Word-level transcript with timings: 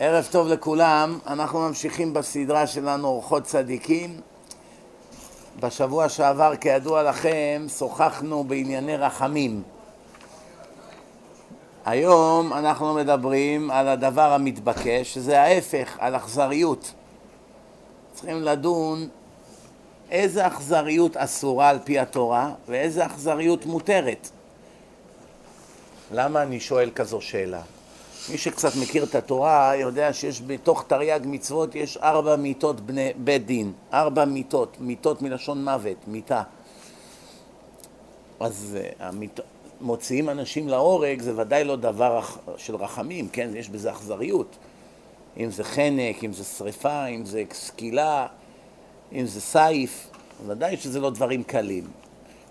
ערב 0.00 0.28
טוב 0.30 0.48
לכולם, 0.48 1.18
אנחנו 1.26 1.58
ממשיכים 1.58 2.14
בסדרה 2.14 2.66
שלנו 2.66 3.08
אורחות 3.08 3.44
צדיקים. 3.44 4.20
בשבוע 5.60 6.08
שעבר, 6.08 6.56
כידוע 6.56 7.02
לכם, 7.02 7.66
שוחחנו 7.78 8.44
בענייני 8.44 8.96
רחמים. 8.96 9.62
היום 11.86 12.52
אנחנו 12.52 12.94
מדברים 12.94 13.70
על 13.70 13.88
הדבר 13.88 14.32
המתבקש, 14.32 15.14
שזה 15.14 15.40
ההפך, 15.40 15.96
על 15.98 16.16
אכזריות. 16.16 16.92
צריכים 18.14 18.42
לדון 18.42 19.08
איזה 20.10 20.46
אכזריות 20.46 21.16
אסורה 21.16 21.68
על 21.68 21.78
פי 21.84 21.98
התורה 21.98 22.50
ואיזה 22.68 23.06
אכזריות 23.06 23.66
מותרת. 23.66 24.28
למה 26.12 26.42
אני 26.42 26.60
שואל 26.60 26.90
כזו 26.94 27.20
שאלה? 27.20 27.60
מי 28.30 28.38
שקצת 28.38 28.76
מכיר 28.82 29.04
את 29.04 29.14
התורה 29.14 29.72
יודע 29.76 30.12
שיש 30.12 30.42
בתוך 30.46 30.84
תרי"ג 30.86 31.20
מצוות 31.24 31.74
יש 31.74 31.96
ארבע 31.96 32.36
מיתות 32.36 32.80
בני 32.80 33.12
בית 33.16 33.46
דין, 33.46 33.72
ארבע 33.92 34.24
מיתות, 34.24 34.76
מיתות 34.80 35.22
מלשון 35.22 35.64
מוות, 35.64 35.96
מיתה. 36.06 36.42
אז 38.40 38.78
uh, 38.80 39.02
המיט... 39.02 39.40
מוציאים 39.80 40.28
אנשים 40.28 40.68
להורג 40.68 41.20
זה 41.20 41.32
ודאי 41.36 41.64
לא 41.64 41.76
דבר 41.76 42.20
של 42.56 42.76
רחמים, 42.76 43.28
כן? 43.28 43.50
יש 43.54 43.68
בזה 43.68 43.90
אכזריות. 43.90 44.56
אם 45.36 45.50
זה 45.50 45.64
חנק, 45.64 46.24
אם 46.24 46.32
זה 46.32 46.44
שריפה, 46.44 47.06
אם 47.06 47.24
זה 47.24 47.42
סקילה, 47.52 48.26
אם 49.12 49.26
זה 49.26 49.40
סייף, 49.40 50.10
ודאי 50.46 50.76
שזה 50.76 51.00
לא 51.00 51.10
דברים 51.10 51.42
קלים. 51.42 51.84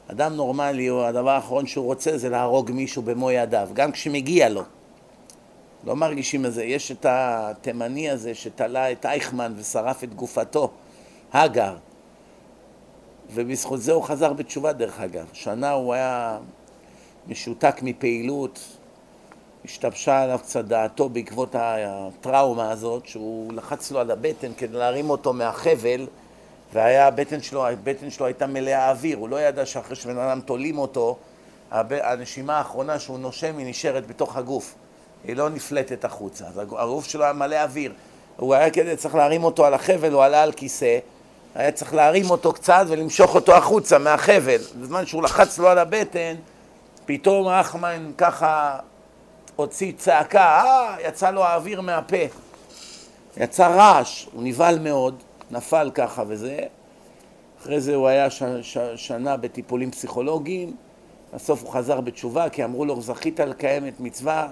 אדם 0.08 0.34
נורמלי, 0.34 0.89
הדבר 0.89 1.30
האחרון 1.30 1.67
שהוא 1.67 1.86
רוצה 1.86 2.17
זה 2.17 2.30
להרוג 2.30 2.72
מישהו 2.72 3.02
במו 3.02 3.31
ידיו, 3.31 3.70
גם 3.73 3.91
כשמגיע 3.91 4.49
לו. 4.49 4.63
לא 5.84 5.95
מרגישים 5.95 6.45
את 6.45 6.54
זה. 6.54 6.63
יש 6.63 6.91
את 6.91 7.05
התימני 7.09 8.09
הזה 8.09 8.36
שתלה 8.36 8.91
את 8.91 9.05
אייכמן 9.05 9.53
ושרף 9.58 10.03
את 10.03 10.14
גופתו, 10.14 10.72
הגר, 11.33 11.75
ובזכות 13.33 13.81
זה 13.81 13.92
הוא 13.92 14.03
חזר 14.03 14.33
בתשובה 14.33 14.73
דרך 14.73 15.00
אגב. 15.00 15.25
שנה 15.33 15.72
הוא 15.72 15.94
היה 15.94 16.38
משותק 17.28 17.75
מפעילות, 17.81 18.59
השתבשה 19.66 20.22
עליו 20.22 20.39
קצת 20.44 20.66
דעתו 20.66 21.09
בעקבות 21.09 21.55
הטראומה 21.59 22.72
הזאת, 22.72 23.05
שהוא 23.05 23.53
לחץ 23.53 23.92
לו 23.92 24.00
על 24.00 24.11
הבטן 24.11 24.52
כדי 24.58 24.78
להרים 24.78 25.09
אותו 25.09 25.33
מהחבל, 25.33 26.08
והבטן 26.73 27.42
שלו, 27.42 27.66
שלו 28.09 28.25
הייתה 28.25 28.48
מלאה 28.48 28.89
אוויר, 28.89 29.17
הוא 29.17 29.30
לא 29.30 29.42
ידע 29.42 29.66
שאחרי 29.66 29.95
שבן 29.95 30.17
אדם 30.17 30.42
תולים 30.42 30.78
אותו, 30.78 31.17
הנשימה 31.72 32.58
האחרונה 32.58 33.00
שהוא 33.00 33.20
נושם 33.20 33.58
היא 33.58 33.67
נשארת 33.67 34.08
בתוך 34.08 34.38
הגוף. 34.38 34.75
היא 35.28 35.36
לא 35.36 35.50
נפלטת 35.50 36.06
החוצה. 36.06 36.45
אז 36.47 36.58
הגוף 36.58 37.06
שלו 37.06 37.23
היה 37.23 37.33
מלא 37.33 37.56
אוויר. 37.56 37.94
הוא 38.38 38.53
היה 38.53 38.70
כדי, 38.70 38.95
צריך 38.95 39.16
להרים 39.16 39.44
אותו 39.44 39.66
על 39.66 39.73
החבל, 39.73 40.14
הוא 40.14 40.23
עלה 40.23 40.44
על 40.44 40.52
כיסא, 40.52 41.00
היה 41.56 41.72
צריך 41.72 41.94
להרים 41.94 42.30
אותו 42.30 42.53
קצת 42.53 42.86
ולמשוך 42.88 43.36
אותו 43.36 43.55
החוצה 43.55 43.98
מהחבל. 43.98 44.58
בזמן 44.81 45.05
שהוא 45.05 45.23
לחץ 45.23 45.59
לו 45.59 45.67
על 45.67 45.78
הבטן, 45.78 46.36
פתאום 47.05 47.48
אחמן 47.48 48.11
ככה 48.17 48.80
הוציא 49.55 49.92
צעקה, 49.98 50.64
אה, 50.66 50.95
יצא 51.08 51.31
לו 51.31 51.44
האוויר 51.44 51.81
מהפה. 51.81 52.17
יצא 53.38 53.67
רעש, 53.67 54.28
הוא 54.33 54.44
נבהל 54.44 54.80
מאוד, 54.80 55.23
נפל 55.52 55.92
ככה 55.94 56.23
וזה. 56.28 56.59
אחרי 57.61 57.81
זה 57.81 57.95
הוא 57.95 58.08
היה 58.08 58.30
ש, 58.30 58.44
ש, 58.61 58.78
שנה 58.95 59.38
בטיפולים 59.38 59.92
פסיכולוגיים, 59.92 60.75
בסוף 61.33 61.64
הוא 61.64 61.72
חזר 61.72 62.02
בתשובה, 62.02 62.50
כי 62.50 62.64
אמרו 62.64 62.86
לו, 62.86 63.02
זכית 63.02 63.39
לקיים 63.39 63.88
את 63.88 64.00
מצווה, 64.00 64.48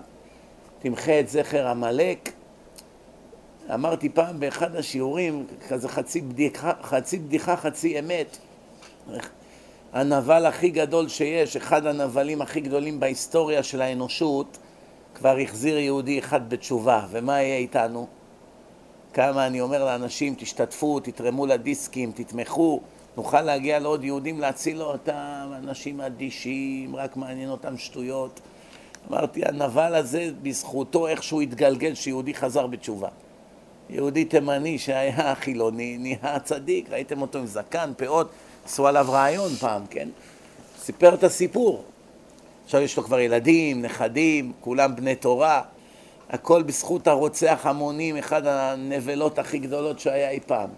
תמחה 0.86 1.20
את 1.20 1.30
זכר 1.30 1.68
עמלק. 1.68 2.32
אמרתי 3.74 4.10
פעם 4.10 4.40
באחד 4.40 4.76
השיעורים, 4.76 5.46
כזה 5.68 5.90
חצי 5.90 6.22
בדיחה, 6.22 6.72
חצי, 6.84 7.20
בדיחה, 7.20 7.56
חצי 7.56 8.00
אמת. 8.00 8.38
הנבל 9.94 10.46
הכי 10.46 10.70
גדול 10.70 11.08
שיש, 11.08 11.56
אחד 11.56 11.86
הנבלים 11.86 12.42
הכי 12.42 12.62
גדולים 12.62 13.00
בהיסטוריה 13.00 13.64
של 13.64 13.82
האנושות, 13.82 14.58
כבר 15.16 15.38
החזיר 15.38 15.78
יהודי 15.78 16.20
אחד 16.20 16.50
בתשובה. 16.50 17.06
ומה 17.12 17.42
יהיה 17.42 17.58
איתנו? 17.58 18.08
כמה 19.14 19.48
אני 19.48 19.62
אומר 19.62 19.86
לאנשים, 19.86 20.36
תשתתפו, 20.38 21.00
תתרמו 21.00 21.46
לדיסקים, 21.46 22.12
תתמכו, 22.16 22.82
נוכל 23.18 23.42
להגיע 23.42 23.80
לעוד 23.80 24.04
יהודים 24.04 24.40
להציל 24.40 24.82
אותם, 24.82 25.52
אנשים 25.56 26.02
אדישים, 26.02 26.96
רק 26.96 27.18
מעניין 27.18 27.50
אותם 27.50 27.78
שטויות. 27.78 28.40
אמרתי, 29.10 29.46
הנבל 29.46 29.96
הזה, 29.96 30.30
בזכותו 30.42 31.08
איכשהו 31.08 31.42
התגלגל 31.42 31.96
שיהודי 31.96 32.34
חזר 32.34 32.68
בתשובה. 32.68 33.08
יהודי 33.90 34.26
תימני 34.26 34.80
שהיה 34.80 35.36
חילוני, 35.36 35.98
נהיה 35.98 36.40
צדיק, 36.44 36.90
ראיתם 36.90 37.22
אותו 37.22 37.40
עם 37.40 37.46
זקן, 37.46 37.92
פאות, 37.98 38.30
עשו 38.66 38.88
עליו 38.88 39.08
רעיון 39.10 39.50
פעם, 39.50 39.82
כן? 39.90 40.10
סיפר 40.80 41.14
את 41.14 41.24
הסיפור. 41.24 41.84
עכשיו 42.66 42.82
יש 42.82 42.98
לו 42.98 43.04
כבר 43.04 43.20
ילדים, 43.20 43.82
נכדים, 43.82 44.52
כולם 44.62 44.96
בני 44.96 45.16
תורה, 45.16 45.62
הכל 46.30 46.64
בזכות 46.64 47.08
הרוצח 47.08 47.60
המונים, 47.64 48.18
אחד 48.18 48.48
הנבלות 48.48 49.40
הכי 49.40 49.60
גדולות 49.60 50.00
שהיה 50.00 50.30
אי 50.30 50.40
פעם. 50.40 50.70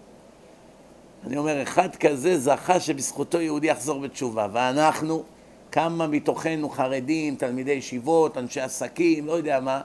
אני 1.26 1.36
אומר, 1.36 1.62
אחד 1.62 1.96
כזה 1.96 2.38
זכה 2.38 2.80
שבזכותו 2.80 3.40
יהודי 3.40 3.66
יחזור 3.66 4.00
בתשובה, 4.00 4.46
ואנחנו, 4.52 5.22
כמה 5.72 6.06
מתוכנו 6.06 6.68
חרדים, 6.68 7.34
תלמידי 7.36 7.72
ישיבות, 7.72 8.38
אנשי 8.38 8.60
עסקים, 8.60 9.26
לא 9.26 9.32
יודע 9.32 9.60
מה, 9.60 9.80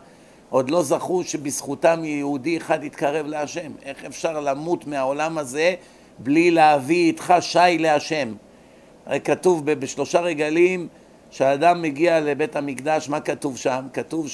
עוד 0.49 0.69
לא 0.69 0.83
זכו 0.83 1.23
שבזכותם 1.23 2.03
יהודי 2.03 2.57
אחד 2.57 2.83
יתקרב 2.83 3.25
להשם. 3.25 3.71
איך 3.83 4.05
אפשר 4.05 4.39
למות 4.39 4.88
מהעולם 4.88 5.38
הזה 5.38 5.75
בלי 6.19 6.51
להביא 6.51 7.07
איתך 7.07 7.33
שי 7.39 7.77
להשם? 7.79 8.33
הרי 9.05 9.19
כתוב 9.19 9.71
בשלושה 9.71 10.19
רגלים 10.19 10.88
כשאדם 11.31 11.81
מגיע 11.81 12.19
לבית 12.19 12.55
המקדש, 12.55 13.09
מה 13.09 13.19
כתוב 13.19 13.57
שם? 13.57 13.85
כתוב 13.94 14.27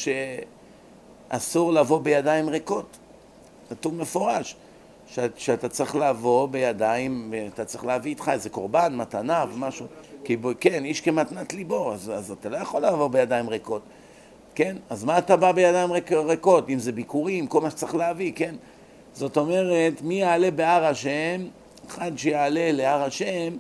שאסור 1.30 1.74
לבוא 1.74 2.02
בידיים 2.02 2.50
ריקות. 2.50 2.98
כתוב 3.70 3.96
מפורש. 3.96 4.56
שאתה 5.38 5.70
צריך 5.70 5.96
לבוא 5.96 6.48
בידיים, 6.48 7.34
אתה 7.54 7.66
צריך 7.66 7.86
להביא 7.86 8.12
איתך 8.12 8.30
איזה 8.34 8.50
קורבן, 8.50 8.96
מתנה 8.96 9.46
ומשהו. 9.54 9.86
כי 10.24 10.38
בו, 10.38 10.52
כן, 10.60 10.86
איש 10.86 11.02
כמתנת 11.02 11.54
ליבו, 11.54 11.94
אז, 11.94 12.12
אז 12.16 12.32
אתה 12.32 12.50
לא 12.50 12.58
יכול 12.58 12.86
לבוא 12.86 13.08
בידיים 13.08 13.50
ריקות, 13.50 13.82
כן? 14.56 14.76
אז 14.90 15.04
מה 15.04 15.18
אתה 15.18 15.38
בא 15.38 15.52
בידיים 15.52 15.92
ריק, 15.92 16.12
ריקות? 16.12 16.70
אם 16.70 16.80
זה 16.80 16.92
ביקורים, 16.92 17.48
כל 17.48 17.62
מה 17.62 17.70
שצריך 17.70 17.96
להביא, 17.96 18.32
כן? 18.36 18.56
זאת 19.14 19.38
אומרת, 19.38 20.02
מי 20.02 20.16
יעלה 20.22 20.52
בהר 20.52 20.86
השם, 20.86 21.42
אחד 21.88 22.12
שיעלה 22.18 22.72
להר 22.72 23.04
השם, 23.04 23.54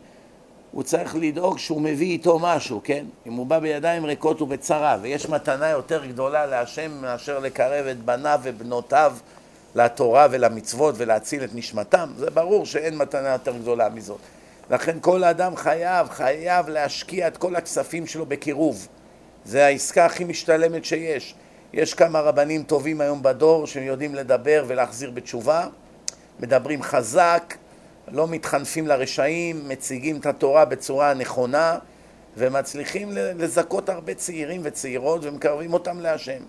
הוא 0.71 0.83
צריך 0.83 1.15
לדאוג 1.15 1.57
שהוא 1.57 1.81
מביא 1.81 2.11
איתו 2.11 2.39
משהו, 2.39 2.81
כן? 2.83 3.05
אם 3.27 3.33
הוא 3.33 3.45
בא 3.45 3.59
בידיים 3.59 4.05
ריקות 4.05 4.39
הוא 4.39 4.47
בצרה, 4.47 4.97
ויש 5.01 5.29
מתנה 5.29 5.69
יותר 5.69 6.05
גדולה 6.05 6.45
להשם 6.45 6.91
מאשר 7.01 7.39
לקרב 7.39 7.85
את 7.85 7.99
בניו 8.05 8.39
ובנותיו 8.43 9.15
לתורה 9.75 10.27
ולמצוות 10.31 10.95
ולהציל 10.97 11.43
את 11.43 11.55
נשמתם, 11.55 12.09
זה 12.17 12.29
ברור 12.29 12.65
שאין 12.65 12.97
מתנה 12.97 13.29
יותר 13.29 13.57
גדולה 13.57 13.89
מזאת. 13.89 14.19
לכן 14.69 14.97
כל 15.01 15.23
אדם 15.23 15.55
חייב, 15.55 16.09
חייב 16.09 16.69
להשקיע 16.69 17.27
את 17.27 17.37
כל 17.37 17.55
הכספים 17.55 18.07
שלו 18.07 18.25
בקירוב. 18.25 18.87
זה 19.45 19.65
העסקה 19.65 20.05
הכי 20.05 20.23
משתלמת 20.23 20.85
שיש. 20.85 21.35
יש 21.73 21.93
כמה 21.93 22.19
רבנים 22.19 22.63
טובים 22.63 23.01
היום 23.01 23.23
בדור 23.23 23.67
שיודעים 23.67 24.15
לדבר 24.15 24.65
ולהחזיר 24.67 25.11
בתשובה, 25.11 25.67
מדברים 26.39 26.83
חזק, 26.83 27.55
לא 28.07 28.27
מתחנפים 28.27 28.87
לרשעים, 28.87 29.69
מציגים 29.69 30.17
את 30.17 30.25
התורה 30.25 30.65
בצורה 30.65 31.13
נכונה 31.13 31.77
ומצליחים 32.37 33.09
לזכות 33.13 33.89
הרבה 33.89 34.13
צעירים 34.13 34.61
וצעירות 34.63 35.21
ומקרבים 35.23 35.73
אותם 35.73 35.99
להשם. 35.99 36.39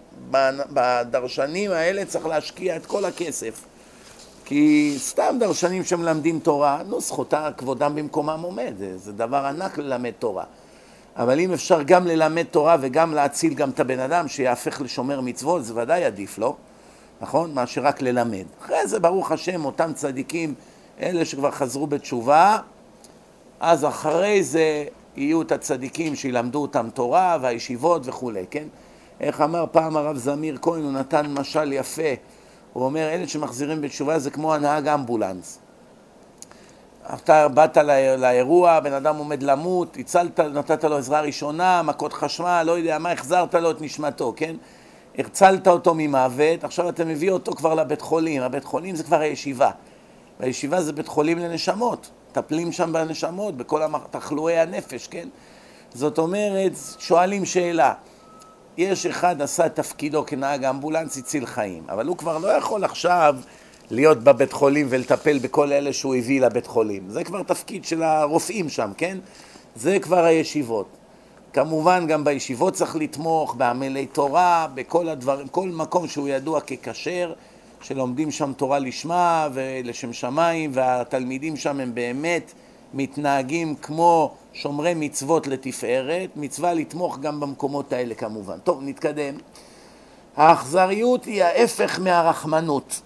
בדרשנים 0.70 1.70
האלה 1.70 2.05
צריך 2.05 2.26
להשקיע 2.26 2.76
את 2.76 2.87
כל 2.87 3.05
הכסף. 3.05 3.64
כי 4.50 4.94
סתם 4.99 5.37
דרשנים 5.41 5.85
שמלמדים 5.85 6.41
תורה, 6.41 6.82
נו, 6.88 7.00
זכותה, 7.00 7.49
כבודם 7.56 7.94
במקומם 7.94 8.41
עומד, 8.43 8.75
זה, 8.79 8.99
זה 8.99 9.12
דבר 9.12 9.37
ענק 9.47 9.79
ללמד 9.79 10.11
תורה. 10.19 10.44
אבל 11.17 11.41
אם 11.41 11.52
אפשר 11.52 11.82
גם 11.82 12.06
ללמד 12.06 12.43
תורה 12.50 12.76
וגם 12.81 13.14
להציל 13.14 13.55
גם 13.55 13.70
את 13.70 13.81
הבן 13.81 13.99
אדם 13.99 14.29
שיהפך 14.29 14.81
לשומר 14.81 15.20
מצוות, 15.20 15.64
זה 15.64 15.76
ודאי 15.76 16.05
עדיף 16.05 16.38
לו, 16.38 16.56
נכון? 17.20 17.55
מאשר 17.55 17.82
רק 17.82 18.02
ללמד. 18.02 18.44
אחרי 18.62 18.87
זה, 18.87 18.99
ברוך 19.00 19.32
השם, 19.32 19.64
אותם 19.64 19.93
צדיקים, 19.94 20.55
אלה 21.00 21.25
שכבר 21.25 21.50
חזרו 21.50 21.87
בתשובה, 21.87 22.58
אז 23.61 23.85
אחרי 23.85 24.43
זה 24.43 24.85
יהיו 25.17 25.43
את 25.43 25.53
הצדיקים 25.53 26.17
שילמדו 26.17 26.62
אותם 26.62 26.88
תורה 26.94 27.38
והישיבות 27.41 28.03
וכולי, 28.05 28.44
כן? 28.50 28.64
איך 29.20 29.41
אמר 29.41 29.64
פעם 29.73 29.96
הרב 29.96 30.17
זמיר 30.17 30.58
כהן, 30.62 30.82
הוא 30.82 30.93
נתן 30.93 31.35
משל 31.35 31.73
יפה, 31.73 32.12
הוא 32.72 32.84
אומר, 32.84 33.08
אלה 33.08 33.28
שמחזירים 33.28 33.81
בתשובה 33.81 34.19
זה 34.19 34.31
כמו 34.31 34.55
הנהג 34.55 34.88
אמבולנס. 34.88 35.58
אתה 37.14 37.49
באת 37.49 37.76
לאירוע, 38.19 38.81
בן 38.81 38.93
אדם 38.93 39.17
עומד 39.17 39.43
למות, 39.43 39.96
הצלת, 40.00 40.40
נתת 40.40 40.84
לו 40.84 40.96
עזרה 40.96 41.20
ראשונה, 41.20 41.82
מכות 41.82 42.12
חשמל, 42.12 42.62
לא 42.67 42.78
יודע 42.78 42.99
מה, 42.99 43.12
החזרת 43.12 43.55
לו 43.55 43.70
את 43.70 43.81
נשמתו, 43.81 44.32
כן? 44.37 44.56
הרצלת 45.19 45.69
אותו 45.69 45.94
ממוות, 45.94 46.64
עכשיו 46.64 46.88
אתה 46.88 47.05
מביא 47.05 47.31
אותו 47.31 47.52
כבר 47.52 47.75
לבית 47.75 48.00
חולים, 48.00 48.43
הבית 48.43 48.64
חולים 48.64 48.96
זה 48.96 49.05
כבר 49.05 49.20
הישיבה. 49.20 49.70
והישיבה 50.40 50.82
זה 50.82 50.93
בית 50.93 51.08
חולים 51.08 51.38
לנשמות, 51.38 52.11
מטפלים 52.31 52.72
שם 52.72 52.93
בנשמות, 52.93 53.56
בכל 53.56 53.82
תחלואי 54.11 54.58
הנפש, 54.58 55.06
כן? 55.06 55.28
זאת 55.94 56.19
אומרת, 56.19 56.72
שואלים 56.99 57.44
שאלה, 57.44 57.94
יש 58.81 59.06
אחד 59.06 59.43
עשה 59.43 59.67
את 59.67 59.75
תפקידו 59.75 60.27
כנהג 60.27 60.65
אמבולנס, 60.65 61.17
הציל 61.17 61.47
חיים, 61.47 61.82
אבל 61.88 62.06
הוא 62.06 62.17
כבר 62.17 62.38
לא 62.38 62.49
יכול 62.49 62.85
עכשיו 62.85 63.37
להיות 63.91 64.25
בבית 64.25 64.53
חולים 64.53 64.87
ולטפל 64.91 65.38
בכל 65.38 65.73
אלה 65.73 65.93
שהוא 65.93 66.15
הביא 66.15 66.41
לבית 66.41 66.67
חולים. 66.67 67.03
זה 67.09 67.25
כבר 67.25 67.43
תפקיד 67.43 67.85
של 67.85 68.03
הרופאים 68.03 68.69
שם, 68.69 68.91
כן? 68.97 69.19
זה 69.77 69.99
כבר 69.99 70.25
הישיבות. 70.25 70.87
כמובן 71.53 72.06
גם 72.06 72.25
בישיבות 72.25 72.75
צריך 72.75 72.97
לתמוך, 72.97 73.55
בעמלי 73.55 74.06
תורה, 74.06 74.67
בכל 74.75 75.09
הדברים, 75.09 75.49
כל 75.49 75.69
מקום 75.69 76.09
שהוא 76.09 76.29
ידוע 76.29 76.61
ככשר, 76.61 77.32
שלומדים 77.82 78.31
שם 78.31 78.53
תורה 78.53 78.79
לשמה 78.79 79.49
ולשם 79.53 80.12
שמיים, 80.12 80.71
והתלמידים 80.75 81.56
שם 81.56 81.81
הם 81.81 81.94
באמת 81.94 82.53
מתנהגים 82.94 83.75
כמו 83.75 84.34
שומרי 84.52 84.92
מצוות 84.96 85.46
לתפארת, 85.46 86.31
מצווה 86.37 86.75
לתמוך 86.75 87.19
גם 87.19 87.40
במקומות 87.40 87.92
האלה 87.92 88.14
כמובן. 88.14 88.58
טוב, 88.58 88.78
נתקדם. 88.82 89.34
האכזריות 90.37 91.25
היא 91.25 91.44
ההפך 91.44 92.00
מהרחמנות. 92.00 93.00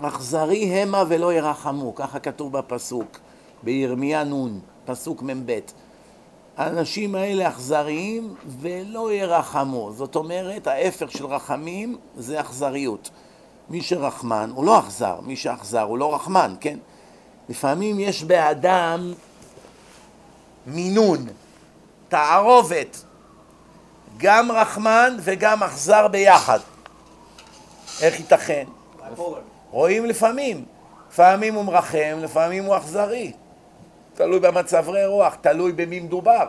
אכזרי 0.00 0.64
המה 0.64 1.04
ולא 1.08 1.32
ירחמו, 1.32 1.94
ככה 1.94 2.18
כתוב 2.18 2.52
בפסוק, 2.52 3.18
בירמיה 3.62 4.24
נ', 4.24 4.58
פסוק 4.84 5.22
מ"ב. 5.22 5.58
האנשים 6.56 7.14
האלה 7.14 7.48
אכזריים 7.48 8.34
ולא 8.60 9.12
ירחמו. 9.12 9.92
זאת 9.92 10.16
אומרת, 10.16 10.66
ההפך 10.66 11.10
של 11.10 11.26
רחמים 11.26 11.96
זה 12.16 12.40
אכזריות. 12.40 13.10
מי 13.70 13.82
שרחמן 13.82 14.50
הוא 14.54 14.64
לא 14.64 14.78
אכזר, 14.78 15.20
מי 15.22 15.36
שאכזר 15.36 15.82
הוא 15.82 15.98
לא 15.98 16.14
רחמן, 16.14 16.54
כן? 16.60 16.78
לפעמים 17.48 18.00
יש 18.00 18.22
באדם 18.22 19.12
מינון, 20.66 21.26
תערובת, 22.08 23.02
גם 24.16 24.52
רחמן 24.52 25.16
וגם 25.20 25.62
אכזר 25.62 26.08
ביחד. 26.08 26.58
איך 28.02 28.18
ייתכן? 28.18 28.64
רואים 29.70 30.06
לפעמים, 30.06 30.64
לפעמים 31.10 31.54
הוא 31.54 31.64
מרחם, 31.64 32.18
לפעמים 32.20 32.64
הוא 32.64 32.76
אכזרי. 32.76 33.32
תלוי 34.14 34.40
במצבי 34.40 35.04
רוח, 35.04 35.34
תלוי 35.40 35.72
במי 35.72 36.00
מדובר. 36.00 36.46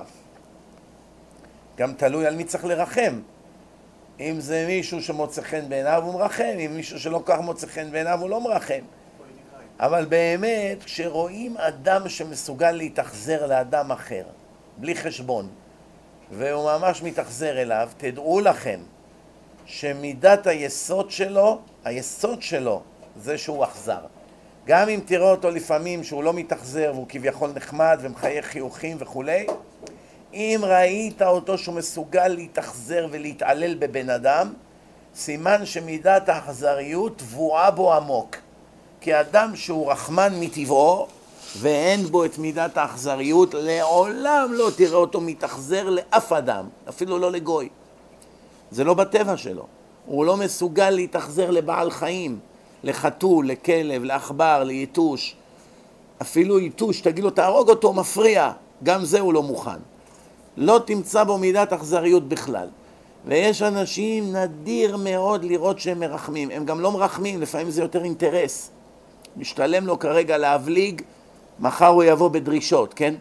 גם 1.77 1.93
תלוי 1.93 2.27
על 2.27 2.35
מי 2.35 2.43
צריך 2.43 2.65
לרחם. 2.65 3.19
אם 4.19 4.35
זה 4.39 4.65
מישהו 4.67 5.01
שמוצא 5.01 5.41
חן 5.41 5.69
בעיניו 5.69 6.03
הוא 6.03 6.13
מרחם, 6.13 6.55
אם 6.65 6.71
מישהו 6.75 6.99
שלא 6.99 7.21
כך 7.25 7.39
מוצא 7.39 7.67
חן 7.67 7.91
בעיניו 7.91 8.21
הוא 8.21 8.29
לא 8.29 8.41
מרחם. 8.41 8.81
אבל 9.79 10.05
באמת, 10.05 10.83
כשרואים 10.83 11.57
אדם 11.57 12.09
שמסוגל 12.09 12.71
להתאכזר 12.71 13.45
לאדם 13.45 13.91
אחר, 13.91 14.23
בלי 14.77 14.95
חשבון, 14.95 15.49
והוא 16.31 16.71
ממש 16.71 17.03
מתאכזר 17.03 17.61
אליו, 17.61 17.89
תדעו 17.97 18.39
לכם 18.39 18.79
שמידת 19.65 20.47
היסוד 20.47 21.11
שלו, 21.11 21.59
היסוד 21.85 22.41
שלו 22.41 22.81
זה 23.17 23.37
שהוא 23.37 23.63
אכזר. 23.63 23.99
גם 24.65 24.89
אם 24.89 24.99
תראה 25.05 25.31
אותו 25.31 25.51
לפעמים 25.51 26.03
שהוא 26.03 26.23
לא 26.23 26.33
מתאכזר 26.33 26.91
והוא 26.93 27.05
כביכול 27.09 27.51
נחמד 27.55 27.99
ומחייך 28.01 28.45
חיוכים 28.45 28.97
וכולי, 28.99 29.47
אם 30.33 30.61
ראית 30.63 31.21
אותו 31.21 31.57
שהוא 31.57 31.75
מסוגל 31.75 32.27
להתאכזר 32.27 33.07
ולהתעלל 33.11 33.75
בבן 33.75 34.09
אדם, 34.09 34.53
סימן 35.15 35.65
שמידת 35.65 36.29
האכזריות 36.29 37.17
טבועה 37.17 37.71
בו 37.71 37.93
עמוק. 37.93 38.37
כי 39.01 39.19
אדם 39.19 39.55
שהוא 39.55 39.91
רחמן 39.91 40.39
מטבעו 40.39 41.07
ואין 41.59 42.05
בו 42.05 42.25
את 42.25 42.37
מידת 42.37 42.77
האכזריות, 42.77 43.53
לעולם 43.53 44.53
לא 44.53 44.69
תראה 44.75 44.97
אותו 44.97 45.21
מתאכזר 45.21 45.89
לאף 45.89 46.31
אדם, 46.31 46.65
אפילו 46.89 47.19
לא 47.19 47.31
לגוי. 47.31 47.69
זה 48.71 48.83
לא 48.83 48.93
בטבע 48.93 49.37
שלו. 49.37 49.65
הוא 50.05 50.25
לא 50.25 50.37
מסוגל 50.37 50.89
להתאכזר 50.89 51.51
לבעל 51.51 51.91
חיים, 51.91 52.39
לחתול, 52.83 53.47
לכלב, 53.47 54.03
לעכבר, 54.03 54.63
ליתוש. 54.63 55.35
אפילו 56.21 56.59
יתוש, 56.59 57.01
תגיד 57.01 57.23
לו 57.23 57.29
תהרוג 57.29 57.69
אותו, 57.69 57.93
מפריע. 57.93 58.51
גם 58.83 59.05
זה 59.05 59.19
הוא 59.19 59.33
לא 59.33 59.43
מוכן. 59.43 59.79
לא 60.57 60.79
תמצא 60.85 61.23
בו 61.23 61.37
מידת 61.37 61.73
אכזריות 61.73 62.27
בכלל. 62.27 62.67
ויש 63.25 63.61
אנשים 63.61 64.35
נדיר 64.35 64.97
מאוד 64.97 65.43
לראות 65.43 65.79
שהם 65.79 65.99
מרחמים. 65.99 66.51
הם 66.51 66.65
גם 66.65 66.79
לא 66.79 66.91
מרחמים, 66.91 67.41
לפעמים 67.41 67.69
זה 67.69 67.81
יותר 67.81 68.03
אינטרס. 68.03 68.69
משתלם 69.37 69.87
לו 69.87 69.99
כרגע 69.99 70.37
להבליג, 70.37 71.01
מחר 71.59 71.87
הוא 71.87 72.03
יבוא 72.03 72.29
בדרישות, 72.29 72.93
כן? 72.93 73.15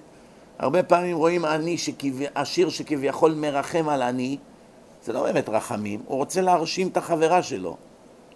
הרבה 0.59 0.83
פעמים 0.83 1.17
רואים 1.17 1.45
עני, 1.45 1.79
שכבי, 1.79 2.27
עשיר 2.35 2.69
שכביכול 2.69 3.35
מרחם 3.35 3.89
על 3.89 4.03
עני, 4.03 4.37
זה 5.05 5.13
לא 5.13 5.23
באמת 5.23 5.49
רחמים, 5.49 6.01
הוא 6.07 6.17
רוצה 6.17 6.41
להרשים 6.41 6.89
את 6.89 6.97
החברה 6.97 7.43
שלו. 7.43 7.77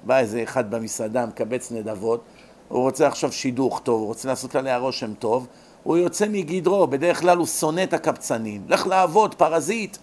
בא 0.02 0.18
איזה 0.18 0.42
אחד 0.42 0.70
במסעדה, 0.70 1.26
מקבץ 1.26 1.72
נדבות, 1.72 2.24
הוא 2.68 2.82
רוצה 2.82 3.06
עכשיו 3.06 3.32
שידוך 3.32 3.80
טוב, 3.84 4.00
הוא 4.00 4.08
רוצה 4.08 4.28
לעשות 4.28 4.54
עליה 4.54 4.78
רושם 4.78 5.14
טוב, 5.14 5.46
הוא 5.82 5.96
יוצא 5.96 6.26
מגדרו, 6.28 6.86
בדרך 6.86 7.20
כלל 7.20 7.38
הוא 7.38 7.46
שונא 7.46 7.82
את 7.82 7.92
הקבצנים. 7.92 8.62
לך 8.68 8.86
לעבוד, 8.86 9.34
פרזיט. 9.34 9.96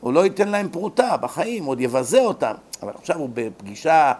הוא 0.00 0.12
לא 0.12 0.24
ייתן 0.24 0.48
להם 0.48 0.68
פרוטה 0.68 1.16
בחיים, 1.16 1.64
עוד 1.64 1.80
יבזה 1.80 2.20
אותם. 2.20 2.54
אבל 2.82 2.92
עכשיו 2.94 3.18
הוא 3.18 3.28
בפגישה, 3.34 4.12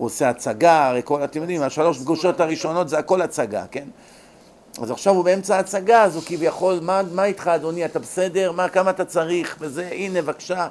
הוא 0.00 0.06
עושה 0.06 0.28
הצגה, 0.28 0.88
הרי 0.88 1.00
כל, 1.04 1.24
אתם 1.24 1.40
יודעים, 1.40 1.62
השלוש 1.62 1.98
פגושות 1.98 2.40
הראשונות 2.40 2.88
זה 2.88 2.98
הכל 2.98 3.22
הצגה, 3.22 3.64
כן? 3.70 3.88
אז 4.82 4.90
עכשיו 4.90 5.14
הוא 5.14 5.24
באמצע 5.24 5.56
ההצגה, 5.56 6.02
אז 6.02 6.14
הוא 6.14 6.22
כביכול, 6.26 6.78
מה, 6.82 7.02
מה 7.14 7.24
איתך 7.24 7.48
אדוני, 7.48 7.84
אתה 7.84 7.98
בסדר? 7.98 8.52
מה, 8.52 8.68
כמה 8.68 8.90
אתה 8.90 9.04
צריך? 9.04 9.56
וזה, 9.60 9.88
הנה 9.92 10.22
בבקשה. 10.22 10.68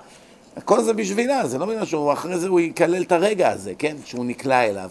כל 0.65 0.83
זה 0.83 0.93
בשבילה, 0.93 1.47
זה 1.47 1.57
לא 1.57 1.65
בגלל 1.65 1.85
שהוא, 1.85 2.13
אחרי 2.13 2.39
זה 2.39 2.47
הוא 2.47 2.59
יקלל 2.59 3.01
את 3.01 3.11
הרגע 3.11 3.49
הזה, 3.49 3.73
כן? 3.77 3.95
שהוא 4.05 4.25
נקלע 4.25 4.65
אליו. 4.65 4.89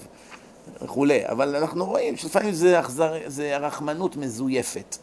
וכולי, 0.82 1.29
אבל 1.29 1.56
אנחנו 1.56 1.84
רואים 1.84 2.17
שלפעמים 2.17 2.52
זה, 2.52 2.81
אכזר, 2.81 3.14
זה 3.26 3.56
רחמנות 3.56 4.17
מזויפת. 4.17 4.96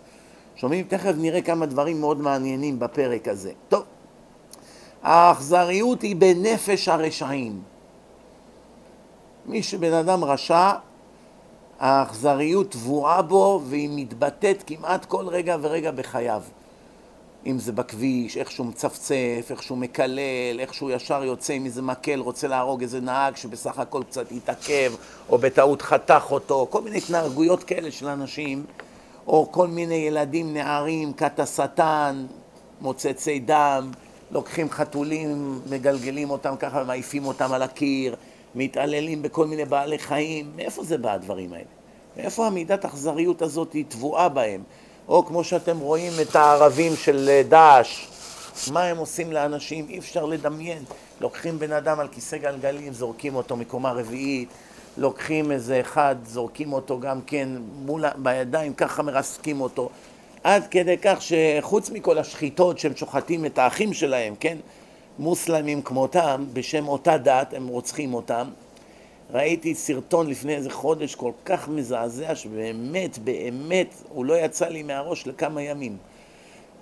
שומעים? 0.56 0.86
תכף 0.88 1.14
נראה 1.18 1.42
כמה 1.42 1.66
דברים 1.66 2.00
מאוד 2.00 2.20
מעניינים 2.20 2.80
בפרק 2.80 3.28
הזה. 3.28 3.52
טוב, 3.70 3.84
האכזריות 5.04 6.02
היא 6.02 6.16
בנפש 6.16 6.88
הרשעים. 6.88 7.75
מי 9.48 9.64
שבן 9.64 9.94
אדם 9.94 10.24
רשע, 10.24 10.72
האכזריות 11.80 12.72
טבועה 12.72 13.22
בו 13.22 13.62
והיא 13.66 13.90
מתבטאת 13.92 14.64
כמעט 14.68 15.06
כל 15.06 15.28
רגע 15.28 15.58
ורגע 15.62 15.92
בחייו. 15.92 16.42
אם 17.46 17.60
זה 17.60 17.72
בכביש, 17.72 18.38
איך 18.38 18.52
שהוא 18.52 18.68
מצפצף, 18.68 19.48
איך 19.50 19.64
שהוא 19.64 19.78
מקלל, 19.78 20.60
איך 20.60 20.74
שהוא 20.74 20.92
ישר 20.92 21.24
יוצא 21.24 21.54
עם 21.54 21.66
איזה 21.66 21.82
מקל, 21.82 22.20
רוצה 22.20 22.48
להרוג 22.48 22.82
איזה 22.82 23.02
נהג 23.02 23.36
שבסך 23.36 23.80
הכל 23.80 24.04
קצת 24.04 24.32
התעכב, 24.32 24.94
או 25.30 25.38
בטעות 25.38 25.82
חתך 25.82 26.26
אותו, 26.32 26.68
כל 26.70 26.82
מיני 26.82 26.98
התנהגויות 26.98 27.64
כאלה 27.64 27.92
של 27.92 28.08
אנשים, 28.08 28.66
או 29.28 29.52
כל 29.52 29.68
מיני 29.68 29.96
ילדים, 29.96 30.54
נערים, 30.54 31.14
כת 31.14 31.40
השטן, 31.40 32.26
מוצצי 32.82 33.40
דם, 33.40 33.92
לוקחים 34.32 34.70
חתולים, 34.70 35.60
מגלגלים 35.70 36.30
אותם 36.30 36.56
ככה 36.60 36.82
ומעיפים 36.82 37.26
אותם 37.26 37.52
על 37.54 37.62
הקיר, 37.62 38.16
מתעללים 38.56 39.22
בכל 39.22 39.48
מיני 39.48 39.66
בעלי 39.66 40.00
חיים, 40.00 40.52
מאיפה 40.56 40.84
זה 40.84 40.98
בא 40.98 41.14
הדברים 41.14 41.54
האלה? 41.54 41.66
מאיפה 42.18 42.48
המידת 42.48 42.86
האכזריות 42.86 43.42
הזאת 43.42 43.74
היא 43.74 43.86
טבועה 43.88 44.30
בהם? 44.30 44.64
או 45.08 45.26
כמו 45.26 45.44
שאתם 45.44 45.80
רואים 45.80 46.12
את 46.22 46.36
הערבים 46.36 46.96
של 46.96 47.30
אה, 47.30 47.42
דאעש, 47.50 48.08
מה 48.72 48.84
הם 48.84 48.98
עושים 48.98 49.32
לאנשים, 49.32 49.86
אי 49.90 50.00
אפשר 50.00 50.26
לדמיין. 50.26 50.84
לוקחים 51.22 51.60
בן 51.60 51.72
אדם 51.72 52.00
על 52.00 52.08
כיסא 52.08 52.38
גלגלים, 52.38 52.94
זורקים 52.94 53.36
אותו 53.36 53.56
מקומה 53.56 53.92
רביעית, 53.92 54.50
לוקחים 54.98 55.52
איזה 55.52 55.80
אחד, 55.80 56.16
זורקים 56.26 56.74
אותו 56.74 57.00
גם 57.00 57.22
כן 57.22 57.50
מול, 57.86 58.06
בידיים, 58.16 58.74
ככה 58.74 59.04
מרסקים 59.04 59.62
אותו. 59.62 59.90
עד 60.44 60.68
כדי 60.72 60.96
כך 61.02 61.18
שחוץ 61.22 61.90
מכל 61.90 62.18
השחיטות 62.18 62.80
שהם 62.80 62.96
שוחטים 62.96 63.46
את 63.46 63.58
האחים 63.58 63.94
שלהם, 63.94 64.36
כן? 64.40 64.58
מוסלמים 65.20 65.82
כמותם, 65.82 66.46
בשם 66.54 66.88
אותה 66.88 67.18
דת, 67.18 67.54
הם 67.54 67.68
רוצחים 67.68 68.14
אותם. 68.14 68.50
ראיתי 69.32 69.76
סרטון 69.76 70.28
לפני 70.28 70.56
איזה 70.56 70.70
חודש 70.70 71.16
כל 71.16 71.32
כך 71.46 71.68
מזעזע, 71.68 72.36
שבאמת, 72.36 73.18
באמת, 73.18 73.96
הוא 74.10 74.26
לא 74.26 74.34
יצא 74.34 74.68
לי 74.68 74.84
מהראש 74.84 75.28
לכמה 75.28 75.62
ימים. 75.62 75.98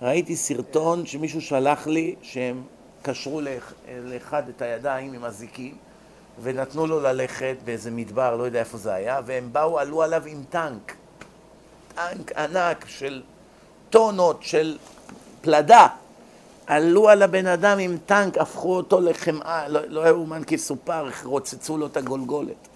ראיתי 0.02 0.36
סרטון 0.36 1.06
שמישהו 1.06 1.40
שלח 1.40 1.86
לי, 1.86 2.14
שהם 2.22 2.62
קשרו 3.02 3.40
לאחד 4.02 4.48
את 4.48 4.62
הידיים 4.62 5.12
עם 5.12 5.24
הזיקים, 5.24 5.74
ונתנו 6.42 6.86
לו 6.86 7.00
ללכת 7.00 7.56
באיזה 7.64 7.90
מדבר, 7.90 8.36
לא 8.36 8.42
יודע 8.42 8.60
איפה 8.60 8.78
זה 8.78 8.94
היה, 8.94 9.20
והם 9.26 9.48
באו, 9.52 9.78
עלו 9.78 10.02
עליו 10.02 10.22
עם 10.26 10.42
טנק. 10.50 10.96
טנק 11.94 12.32
ענק 12.32 12.84
של 12.88 13.22
טונות 13.90 14.42
של 14.42 14.78
פלדה. 15.40 15.86
עלו 16.66 17.08
על 17.08 17.22
הבן 17.22 17.46
אדם 17.46 17.78
עם 17.78 17.96
טנק, 18.06 18.38
הפכו 18.38 18.76
אותו 18.76 19.00
לחמאה, 19.00 19.68
לא, 19.68 19.80
לא 19.86 20.08
יאומן 20.08 20.44
כי 20.44 20.58
סופר, 20.58 21.08
רוצצו 21.24 21.78
לו 21.78 21.86
את 21.86 21.96
הגולגולת. 21.96 22.68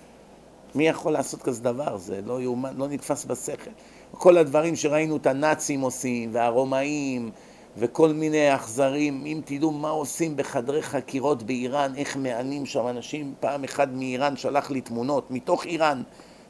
מי 0.74 0.88
יכול 0.88 1.12
לעשות 1.12 1.42
כזה 1.42 1.62
דבר? 1.62 1.96
זה 1.96 2.20
לא 2.26 2.40
יאומן, 2.42 2.76
לא 2.76 2.88
נתפס 2.88 3.24
בשכל. 3.24 3.70
כל 4.12 4.36
הדברים 4.36 4.76
שראינו 4.76 5.16
את 5.16 5.26
הנאצים 5.26 5.80
עושים, 5.80 6.30
והרומאים, 6.32 7.30
וכל 7.76 8.12
מיני 8.12 8.54
אכזרים, 8.54 9.22
אם 9.26 9.40
תדעו 9.44 9.70
מה 9.70 9.90
עושים 9.90 10.36
בחדרי 10.36 10.82
חקירות 10.82 11.42
באיראן, 11.42 11.92
איך 11.96 12.16
מענים 12.16 12.66
שם 12.66 12.88
אנשים, 12.88 13.34
פעם 13.40 13.64
אחד 13.64 13.94
מאיראן 13.94 14.36
שלח 14.36 14.70
לי 14.70 14.80
תמונות, 14.80 15.30
מתוך 15.30 15.64
איראן, 15.64 16.02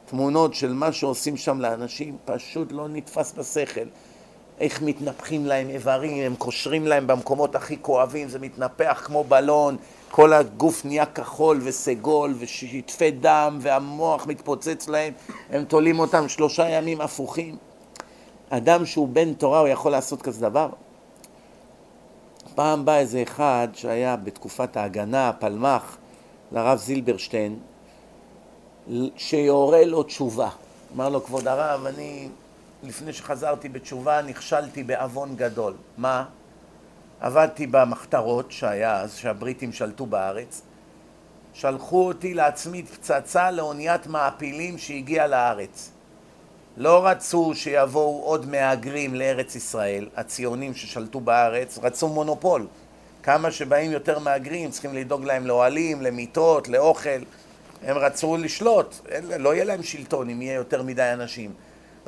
תמונות 0.05 0.53
של 0.53 0.73
מה 0.73 0.91
שעושים 0.91 1.37
שם 1.37 1.59
לאנשים, 1.59 2.17
פשוט 2.25 2.71
לא 2.71 2.87
נתפס 2.87 3.33
בשכל. 3.37 3.85
איך 4.59 4.81
מתנפחים 4.81 5.45
להם 5.45 5.69
איברים, 5.69 6.25
הם 6.25 6.35
קושרים 6.35 6.87
להם 6.87 7.07
במקומות 7.07 7.55
הכי 7.55 7.77
כואבים, 7.81 8.29
זה 8.29 8.39
מתנפח 8.39 9.01
כמו 9.05 9.23
בלון, 9.23 9.77
כל 10.11 10.33
הגוף 10.33 10.85
נהיה 10.85 11.05
כחול 11.05 11.59
וסגול 11.63 12.33
ושטפי 12.39 13.11
דם 13.11 13.57
והמוח 13.61 14.27
מתפוצץ 14.27 14.87
להם, 14.87 15.13
הם 15.49 15.65
תולים 15.65 15.99
אותם 15.99 16.29
שלושה 16.29 16.69
ימים 16.69 17.01
הפוכים. 17.01 17.57
אדם 18.49 18.85
שהוא 18.85 19.07
בן 19.07 19.33
תורה, 19.33 19.59
הוא 19.59 19.67
יכול 19.67 19.91
לעשות 19.91 20.21
כזה 20.21 20.41
דבר? 20.41 20.69
פעם 22.55 22.85
בא 22.85 22.97
איזה 22.97 23.23
אחד 23.23 23.67
שהיה 23.73 24.15
בתקופת 24.15 24.77
ההגנה, 24.77 25.31
פלמ"ח, 25.39 25.97
לרב 26.51 26.77
זילברשטיין, 26.77 27.59
שיורה 29.17 29.85
לו 29.85 30.03
תשובה. 30.03 30.49
אמר 30.95 31.09
לו, 31.09 31.23
כבוד 31.23 31.47
הרב, 31.47 31.85
אני 31.85 32.29
לפני 32.83 33.13
שחזרתי 33.13 33.69
בתשובה 33.69 34.21
נכשלתי 34.21 34.83
בעוון 34.83 35.35
גדול. 35.35 35.73
מה? 35.97 36.25
עבדתי 37.19 37.67
במחתרות 37.67 38.51
שהיה 38.51 39.01
אז, 39.01 39.15
שהבריטים 39.15 39.73
שלטו 39.73 40.05
בארץ. 40.05 40.61
שלחו 41.53 42.07
אותי 42.07 42.33
להצמיד 42.33 42.87
פצצה 42.87 43.51
לאוניית 43.51 44.07
מעפילים 44.07 44.77
שהגיעה 44.77 45.27
לארץ. 45.27 45.91
לא 46.77 47.07
רצו 47.07 47.51
שיבואו 47.55 48.23
עוד 48.23 48.45
מהגרים 48.45 49.15
לארץ 49.15 49.55
ישראל, 49.55 50.09
הציונים 50.15 50.73
ששלטו 50.73 51.19
בארץ, 51.19 51.79
רצו 51.81 52.07
מונופול. 52.07 52.67
כמה 53.23 53.51
שבאים 53.51 53.91
יותר 53.91 54.19
מהגרים, 54.19 54.71
צריכים 54.71 54.93
לדאוג 54.93 55.23
להם 55.23 55.47
לאוהלים, 55.47 56.01
למיטות, 56.01 56.67
לאוכל. 56.67 57.19
הם 57.83 57.97
רצו 57.97 58.37
לשלוט, 58.37 58.95
לא 59.39 59.53
יהיה 59.53 59.65
להם 59.65 59.83
שלטון 59.83 60.29
אם 60.29 60.41
יהיה 60.41 60.53
יותר 60.53 60.83
מדי 60.83 61.13
אנשים. 61.13 61.53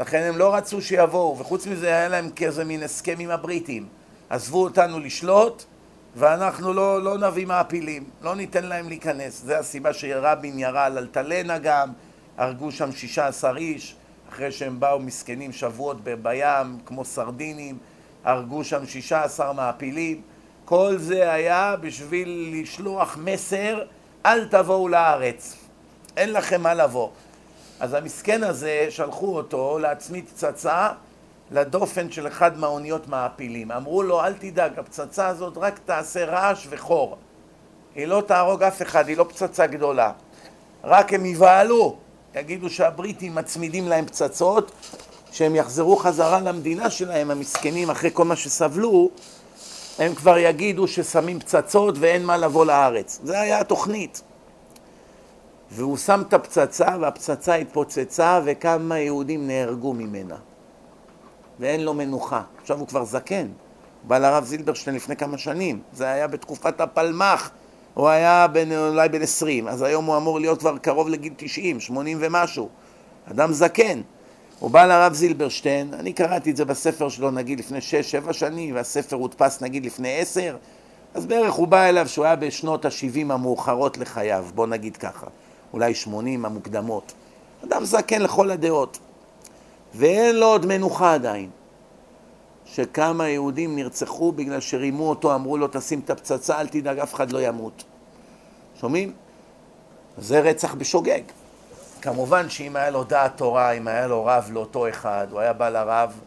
לכן 0.01 0.23
הם 0.23 0.37
לא 0.37 0.55
רצו 0.55 0.81
שיבואו, 0.81 1.37
וחוץ 1.39 1.67
מזה 1.67 1.87
היה 1.87 2.07
להם 2.07 2.29
כאיזה 2.29 2.63
מין 2.63 2.83
הסכם 2.83 3.15
עם 3.19 3.29
הבריטים. 3.29 3.87
עזבו 4.29 4.63
אותנו 4.63 4.99
לשלוט, 4.99 5.63
ואנחנו 6.15 6.73
לא, 6.73 7.03
לא 7.03 7.17
נביא 7.17 7.47
מעפילים, 7.47 8.03
לא 8.21 8.35
ניתן 8.35 8.65
להם 8.65 8.89
להיכנס. 8.89 9.41
זו 9.45 9.53
הסיבה 9.53 9.93
שרבין 9.93 10.59
ירה 10.59 10.85
על 10.85 10.97
אלטלנה 10.97 11.57
גם, 11.57 11.89
הרגו 12.37 12.71
שם 12.71 12.91
שישה 12.91 13.27
עשר 13.27 13.57
איש, 13.57 13.95
אחרי 14.29 14.51
שהם 14.51 14.79
באו 14.79 14.99
מסכנים 14.99 15.51
שבועות 15.51 15.97
בים, 16.03 16.79
כמו 16.85 17.05
סרדינים, 17.05 17.77
הרגו 18.23 18.63
שם 18.63 18.85
שישה 18.85 19.23
עשר 19.23 19.51
מעפילים. 19.51 20.21
כל 20.65 20.97
זה 20.97 21.31
היה 21.31 21.75
בשביל 21.81 22.61
לשלוח 22.61 23.17
מסר, 23.23 23.83
אל 24.25 24.47
תבואו 24.47 24.87
לארץ, 24.87 25.55
אין 26.17 26.33
לכם 26.33 26.61
מה 26.61 26.73
לבוא. 26.73 27.09
אז 27.81 27.93
המסכן 27.93 28.43
הזה, 28.43 28.87
שלחו 28.89 29.35
אותו 29.35 29.79
להצמיד 29.79 30.25
פצצה 30.29 30.89
לדופן 31.51 32.11
של 32.11 32.27
אחד 32.27 32.57
מהאוניות 32.57 33.07
מעפילים. 33.07 33.71
אמרו 33.71 34.03
לו, 34.03 34.23
אל 34.23 34.33
תדאג, 34.33 34.79
הפצצה 34.79 35.27
הזאת 35.27 35.53
רק 35.57 35.79
תעשה 35.85 36.25
רעש 36.25 36.67
וחור. 36.69 37.17
היא 37.95 38.05
לא 38.05 38.23
תהרוג 38.27 38.63
אף 38.63 38.81
אחד, 38.81 39.07
היא 39.07 39.17
לא 39.17 39.23
פצצה 39.29 39.67
גדולה. 39.67 40.11
רק 40.83 41.13
הם 41.13 41.25
יבהלו, 41.25 41.95
יגידו 42.35 42.69
שהבריטים 42.69 43.35
מצמידים 43.35 43.87
להם 43.87 44.05
פצצות, 44.05 44.71
שהם 45.31 45.55
יחזרו 45.55 45.95
חזרה 45.95 46.39
למדינה 46.39 46.89
שלהם, 46.89 47.31
המסכנים, 47.31 47.89
אחרי 47.89 48.09
כל 48.13 48.25
מה 48.25 48.35
שסבלו, 48.35 49.09
הם 49.99 50.15
כבר 50.15 50.37
יגידו 50.37 50.87
ששמים 50.87 51.39
פצצות 51.39 51.95
ואין 51.99 52.25
מה 52.25 52.37
לבוא 52.37 52.65
לארץ. 52.65 53.19
זה 53.23 53.41
היה 53.41 53.59
התוכנית. 53.59 54.21
והוא 55.71 55.97
שם 55.97 56.23
את 56.27 56.33
הפצצה, 56.33 56.87
והפצצה 57.01 57.55
התפוצצה, 57.55 58.39
וכמה 58.45 58.99
יהודים 58.99 59.47
נהרגו 59.47 59.93
ממנה. 59.93 60.35
ואין 61.59 61.83
לו 61.83 61.93
מנוחה. 61.93 62.41
עכשיו 62.61 62.79
הוא 62.79 62.87
כבר 62.87 63.05
זקן. 63.05 63.47
בא 64.03 64.17
לרב 64.17 64.43
זילברשטיין 64.43 64.95
לפני 64.95 65.15
כמה 65.15 65.37
שנים. 65.37 65.81
זה 65.93 66.11
היה 66.11 66.27
בתקופת 66.27 66.81
הפלמ"ח. 66.81 67.51
הוא 67.93 68.07
היה 68.07 68.47
בין, 68.47 68.71
אולי 68.71 69.09
בן 69.09 69.21
עשרים, 69.21 69.67
אז 69.67 69.81
היום 69.81 70.05
הוא 70.05 70.17
אמור 70.17 70.39
להיות 70.39 70.59
כבר 70.59 70.77
קרוב 70.77 71.09
לגיל 71.09 71.33
תשעים, 71.37 71.79
שמונים 71.79 72.17
ומשהו. 72.21 72.69
אדם 73.31 73.53
זקן. 73.53 74.01
הוא 74.59 74.71
בא 74.71 74.85
לרב 74.85 75.13
זילברשטיין, 75.13 75.93
אני 75.93 76.13
קראתי 76.13 76.51
את 76.51 76.57
זה 76.57 76.65
בספר 76.65 77.09
שלו 77.09 77.31
נגיד 77.31 77.59
לפני 77.59 77.81
שש, 77.81 78.11
שבע 78.11 78.33
שנים, 78.33 78.75
והספר 78.75 79.15
הודפס 79.15 79.61
נגיד 79.61 79.85
לפני 79.85 80.19
עשר, 80.19 80.57
אז 81.13 81.25
בערך 81.25 81.53
הוא 81.53 81.67
בא 81.67 81.83
אליו 81.83 82.07
שהוא 82.07 82.25
היה 82.25 82.35
בשנות 82.35 82.85
ה-70 82.85 83.33
המאוחרות 83.33 83.97
לחייו, 83.97 84.45
בוא 84.55 84.67
נגיד 84.67 84.97
ככה. 84.97 85.27
אולי 85.73 85.95
שמונים 85.95 86.45
המוקדמות. 86.45 87.13
אדם 87.63 87.85
זקן 87.85 88.21
לכל 88.21 88.51
הדעות. 88.51 88.99
ואין 89.95 90.35
לו 90.35 90.45
עוד 90.45 90.65
מנוחה 90.65 91.13
עדיין. 91.13 91.49
שכמה 92.65 93.29
יהודים 93.29 93.75
נרצחו 93.75 94.31
בגלל 94.31 94.59
שרימו 94.59 95.09
אותו, 95.09 95.35
אמרו 95.35 95.57
לו 95.57 95.67
תשים 95.71 95.99
את 95.99 96.09
הפצצה, 96.09 96.59
אל 96.59 96.67
תדאג, 96.67 96.99
אף 96.99 97.13
אחד 97.13 97.31
לא 97.31 97.41
ימות. 97.41 97.83
שומעים? 98.79 99.13
זה 100.17 100.39
רצח 100.39 100.73
בשוגג. 100.73 101.21
כמובן 102.01 102.49
שאם 102.49 102.75
היה 102.75 102.89
לו 102.89 103.03
דעת 103.03 103.37
תורה, 103.37 103.71
אם 103.71 103.87
היה 103.87 104.07
לו 104.07 104.25
רב 104.25 104.49
לאותו 104.51 104.89
אחד, 104.89 105.27
הוא 105.31 105.39
היה 105.39 105.53
בא 105.53 105.69
לרב, 105.69 106.21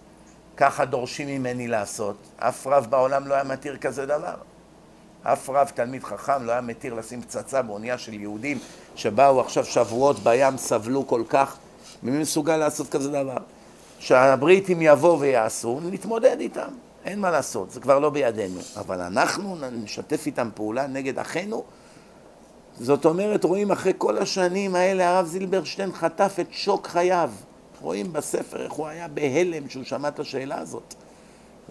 ככה 0.57 0.85
דורשים 0.85 1.29
ממני 1.29 1.69
לעשות. 1.69 2.17
אף 2.37 2.67
רב 2.67 2.87
בעולם 2.91 3.27
לא 3.27 3.35
היה 3.35 3.45
מתיר 3.45 3.77
כזה 3.77 4.07
דבר. 4.07 4.35
אף 5.23 5.51
רב 5.51 5.73
תלמיד 5.75 6.05
חכם 6.05 6.45
לא 6.45 6.53
היה 6.53 6.61
מתיר 6.61 6.95
לשים 6.95 7.23
פצצה 7.23 7.63
באונייה 7.63 7.99
של 7.99 8.15
יהודים 8.15 8.59
שבאו 8.97 9.41
עכשיו 9.41 9.65
שבועות 9.65 10.19
בים, 10.19 10.57
סבלו 10.57 11.07
כל 11.07 11.23
כך. 11.29 11.57
מי 12.03 12.19
מסוגל 12.19 12.57
לעשות 12.57 12.89
כזה 12.89 13.11
דבר? 13.11 13.37
שהבריטים 13.99 14.83
יבואו 14.83 15.21
ויעשו, 15.21 15.81
נתמודד 15.91 16.37
איתם, 16.41 16.69
אין 17.05 17.21
מה 17.21 17.31
לעשות, 17.31 17.71
זה 17.71 17.81
כבר 17.81 17.99
לא 17.99 18.11
בידינו. 18.11 18.61
אבל 18.77 19.01
אנחנו 19.01 19.57
נשתף 19.73 20.27
איתם 20.27 20.49
פעולה 20.55 20.87
נגד 20.87 21.19
אחינו? 21.19 21.65
זאת 22.81 23.05
אומרת, 23.05 23.45
רואים 23.45 23.71
אחרי 23.71 23.93
כל 23.99 24.19
השנים 24.19 24.75
האלה, 24.75 25.09
הרב 25.09 25.27
זילברשטיין 25.27 25.93
חטף 25.93 26.37
את 26.41 26.47
שוק 26.51 26.87
חייו. 26.87 27.31
רואים 27.81 28.13
בספר 28.13 28.63
איך 28.63 28.73
הוא 28.73 28.87
היה 28.87 29.09
בהלם 29.09 29.69
שהוא 29.69 29.85
שמע 29.85 30.09
את 30.09 30.21
השאלה 30.21 30.59
הזאת. 30.59 30.95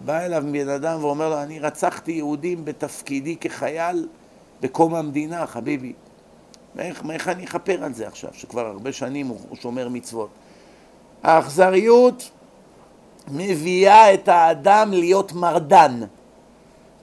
בא 0.04 0.20
אליו 0.20 0.44
בן 0.52 0.68
אדם 0.68 1.04
ואומר 1.04 1.28
לו, 1.28 1.42
אני 1.42 1.58
רצחתי 1.58 2.12
יהודים 2.12 2.64
בתפקידי 2.64 3.36
כחייל 3.36 4.08
בקום 4.60 4.94
המדינה, 4.94 5.46
חביבי. 5.46 5.92
איך, 6.78 7.02
איך 7.10 7.28
אני 7.28 7.44
אכפר 7.44 7.84
על 7.84 7.94
זה 7.94 8.06
עכשיו, 8.06 8.30
שכבר 8.32 8.66
הרבה 8.66 8.92
שנים 8.92 9.26
הוא, 9.26 9.38
הוא 9.48 9.56
שומר 9.56 9.88
מצוות? 9.88 10.28
האכזריות 11.22 12.30
מביאה 13.28 14.14
את 14.14 14.28
האדם 14.28 14.92
להיות 14.92 15.32
מרדן. 15.32 16.00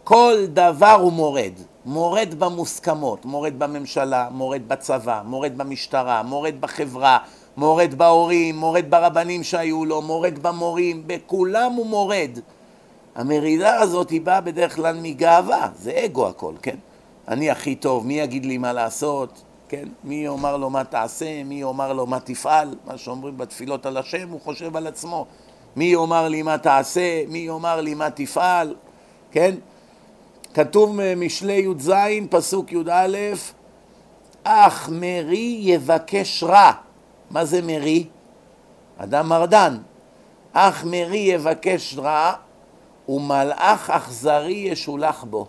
כל 0.03 0.35
דבר 0.53 0.91
הוא 1.01 1.11
מורד. 1.11 1.53
מורד 1.85 2.35
במוסכמות, 2.39 3.25
מורד 3.25 3.59
בממשלה, 3.59 4.27
מורד 4.31 4.61
בצבא, 4.67 5.21
מורד 5.25 5.57
במשטרה, 5.57 6.23
מורד 6.23 6.55
בחברה, 6.59 7.17
מורד 7.57 7.93
בהורים, 7.97 8.57
מורד 8.57 8.85
ברבנים 8.89 9.43
שהיו 9.43 9.85
לו, 9.85 10.01
מורד 10.01 10.39
במורים, 10.39 11.03
בכולם 11.07 11.71
הוא 11.71 11.85
מורד. 11.85 12.39
המרידה 13.15 13.79
הזאת 13.79 14.09
היא 14.09 14.21
באה 14.21 14.41
בדרך 14.41 14.75
כלל 14.75 14.97
מגאווה, 15.01 15.67
זה 15.75 16.01
אגו 16.05 16.27
הכל, 16.27 16.53
כן? 16.61 16.75
אני 17.27 17.49
הכי 17.49 17.75
טוב, 17.75 18.07
מי 18.07 18.19
יגיד 18.19 18.45
לי 18.45 18.57
מה 18.57 18.73
לעשות, 18.73 19.41
כן? 19.71 19.87
מי 20.03 20.15
יאמר 20.15 20.57
לו 20.57 20.69
מה 20.69 20.83
תעשה, 20.83 21.43
מי 21.43 21.55
יאמר 21.55 21.93
לו 21.93 22.05
מה 22.05 22.19
תפעל, 22.19 22.75
מה 22.85 22.97
שאומרים 22.97 23.37
בתפילות 23.37 23.85
על 23.85 23.97
השם, 23.97 24.29
הוא 24.29 24.41
חושב 24.41 24.75
על 24.75 24.87
עצמו. 24.87 25.25
מי 25.75 25.85
יאמר 25.85 26.27
לי 26.27 26.41
מה 26.41 26.57
תעשה, 26.57 27.23
מי 27.27 27.37
יאמר 27.37 27.81
לי 27.81 27.93
מה 27.93 28.09
תפעל, 28.09 28.75
כן? 29.31 29.55
כתוב 30.53 30.99
משלי 31.17 31.53
י"ז, 31.53 31.91
פסוק 32.29 32.71
י"א, 32.71 33.17
אך 34.43 34.89
מרי 34.89 35.57
יבקש 35.61 36.43
רע. 36.43 36.71
מה 37.29 37.45
זה 37.45 37.61
מרי? 37.61 38.07
אדם 38.97 39.29
מרדן. 39.29 39.77
אך 40.53 40.85
מרי 40.85 41.17
יבקש 41.17 41.97
רע, 41.97 42.33
ומלאך 43.09 43.89
אכזרי 43.89 44.53
ישולח 44.53 45.23
בו. 45.23 45.47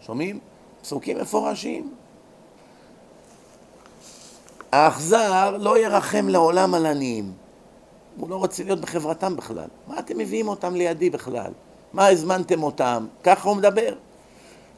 שומעים? 0.00 0.38
פסוקים 0.82 1.18
מפורשים. 1.18 1.97
האכזר 4.72 5.56
לא 5.56 5.78
ירחם 5.78 6.28
לעולם 6.28 6.74
על 6.74 6.86
עניים. 6.86 7.32
הוא 8.16 8.30
לא 8.30 8.36
רוצה 8.36 8.64
להיות 8.64 8.80
בחברתם 8.80 9.36
בכלל. 9.36 9.68
מה 9.86 9.98
אתם 9.98 10.18
מביאים 10.18 10.48
אותם 10.48 10.74
לידי 10.74 11.10
בכלל? 11.10 11.52
מה 11.92 12.06
הזמנתם 12.06 12.62
אותם? 12.62 13.06
ככה 13.24 13.48
הוא 13.48 13.56
מדבר. 13.56 13.94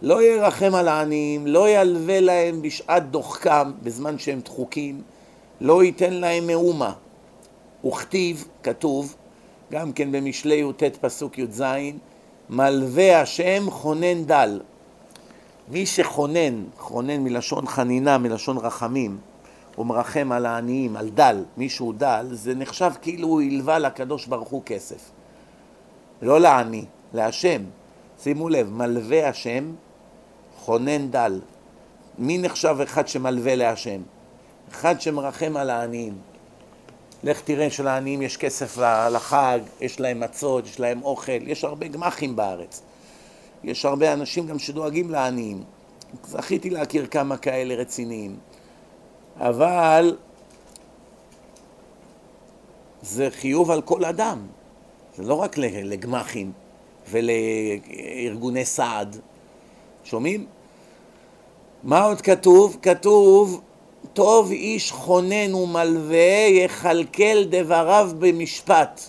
לא 0.02 0.22
ירחם 0.22 0.74
על 0.74 0.88
העניים, 0.88 1.46
לא 1.46 1.68
ילווה 1.68 2.20
להם 2.20 2.62
בשעת 2.62 3.10
דוחקם, 3.10 3.72
בזמן 3.82 4.18
שהם 4.18 4.40
דחוקים, 4.40 5.02
לא 5.60 5.84
ייתן 5.84 6.12
להם 6.12 6.46
מאומה. 6.46 6.92
וכתיב, 7.84 8.48
כתוב, 8.62 9.16
גם 9.72 9.92
כן 9.92 10.12
במשלי 10.12 10.54
י"ט 10.54 10.82
פסוק 10.82 11.38
י"ז, 11.38 11.62
מלווה 12.50 13.20
השם 13.20 13.70
חונן 13.70 14.24
דל. 14.24 14.60
מי 15.68 15.86
שחונן, 15.86 16.64
חונן 16.78 17.24
מלשון 17.24 17.66
חנינה, 17.66 18.18
מלשון 18.18 18.58
רחמים, 18.58 19.18
הוא 19.80 19.86
מרחם 19.86 20.32
על 20.32 20.46
העניים, 20.46 20.96
על 20.96 21.08
דל, 21.08 21.44
מי 21.56 21.68
שהוא 21.68 21.94
דל, 21.94 22.26
זה 22.32 22.54
נחשב 22.54 22.90
כאילו 23.02 23.28
הוא 23.28 23.42
הלווה 23.42 23.78
לקדוש 23.78 24.26
ברוך 24.26 24.48
הוא 24.48 24.62
כסף. 24.66 25.10
לא 26.22 26.40
לעני, 26.40 26.84
להשם. 27.14 27.62
שימו 28.22 28.48
לב, 28.48 28.70
מלווה 28.70 29.28
השם, 29.28 29.72
חונן 30.58 31.10
דל. 31.10 31.40
מי 32.18 32.38
נחשב 32.38 32.76
אחד 32.82 33.08
שמלווה 33.08 33.54
להשם? 33.54 34.00
אחד 34.70 35.00
שמרחם 35.00 35.56
על 35.56 35.70
העניים. 35.70 36.18
לך 37.24 37.40
תראה 37.40 37.70
שלעניים 37.70 38.22
יש 38.22 38.36
כסף 38.36 38.78
לחג, 39.12 39.58
יש 39.80 40.00
להם 40.00 40.20
מצות, 40.20 40.66
יש 40.66 40.80
להם 40.80 41.02
אוכל, 41.02 41.48
יש 41.48 41.64
הרבה 41.64 41.88
גמחים 41.88 42.36
בארץ. 42.36 42.82
יש 43.64 43.84
הרבה 43.84 44.12
אנשים 44.12 44.46
גם 44.46 44.58
שדואגים 44.58 45.10
לעניים. 45.10 45.62
זכיתי 46.24 46.70
להכיר 46.70 47.06
כמה 47.06 47.36
כאלה 47.36 47.74
רציניים. 47.74 48.49
אבל 49.38 50.16
זה 53.02 53.28
חיוב 53.30 53.70
על 53.70 53.82
כל 53.82 54.04
אדם, 54.04 54.46
זה 55.16 55.22
לא 55.22 55.34
רק 55.34 55.58
לגמחים 55.58 56.52
ולארגוני 57.10 58.64
סעד. 58.64 59.16
שומעים? 60.04 60.46
מה 61.82 62.04
עוד 62.04 62.20
כתוב? 62.20 62.76
כתוב 62.82 63.60
טוב 64.12 64.50
איש 64.50 64.92
חונן 64.92 65.54
ומלווה 65.54 66.46
יכלכל 66.50 67.44
דבריו 67.44 68.10
במשפט. 68.18 69.00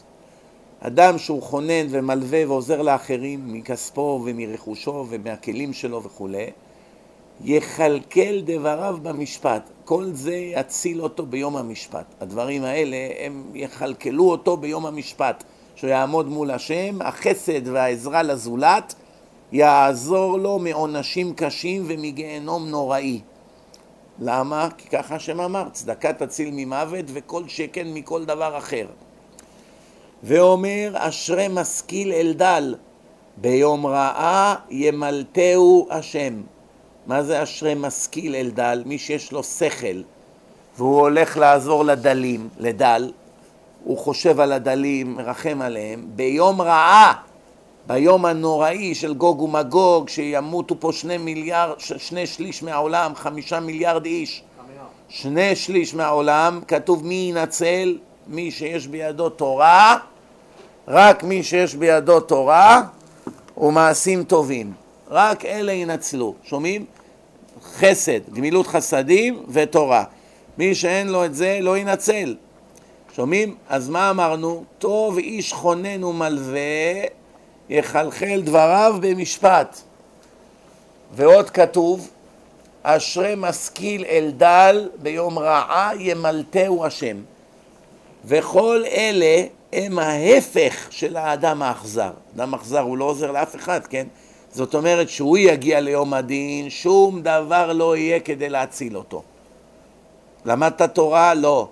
אדם 0.80 1.18
שהוא 1.18 1.42
חונן 1.42 1.88
ומלווה 1.90 2.48
ועוזר 2.48 2.82
לאחרים 2.82 3.54
מכספו 3.54 4.22
ומרכושו 4.26 5.06
ומהכלים 5.10 5.74
שלו 5.74 6.04
וכולי, 6.04 6.50
יכלכל 7.44 8.42
דבריו 8.44 8.98
במשפט. 9.02 9.70
כל 9.86 10.06
זה 10.14 10.36
יציל 10.36 11.02
אותו 11.02 11.26
ביום 11.26 11.58
המשפט. 11.58 12.06
הדברים 12.22 12.64
האלה, 12.64 12.98
הם 13.20 13.44
יכלכלו 13.54 14.30
אותו 14.30 14.58
ביום 14.58 14.86
המשפט. 14.86 15.44
שהוא 15.76 15.90
יעמוד 15.90 16.28
מול 16.28 16.52
השם, 16.52 17.02
החסד 17.02 17.68
והעזרה 17.68 18.24
לזולת 18.24 18.96
יעזור 19.52 20.38
לו 20.38 20.60
מעונשים 20.60 21.34
קשים 21.34 21.84
ומגיהנום 21.88 22.70
נוראי. 22.70 23.22
למה? 24.20 24.68
כי 24.78 24.90
ככה 24.90 25.16
השם 25.16 25.42
אמר, 25.42 25.70
צדקה 25.72 26.14
תציל 26.14 26.50
ממוות 26.54 27.06
וכל 27.14 27.44
שכן 27.48 27.94
מכל 27.94 28.26
דבר 28.26 28.58
אחר. 28.58 28.86
ואומר, 30.24 30.94
אשרי 30.96 31.48
משכיל 31.50 32.12
אל 32.12 32.34
דל, 32.34 32.76
ביום 33.38 33.86
רעה 33.86 34.56
ימלטהו 34.70 35.88
השם. 35.90 36.42
מה 37.12 37.24
זה 37.24 37.44
אשרי 37.44 37.74
משכיל 37.76 38.36
אל 38.36 38.50
דל? 38.54 38.84
מי 38.86 38.98
שיש 38.98 39.32
לו 39.32 39.44
שכל 39.44 40.02
והוא 40.78 41.00
הולך 41.00 41.38
לעזור 41.38 41.86
לדלים, 41.86 42.50
לדל, 42.58 43.12
הוא 43.84 43.98
חושב 43.98 44.40
על 44.40 44.52
הדלים, 44.52 45.16
מרחם 45.16 45.62
עליהם, 45.62 46.06
ביום 46.16 46.62
רעה, 46.62 47.14
ביום 47.88 48.26
הנוראי 48.26 48.96
של 48.96 49.14
גוג 49.14 49.42
ומגוג, 49.42 50.10
שימותו 50.10 50.76
פה 50.80 50.92
שני 50.94 51.18
מיליארד, 51.18 51.80
שני 51.80 52.28
שליש 52.28 52.64
מהעולם, 52.64 53.16
חמישה 53.16 53.60
מיליארד 53.60 54.06
איש, 54.06 54.44
שני 55.10 55.56
שליש 55.56 55.94
מהעולם, 55.94 56.62
כתוב 56.68 57.06
מי 57.06 57.28
ינצל? 57.36 57.98
מי 58.28 58.52
שיש 58.52 58.88
בידו 58.88 59.30
תורה, 59.30 59.98
רק 60.88 61.24
מי 61.24 61.44
שיש 61.44 61.76
בידו 61.76 62.20
תורה 62.20 62.82
ומעשים 63.58 64.24
טובים. 64.24 64.74
רק 65.10 65.46
אלה 65.46 65.72
ינצלו. 65.72 66.34
שומעים? 66.44 66.86
חסד, 67.76 68.34
גמילות 68.34 68.68
חסדים 68.68 69.44
ותורה. 69.50 70.04
מי 70.58 70.76
שאין 70.76 71.08
לו 71.08 71.26
את 71.26 71.36
זה 71.36 71.60
לא 71.62 71.78
ינצל. 71.78 72.36
שומעים? 73.16 73.56
אז 73.70 73.90
מה 73.90 74.10
אמרנו? 74.10 74.64
טוב 74.80 75.18
איש 75.18 75.54
חונן 75.54 76.04
ומלווה, 76.04 77.04
יחלחל 77.70 78.42
דבריו 78.44 78.96
במשפט. 79.02 79.82
ועוד 81.14 81.50
כתוב, 81.50 82.10
אשרי 82.84 83.34
משכיל 83.38 84.06
אל 84.06 84.32
דל 84.38 84.90
ביום 85.02 85.40
רעה 85.40 85.92
ימלטהו 86.00 86.86
השם. 86.86 87.18
וכל 88.26 88.84
אלה 88.92 89.44
הם 89.74 90.00
ההפך 90.00 90.88
של 90.90 91.18
האדם 91.18 91.62
האכזר. 91.62 92.12
אדם 92.36 92.54
אכזר 92.54 92.80
הוא 92.80 92.98
לא 92.98 93.06
עוזר 93.06 93.32
לאף 93.32 93.56
אחד, 93.56 93.88
כן? 93.88 94.08
זאת 94.54 94.76
אומרת 94.76 95.10
שהוא 95.10 95.38
יגיע 95.38 95.80
ליום 95.80 96.14
הדין, 96.14 96.70
שום 96.70 97.22
דבר 97.22 97.74
לא 97.74 97.98
יהיה 97.98 98.20
כדי 98.20 98.50
להציל 98.50 98.98
אותו. 98.98 99.24
למדת 100.46 100.82
תורה? 100.82 101.34
לא. 101.34 101.70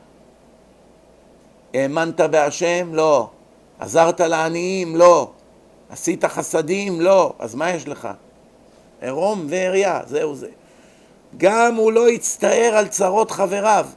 האמנת 1.73 2.21
בהשם? 2.21 2.95
לא. 2.95 3.29
עזרת 3.79 4.21
לעניים? 4.21 4.95
לא. 4.95 5.29
עשית 5.89 6.25
חסדים? 6.25 7.01
לא. 7.01 7.33
אז 7.39 7.55
מה 7.55 7.69
יש 7.69 7.87
לך? 7.87 8.07
עירום 9.01 9.47
ועריה, 9.49 10.01
זהו 10.07 10.35
זה. 10.35 10.47
גם 11.37 11.75
הוא 11.75 11.91
לא 11.91 12.09
יצטער 12.09 12.73
על 12.75 12.87
צרות 12.87 13.31
חבריו. 13.31 13.87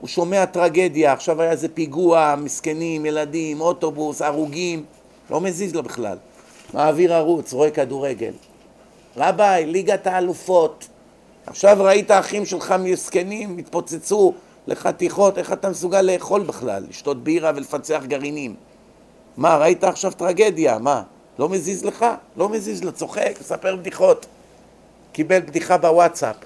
הוא 0.00 0.08
שומע 0.08 0.44
טרגדיה, 0.44 1.12
עכשיו 1.12 1.42
היה 1.42 1.50
איזה 1.50 1.68
פיגוע, 1.68 2.34
מסכנים, 2.38 3.06
ילדים, 3.06 3.60
אוטובוס, 3.60 4.22
הרוגים, 4.22 4.84
לא 5.30 5.40
מזיז 5.40 5.74
לו 5.74 5.82
בכלל. 5.82 6.16
מעביר 6.74 7.14
ערוץ, 7.14 7.52
רואה 7.52 7.70
כדורגל. 7.70 8.32
רביי, 9.16 9.66
ליגת 9.66 10.06
האלופות. 10.06 10.88
עכשיו 11.46 11.76
ראית 11.80 12.10
אחים 12.10 12.46
שלך 12.46 12.74
מסכנים, 12.78 13.58
התפוצצו, 13.58 14.34
לחתיכות, 14.66 15.38
איך 15.38 15.52
אתה 15.52 15.68
מסוגל 15.70 16.02
לאכול 16.02 16.42
בכלל? 16.42 16.84
לשתות 16.88 17.24
בירה 17.24 17.52
ולפצח 17.56 18.02
גרעינים. 18.06 18.54
מה, 19.36 19.56
ראית 19.56 19.84
עכשיו 19.84 20.12
טרגדיה, 20.12 20.78
מה? 20.78 21.02
לא 21.38 21.48
מזיז 21.48 21.84
לך? 21.84 22.06
לא 22.36 22.48
מזיז 22.48 22.84
לו, 22.84 22.92
צוחק, 22.92 23.32
מספר 23.40 23.76
בדיחות. 23.76 24.26
קיבל 25.12 25.40
בדיחה 25.40 25.78
בוואטסאפ. 25.78 26.36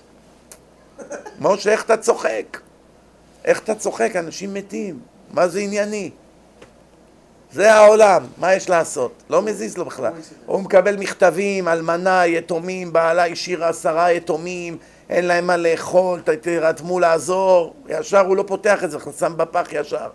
משה, 1.40 1.72
איך 1.72 1.84
אתה 1.84 1.96
צוחק? 1.96 2.60
איך 3.44 3.60
אתה 3.60 3.74
צוחק? 3.74 4.16
אנשים 4.16 4.54
מתים. 4.54 5.00
מה 5.30 5.48
זה 5.48 5.60
ענייני? 5.60 6.10
זה 7.52 7.74
העולם, 7.74 8.26
מה 8.38 8.54
יש 8.54 8.70
לעשות? 8.70 9.22
לא 9.30 9.42
מזיז 9.42 9.78
לו 9.78 9.84
בכלל. 9.84 10.12
הוא 10.46 10.60
מקבל 10.60 10.96
מכתבים, 10.96 11.68
אלמנה, 11.68 12.26
יתומים, 12.26 12.92
בעלה 12.92 13.26
השאירה 13.26 13.68
עשרה 13.68 14.12
יתומים, 14.12 14.76
אין 15.10 15.24
להם 15.24 15.46
מה 15.46 15.56
לאכול, 15.56 16.20
תרתמו 16.40 17.00
לעזור, 17.00 17.74
ישר 17.88 18.20
הוא 18.20 18.36
לא 18.36 18.44
פותח 18.46 18.84
את 18.84 18.90
זה, 18.90 18.98
שם 19.18 19.32
בפח 19.36 19.68
ישר. 19.72 20.08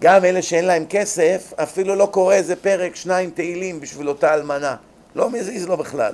גם 0.00 0.24
אלה 0.24 0.42
שאין 0.42 0.64
להם 0.64 0.84
כסף, 0.90 1.52
אפילו 1.62 1.94
לא 1.94 2.08
קורא 2.10 2.34
איזה 2.34 2.56
פרק, 2.56 2.96
שניים 2.96 3.30
תהילים 3.30 3.80
בשביל 3.80 4.08
אותה 4.08 4.34
אלמנה. 4.34 4.76
לא 5.14 5.30
מזיז 5.30 5.66
לו 5.66 5.76
בכלל. 5.76 6.12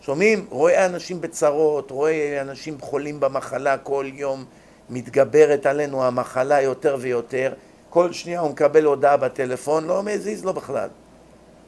שומעים? 0.00 0.46
רואה 0.50 0.86
אנשים 0.86 1.20
בצרות, 1.20 1.90
רואה 1.90 2.40
אנשים 2.40 2.80
חולים 2.80 3.20
במחלה 3.20 3.78
כל 3.78 4.06
יום, 4.14 4.44
מתגברת 4.90 5.66
עלינו 5.66 6.04
המחלה 6.04 6.60
יותר 6.60 6.96
ויותר. 7.00 7.52
כל 7.94 8.12
שנייה 8.12 8.40
הוא 8.40 8.50
מקבל 8.50 8.84
הודעה 8.84 9.16
בטלפון, 9.16 9.86
לא 9.86 10.02
מזיז 10.02 10.44
לו 10.44 10.52
בכלל. 10.52 10.88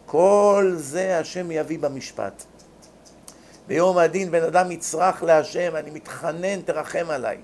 כל 0.07 0.73
זה 0.77 1.19
השם 1.19 1.51
יביא 1.51 1.79
במשפט. 1.79 2.43
ביום 3.67 3.99
הדין 3.99 4.31
בן 4.31 4.43
אדם 4.43 4.71
יצרח 4.71 5.23
להשם, 5.23 5.77
אני 5.77 5.91
מתחנן, 5.91 6.61
תרחם 6.61 7.07
עליי. 7.11 7.37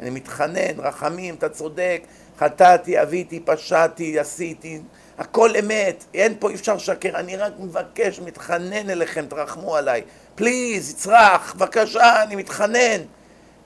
אני 0.00 0.10
מתחנן, 0.10 0.78
רחמים, 0.78 1.34
אתה 1.34 1.48
צודק, 1.48 2.02
חטאתי, 2.38 3.02
אביתי, 3.02 3.40
פשעתי, 3.40 4.18
עשיתי, 4.18 4.80
הכל 5.18 5.56
אמת, 5.56 6.04
אין 6.14 6.34
פה, 6.38 6.50
אי 6.50 6.54
אפשר 6.54 6.74
לשקר, 6.74 7.10
אני 7.14 7.36
רק 7.36 7.52
מבקש, 7.58 8.20
מתחנן 8.20 8.90
אליכם, 8.90 9.24
תרחמו 9.28 9.76
עליי. 9.76 10.02
פליז, 10.34 10.90
יצרח, 10.90 11.54
בבקשה, 11.54 12.22
אני 12.22 12.36
מתחנן. 12.36 13.00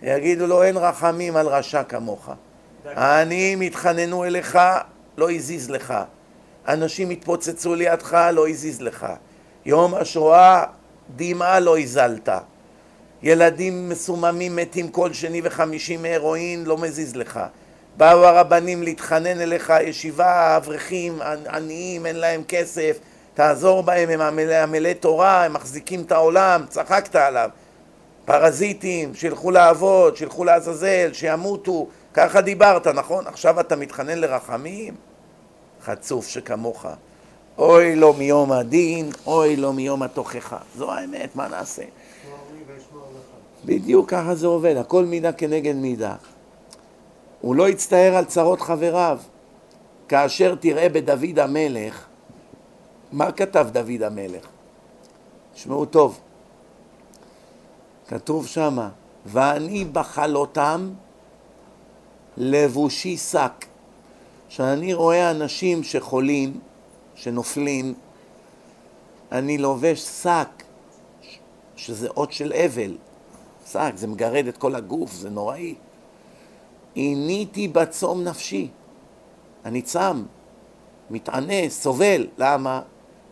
יגידו 0.02 0.46
לו, 0.46 0.62
אין 0.62 0.76
רחמים 0.76 1.36
על 1.36 1.46
רשע 1.46 1.82
כמוך. 1.82 2.30
העניים 2.94 3.62
יתחננו 3.62 4.24
אליך, 4.24 4.58
לא 5.16 5.30
הזיז 5.30 5.70
לך. 5.70 5.94
אנשים 6.68 7.10
יתפוצצו 7.10 7.74
לידך, 7.74 8.18
לא 8.32 8.48
הזיז 8.48 8.80
לך. 8.80 9.06
יום 9.64 9.94
השואה 9.94 10.64
דמעה 11.16 11.60
לא 11.60 11.78
הזלת. 11.78 12.28
ילדים 13.22 13.88
מסוממים 13.88 14.56
מתים 14.56 14.88
כל 14.88 15.12
שני 15.12 15.40
וחמישי 15.44 15.96
מהרואין, 15.96 16.64
לא 16.64 16.78
מזיז 16.78 17.16
לך. 17.16 17.40
באו 17.96 18.24
הרבנים 18.24 18.82
להתחנן 18.82 19.40
אליך, 19.40 19.72
ישיבה, 19.82 20.56
אברכים, 20.56 21.18
עניים, 21.52 22.06
אין 22.06 22.16
להם 22.16 22.42
כסף, 22.48 22.98
תעזור 23.34 23.82
בהם, 23.82 24.08
הם 24.10 24.40
עמלי 24.62 24.94
תורה, 24.94 25.44
הם 25.44 25.52
מחזיקים 25.52 26.02
את 26.02 26.12
העולם, 26.12 26.64
צחקת 26.68 27.16
עליו. 27.16 27.50
פרזיטים, 28.24 29.14
שילכו 29.14 29.50
לעבוד, 29.50 30.16
שילכו 30.16 30.44
לעזאזל, 30.44 31.10
שימותו, 31.12 31.86
ככה 32.16 32.40
דיברת, 32.40 32.86
נכון? 32.86 33.26
עכשיו 33.26 33.60
אתה 33.60 33.76
מתחנן 33.76 34.18
לרחמים? 34.18 34.94
חצוף 35.84 36.28
שכמוך. 36.28 36.86
אוי 37.58 37.96
לו 37.96 38.12
מיום 38.12 38.52
הדין, 38.52 39.10
אוי 39.26 39.56
לו 39.56 39.72
מיום 39.72 40.02
התוכחה. 40.02 40.58
זו 40.76 40.92
האמת, 40.92 41.36
מה 41.36 41.48
נעשה? 41.48 41.82
בדיוק 43.64 44.10
ככה 44.10 44.34
זה 44.34 44.46
עובד, 44.46 44.76
הכל 44.76 45.04
מידה 45.04 45.32
כנגד 45.32 45.74
מידה. 45.74 46.14
הוא 47.40 47.56
לא 47.56 47.68
יצטער 47.68 48.16
על 48.16 48.24
צרות 48.24 48.60
חבריו. 48.60 49.18
כאשר 50.08 50.54
תראה 50.54 50.88
בדוד 50.88 51.38
המלך, 51.38 52.04
מה 53.12 53.32
כתב 53.32 53.66
דוד 53.72 54.02
המלך? 54.02 54.46
תשמעו 55.54 55.84
טוב, 55.84 56.20
כתוב 58.08 58.46
שמה, 58.46 58.88
ואני 59.26 59.84
בחלותם 59.84 60.90
לבושי 62.36 63.16
שק. 63.16 63.66
כשאני 64.48 64.94
רואה 64.94 65.30
אנשים 65.30 65.82
שחולים, 65.82 66.60
שנופלים, 67.14 67.94
אני 69.32 69.58
לובש 69.58 70.00
שק, 70.00 70.62
שזה 71.76 72.08
אות 72.08 72.32
של 72.32 72.52
אבל. 72.52 72.96
שק, 73.66 73.92
זה 73.94 74.06
מגרד 74.06 74.46
את 74.46 74.56
כל 74.56 74.74
הגוף, 74.74 75.12
זה 75.12 75.30
נוראי. 75.30 75.74
עיניתי 76.94 77.68
בצום 77.68 78.24
נפשי. 78.24 78.68
אני 79.64 79.82
צם, 79.82 80.22
מתענה, 81.10 81.68
סובל. 81.68 82.26
למה? 82.38 82.82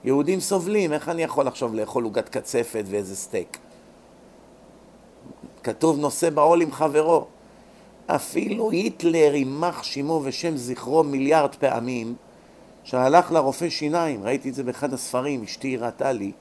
יהודים 0.05 0.40
סובלים, 0.40 0.93
איך 0.93 1.09
אני 1.09 1.23
יכול 1.23 1.49
עכשיו 1.49 1.75
לאכול 1.75 2.05
עוגת 2.05 2.29
קצפת 2.29 2.85
ואיזה 2.87 3.17
סטייק? 3.17 3.59
כתוב 5.62 5.99
נושא 5.99 6.31
בעול 6.31 6.62
עם 6.62 6.73
חברו. 6.73 7.27
אפילו 8.07 8.71
היטלר 8.71 9.35
יימח 9.35 9.83
שמו 9.83 10.21
ושם 10.25 10.57
זכרו 10.57 11.05
מיליארד 11.05 11.55
פעמים, 11.55 12.14
שהלך 12.85 13.33
לרופא 13.33 13.69
שיניים, 13.69 14.25
ראיתי 14.25 14.49
את 14.49 14.55
זה 14.55 14.62
באחד 14.62 14.93
הספרים, 14.93 15.43
אשתי 15.43 15.77
הראתה 15.77 16.12
לי, 16.12 16.33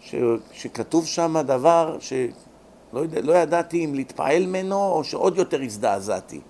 ש, 0.00 0.14
שכתוב 0.52 1.06
שם 1.06 1.36
דבר 1.46 1.96
שלא 2.00 3.00
יודע, 3.00 3.20
לא 3.20 3.32
ידעתי 3.32 3.84
אם 3.84 3.94
להתפעל 3.94 4.46
ממנו 4.46 4.76
או 4.76 5.04
שעוד 5.04 5.38
יותר 5.38 5.62
הזדעזעתי. 5.62 6.40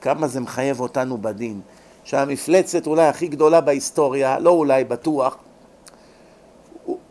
כמה 0.00 0.28
זה 0.28 0.40
מחייב 0.40 0.80
אותנו 0.80 1.18
בדין. 1.18 1.60
שהמפלצת 2.04 2.86
אולי 2.86 3.06
הכי 3.06 3.28
גדולה 3.28 3.60
בהיסטוריה, 3.60 4.38
לא 4.38 4.50
אולי, 4.50 4.84
בטוח, 4.84 5.36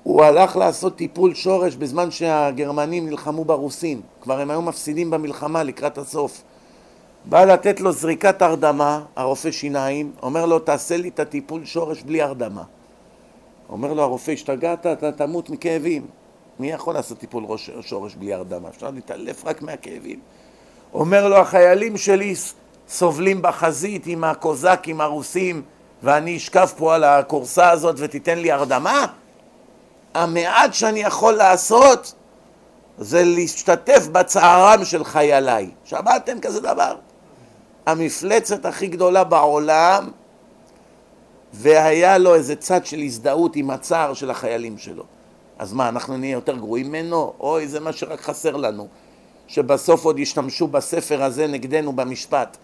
הוא 0.03 0.23
הלך 0.23 0.57
לעשות 0.57 0.95
טיפול 0.95 1.33
שורש 1.33 1.75
בזמן 1.75 2.11
שהגרמנים 2.11 3.09
נלחמו 3.09 3.45
ברוסים, 3.45 4.01
כבר 4.21 4.39
הם 4.39 4.51
היו 4.51 4.61
מפסידים 4.61 5.11
במלחמה 5.11 5.63
לקראת 5.63 5.97
הסוף. 5.97 6.41
בא 7.25 7.45
לתת 7.45 7.79
לו 7.79 7.91
זריקת 7.91 8.41
הרדמה, 8.41 9.01
הרופא 9.15 9.51
שיניים, 9.51 10.11
אומר 10.23 10.45
לו 10.45 10.59
תעשה 10.59 10.97
לי 10.97 11.09
את 11.09 11.19
הטיפול 11.19 11.65
שורש 11.65 12.01
בלי 12.01 12.21
הרדמה. 12.21 12.63
אומר 13.69 13.93
לו 13.93 14.03
הרופא, 14.03 14.31
השתגעת, 14.31 14.85
אתה 14.85 15.11
תמות 15.11 15.49
מכאבים. 15.49 16.05
מי 16.59 16.71
יכול 16.71 16.93
לעשות 16.93 17.17
טיפול 17.17 17.43
ראש, 17.47 17.69
שורש 17.81 18.15
בלי 18.15 18.33
הרדמה? 18.33 18.69
אפשר 18.69 18.91
להתעלף 18.91 19.45
רק 19.45 19.61
מהכאבים. 19.61 20.19
אומר 20.93 21.27
לו, 21.27 21.37
החיילים 21.37 21.97
שלי 21.97 22.33
סובלים 22.89 23.41
בחזית 23.41 24.07
עם 24.07 24.23
הקוזקים 24.23 25.01
הרוסים 25.01 25.61
ואני 26.03 26.37
אשכב 26.37 26.67
פה 26.77 26.95
על 26.95 27.03
הכורסה 27.03 27.69
הזאת 27.71 27.95
ותיתן 27.99 28.37
לי 28.37 28.51
הרדמה? 28.51 29.05
המעט 30.13 30.73
שאני 30.73 30.99
יכול 30.99 31.33
לעשות 31.33 32.13
זה 32.97 33.23
להשתתף 33.23 34.07
בצערם 34.11 34.85
של 34.85 35.03
חייליי. 35.03 35.69
שמעתם 35.83 36.39
כזה 36.39 36.61
דבר? 36.61 36.95
המפלצת 37.85 38.65
הכי 38.65 38.87
גדולה 38.87 39.23
בעולם 39.23 40.09
והיה 41.53 42.17
לו 42.17 42.35
איזה 42.35 42.55
צד 42.55 42.85
של 42.85 42.99
הזדהות 42.99 43.55
עם 43.55 43.69
הצער 43.69 44.13
של 44.13 44.31
החיילים 44.31 44.77
שלו. 44.77 45.03
אז 45.59 45.73
מה, 45.73 45.89
אנחנו 45.89 46.17
נהיה 46.17 46.31
יותר 46.31 46.55
גרועים 46.57 46.87
ממנו? 46.87 47.33
אוי, 47.39 47.67
זה 47.67 47.79
מה 47.79 47.93
שרק 47.93 48.21
חסר 48.21 48.55
לנו. 48.55 48.87
שבסוף 49.47 50.05
עוד 50.05 50.19
ישתמשו 50.19 50.67
בספר 50.67 51.23
הזה 51.23 51.47
נגדנו 51.47 51.93
במשפט. 51.93 52.57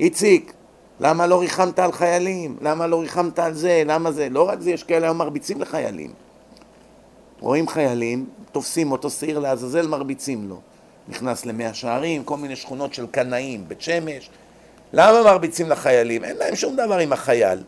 איציק, 0.00 0.52
למה 1.00 1.26
לא 1.26 1.40
ריחמת 1.40 1.78
על 1.78 1.92
חיילים? 1.92 2.56
למה 2.60 2.86
לא 2.86 3.00
ריחמת 3.00 3.38
על 3.38 3.54
זה? 3.54 3.82
למה 3.86 4.12
זה? 4.12 4.28
לא 4.28 4.48
רק 4.48 4.60
זה, 4.60 4.70
יש 4.70 4.84
כאלה 4.84 5.06
היום 5.06 5.18
מרביצים 5.18 5.60
לחיילים. 5.60 6.12
רואים 7.42 7.68
חיילים, 7.68 8.26
תופסים 8.52 8.92
אותו 8.92 9.10
שעיר 9.10 9.38
לעזאזל, 9.38 9.86
מרביצים 9.86 10.48
לו. 10.48 10.60
נכנס 11.08 11.46
למאה 11.46 11.74
שערים, 11.74 12.24
כל 12.24 12.36
מיני 12.36 12.56
שכונות 12.56 12.94
של 12.94 13.06
קנאים, 13.10 13.64
בית 13.68 13.80
שמש. 13.80 14.30
למה 14.92 15.22
מרביצים 15.22 15.68
לחיילים? 15.68 16.24
אין 16.24 16.36
להם 16.36 16.56
שום 16.56 16.76
דבר 16.76 16.98
עם 16.98 17.12
החייל. 17.12 17.62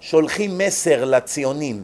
שולחים 0.00 0.58
מסר 0.58 1.04
לציונים. 1.04 1.82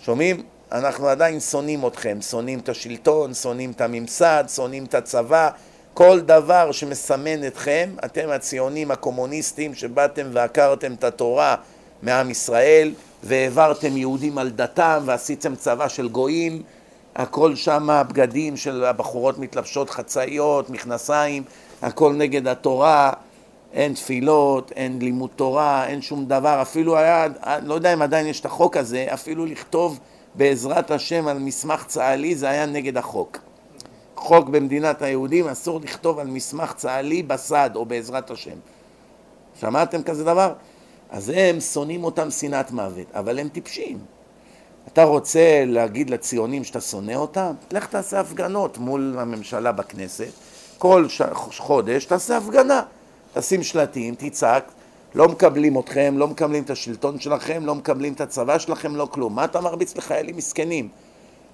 שומעים? 0.00 0.42
אנחנו 0.72 1.08
עדיין 1.08 1.40
שונאים 1.40 1.86
אתכם, 1.86 2.18
שונאים 2.20 2.58
את 2.58 2.68
השלטון, 2.68 3.34
שונאים 3.34 3.70
את 3.70 3.80
הממסד, 3.80 4.44
שונאים 4.48 4.84
את 4.84 4.94
הצבא, 4.94 5.50
כל 5.94 6.20
דבר 6.20 6.72
שמסמן 6.72 7.46
אתכם, 7.46 7.90
אתם 8.04 8.28
הציונים 8.30 8.90
הקומוניסטים 8.90 9.74
שבאתם 9.74 10.26
ועקרתם 10.32 10.92
את 10.92 11.04
התורה 11.04 11.56
מעם 12.02 12.30
ישראל 12.30 12.94
והעברתם 13.22 13.96
יהודים 13.96 14.38
על 14.38 14.50
דתם 14.50 15.02
ועשיתם 15.04 15.54
צבא 15.54 15.88
של 15.88 16.08
גויים, 16.08 16.62
הכל 17.16 17.54
שם 17.54 17.90
הבגדים 17.90 18.56
של 18.56 18.84
הבחורות 18.84 19.38
מתלבשות 19.38 19.90
חצאיות, 19.90 20.70
מכנסיים, 20.70 21.42
הכל 21.82 22.12
נגד 22.12 22.48
התורה, 22.48 23.12
אין 23.72 23.94
תפילות, 23.94 24.72
אין 24.72 24.98
לימוד 24.98 25.30
תורה, 25.36 25.86
אין 25.86 26.02
שום 26.02 26.26
דבר, 26.26 26.62
אפילו 26.62 26.96
היה, 26.96 27.26
לא 27.62 27.74
יודע 27.74 27.92
אם 27.92 28.02
עדיין 28.02 28.26
יש 28.26 28.40
את 28.40 28.46
החוק 28.46 28.76
הזה, 28.76 29.06
אפילו 29.14 29.46
לכתוב 29.46 29.98
בעזרת 30.34 30.90
השם 30.90 31.28
על 31.28 31.38
מסמך 31.38 31.84
צה"לי 31.86 32.34
זה 32.34 32.48
היה 32.48 32.66
נגד 32.66 32.96
החוק. 32.96 33.38
חוק 34.16 34.48
במדינת 34.48 35.02
היהודים, 35.02 35.48
אסור 35.48 35.80
לכתוב 35.80 36.18
על 36.18 36.26
מסמך 36.26 36.72
צה"לי 36.72 37.22
בסד 37.22 37.70
או 37.74 37.84
בעזרת 37.84 38.30
השם. 38.30 38.56
שמעתם 39.60 40.02
כזה 40.02 40.24
דבר? 40.24 40.52
אז 41.10 41.32
הם 41.34 41.60
שונאים 41.60 42.04
אותם 42.04 42.30
שנאת 42.30 42.70
מוות, 42.70 43.06
אבל 43.12 43.38
הם 43.38 43.48
טיפשים. 43.48 43.98
אתה 44.92 45.04
רוצה 45.04 45.64
להגיד 45.66 46.10
לציונים 46.10 46.64
שאתה 46.64 46.80
שונא 46.80 47.12
אותם? 47.12 47.52
לך 47.72 47.86
תעשה 47.86 48.20
הפגנות 48.20 48.78
מול 48.78 49.16
הממשלה 49.18 49.72
בכנסת, 49.72 50.28
כל. 50.78 51.06
חודש 51.58 52.04
תעשה 52.04 52.36
הפגנה, 52.36 52.82
תשים 53.34 53.62
שלטים, 53.62 54.14
תצעק, 54.14 54.72
לא 55.14 55.28
מקבלים 55.28 55.78
אתכם, 55.78 56.14
לא 56.18 56.28
מקבלים 56.28 56.62
את 56.62 56.70
השלטון 56.70 57.20
שלכם, 57.20 57.66
לא 57.66 57.74
מקבלים 57.74 58.12
את 58.12 58.20
הצבא 58.20 58.58
שלכם, 58.58 58.96
לא 58.96 59.08
כלום. 59.10 59.34
מה 59.34 59.44
אתה 59.44 59.60
מרביץ 59.60 59.96
לחיילים 59.96 60.36
מסכנים? 60.36 60.88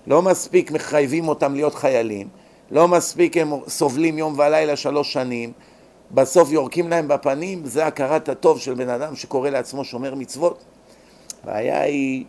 לא 0.07 0.23
מספיק 0.23 0.71
מחייבים 0.71 1.29
אותם 1.29 1.55
להיות 1.55 1.75
חיילים, 1.75 2.29
לא 2.71 2.89
מספיק 2.89 3.37
הם 3.37 3.53
סובלים 3.69 4.19
יום 4.19 4.39
ולילה 4.39 4.77
שלוש 4.77 5.13
שנים, 5.13 5.53
בסוף 6.15 6.51
יורקים 6.51 6.89
להם 6.89 7.09
בפנים, 7.09 7.67
זה 7.67 7.87
הכרת 7.87 8.29
הטוב 8.29 8.61
של 8.61 8.75
בן 8.75 8.89
אדם 8.89 9.17
שקורא 9.17 9.51
לעצמו 9.51 9.85
שומר 9.85 10.15
מצוות. 10.15 10.65
הבעיה 11.43 11.83
היא 11.83 12.25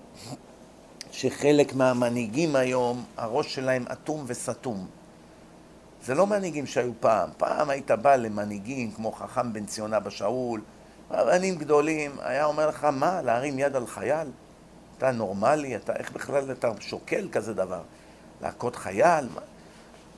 שחלק 1.11 1.73
מהמנהיגים 1.73 2.55
היום, 2.55 3.03
הראש 3.17 3.55
שלהם 3.55 3.85
אטום 3.91 4.23
וסתום. 4.27 4.87
זה 6.03 6.15
לא 6.15 6.27
מנהיגים 6.27 6.65
שהיו 6.65 6.91
פעם. 6.99 7.29
פעם 7.37 7.69
היית 7.69 7.91
בא 7.91 8.15
למנהיגים 8.15 8.91
כמו 8.91 9.11
חכם 9.11 9.53
בן 9.53 9.65
ציונה 9.65 9.99
בשאול, 9.99 10.61
רבנים 11.11 11.55
גדולים, 11.55 12.11
היה 12.21 12.45
אומר 12.45 12.67
לך, 12.67 12.83
מה, 12.83 13.21
להרים 13.21 13.59
יד 13.59 13.75
על 13.75 13.87
חייל? 13.87 14.27
אתה 14.97 15.11
נורמלי? 15.11 15.75
אתה, 15.75 15.93
איך 15.95 16.11
בכלל 16.11 16.51
אתה 16.51 16.69
שוקל 16.79 17.27
כזה 17.31 17.53
דבר? 17.53 17.81
להכות 18.41 18.75
חייל? 18.75 19.27
מה? 19.35 19.41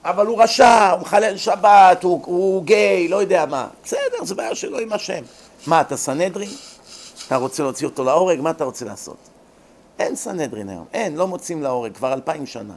אבל 0.06 0.26
הוא 0.26 0.44
רשע, 0.44 0.90
הוא 0.92 1.02
מחלל 1.02 1.38
שבת, 1.38 2.04
הוא, 2.04 2.22
הוא 2.26 2.64
גיי, 2.64 3.08
לא 3.08 3.16
יודע 3.16 3.46
מה. 3.46 3.68
בסדר, 3.84 4.24
זה 4.24 4.36
בעיה 4.36 4.56
שלו 4.56 4.80
עם 4.80 4.94
השם. 4.94 5.24
מה, 5.68 5.82
אתה 5.82 5.98
סנהדרין? 5.98 6.50
אתה 7.28 7.36
רוצה 7.36 7.64
להוציא 7.64 7.88
אותו 7.88 8.04
להורג? 8.04 8.42
מה 8.42 8.50
אתה 8.50 8.64
רוצה 8.64 8.86
לעשות? 8.86 9.18
אין 10.00 10.16
סנהדרין 10.16 10.70
היום, 10.70 10.86
אין, 10.94 11.16
לא 11.16 11.28
מוצאים 11.28 11.64
להורג, 11.64 11.94
כבר 11.94 12.14
אלפיים 12.14 12.46
שנה. 12.46 12.74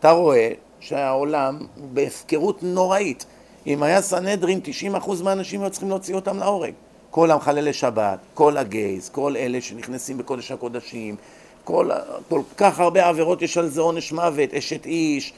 אתה 0.00 0.10
רואה 0.10 0.50
שהעולם 0.80 1.58
הוא 1.76 1.88
בהפקרות 1.92 2.62
נוראית. 2.62 3.24
אם 3.66 3.82
היה 3.82 4.02
סנהדרין, 4.02 4.60
90% 5.04 5.22
מהאנשים 5.22 5.62
היו 5.62 5.70
צריכים 5.70 5.88
להוציא 5.88 6.14
אותם 6.14 6.38
להורג. 6.38 6.72
כל 7.10 7.30
המחללי 7.30 7.72
שבת, 7.72 8.18
כל 8.34 8.56
הגייז, 8.56 9.08
כל 9.08 9.36
אלה 9.36 9.60
שנכנסים 9.60 10.18
בקודש 10.18 10.50
הקודשים, 10.50 11.16
כל, 11.64 11.90
כל 12.28 12.40
כך 12.56 12.80
הרבה 12.80 13.08
עבירות 13.08 13.42
יש 13.42 13.58
על 13.58 13.68
זה 13.68 13.80
עונש 13.80 14.12
מוות, 14.12 14.54
אשת 14.54 14.86
איש, 14.86 15.32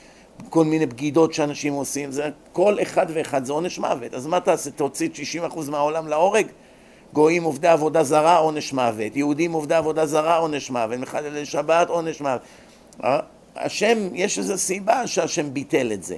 כל 0.50 0.64
מיני 0.64 0.86
בגידות 0.86 1.34
שאנשים 1.34 1.72
עושים, 1.72 2.12
זה 2.12 2.30
כל 2.52 2.76
אחד 2.82 3.06
ואחד 3.08 3.44
זה 3.44 3.52
עונש 3.52 3.78
מוות. 3.78 4.14
אז 4.14 4.26
מה 4.26 4.40
תעשה, 4.40 4.70
תוציא 4.70 5.08
90% 5.52 5.70
מהעולם 5.70 6.08
להורג? 6.08 6.46
גויים 7.12 7.44
עובדי 7.44 7.68
עבודה 7.68 8.02
זרה, 8.02 8.36
עונש 8.36 8.72
מוות, 8.72 9.16
יהודים 9.16 9.52
עובדי 9.52 9.74
עבודה 9.74 10.06
זרה, 10.06 10.36
עונש 10.36 10.70
מוות, 10.70 10.98
מחללי 10.98 11.44
שבת, 11.44 11.88
עונש 11.88 12.20
מוות. 12.20 12.40
השם, 13.56 13.98
יש 14.14 14.38
איזו 14.38 14.58
סיבה 14.58 15.06
שהשם 15.06 15.54
ביטל 15.54 15.92
את 15.92 16.02
זה. 16.02 16.16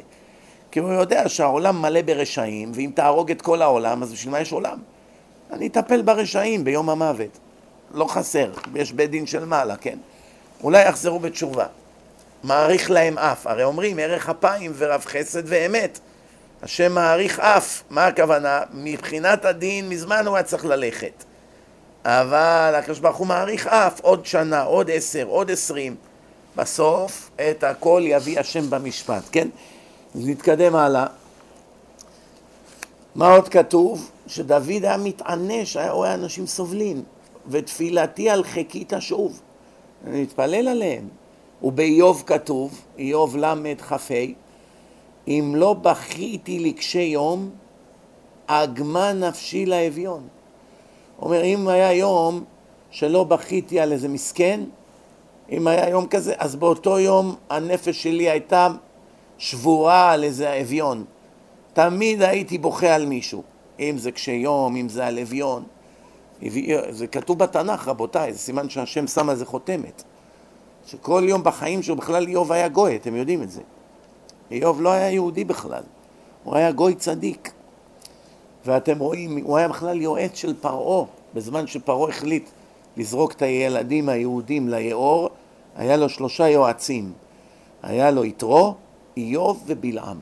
כי 0.71 0.81
הוא 0.81 0.93
יודע 0.93 1.29
שהעולם 1.29 1.83
מלא 1.83 2.03
ברשעים, 2.03 2.71
ואם 2.75 2.91
תהרוג 2.95 3.31
את 3.31 3.43
כל 3.43 3.63
העולם, 3.63 4.03
אז 4.03 4.13
בשביל 4.13 4.33
מה 4.33 4.41
יש 4.41 4.53
עולם? 4.53 4.79
אני 5.53 5.67
אטפל 5.67 6.03
ברשעים 6.03 6.65
ביום 6.65 6.91
המוות. 6.91 7.39
לא 7.95 8.05
חסר, 8.05 8.51
יש 8.75 8.93
בית 8.93 9.11
דין 9.11 9.27
של 9.27 9.45
מעלה, 9.45 9.77
כן? 9.77 9.99
אולי 10.63 10.89
יחזרו 10.89 11.19
בתשובה. 11.19 11.67
מעריך 12.43 12.91
להם 12.91 13.19
אף. 13.19 13.47
הרי 13.47 13.65
אומרים 13.65 13.99
ערך 13.99 14.29
אפיים 14.29 14.73
ורב 14.77 15.05
חסד 15.05 15.43
ואמת. 15.47 15.99
השם 16.63 16.93
מעריך 16.93 17.41
אף. 17.41 17.83
מה 17.91 18.07
הכוונה? 18.07 18.61
מבחינת 18.73 19.45
הדין 19.45 19.89
מזמן 19.89 20.27
הוא 20.27 20.37
היה 20.37 20.43
צריך 20.43 20.65
ללכת. 20.65 21.25
אבל 22.05 22.75
הקדוש 22.79 22.99
ברוך 22.99 23.17
הוא 23.17 23.27
מעריך 23.27 23.67
אף 23.67 24.01
עוד 24.01 24.27
שנה, 24.27 24.63
עוד 24.63 24.91
עשר, 24.91 25.25
עוד 25.25 25.51
עשרים. 25.51 25.97
בסוף 26.57 27.31
את 27.51 27.65
הכל 27.65 28.03
יביא 28.05 28.41
השם 28.41 28.71
במשפט, 28.71 29.23
כן? 29.33 29.49
אז 30.15 30.29
נתקדם 30.29 30.77
הלאה. 30.77 31.07
מה 33.15 33.35
עוד 33.35 33.49
כתוב? 33.49 34.11
שדוד 34.27 34.85
היה 34.85 34.97
מתענש, 34.97 35.77
היה 35.77 35.91
רואה 35.91 36.15
אנשים 36.15 36.47
סובלים, 36.47 37.03
ותפילתי 37.49 38.31
על 38.31 38.45
חכי 38.45 38.85
תשוב. 38.89 39.41
אני 40.07 40.23
מתפלל 40.23 40.69
עליהם. 40.69 41.09
ובאיוב 41.63 42.23
כתוב, 42.27 42.81
איוב 42.99 43.37
ל"כ"ה, 43.37 43.97
אם 45.29 45.53
לא 45.57 45.73
בכיתי 45.73 46.59
לקשי 46.59 47.03
יום, 47.03 47.51
אגמה 48.47 49.13
נפשי 49.13 49.67
לאביון. 49.67 50.29
אומר, 51.23 51.45
אם 51.45 51.69
היה 51.69 51.93
יום 51.93 52.45
שלא 52.91 53.25
בכיתי 53.25 53.81
על 53.81 53.93
איזה 53.93 54.09
מסכן, 54.09 54.61
אם 55.51 55.67
היה 55.67 55.89
יום 55.89 56.07
כזה, 56.07 56.35
אז 56.39 56.57
באותו 56.57 56.99
יום 56.99 57.37
הנפש 57.51 58.03
שלי 58.03 58.31
הייתה 58.31 58.69
שבורה 59.39 60.13
על 60.13 60.25
איזה 60.25 60.61
אביון. 60.61 61.05
תמיד 61.73 62.23
הייתי 62.23 62.59
בוכה 62.59 62.95
על 62.95 63.07
מישהו, 63.07 63.43
אם 63.81 63.99
זה 63.99 64.13
קשי 64.13 64.33
יום, 64.33 64.77
אם 64.77 64.89
זה 64.89 65.07
על 65.07 65.19
אביון. 65.19 65.65
זה 66.91 67.07
כתוב 67.07 67.39
בתנ"ך, 67.39 67.89
רבותיי, 67.89 68.33
זה 68.33 68.39
סימן 68.39 68.69
שהשם 68.69 69.07
שם 69.07 69.29
על 69.29 69.37
זה 69.37 69.47
חותמת. 69.47 70.03
שכל 70.91 71.23
יום 71.27 71.45
בחיים 71.45 71.83
שלו 71.83 71.97
בכלל 71.97 72.27
איוב 72.27 72.53
היה 72.53 72.69
גוי, 72.69 72.97
אתם 72.97 73.17
יודעים 73.17 73.43
את 73.43 73.51
זה. 73.51 73.61
איוב 74.51 74.83
לא 74.83 74.93
היה 74.93 75.11
יהודי 75.11 75.45
בכלל, 75.45 75.83
הוא 76.45 76.57
היה 76.57 76.73
גוי 76.73 76.95
צדיק. 76.95 77.53
ואתם 78.65 78.99
רואים, 78.99 79.45
הוא 79.45 79.57
היה 79.57 79.69
בכלל 79.69 80.01
יועץ 80.01 80.35
של 80.35 80.55
פרעה, 80.61 81.07
בזמן 81.35 81.67
שפרעה 81.67 82.09
החליט 82.09 82.49
לזרוק 82.97 83.33
את 83.33 83.43
הילדים 83.43 84.09
היהודים 84.09 84.69
ליאור, 84.69 85.31
היה 85.77 85.97
לו 85.97 86.09
שלושה 86.09 86.49
יועצים. 86.49 87.13
היה 87.83 88.11
לו 88.11 88.25
יתרו, 88.25 88.75
איוב 89.17 89.63
ובלעם. 89.67 90.19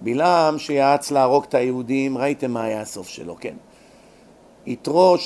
בלעם 0.00 0.58
שיעץ 0.58 1.10
להרוג 1.10 1.44
את 1.48 1.54
היהודים, 1.54 2.18
ראיתם 2.18 2.50
מה 2.50 2.64
היה 2.64 2.80
הסוף 2.80 3.08
שלו, 3.08 3.36
כן? 3.40 3.54
יתרו 4.66 5.16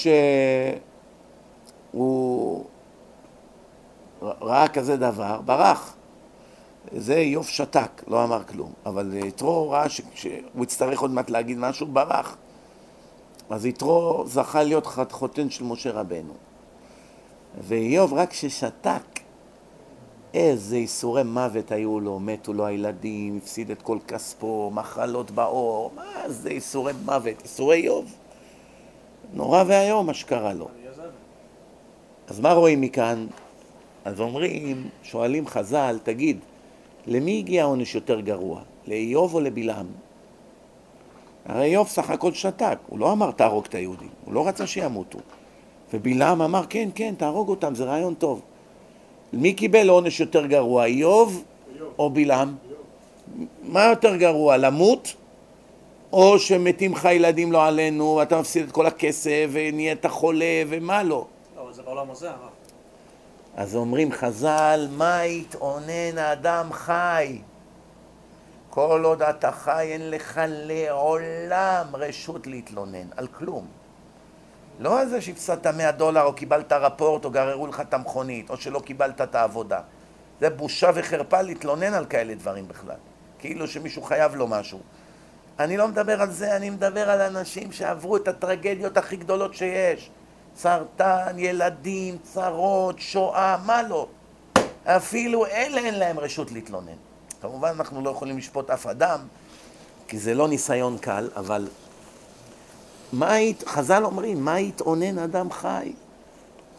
שהוא 1.93 2.65
ראה 4.23 4.69
כזה 4.69 4.97
דבר, 4.97 5.41
ברח. 5.45 5.97
זה 6.93 7.17
איוב 7.17 7.47
שתק, 7.47 8.03
לא 8.09 8.25
אמר 8.25 8.45
כלום. 8.45 8.73
אבל 8.87 9.15
יתרו 9.15 9.71
ראה 9.71 9.89
שהוא 9.89 10.63
יצטרך 10.63 11.01
עוד 11.01 11.11
מעט 11.11 11.31
להגיד 11.31 11.59
משהו, 11.59 11.87
ברח. 11.87 12.37
אז 13.51 13.67
יתרו 13.67 14.25
זכה 14.27 14.63
להיות 14.63 14.87
חותן 15.11 15.51
של 15.51 15.65
משה 15.65 15.91
רבנו. 15.91 16.33
ואיוב 17.61 18.15
רק 18.15 18.33
ששתק, 18.33 19.21
איזה 20.35 20.77
איסורי 20.77 21.23
מוות 21.23 21.73
היו 21.73 22.01
לו, 22.01 22.21
מתו 22.21 22.53
לו 22.53 22.67
הילדים, 22.67 23.39
הפסיד 23.43 23.71
את 23.71 23.83
כל 23.83 23.99
כספו, 24.09 24.71
מחלות 24.75 25.31
בעור, 25.31 25.93
מה 25.95 26.29
זה 26.29 26.49
איסורי 26.49 26.93
מוות, 27.05 27.43
איסורי 27.43 27.77
איוב. 27.77 28.15
נורא 29.33 29.65
ואיום 29.67 30.07
מה 30.07 30.15
שקרה 30.15 30.53
לו. 30.53 30.69
אז 32.29 32.41
מה 32.41 32.53
רואים 32.53 32.81
מכאן? 32.81 33.27
אז 34.05 34.21
אומרים, 34.21 34.89
שואלים 35.03 35.47
חז"ל, 35.47 35.99
תגיד, 36.03 36.39
למי 37.07 37.39
הגיע 37.39 37.63
העונש 37.63 37.95
יותר 37.95 38.21
גרוע? 38.21 38.61
לאיוב 38.87 39.35
או 39.35 39.41
לבלעם? 39.41 39.87
הרי 41.47 41.65
איוב 41.65 41.89
סך 41.89 42.11
הכל 42.11 42.33
שתק, 42.33 42.79
הוא 42.87 42.99
לא 42.99 43.13
אמר 43.13 43.31
תהרוג 43.31 43.65
את 43.69 43.75
היהודים, 43.75 44.09
הוא 44.25 44.35
לא 44.35 44.49
רצה 44.49 44.67
שימותו. 44.67 45.19
ובלעם 45.93 46.43
אמר, 46.43 46.63
כן, 46.71 46.89
כן, 46.95 47.15
תהרוג 47.19 47.49
אותם, 47.49 47.75
זה 47.75 47.85
רעיון 47.85 48.15
טוב. 48.15 48.43
מי 49.33 49.53
קיבל 49.53 49.89
עונש 49.89 50.21
יותר 50.21 50.47
גרוע, 50.47 50.85
איוב 50.85 51.45
או 51.99 52.11
בלעם? 52.11 52.57
מה 53.63 53.85
יותר 53.85 54.17
גרוע, 54.17 54.57
למות? 54.57 55.15
או 56.13 56.39
שמתים 56.39 56.93
לך 56.93 57.09
ילדים 57.13 57.53
לא 57.53 57.67
עלינו, 57.67 58.17
ואתה 58.17 58.41
מפסיד 58.41 58.65
את 58.67 58.73
כל 58.73 58.87
הכסף, 58.87 59.49
ונהיית 59.53 60.07
חולה, 60.07 60.63
ומה 60.69 61.03
לא? 61.03 61.27
לא, 61.57 61.73
זה 61.73 61.83
בעולם 61.83 62.11
הזה. 62.11 62.29
אז 63.57 63.77
אומרים 63.77 64.13
חז"ל, 64.13 64.89
מה 64.91 65.25
יתאונן 65.25 66.19
האדם 66.19 66.73
חי? 66.73 67.41
כל 68.71 69.03
עוד 69.05 69.23
אתה 69.23 69.53
חי 69.53 69.93
אין 69.93 70.11
לך 70.11 70.41
לעולם 70.47 71.87
רשות 71.93 72.47
להתלונן, 72.47 73.07
על 73.17 73.27
כלום. 73.27 73.67
לא 74.79 75.01
על 75.01 75.09
זה 75.09 75.21
שהפסדת 75.21 75.67
100 75.67 75.93
דולר 75.93 76.23
או 76.23 76.33
קיבלת 76.33 76.73
רפורט 76.73 77.25
או 77.25 77.31
גררו 77.31 77.67
לך 77.67 77.81
את 77.81 77.95
המכונית 77.95 78.51
או 78.51 78.57
שלא 78.57 78.79
קיבלת 78.79 79.21
את 79.21 79.35
העבודה. 79.35 79.81
זה 80.41 80.51
בושה 80.51 80.91
וחרפה 80.95 81.43
להתלונן 81.43 81.95
על 81.95 82.07
כאלה 82.07 82.35
דברים 82.35 82.69
בכלל. 82.69 82.97
כאילו 83.39 83.69
שמישהו 83.69 84.03
חייב 84.03 84.35
לו 84.35 84.47
משהו. 84.47 84.81
אני 85.59 85.77
לא 85.77 85.89
מדבר 85.89 86.23
על 86.23 86.31
זה, 86.31 86.57
אני 86.57 86.71
מדבר 86.71 87.11
על 87.11 87.21
אנשים 87.21 87.73
שעברו 87.73 88.17
את 88.17 88.29
הטרגדיות 88.29 88.97
הכי 88.97 89.17
גדולות 89.17 89.55
שיש. 89.55 90.11
סרטן, 90.57 91.39
ילדים, 91.39 92.19
צרות, 92.23 92.99
שואה, 92.99 93.57
מה 93.67 93.83
לא. 93.83 94.07
אפילו 94.85 95.47
אלה 95.47 95.81
אין 95.81 95.95
להם 95.99 96.19
רשות 96.19 96.53
להתלונן. 96.53 96.97
כמובן 97.43 97.69
אנחנו 97.69 98.03
לא 98.03 98.11
יכולים 98.11 98.39
לשפוט 98.39 98.71
אף 98.71 98.87
אדם, 98.87 99.21
כי 100.09 100.19
זה 100.19 100.35
לא 100.35 100.49
ניסיון 100.49 100.99
קל, 100.99 101.31
אבל 101.37 101.69
מה 103.13 103.33
היית, 103.33 103.69
חז"ל 103.69 104.05
אומרים, 104.05 104.45
מה 104.45 104.61
יתאונן 104.61 105.19
אדם 105.19 105.51
חי? 105.51 105.93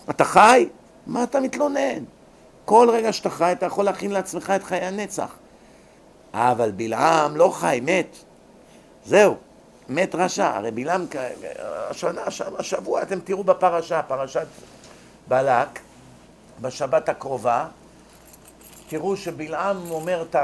אתה 0.09 0.23
חי? 0.23 0.69
מה 1.07 1.23
אתה 1.23 1.39
מתלונן? 1.39 2.03
כל 2.65 2.89
רגע 2.91 3.13
שאתה 3.13 3.29
חי 3.29 3.51
אתה 3.51 3.65
יכול 3.65 3.85
להכין 3.85 4.11
לעצמך 4.11 4.53
את 4.55 4.63
חיי 4.63 4.79
הנצח. 4.79 5.35
אבל 6.33 6.71
בלעם 6.71 7.35
לא 7.35 7.49
חי, 7.49 7.79
מת. 7.83 8.17
זהו, 9.05 9.35
מת 9.91 10.15
רשע. 10.15 10.57
הרי 10.57 10.71
בלעם, 10.71 11.05
השנה, 11.89 12.21
השבוע, 12.57 13.01
אתם 13.01 13.19
תראו 13.19 13.43
בפרשה, 13.43 14.01
פרשת 14.01 14.47
בלק, 15.27 15.79
בשבת 16.61 17.09
הקרובה, 17.09 17.67
תראו 18.87 19.17
שבלעם 19.17 19.91
אומר 19.91 20.21
את 20.21 20.35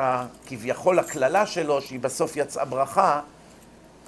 כביכול 0.46 1.00
הקללה 1.00 1.46
שלו, 1.46 1.82
שהיא 1.82 2.00
בסוף 2.00 2.38
יצאה 2.38 2.66
ברכה, 2.66 3.22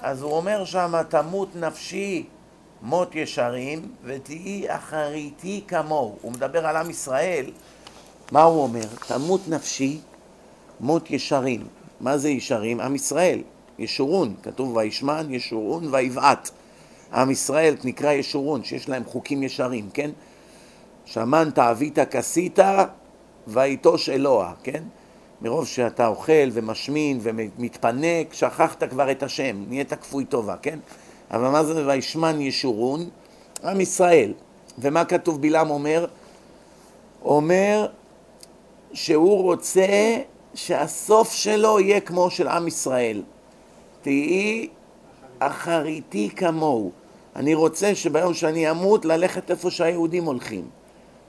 אז 0.02 0.22
הוא 0.22 0.34
אומר 0.34 0.66
שם, 0.66 0.94
תמות 1.10 1.56
נפשי 1.56 2.26
מות 2.82 3.16
ישרים 3.16 3.92
ותהי 4.04 4.66
אחריתי 4.68 5.64
כמוהו. 5.68 6.18
הוא 6.22 6.32
מדבר 6.32 6.68
על 6.68 6.76
עם 6.76 6.90
ישראל, 6.90 7.52
מה 8.32 8.44
הוא 8.44 8.64
אומר? 8.64 8.86
תמות 9.08 9.42
נפשי 9.48 10.00
מות 10.80 11.12
ישרים. 11.12 11.68
מה 12.00 12.18
זה 12.18 12.30
ישרים? 12.30 12.80
עם 12.80 12.96
ישראל, 12.96 13.42
ישורון, 13.80 14.34
כתוב 14.44 14.76
וישמן, 14.76 15.28
ישורון 15.30 15.94
ויבעט. 15.94 16.50
עם 17.14 17.32
ישראל 17.32 17.76
נקרא 17.84 18.12
ישורון, 18.12 18.64
שיש 18.64 18.90
להם 18.90 19.04
חוקים 19.06 19.44
ישרים, 19.44 19.90
כן? 19.94 20.12
שמנת 21.06 21.60
אבית 21.60 22.00
כסית 22.00 22.60
ויטוש 23.48 24.10
אלוה, 24.10 24.54
כן? 24.64 24.84
מרוב 25.42 25.68
שאתה 25.68 26.08
אוכל 26.08 26.50
ומשמין 26.52 27.20
ומתפנק, 27.24 28.34
שכחת 28.34 28.84
כבר 28.84 29.12
את 29.12 29.24
השם, 29.24 29.64
נהיית 29.68 29.94
כפוי 29.94 30.26
טובה, 30.26 30.56
כן? 30.62 30.80
אבל 31.32 31.50
מה 31.50 31.64
זה 31.64 31.88
וישמן 31.88 32.42
ישורון? 32.42 33.10
עם 33.64 33.82
ישראל. 33.82 34.34
ומה 34.80 35.06
כתוב 35.06 35.42
בלעם 35.42 35.70
אומר? 35.70 36.06
אומר 37.22 37.88
שהוא 38.94 39.44
רוצה 39.44 40.18
שהסוף 40.54 41.34
שלו 41.34 41.80
יהיה 41.80 42.00
כמו 42.00 42.30
של 42.30 42.48
עם 42.48 42.68
ישראל. 42.68 43.22
תהיי 44.02 44.68
אחריתי 45.40 46.30
כמוהו. 46.36 46.92
אני 47.36 47.54
רוצה 47.54 47.96
שביום 47.96 48.34
שאני 48.34 48.72
אמות 48.72 49.06
ללכת 49.06 49.52
איפה 49.52 49.72
שהיהודים 49.72 50.26
הולכים. 50.26 50.68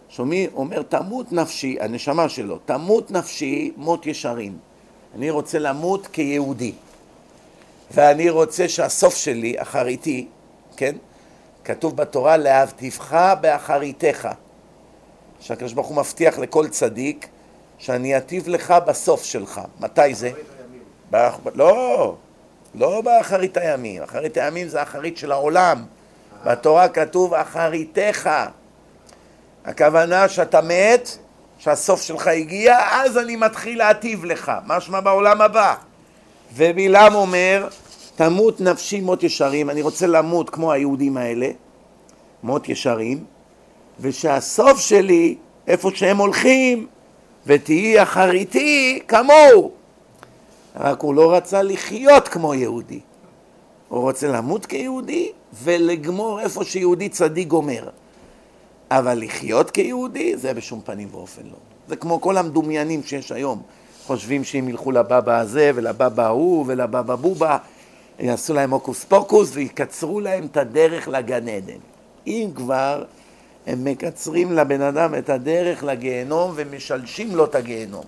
שומעי 0.09 0.47
אומר, 0.55 0.83
תמות 0.83 1.33
נפשי, 1.33 1.77
הנשמה 1.81 2.29
שלו, 2.29 2.59
תמות 2.65 3.11
נפשי 3.11 3.73
מות 3.77 4.07
ישרים. 4.07 4.59
אני 5.15 5.31
רוצה 5.31 5.59
למות 5.59 6.07
כיהודי. 6.07 6.73
ואני 7.91 8.31
רוצה 8.31 8.69
שהסוף 8.69 9.17
שלי, 9.17 9.55
אחריתי, 9.63 10.27
כן, 10.77 10.97
כתוב 11.65 11.97
בתורה, 11.97 12.37
להבטיבך 12.37 13.35
באחריתך. 13.41 14.29
שהקדוש 15.41 15.73
ברוך 15.73 15.87
הוא 15.87 15.97
מבטיח 15.97 16.39
לכל 16.39 16.69
צדיק 16.69 17.29
שאני 17.79 18.17
אטיב 18.17 18.49
לך 18.49 18.75
בסוף 18.87 19.25
שלך. 19.25 19.61
מתי 19.81 20.15
זה? 20.15 20.31
לא, 21.55 22.15
לא 22.75 23.01
באחרית 23.01 23.57
הימים. 23.57 24.03
אחרית 24.03 24.37
הימים 24.37 24.69
זה 24.69 24.83
אחרית 24.83 25.17
של 25.17 25.33
העולם. 25.33 25.85
בתורה 26.45 26.89
כתוב 26.89 27.35
אחריתך. 27.35 28.31
הכוונה 29.65 30.29
שאתה 30.29 30.61
מת, 30.61 31.19
שהסוף 31.59 32.03
שלך 32.03 32.27
הגיע, 32.27 32.79
אז 32.91 33.19
אני 33.19 33.37
מתחיל 33.37 33.79
להטיב 33.79 34.25
לך. 34.25 34.53
משמע 34.67 35.01
בעולם 35.01 35.41
הבא. 35.41 35.75
ובלעם 36.57 37.15
אומר, 37.15 37.69
תמות 38.17 38.61
נפשי 38.61 39.01
מות 39.01 39.23
ישרים, 39.23 39.71
אני 39.71 39.83
רוצה 39.83 40.07
למות 40.07 40.51
כמו 40.51 40.73
היהודים 40.73 41.17
האלה, 41.17 41.49
מות 42.43 42.69
ישרים, 42.69 43.25
ושהסוף 44.01 44.81
שלי, 44.81 45.37
איפה 45.67 45.91
שהם 45.95 46.17
הולכים, 46.17 46.87
ותהיי 47.47 48.03
אחריתי 48.03 49.01
כמוהו. 49.09 49.80
רק 50.81 51.01
הוא 51.01 51.15
לא 51.15 51.35
רצה 51.35 51.63
לחיות 51.63 52.29
כמו 52.29 52.55
יהודי. 52.55 53.01
הוא 53.89 54.01
רוצה 54.01 54.29
למות 54.29 54.67
כיהודי 54.67 55.33
ולגמור 55.63 56.41
איפה 56.41 56.65
שיהודי 56.65 57.09
צדיק 57.09 57.49
גומר. 57.49 57.89
אבל 58.91 59.19
לחיות 59.23 59.71
כיהודי 59.71 60.37
זה 60.37 60.55
בשום 60.55 60.81
פנים 60.85 61.09
ואופן 61.11 61.43
לא. 61.45 61.57
זה 61.89 61.97
כמו 61.97 62.21
כל 62.21 62.37
המדומיינים 62.37 63.03
שיש 63.03 63.33
היום. 63.33 63.63
חושבים 64.07 64.45
שאם 64.45 64.69
ילכו 64.69 64.93
לבבא 64.93 65.39
הזה 65.39 65.71
ולבבא 65.75 66.27
ההוא 66.27 66.65
ולבבא 66.69 67.15
בובה, 67.15 67.59
יעשו 68.19 68.55
להם 68.55 68.71
הוקוס 68.71 69.05
פוקוס 69.05 69.51
ויקצרו 69.53 70.21
להם 70.21 70.47
את 70.47 70.57
הדרך 70.57 71.09
לגן 71.09 71.49
עדן. 71.49 71.79
אם 72.27 72.49
כבר, 72.55 73.05
הם 73.67 73.85
מקצרים 73.85 74.53
לבן 74.53 74.83
אדם 74.83 75.15
את 75.15 75.31
הדרך 75.31 75.85
לגיהנום 75.85 76.53
ומשלשים 76.55 77.37
לו 77.37 77.45
את 77.45 77.55
הגיהנום. 77.55 78.05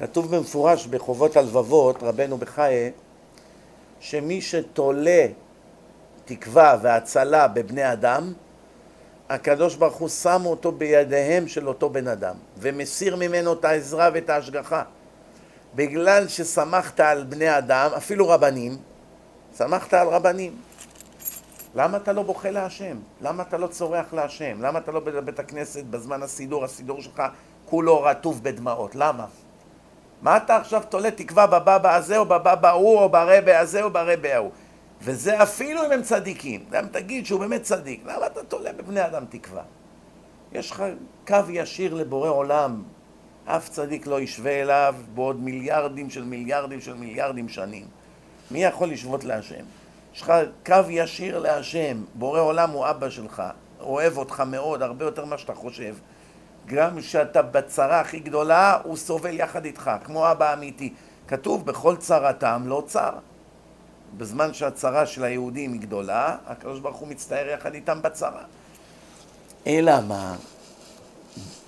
כתוב 0.00 0.36
במפורש 0.36 0.86
בחובות 0.86 1.36
הלבבות, 1.36 2.02
רבנו 2.02 2.38
בחיי, 2.38 2.90
שמי 4.00 4.40
שתולה 4.40 5.26
תקווה 6.24 6.78
והצלה 6.82 7.48
בבני 7.48 7.92
אדם, 7.92 8.32
הקדוש 9.28 9.74
ברוך 9.74 9.96
הוא 9.96 10.08
שם 10.08 10.42
אותו 10.46 10.72
בידיהם 10.72 11.48
של 11.48 11.68
אותו 11.68 11.90
בן 11.90 12.08
אדם 12.08 12.34
ומסיר 12.58 13.16
ממנו 13.16 13.52
את 13.52 13.64
העזרה 13.64 14.10
ואת 14.14 14.30
ההשגחה 14.30 14.82
בגלל 15.74 16.28
שסמכת 16.28 17.00
על 17.00 17.24
בני 17.24 17.58
אדם, 17.58 17.90
אפילו 17.96 18.28
רבנים, 18.28 18.76
סמכת 19.54 19.94
על 19.94 20.08
רבנים 20.08 20.56
למה 21.74 21.96
אתה 21.96 22.12
לא 22.12 22.22
בוכה 22.22 22.50
להשם? 22.50 22.96
למה 23.20 23.42
אתה 23.42 23.58
לא 23.58 23.66
צורח 23.66 24.12
להשם? 24.12 24.62
למה 24.62 24.78
אתה 24.78 24.92
לא 24.92 25.00
בבית 25.00 25.38
הכנסת 25.38 25.84
בזמן 25.84 26.22
הסידור, 26.22 26.64
הסידור 26.64 27.00
שלך 27.02 27.22
כולו 27.64 28.02
רטוב 28.02 28.42
בדמעות? 28.42 28.94
למה? 28.94 29.26
מה 30.22 30.36
אתה 30.36 30.56
עכשיו 30.56 30.82
תולה 30.88 31.10
תקווה 31.10 31.46
בבבא 31.46 31.96
הזה 31.96 32.18
או 32.18 32.24
בבבא 32.24 32.68
ההוא 32.68 32.98
או 32.98 33.08
ברבה 33.08 33.58
הזה 33.58 33.82
או 33.82 33.90
ברבה 33.90 34.34
ההוא? 34.34 34.50
וזה 35.02 35.42
אפילו 35.42 35.86
אם 35.86 35.92
הם 35.92 36.02
צדיקים. 36.02 36.64
גם 36.70 36.86
תגיד 36.88 37.26
שהוא 37.26 37.40
באמת 37.40 37.62
צדיק. 37.62 38.02
למה 38.06 38.26
אתה 38.26 38.44
תולה 38.44 38.72
בבני 38.72 39.06
אדם 39.06 39.24
תקווה? 39.28 39.62
יש 40.52 40.70
לך 40.70 40.84
קו 41.26 41.36
ישיר 41.48 41.94
לבורא 41.94 42.28
עולם. 42.28 42.82
אף 43.44 43.68
צדיק 43.68 44.06
לא 44.06 44.20
ישווה 44.20 44.60
אליו 44.60 44.94
בעוד 45.14 45.40
מיליארדים 45.40 46.10
של 46.10 46.24
מיליארדים 46.24 46.80
של 46.80 46.94
מיליארדים 46.94 47.48
שנים. 47.48 47.86
מי 48.50 48.64
יכול 48.64 48.88
לשבות 48.88 49.24
להשם? 49.24 49.64
יש 50.14 50.22
לך 50.22 50.32
קו 50.66 50.74
ישיר 50.88 51.38
להשם. 51.38 52.02
בורא 52.14 52.40
עולם 52.40 52.70
הוא 52.70 52.90
אבא 52.90 53.10
שלך. 53.10 53.42
אוהב 53.80 54.18
אותך 54.18 54.40
מאוד, 54.46 54.82
הרבה 54.82 55.04
יותר 55.04 55.24
ממה 55.24 55.38
שאתה 55.38 55.54
חושב. 55.54 55.94
גם 56.74 56.98
כשאתה 56.98 57.42
בצרה 57.42 58.00
הכי 58.00 58.18
גדולה, 58.18 58.78
הוא 58.84 58.96
סובל 58.96 59.40
יחד 59.40 59.64
איתך, 59.64 59.90
כמו 60.04 60.30
אבא 60.30 60.54
אמיתי. 60.54 60.92
כתוב, 61.28 61.66
בכל 61.66 61.96
צרתם 61.96 62.62
לא 62.66 62.82
צר. 62.86 63.12
בזמן 64.16 64.54
שהצרה 64.54 65.06
של 65.06 65.24
היהודים 65.24 65.72
היא 65.72 65.80
גדולה, 65.80 66.36
הקדוש 66.46 66.80
ברוך 66.80 66.96
הוא 66.96 67.08
מצטער 67.08 67.48
יחד 67.48 67.74
איתם 67.74 68.02
בצרה. 68.02 68.42
אלא 69.66 69.92
מה? 70.08 70.36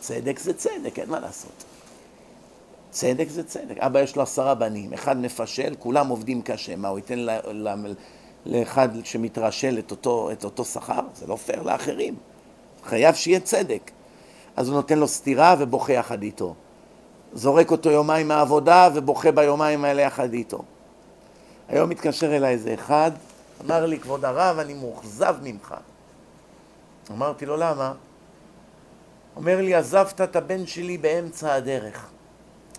צדק 0.00 0.38
זה 0.38 0.54
צדק, 0.54 0.98
אין 0.98 1.10
מה 1.10 1.20
לעשות. 1.20 1.64
צדק 2.90 3.28
זה 3.28 3.44
צדק. 3.44 3.78
אבא 3.78 4.00
יש 4.00 4.16
לו 4.16 4.22
עשרה 4.22 4.54
בנים, 4.54 4.92
אחד 4.92 5.16
מפשל, 5.16 5.74
כולם 5.78 6.08
עובדים 6.08 6.42
קשה. 6.42 6.76
מה, 6.76 6.88
הוא 6.88 6.98
ייתן 6.98 7.18
ל, 7.18 7.30
ל, 7.52 7.74
לאחד 8.46 8.88
שמתרשל 9.04 9.78
את 9.78 9.90
אותו, 9.90 10.30
אותו 10.44 10.64
שכר? 10.64 11.00
זה 11.14 11.26
לא 11.26 11.36
פייר 11.36 11.62
לאחרים. 11.62 12.14
חייב 12.84 13.14
שיהיה 13.14 13.40
צדק. 13.40 13.90
אז 14.56 14.68
הוא 14.68 14.76
נותן 14.76 14.98
לו 14.98 15.08
סטירה 15.08 15.54
ובוכה 15.58 15.92
יחד 15.92 16.22
איתו. 16.22 16.54
זורק 17.32 17.70
אותו 17.70 17.90
יומיים 17.90 18.28
מהעבודה 18.28 18.88
ובוכה 18.94 19.32
ביומיים 19.32 19.84
האלה 19.84 20.02
יחד 20.02 20.32
איתו. 20.32 20.62
היום 21.68 21.90
מתקשר 21.90 22.36
אליי 22.36 22.52
איזה 22.52 22.74
אחד, 22.74 23.10
אמר 23.64 23.86
לי, 23.86 23.98
כבוד 23.98 24.24
הרב, 24.24 24.58
אני 24.58 24.74
מאוכזב 24.74 25.36
ממך. 25.42 25.74
אמרתי 27.10 27.46
לו, 27.46 27.56
למה? 27.56 27.92
אומר 29.36 29.60
לי, 29.60 29.74
עזבת 29.74 30.20
את 30.20 30.36
הבן 30.36 30.66
שלי 30.66 30.98
באמצע 30.98 31.54
הדרך. 31.54 32.10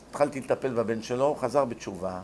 התחלתי 0.10 0.40
לטפל 0.40 0.74
בבן 0.74 1.02
שלו, 1.02 1.26
הוא 1.26 1.38
חזר 1.38 1.66
בתשובה, 1.66 2.20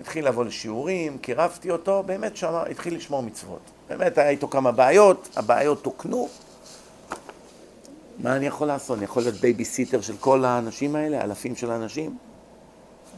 התחיל 0.00 0.28
לבוא 0.28 0.44
לשיעורים, 0.44 1.18
קירבתי 1.18 1.70
אותו, 1.70 2.02
באמת 2.06 2.36
שם 2.36 2.54
התחיל 2.70 2.96
לשמור 2.96 3.22
מצוות. 3.22 3.60
באמת 3.88 4.18
היה 4.18 4.28
איתו 4.28 4.48
כמה 4.48 4.72
בעיות, 4.72 5.28
הבעיות 5.36 5.82
תוקנו. 5.82 6.28
מה 8.18 8.36
אני 8.36 8.46
יכול 8.46 8.66
לעשות? 8.66 8.96
אני 8.96 9.04
יכול 9.04 9.22
להיות 9.22 9.34
בייביסיטר 9.34 10.00
של 10.00 10.16
כל 10.16 10.44
האנשים 10.44 10.96
האלה, 10.96 11.24
אלפים 11.24 11.56
של 11.56 11.70
אנשים? 11.70 12.16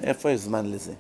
איפה 0.02 0.30
יש 0.30 0.40
זמן 0.40 0.66
לזה? 0.66 0.92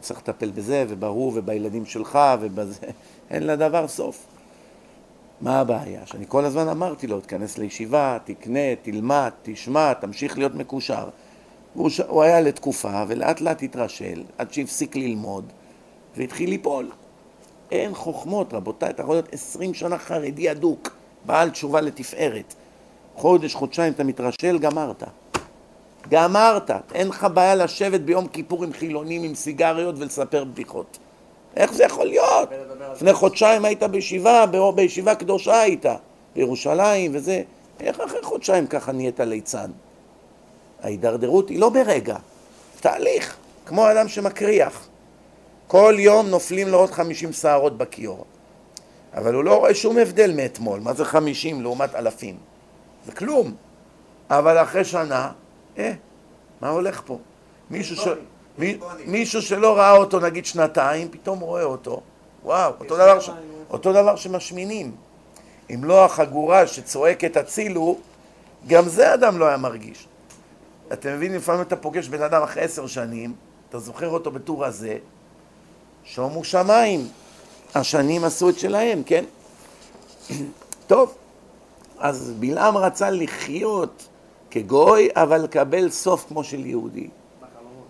צריך 0.00 0.20
לטפל 0.20 0.50
בזה, 0.50 0.84
ובהוא, 0.88 1.32
ובילדים 1.34 1.86
שלך, 1.86 2.18
ובזה. 2.40 2.86
אין 3.30 3.46
לדבר 3.46 3.88
סוף. 3.88 4.26
מה 5.40 5.60
הבעיה? 5.60 6.06
שאני 6.06 6.24
כל 6.28 6.44
הזמן 6.44 6.68
אמרתי 6.68 7.06
לו, 7.06 7.20
תיכנס 7.20 7.58
לישיבה, 7.58 8.18
תקנה, 8.24 8.76
תלמד, 8.82 9.30
תשמע, 9.42 9.92
תמשיך 9.94 10.38
להיות 10.38 10.54
מקושר. 10.54 11.08
והוא 11.76 11.90
ש... 11.90 12.00
הוא 12.00 12.22
היה 12.22 12.40
לתקופה, 12.40 13.04
ולאט 13.08 13.40
לאט 13.40 13.62
התרשל, 13.62 14.22
עד 14.38 14.52
שהפסיק 14.52 14.96
ללמוד, 14.96 15.44
והתחיל 16.16 16.50
ליפול. 16.50 16.90
אין 17.70 17.94
חוכמות, 17.94 18.54
רבותיי, 18.54 18.90
אתה 18.90 19.02
יכול 19.02 19.14
להיות 19.14 19.32
עשרים 19.32 19.74
שנה 19.74 19.98
חרדי 19.98 20.50
אדוק, 20.50 20.96
בעל 21.26 21.50
תשובה 21.50 21.80
לתפארת. 21.80 22.54
חודש, 23.16 23.54
חודשיים 23.54 23.92
אתה 23.92 24.04
מתרשל, 24.04 24.58
גמרת. 24.58 25.02
גמרת. 26.08 26.70
אין 26.94 27.08
לך 27.08 27.26
בעיה 27.34 27.54
לשבת 27.54 28.00
ביום 28.00 28.26
כיפור 28.26 28.64
עם 28.64 28.72
חילונים 28.72 29.22
עם 29.22 29.34
סיגריות 29.34 29.94
ולספר 29.98 30.44
בדיחות. 30.44 30.98
איך 31.56 31.72
זה 31.72 31.84
יכול 31.84 32.06
להיות? 32.06 32.48
לפני 32.92 33.12
חודשיים 33.12 33.64
היית 33.64 33.82
בישיבה, 33.82 34.44
בישיבה 34.74 35.14
קדושה 35.14 35.60
היית, 35.60 35.86
בירושלים 36.34 37.10
וזה. 37.14 37.42
איך 37.80 38.00
אחרי 38.00 38.22
חודשיים 38.22 38.66
ככה 38.66 38.92
נהיית 38.92 39.20
ליצן? 39.20 39.70
ההידרדרות 40.82 41.48
היא 41.48 41.58
לא 41.58 41.68
ברגע, 41.68 42.16
תהליך, 42.80 43.36
כמו 43.66 43.90
אדם 43.90 44.08
שמקריח. 44.08 44.88
כל 45.66 45.94
יום 45.98 46.26
נופלים 46.26 46.68
לו 46.68 46.78
עוד 46.78 46.90
חמישים 46.90 47.32
שערות 47.32 47.78
בכיור. 47.78 48.24
אבל 49.14 49.34
הוא 49.34 49.44
לא 49.44 49.56
רואה 49.56 49.74
שום 49.74 49.98
הבדל 49.98 50.32
מאתמול, 50.36 50.80
מה 50.80 50.92
זה 50.92 51.04
חמישים 51.04 51.62
לעומת 51.62 51.94
אלפים? 51.94 52.36
זה 53.06 53.12
כלום. 53.12 53.54
אבל 54.30 54.62
אחרי 54.62 54.84
שנה, 54.84 55.30
אה, 55.78 55.92
מה 56.60 56.68
הולך 56.68 57.02
פה? 57.06 57.18
מישהו, 57.70 57.96
ש... 57.96 58.08
מי... 58.58 58.78
מישהו 59.04 59.42
שלא 59.42 59.76
ראה 59.76 59.92
אותו 59.92 60.20
נגיד 60.20 60.46
שנתיים, 60.46 61.08
פתאום 61.08 61.40
רואה 61.40 61.62
אותו. 61.62 62.00
וואו, 62.44 62.72
אותו 62.80 62.96
דבר, 62.96 63.20
ש... 63.20 63.30
אותו 63.70 63.92
דבר 63.92 64.16
שמשמינים. 64.16 64.94
אם 65.74 65.84
לא 65.84 66.04
החגורה 66.04 66.66
שצועקת 66.66 67.36
הצילו, 67.36 67.98
גם 68.66 68.88
זה 68.88 69.14
אדם 69.14 69.38
לא 69.38 69.44
היה 69.44 69.56
מרגיש. 69.56 70.08
אתם 70.92 71.16
מבינים, 71.16 71.36
לפעמים 71.36 71.62
אתה 71.62 71.76
פוגש 71.76 72.08
בן 72.08 72.22
אדם 72.22 72.42
אחרי 72.42 72.62
עשר 72.62 72.86
שנים, 72.86 73.34
אתה 73.68 73.78
זוכר 73.78 74.08
אותו 74.08 74.30
בטור 74.30 74.64
הזה, 74.64 74.96
שומו 76.04 76.44
שמיים. 76.44 77.08
השנים 77.74 78.24
עשו 78.24 78.48
את 78.48 78.58
שלהם, 78.58 79.02
כן? 79.02 79.24
טוב, 80.86 81.14
אז 81.98 82.32
בלעם 82.38 82.76
רצה 82.76 83.10
לחיות 83.10 84.08
כגוי, 84.50 85.08
אבל 85.14 85.38
לקבל 85.38 85.90
סוף 85.90 86.24
כמו 86.28 86.44
של 86.44 86.66
יהודי. 86.66 87.08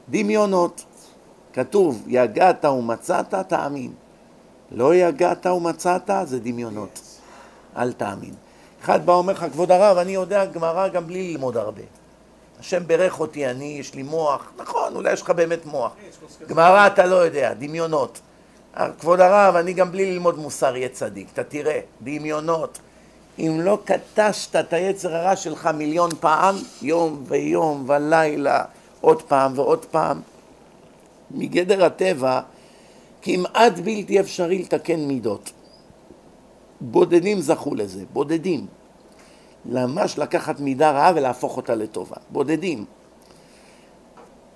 דמיונות. 0.09 0.85
כתוב, 1.53 2.03
יגעת 2.07 2.65
ומצאת, 2.65 3.35
תאמין. 3.35 3.93
לא 4.71 4.95
יגעת 4.95 5.47
ומצאת, 5.47 6.11
זה 6.25 6.41
דמיונות. 6.41 7.01
אל 7.77 7.93
תאמין. 7.93 8.35
אחד 8.83 9.07
בא 9.07 9.13
אומר 9.13 9.33
לך, 9.33 9.47
כבוד 9.53 9.71
הרב, 9.71 9.99
אני 9.99 10.13
יודע 10.13 10.45
גמרא 10.45 10.89
גם 10.89 11.07
בלי 11.07 11.33
ללמוד 11.33 11.57
הרבה. 11.57 11.83
השם 12.61 12.87
ברך 12.87 13.21
אותי, 13.21 13.47
אני, 13.47 13.77
יש 13.81 13.95
לי 13.95 14.03
מוח. 14.03 14.53
נכון, 14.57 14.95
אולי 14.95 15.13
יש 15.13 15.23
לך 15.23 15.31
באמת 15.31 15.67
מוח. 15.67 15.93
גמרא 16.49 16.87
אתה 16.87 17.07
לא 17.07 17.15
יודע, 17.17 17.55
דמיונות. 17.55 18.21
כבוד 18.99 19.21
הרב, 19.21 19.57
אני 19.57 19.73
גם 19.73 19.93
בלי 19.93 20.13
ללמוד 20.13 20.39
מוסר 20.39 20.73
אהיה 20.73 20.89
צדיק. 20.89 21.29
אתה 21.33 21.45
תראה, 21.45 21.81
דמיונות. 22.03 22.79
אם 23.39 23.61
לא 23.61 23.79
קטשת 23.85 24.57
את 24.57 24.73
היצר 24.73 25.17
הרע 25.17 25.37
שלך 25.37 25.67
מיליון 25.67 26.11
פעם, 26.21 26.55
יום 26.83 27.25
ויום 27.27 27.85
ולילה, 27.89 28.65
עוד 29.01 29.23
פעם 29.23 29.53
ועוד 29.55 29.85
פעם, 29.85 30.21
מגדר 31.31 31.85
הטבע, 31.85 32.41
כמעט 33.23 33.79
בלתי 33.79 34.21
אפשרי 34.21 34.59
לתקן 34.59 35.01
מידות. 35.01 35.53
בודדים 36.81 37.41
זכו 37.41 37.75
לזה, 37.75 38.05
בודדים. 38.13 38.67
ממש 39.65 40.19
לקחת 40.19 40.61
מידה 40.61 40.91
רעה 40.91 41.13
ולהפוך 41.15 41.57
אותה 41.57 41.75
לטובה. 41.75 42.17
בודדים. 42.31 42.85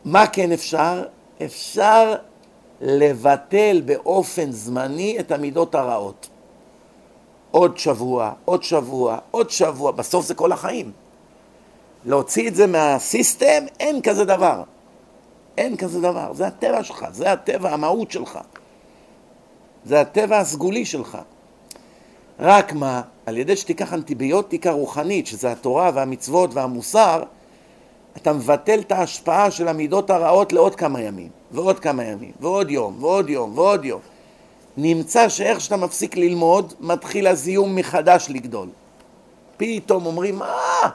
מה 0.05 0.27
כן 0.27 0.53
אפשר? 0.53 1.05
אפשר 1.45 2.15
לבטל 2.81 3.83
באופן 3.85 4.53
זמני 4.53 5.17
את 5.21 5.33
המידות 5.33 5.75
הרעות. 5.75 6.29
עוד 7.51 7.79
שבוע, 7.79 8.33
עוד 8.45 8.63
שבוע, 8.63 9.19
עוד 9.31 9.51
שבוע, 9.51 9.91
בסוף 9.91 10.27
זה 10.27 10.35
כל 10.35 10.53
החיים. 10.53 10.93
להוציא 12.05 12.49
את 12.49 12.55
זה 12.55 12.67
מהסיסטם, 12.67 13.65
אין 13.81 14.03
כזה 14.03 14.25
דבר. 14.25 14.63
אין 15.59 15.77
כזה 15.77 16.01
דבר, 16.01 16.33
זה 16.33 16.47
הטבע 16.47 16.85
שלך, 16.85 17.07
זה 17.13 17.33
הטבע, 17.33 17.73
המהות 17.73 18.11
שלך. 18.11 18.39
זה 19.85 20.01
הטבע 20.01 20.39
הסגולי 20.39 20.85
שלך. 20.85 21.19
רק 22.41 22.73
מה, 22.73 23.03
על 23.27 23.39
ידי 23.39 23.57
שתיקח 23.57 23.95
אנטיביוטיקה 23.95 24.71
רוחנית, 24.71 25.27
שזה 25.27 25.53
התורה 25.53 25.91
והמצוות 25.95 26.55
והמוסר, 26.55 27.23
אתה 28.17 28.33
מבטל 28.33 28.81
את 28.81 28.93
ההשפעה 28.93 29.51
של 29.51 29.69
המידות 29.69 30.11
הרעות 30.11 30.53
לעוד 30.53 30.75
כמה 30.75 31.01
ימים, 31.01 31.29
ועוד 31.51 31.79
כמה 31.79 32.05
ימים, 32.05 32.33
ועוד 32.41 32.71
יום, 32.71 32.97
ועוד 33.01 33.31
יום, 33.31 33.59
ועוד 33.59 33.85
יום. 33.85 34.01
נמצא 34.77 35.29
שאיך 35.29 35.61
שאתה 35.61 35.77
מפסיק 35.77 36.17
ללמוד, 36.17 36.73
מתחיל 36.81 37.27
הזיהום 37.27 37.77
מחדש 37.77 38.27
לגדול. 38.31 38.69
פתאום 39.57 40.07
אומרים, 40.07 40.39
מה? 40.39 40.91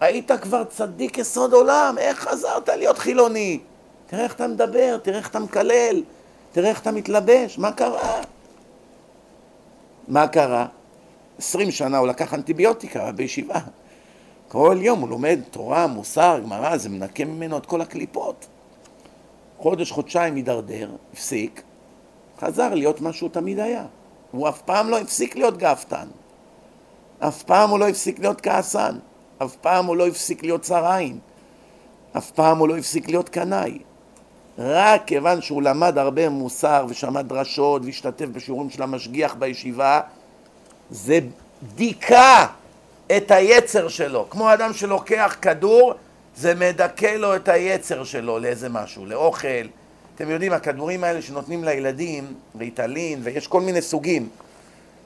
היית 0.00 0.30
כבר 0.42 0.64
צדיק 0.64 1.18
יסוד 1.18 1.52
עולם, 1.52 1.94
איך 1.98 2.18
חזרת 2.18 2.68
להיות 2.68 2.98
חילוני? 2.98 3.60
תראה 4.06 4.24
איך 4.24 4.34
אתה 4.34 4.46
מדבר, 4.46 4.98
תראה 5.02 5.18
איך 5.18 5.28
אתה 5.28 5.38
מקלל, 5.38 6.02
תראה 6.52 6.68
איך 6.68 6.80
אתה 6.80 6.90
מתלבש, 6.90 7.58
מה 7.58 7.72
קרה? 7.72 8.20
מה 10.08 10.28
קרה? 10.28 10.66
עשרים 11.38 11.70
שנה 11.70 11.98
הוא 11.98 12.08
לקח 12.08 12.34
אנטיביוטיקה 12.34 13.12
בישיבה. 13.12 13.58
כל 14.48 14.78
יום 14.80 15.00
הוא 15.00 15.08
לומד 15.08 15.40
תורה, 15.50 15.86
מוסר, 15.86 16.40
גמרא, 16.42 16.76
זה 16.76 16.88
מנקה 16.88 17.24
ממנו 17.24 17.58
את 17.58 17.66
כל 17.66 17.80
הקליפות. 17.80 18.46
חודש, 19.58 19.90
חודשיים 19.90 20.34
הידרדר, 20.34 20.90
הפסיק, 21.12 21.62
חזר 22.40 22.74
להיות 22.74 23.00
מה 23.00 23.12
שהוא 23.12 23.30
תמיד 23.30 23.58
היה. 23.58 23.84
הוא 24.30 24.48
אף 24.48 24.62
פעם 24.62 24.88
לא 24.88 24.98
הפסיק 24.98 25.36
להיות 25.36 25.56
גאוותן. 25.56 26.06
אף 27.18 27.42
פעם 27.42 27.70
הוא 27.70 27.78
לא 27.78 27.88
הפסיק 27.88 28.18
להיות 28.18 28.40
כעסן. 28.40 28.98
אף 29.42 29.56
פעם 29.56 29.86
הוא 29.86 29.96
לא 29.96 30.06
הפסיק 30.06 30.42
להיות 30.42 30.62
צר 30.62 30.86
עין. 30.86 31.18
אף 32.16 32.30
פעם 32.30 32.58
הוא 32.58 32.68
לא 32.68 32.76
הפסיק 32.76 33.08
להיות 33.08 33.28
קנאי. 33.28 33.78
רק 34.58 35.02
כיוון 35.06 35.42
שהוא 35.42 35.62
למד 35.62 35.98
הרבה 35.98 36.28
מוסר 36.28 36.86
ושמע 36.88 37.22
דרשות 37.22 37.82
והשתתף 37.84 38.26
בשיעורים 38.26 38.70
של 38.70 38.82
המשגיח 38.82 39.34
בישיבה, 39.34 40.00
זה 40.90 41.18
דיכא 41.74 42.46
את 43.16 43.30
היצר 43.30 43.88
שלו. 43.88 44.26
כמו 44.30 44.52
אדם 44.52 44.72
שלוקח 44.72 45.36
כדור, 45.42 45.94
זה 46.36 46.54
מדכא 46.54 47.06
לו 47.06 47.36
את 47.36 47.48
היצר 47.48 48.04
שלו 48.04 48.38
לאיזה 48.38 48.68
משהו, 48.68 49.06
לאוכל. 49.06 49.66
אתם 50.20 50.30
יודעים, 50.30 50.52
הכדורים 50.52 51.04
האלה 51.04 51.22
שנותנים 51.22 51.64
לילדים, 51.64 52.34
ריטלין, 52.58 53.20
ויש 53.22 53.46
כל 53.46 53.60
מיני 53.60 53.82
סוגים. 53.82 54.28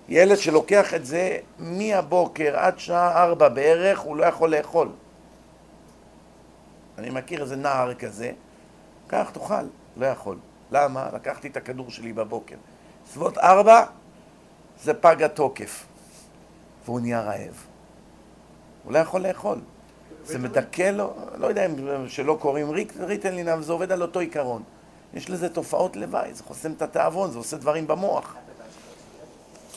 ילד 0.09 0.39
שלוקח 0.39 0.95
את 0.95 1.07
זה 1.07 1.39
מהבוקר 1.59 2.57
עד 2.57 2.79
שעה 2.79 3.25
ארבע 3.25 3.49
בערך, 3.49 3.99
הוא 3.99 4.17
לא 4.17 4.25
יכול 4.25 4.57
לאכול. 4.57 4.89
אני 6.99 7.11
מכיר 7.11 7.43
איזה 7.43 7.57
נער 7.57 7.95
כזה, 7.95 8.33
קח, 9.07 9.31
תאכל, 9.33 9.65
לא 9.97 10.07
יכול. 10.07 10.37
למה? 10.71 11.09
לקחתי 11.15 11.49
את 11.49 11.57
הכדור 11.57 11.91
שלי 11.91 12.13
בבוקר. 12.13 12.57
סביבות 13.11 13.39
ארבע 13.39 13.85
זה 14.83 14.95
פג 14.95 15.23
התוקף, 15.23 15.87
והוא 16.85 17.01
נהיה 17.01 17.21
רעב. 17.21 17.65
הוא 18.85 18.93
לא 18.93 18.99
יכול 18.99 19.21
לאכול. 19.21 19.59
זה 20.25 20.39
מדכא 20.39 20.91
לו, 20.91 21.15
לא 21.37 21.47
יודע 21.47 21.67
אם 21.67 22.09
שלא 22.09 22.39
קוראים 22.41 22.71
ריטלין, 23.01 23.49
אבל 23.49 23.63
זה 23.63 23.73
עובד 23.73 23.93
על 23.93 24.03
אותו 24.03 24.21
עיקרון. 24.21 24.63
יש 25.15 25.31
לזה 25.31 25.49
תופעות 25.49 25.97
לוואי, 25.97 26.35
זה 26.35 26.43
חוסם 26.43 26.73
את 26.73 26.83
התיאבון, 26.83 27.31
זה 27.31 27.39
עושה 27.39 27.57
דברים 27.57 27.87
במוח. 27.87 28.35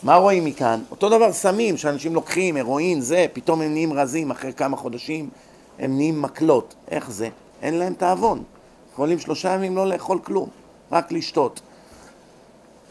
מה 0.03 0.15
רואים 0.15 0.45
מכאן? 0.45 0.81
אותו 0.91 1.09
דבר 1.09 1.33
סמים 1.33 1.77
שאנשים 1.77 2.13
לוקחים, 2.13 2.57
הרואין, 2.57 3.01
זה, 3.01 3.25
פתאום 3.33 3.61
הם 3.61 3.71
נהיים 3.71 3.93
רזים 3.93 4.31
אחרי 4.31 4.53
כמה 4.53 4.77
חודשים, 4.77 5.29
הם 5.79 5.95
נהיים 5.95 6.21
מקלות. 6.21 6.75
איך 6.91 7.11
זה? 7.11 7.29
אין 7.61 7.73
להם 7.73 7.93
תיאבון. 7.93 8.43
יכולים 8.93 9.19
שלושה 9.19 9.53
ימים 9.53 9.75
לא 9.75 9.87
לאכול 9.87 10.19
כלום, 10.23 10.49
רק 10.91 11.11
לשתות. 11.11 11.61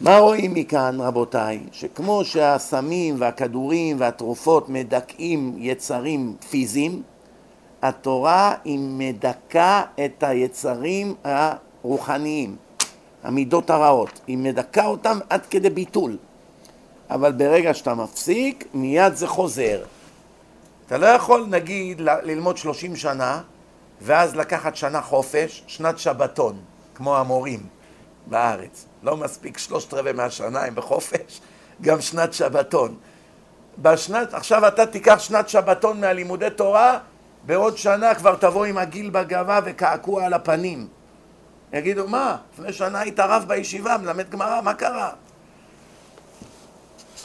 מה 0.01 0.19
רואים 0.19 0.55
מכאן, 0.55 1.01
רבותיי? 1.01 1.61
שכמו 1.73 2.25
שהסמים 2.25 3.15
והכדורים 3.19 3.97
והתרופות 4.01 4.69
מדכאים 4.69 5.55
יצרים 5.59 6.37
פיזיים, 6.51 7.03
התורה 7.83 8.55
היא 8.65 8.79
מדכא 8.81 9.83
את 10.05 10.23
היצרים 10.23 11.15
הרוחניים, 11.87 12.57
המידות 13.23 13.71
הרעות. 13.71 14.21
היא 14.27 14.39
מדכא 14.39 14.85
אותם 14.85 15.19
עד 15.31 15.47
כדי 15.51 15.71
ביטול. 15.71 16.17
אבל 17.11 17.33
ברגע 17.33 17.75
שאתה 17.75 17.95
מפסיק, 17.95 18.65
מיד 18.75 19.15
זה 19.15 19.27
חוזר. 19.27 19.85
אתה 20.87 20.99
לא 20.99 21.07
יכול, 21.07 21.47
נגיד, 21.49 22.01
ללמוד 22.01 22.57
30 22.57 22.97
שנה, 22.97 23.43
ואז 24.01 24.37
לקחת 24.37 24.77
שנה 24.77 25.03
חופש, 25.03 25.65
שנת 25.67 25.99
שבתון, 25.99 26.59
כמו 26.95 27.17
המורים 27.17 27.61
בארץ. 28.27 28.87
לא 29.03 29.17
מספיק 29.17 29.59
שלושת 29.59 29.95
רבעי 29.95 30.13
מהשנה 30.13 30.65
הם 30.65 30.75
בחופש, 30.75 31.41
גם 31.85 32.01
שנת 32.01 32.33
שבתון. 32.33 32.95
בשנת, 33.79 34.35
עכשיו 34.35 34.69
אתה 34.69 34.87
תיקח 34.87 35.19
שנת 35.19 35.49
שבתון 35.49 36.01
מהלימודי 36.01 36.51
תורה, 36.57 36.99
בעוד 37.47 37.77
שנה 37.77 38.15
כבר 38.15 38.37
תבוא 38.37 38.65
עם 38.65 38.79
הגיל 38.79 39.11
בגבה 39.11 39.61
וקעקוע 39.65 40.25
על 40.25 40.33
הפנים. 40.33 40.96
יגידו, 41.73 42.09
מה, 42.09 42.37
לפני 42.53 42.73
שנה 42.73 43.01
היית 43.01 43.21
רב 43.21 43.45
בישיבה, 43.49 43.99
מלמד 43.99 44.31
גמרא, 44.31 44.61
מה 44.61 44.75
קרה? 44.75 45.11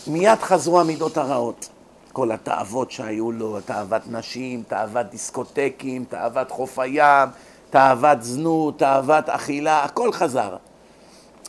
מיד 0.08 0.40
חזרו 0.40 0.80
המידות 0.80 1.18
הרעות. 1.18 1.70
כל 2.14 2.32
התאוות 2.32 2.92
שהיו 2.92 3.32
לו, 3.32 3.62
תאוות 3.62 4.02
נשים, 4.08 4.64
תאוות 4.68 5.10
דיסקוטקים, 5.10 6.06
תאוות 6.10 6.52
חוף 6.52 6.80
הים, 6.80 7.30
תאוות 7.70 8.24
זנות, 8.24 8.80
תאוות 8.80 9.30
אכילה, 9.30 9.84
הכל 9.84 10.12
חזר. 10.12 10.56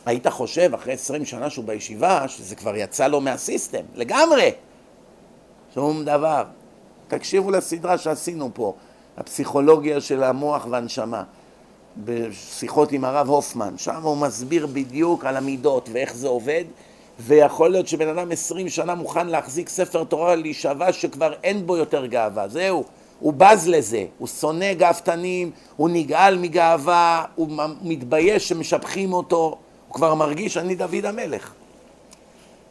היית 0.05 0.27
חושב 0.27 0.73
אחרי 0.73 0.93
עשרים 0.93 1.25
שנה 1.25 1.49
שהוא 1.49 1.65
בישיבה, 1.65 2.27
שזה 2.27 2.55
כבר 2.55 2.75
יצא 2.75 3.07
לו 3.07 3.21
מהסיסטם, 3.21 3.83
לגמרי. 3.95 4.51
שום 5.73 6.05
דבר. 6.05 6.43
תקשיבו 7.07 7.51
לסדרה 7.51 7.97
שעשינו 7.97 8.49
פה, 8.53 8.73
הפסיכולוגיה 9.17 10.01
של 10.01 10.23
המוח 10.23 10.65
והנשמה, 10.69 11.23
בשיחות 11.97 12.91
עם 12.91 13.05
הרב 13.05 13.29
הופמן, 13.29 13.77
שם 13.77 14.01
הוא 14.01 14.17
מסביר 14.17 14.67
בדיוק 14.67 15.25
על 15.25 15.37
המידות 15.37 15.89
ואיך 15.91 16.15
זה 16.15 16.27
עובד, 16.27 16.63
ויכול 17.19 17.71
להיות 17.71 17.87
שבן 17.87 18.07
אדם 18.07 18.31
עשרים 18.31 18.69
שנה 18.69 18.95
מוכן 18.95 19.27
להחזיק 19.27 19.69
ספר 19.69 20.03
תורה 20.03 20.35
להישבע 20.35 20.93
שכבר 20.93 21.33
אין 21.43 21.65
בו 21.67 21.77
יותר 21.77 22.05
גאווה, 22.05 22.47
זהו, 22.47 22.83
הוא 23.19 23.33
בז 23.33 23.67
לזה, 23.67 24.05
הוא 24.17 24.27
שונא 24.27 24.73
גאוותנים, 24.73 25.51
הוא 25.75 25.89
נגעל 25.89 26.37
מגאווה, 26.37 27.25
הוא 27.35 27.49
מתבייש 27.81 28.49
שמשבחים 28.49 29.13
אותו, 29.13 29.57
הוא 29.87 29.93
כבר 29.93 30.15
מרגיש 30.15 30.57
אני 30.57 30.75
דוד 30.75 31.05
המלך. 31.05 31.53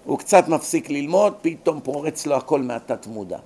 הוא 0.05 0.18
קצת 0.18 0.49
מפסיק 0.49 0.91
ללמוד, 0.91 1.35
פתאום 1.43 1.81
פורץ 1.81 2.27
לו 2.27 2.37
הכל 2.37 2.62
מהתת 2.62 3.07
מודע. 3.07 3.39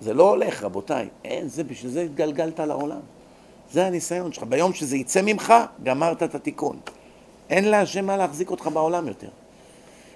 זה 0.00 0.14
לא 0.14 0.28
הולך, 0.28 0.62
רבותיי. 0.62 1.08
אין, 1.24 1.48
זה 1.48 1.64
בשביל 1.64 1.92
זה 1.92 2.02
התגלגלת 2.02 2.60
לעולם. 2.60 3.00
זה 3.72 3.86
הניסיון 3.86 4.32
שלך. 4.32 4.42
ביום 4.42 4.72
שזה 4.72 4.96
יצא 4.96 5.20
ממך, 5.24 5.54
גמרת 5.82 6.22
את 6.22 6.34
התיקון. 6.34 6.78
אין 7.50 7.68
להשם 7.68 8.06
מה 8.06 8.16
להחזיק 8.16 8.50
אותך 8.50 8.66
בעולם 8.66 9.08
יותר. 9.08 9.28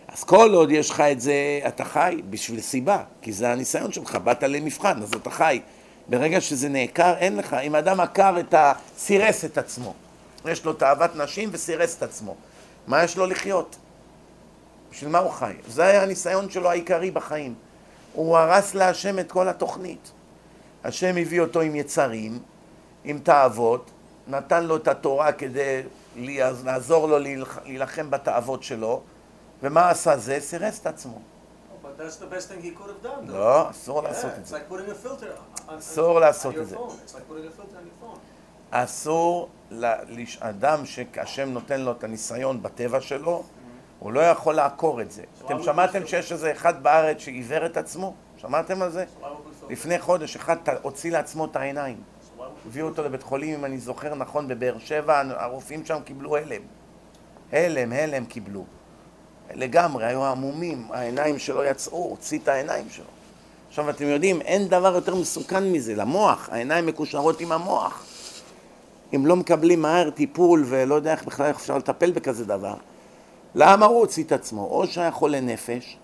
אז 0.08 0.24
כל 0.24 0.54
עוד 0.54 0.70
יש 0.70 0.90
לך 0.90 1.00
את 1.00 1.20
זה, 1.20 1.60
אתה 1.68 1.84
חי 1.84 2.20
בשביל 2.30 2.60
סיבה, 2.60 3.02
כי 3.22 3.32
זה 3.32 3.52
הניסיון 3.52 3.92
שלך, 3.92 4.16
באת 4.16 4.42
למבחן, 4.42 5.02
אז 5.02 5.14
אתה 5.14 5.30
חי. 5.30 5.60
ברגע 6.08 6.40
שזה 6.40 6.68
נעקר, 6.68 7.14
אין 7.18 7.36
לך. 7.36 7.54
אם 7.54 7.76
אדם 7.76 8.00
עקר 8.00 8.40
את 8.40 8.54
ה... 8.54 8.72
סירס 8.98 9.44
את 9.44 9.58
עצמו. 9.58 9.94
יש 10.48 10.64
לו 10.64 10.72
תאוות 10.72 11.16
נשים 11.16 11.48
וסירס 11.52 11.96
את 11.96 12.02
עצמו. 12.02 12.34
מה 12.86 13.04
יש 13.04 13.16
לו 13.16 13.26
לחיות? 13.26 13.76
בשביל 14.90 15.10
מה 15.10 15.18
הוא 15.18 15.30
חי? 15.30 15.52
זה 15.68 15.84
היה 15.84 16.02
הניסיון 16.02 16.50
שלו 16.50 16.70
העיקרי 16.70 17.10
בחיים. 17.10 17.54
הוא 18.12 18.36
הרס 18.36 18.74
להשם 18.74 19.18
את 19.18 19.32
כל 19.32 19.48
התוכנית. 19.48 20.10
השם 20.84 21.16
הביא 21.16 21.40
אותו 21.40 21.60
עם 21.60 21.74
יצרים, 21.74 22.38
עם 23.04 23.18
תאוות, 23.18 23.90
נתן 24.28 24.64
לו 24.64 24.76
את 24.76 24.88
התורה 24.88 25.32
כדי 25.32 25.82
לעזור 26.16 27.08
לו 27.08 27.18
להילחם 27.18 28.10
בתאוות 28.10 28.62
שלו, 28.62 29.00
ומה 29.62 29.90
עשה 29.90 30.16
זה? 30.16 30.40
סירס 30.40 30.80
את 30.80 30.86
עצמו. 30.86 31.18
לא, 33.26 33.70
אסור 33.70 34.02
לעשות 34.02 34.30
את 34.38 34.46
זה. 34.46 34.56
אסור 35.78 36.20
לעשות 36.20 36.58
את 36.58 36.68
זה. 36.68 36.76
אסור 38.70 39.48
לאדם 39.70 40.86
שהשם 40.86 41.48
נותן 41.48 41.80
לו 41.80 41.92
את 41.92 42.04
הניסיון 42.04 42.62
בטבע 42.62 43.00
שלו, 43.00 43.42
הוא 43.98 44.12
לא 44.12 44.20
יכול 44.20 44.54
לעקור 44.54 45.00
את 45.02 45.10
זה. 45.12 45.22
אתם 45.46 45.62
שמעתם 45.62 46.06
שיש 46.06 46.32
איזה 46.32 46.52
אחד 46.52 46.82
בארץ 46.82 47.18
שעיוור 47.18 47.66
את 47.66 47.76
עצמו? 47.76 48.14
שמעתם 48.36 48.82
על 48.82 48.90
זה? 48.90 49.04
לפני 49.70 49.98
חודש 49.98 50.36
אחד 50.36 50.56
הוציא 50.82 51.12
לעצמו 51.12 51.44
את 51.44 51.56
העיניים. 51.56 52.02
הביאו 52.66 52.88
אותו 52.88 53.02
לבית 53.02 53.22
חולים, 53.22 53.54
אם 53.54 53.64
אני 53.64 53.78
זוכר 53.78 54.14
נכון, 54.14 54.48
בבאר 54.48 54.78
שבע, 54.78 55.22
הרופאים 55.36 55.86
שם 55.86 55.98
קיבלו 56.04 56.36
הלם. 56.36 56.62
הלם, 57.52 57.92
הלם 57.92 58.24
קיבלו. 58.24 58.64
לגמרי, 59.54 60.06
היו 60.06 60.24
עמומים, 60.24 60.86
העיניים 60.90 61.38
שלו 61.38 61.64
יצאו, 61.64 62.04
הוציא 62.04 62.38
את 62.38 62.48
העיניים 62.48 62.84
שלו. 62.90 63.04
עכשיו 63.68 63.90
אתם 63.90 64.04
יודעים, 64.04 64.40
אין 64.40 64.68
דבר 64.68 64.94
יותר 64.94 65.14
מסוכן 65.14 65.72
מזה, 65.72 65.94
למוח, 65.94 66.48
העיניים 66.52 66.86
מקושרות 66.86 67.40
עם 67.40 67.52
המוח. 67.52 68.04
אם 69.14 69.26
לא 69.26 69.36
מקבלים 69.36 69.82
מהר 69.82 70.10
טיפול 70.10 70.64
ולא 70.68 70.94
יודע 70.94 71.12
איך 71.12 71.24
בכלל 71.24 71.50
אפשר 71.50 71.78
לטפל 71.78 72.10
בכזה 72.10 72.44
דבר, 72.44 72.74
למה 73.54 73.86
הוא 73.86 73.98
הוציא 73.98 74.24
את 74.24 74.32
עצמו? 74.32 74.64
או 74.64 74.86
שהיה 74.86 75.10
חולה 75.10 75.40
נפש, 75.40 75.96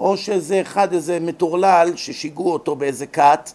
או 0.00 0.16
שזה 0.16 0.60
אחד, 0.60 0.92
איזה 0.92 1.20
מטורלל 1.20 1.92
ששיגעו 1.96 2.52
אותו 2.52 2.76
באיזה 2.76 3.06
כת, 3.06 3.50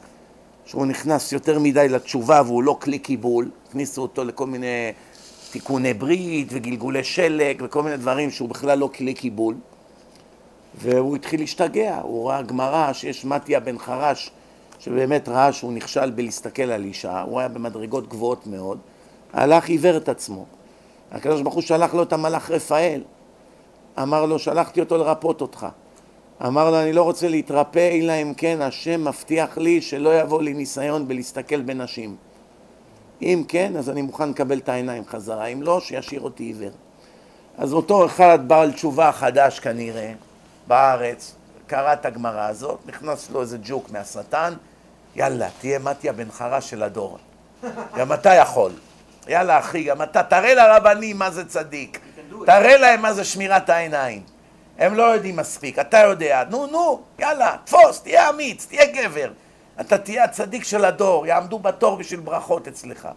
שהוא 0.69 0.85
נכנס 0.85 1.31
יותר 1.31 1.59
מדי 1.59 1.89
לתשובה 1.89 2.41
והוא 2.45 2.63
לא 2.63 2.77
כלי 2.81 2.99
קיבול, 2.99 3.49
הכניסו 3.67 4.01
אותו 4.01 4.23
לכל 4.23 4.47
מיני 4.47 4.91
תיקוני 5.51 5.93
ברית 5.93 6.47
וגלגולי 6.51 7.03
שלג 7.03 7.61
וכל 7.65 7.83
מיני 7.83 7.97
דברים 7.97 8.31
שהוא 8.31 8.49
בכלל 8.49 8.79
לא 8.79 8.89
כלי 8.95 9.13
קיבול 9.13 9.55
והוא 10.75 11.15
התחיל 11.15 11.39
להשתגע, 11.39 11.99
הוא 12.01 12.29
ראה 12.29 12.41
גמרא 12.41 12.93
שיש 12.93 13.25
מתיה 13.25 13.59
בן 13.59 13.77
חרש 13.77 14.31
שבאמת 14.79 15.29
ראה 15.29 15.53
שהוא 15.53 15.73
נכשל 15.73 16.09
בלהסתכל 16.11 16.71
על 16.71 16.83
אישה, 16.83 17.21
הוא 17.21 17.39
היה 17.39 17.49
במדרגות 17.49 18.07
גבוהות 18.07 18.47
מאוד, 18.47 18.79
הלך 19.33 19.69
עיוור 19.69 19.97
את 19.97 20.09
עצמו. 20.09 20.45
הקדוש 21.11 21.41
ברוך 21.41 21.53
הוא 21.53 21.63
שלח 21.63 21.93
לו 21.93 22.03
את 22.03 22.13
המלאך 22.13 22.51
רפאל, 22.51 23.01
אמר 24.01 24.25
לו, 24.25 24.39
שלחתי 24.39 24.79
אותו 24.79 24.97
לרפות 24.97 25.41
אותך. 25.41 25.67
אמר 26.45 26.71
לו, 26.71 26.81
אני 26.81 26.93
לא 26.93 27.03
רוצה 27.03 27.27
להתרפא, 27.27 27.99
אלא 28.01 28.13
אם 28.21 28.33
כן 28.33 28.61
השם 28.61 29.07
מבטיח 29.07 29.57
לי 29.57 29.81
שלא 29.81 30.19
יבוא 30.19 30.41
לי 30.41 30.53
ניסיון 30.53 31.07
בלהסתכל 31.07 31.61
בנשים. 31.61 32.15
אם 33.21 33.43
כן, 33.47 33.75
אז 33.77 33.89
אני 33.89 34.01
מוכן 34.01 34.29
לקבל 34.29 34.57
את 34.57 34.69
העיניים 34.69 35.03
חזרה, 35.07 35.45
אם 35.45 35.61
לא, 35.61 35.79
שישאיר 35.79 36.21
אותי 36.21 36.43
עיוור. 36.43 36.71
אז 37.57 37.73
אותו 37.73 38.05
אחד 38.05 38.47
בעל 38.47 38.71
תשובה 38.71 39.11
חדש 39.11 39.59
כנראה, 39.59 40.13
בארץ, 40.67 41.35
קרא 41.67 41.93
את 41.93 42.05
הגמרא 42.05 42.47
הזאת, 42.47 42.79
נכנס 42.85 43.31
לו 43.31 43.41
איזה 43.41 43.57
ג'וק 43.63 43.91
מהשטן, 43.91 44.53
יאללה, 45.15 45.47
תהיה 45.59 45.79
מתיה 45.79 46.13
בן 46.13 46.31
חרש 46.31 46.69
של 46.69 46.83
הדור. 46.83 47.17
גם 47.97 48.13
אתה 48.13 48.33
יכול. 48.33 48.71
יאללה 49.27 49.59
אחי, 49.59 49.83
גם 49.83 50.01
אתה, 50.01 50.23
תראה 50.23 50.53
לרבנים 50.53 51.17
מה 51.17 51.31
זה 51.31 51.45
צדיק. 51.45 51.99
תראה 52.45 52.77
להם 52.77 53.01
מה 53.01 53.13
זה 53.13 53.23
שמירת 53.23 53.69
העיניים. 53.69 54.21
הם 54.79 54.93
לא 54.93 55.03
יודעים 55.03 55.35
מספיק, 55.35 55.79
אתה 55.79 55.97
יודע. 55.97 56.43
נו, 56.49 56.67
נו, 56.67 57.01
יאללה, 57.19 57.55
תפוס, 57.63 58.01
תהיה 58.01 58.29
אמיץ, 58.29 58.65
תהיה 58.65 58.85
גבר. 58.85 59.31
אתה 59.81 59.97
תהיה 59.97 60.23
הצדיק 60.23 60.63
של 60.63 60.85
הדור, 60.85 61.27
יעמדו 61.27 61.59
בתור 61.59 61.95
בשביל 61.95 62.19
ברכות 62.19 62.67
אצלך. 62.67 63.07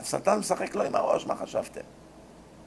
השטן 0.00 0.38
משחק 0.38 0.74
לו 0.74 0.82
עם 0.82 0.94
הראש, 0.94 1.26
מה 1.26 1.36
חשבתם? 1.36 1.80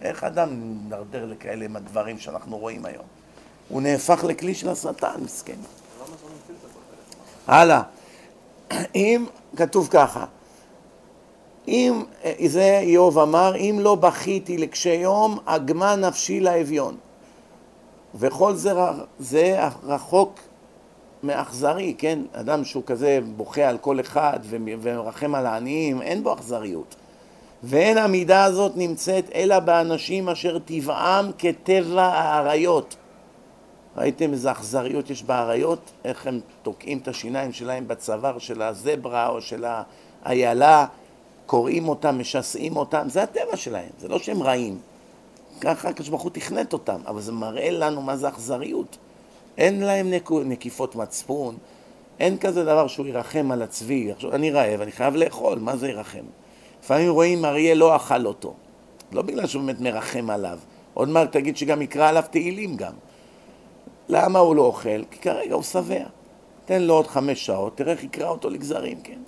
איך 0.02 0.24
אדם 0.24 0.50
נדרדר 0.52 1.26
לכאלה 1.26 1.66
עם 1.66 1.76
הדברים 1.76 2.20
שאנחנו 2.20 2.58
רואים 2.58 2.86
היום? 2.86 3.06
הוא 3.70 3.82
נהפך 3.82 4.24
לכלי 4.24 4.56
של 4.56 4.70
השטן, 4.70 5.22
מסכן. 5.22 5.58
הלאה. 7.48 7.82
אם, 8.96 9.26
כתוב 9.56 9.88
ככה, 9.92 10.26
אם, 11.68 12.04
זה 12.48 12.80
איוב 12.80 13.20
אמר, 13.20 13.56
אם 13.56 13.78
לא 13.80 13.96
בכיתי 13.96 14.58
לקשי 14.58 14.94
יום, 14.94 15.40
אגמה 15.46 15.96
נפשי 15.96 16.40
לאביון. 16.40 16.98
וכל 18.16 18.53
זה, 18.53 18.74
זה 19.20 19.59
רחוק 19.84 20.39
מאכזרי, 21.24 21.95
כן? 21.97 22.20
אדם 22.34 22.66
שהוא 22.66 22.84
כזה 22.86 23.20
בוכה 23.36 23.62
על 23.62 23.78
כל 23.78 23.99
אחד 23.99 24.39
ומרחם 24.43 25.36
על 25.36 25.45
העניים, 25.45 26.01
אין 26.01 26.24
בו 26.24 26.34
אכזריות. 26.34 26.95
ואין 27.64 27.97
המידה 27.97 28.43
הזאת 28.43 28.72
נמצאת 28.76 29.30
אלא 29.36 29.59
באנשים 29.59 30.30
אשר 30.30 30.59
טבעם 30.59 31.32
כטבע 31.38 32.03
האריות. 32.03 32.95
ראיתם 33.97 34.34
איזה 34.34 34.51
אכזריות 34.51 35.09
יש 35.09 35.24
באריות? 35.24 35.91
איך 36.05 36.28
הם 36.28 36.39
תוקעים 36.64 36.97
את 36.97 37.07
השיניים 37.07 37.53
שלהם 37.53 37.88
בצוואר 37.88 38.39
של 38.39 38.62
הזברה 38.62 39.28
או 39.28 39.41
של 39.41 39.66
האיילה, 40.24 40.86
קורעים 41.45 41.89
אותם, 41.89 42.20
משסעים 42.20 42.76
אותם, 42.78 43.09
זה 43.09 43.24
הטבע 43.24 43.55
שלהם, 43.55 43.89
זה 43.99 44.07
לא 44.07 44.20
שהם 44.20 44.43
רעים. 44.43 44.78
ככה 45.62 45.89
הקדוש 45.89 46.09
ברוך 46.09 46.22
הוא 46.22 46.32
תכנת 46.32 46.74
אותם, 46.74 47.01
אבל 47.07 47.22
זה 47.22 47.32
מראה 47.32 47.72
לנו 47.72 48.01
מה 48.01 48.18
זה 48.18 48.30
אכזריות. 48.30 48.97
אין 49.57 49.84
להם 49.84 50.14
נקיפות 50.45 50.95
מצפון, 50.95 51.57
אין 52.20 52.38
כזה 52.38 52.64
דבר 52.64 52.88
שהוא 52.88 53.07
ירחם 53.07 53.51
על 53.51 53.62
הצבי. 53.62 54.12
עכשיו, 54.12 54.36
אני 54.36 54.51
רעב, 54.51 54.82
אני 54.82 54.91
חייב 54.91 55.16
לאכול, 55.16 55.59
מה 55.59 55.78
זה 55.78 55.89
ירחם? 55.89 56.24
לפעמים 56.84 57.12
רואים 57.12 57.45
אריה 57.45 57.76
לא 57.76 57.95
אכל 57.95 58.26
אותו, 58.26 58.53
לא 59.12 59.22
בגלל 59.22 59.47
שהוא 59.47 59.64
באמת 59.64 59.82
מרחם 59.82 60.30
עליו. 60.30 60.59
עוד 60.93 61.09
מעט 61.09 61.32
תגיד 61.32 61.57
שגם 61.57 61.82
יקרא 61.82 62.09
עליו 62.09 62.24
תהילים 62.32 62.76
גם. 62.76 62.93
למה 64.09 64.39
הוא 64.39 64.55
לא 64.55 64.62
אוכל? 64.62 65.03
כי 65.12 65.20
כרגע 65.20 65.55
הוא 65.55 65.64
שבע. 65.64 66.03
תן 66.66 66.82
לו 66.82 66.93
עוד 66.93 67.07
חמש 67.07 67.45
שעות, 67.45 67.78
תראה 67.78 67.91
איך 67.91 68.03
יקרא 68.03 68.30
אותו 68.30 68.49
לגזרים, 68.49 69.01
כן? 69.03 69.20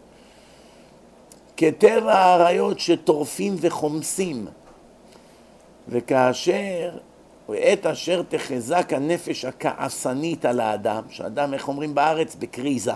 כטבע 1.58 2.14
האריות 2.14 2.80
שטורפים 2.80 3.56
וחומסים, 3.62 4.48
וכאשר 5.88 6.98
ועת 7.50 7.86
אשר 7.86 8.24
תחזק 8.30 8.94
הנפש 8.94 9.46
הכעסנית 9.46 10.46
על 10.46 10.60
האדם, 10.60 11.04
שאדם, 11.10 11.54
איך 11.54 11.68
אומרים 11.68 11.96
בארץ, 11.96 12.36
בקריזה, 12.36 12.94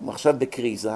הוא 0.00 0.10
עכשיו 0.10 0.34
בקריזה, 0.38 0.94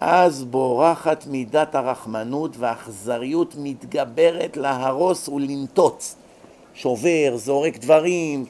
אז 0.00 0.44
בורחת 0.44 1.26
מידת 1.26 1.74
הרחמנות 1.74 2.56
והאכזריות 2.56 3.54
מתגברת 3.58 4.56
להרוס 4.56 5.28
ולנטוץ. 5.28 6.16
שובר, 6.74 7.32
זורק 7.34 7.76
דברים, 7.76 8.44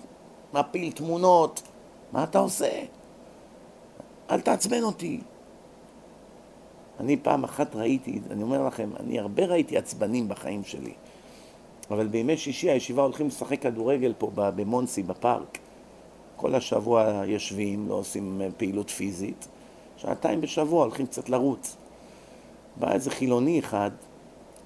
מפיל 0.55 0.93
תמונות. 0.93 1.63
מה 2.13 2.25
אתה 2.25 2.39
עושה? 2.39 2.71
אל 4.31 4.41
תעצבן 4.41 4.83
אותי. 4.83 5.21
אני 7.01 7.17
פעם 7.17 7.45
אחת 7.45 7.77
ראיתי, 7.77 8.21
אני 8.31 8.43
אומר 8.43 8.67
לכם, 8.67 8.91
אני 9.01 9.19
הרבה 9.19 9.45
ראיתי 9.45 9.79
עצבנים 9.79 10.29
בחיים 10.29 10.65
שלי. 10.65 10.93
אבל 11.93 12.07
בימי 12.07 12.37
שישי 12.37 12.71
הישיבה 12.71 13.03
הולכים 13.03 13.27
לשחק 13.27 13.63
כדורגל 13.63 14.15
פה 14.19 14.31
במונסי, 14.35 15.03
בפארק. 15.03 15.59
כל 16.37 16.55
השבוע 16.55 17.23
יושבים, 17.27 17.89
לא 17.89 17.95
עושים 17.95 18.41
אה, 18.41 18.49
פעילות 18.57 18.91
פיזית. 18.91 19.49
שעתיים 19.97 20.41
בשבוע 20.41 20.83
הולכים 20.85 21.07
קצת 21.07 21.29
לרוץ. 21.29 21.77
בא 22.77 22.93
איזה 22.93 23.11
חילוני 23.11 23.59
אחד, 23.59 23.91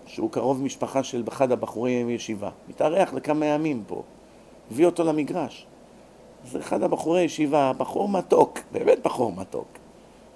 שהוא 0.07 0.31
קרוב 0.31 0.63
משפחה 0.63 1.03
של 1.03 1.25
אחד 1.29 1.53
הבחורים 1.53 2.11
ישיבה. 2.11 2.51
מתארח 2.69 3.13
לכמה 3.13 3.47
ימים 3.47 3.83
פה. 3.87 4.03
הביא 4.71 4.87
אותו 4.87 5.05
למגרש. 5.05 5.67
זה 6.51 6.59
אחד 6.59 6.83
הבחורי 6.83 7.23
ישיבה, 7.23 7.73
בחור 7.79 8.09
מתוק, 8.09 8.59
באמת 8.73 8.99
בחור 9.03 9.33
מתוק. 9.33 9.69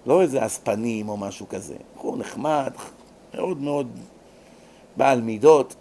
לא 0.06 0.22
איזה 0.22 0.46
אספנים 0.46 1.08
או 1.08 1.16
משהו 1.16 1.48
כזה. 1.48 1.76
בחור 1.96 2.16
נחמד, 2.16 2.72
מאוד 3.34 3.60
מאוד 3.60 3.88
בעל 4.96 5.20
מידות. 5.20 5.74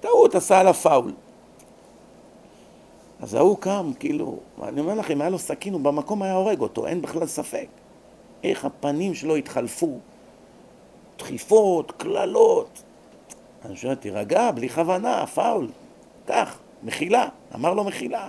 טעות, 0.00 0.34
עשה 0.34 0.60
עליו 0.60 0.74
פאול. 0.74 1.12
אז 3.20 3.34
ההוא 3.34 3.58
קם, 3.58 3.92
כאילו, 3.98 4.38
אני 4.62 4.80
אומר 4.80 4.94
לכם, 4.94 5.20
היה 5.20 5.30
לו 5.30 5.38
סכין, 5.38 5.72
הוא 5.72 5.80
במקום 5.80 6.22
היה 6.22 6.34
הורג 6.34 6.60
אותו, 6.60 6.86
אין 6.86 7.02
בכלל 7.02 7.26
ספק. 7.26 7.66
איך 8.44 8.64
הפנים 8.64 9.14
שלו 9.14 9.36
התחלפו, 9.36 9.98
דחיפות, 11.18 11.92
קללות. 11.96 12.82
אני 13.64 13.76
שואל, 13.76 13.94
תירגע, 13.94 14.50
בלי 14.50 14.68
כוונה, 14.68 15.26
פאול, 15.26 15.68
קח, 16.26 16.58
מחילה. 16.82 17.28
אמר 17.54 17.74
לו 17.74 17.84
מחילה. 17.84 18.28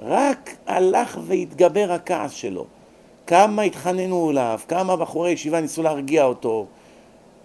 רק 0.00 0.56
הלך 0.66 1.18
והתגבר 1.26 1.92
הכעס 1.92 2.32
שלו. 2.32 2.66
כמה 3.26 3.62
התחננו 3.62 4.30
אליו, 4.30 4.60
כמה 4.68 4.96
בחורי 4.96 5.30
ישיבה 5.30 5.60
ניסו 5.60 5.82
להרגיע 5.82 6.24
אותו, 6.24 6.66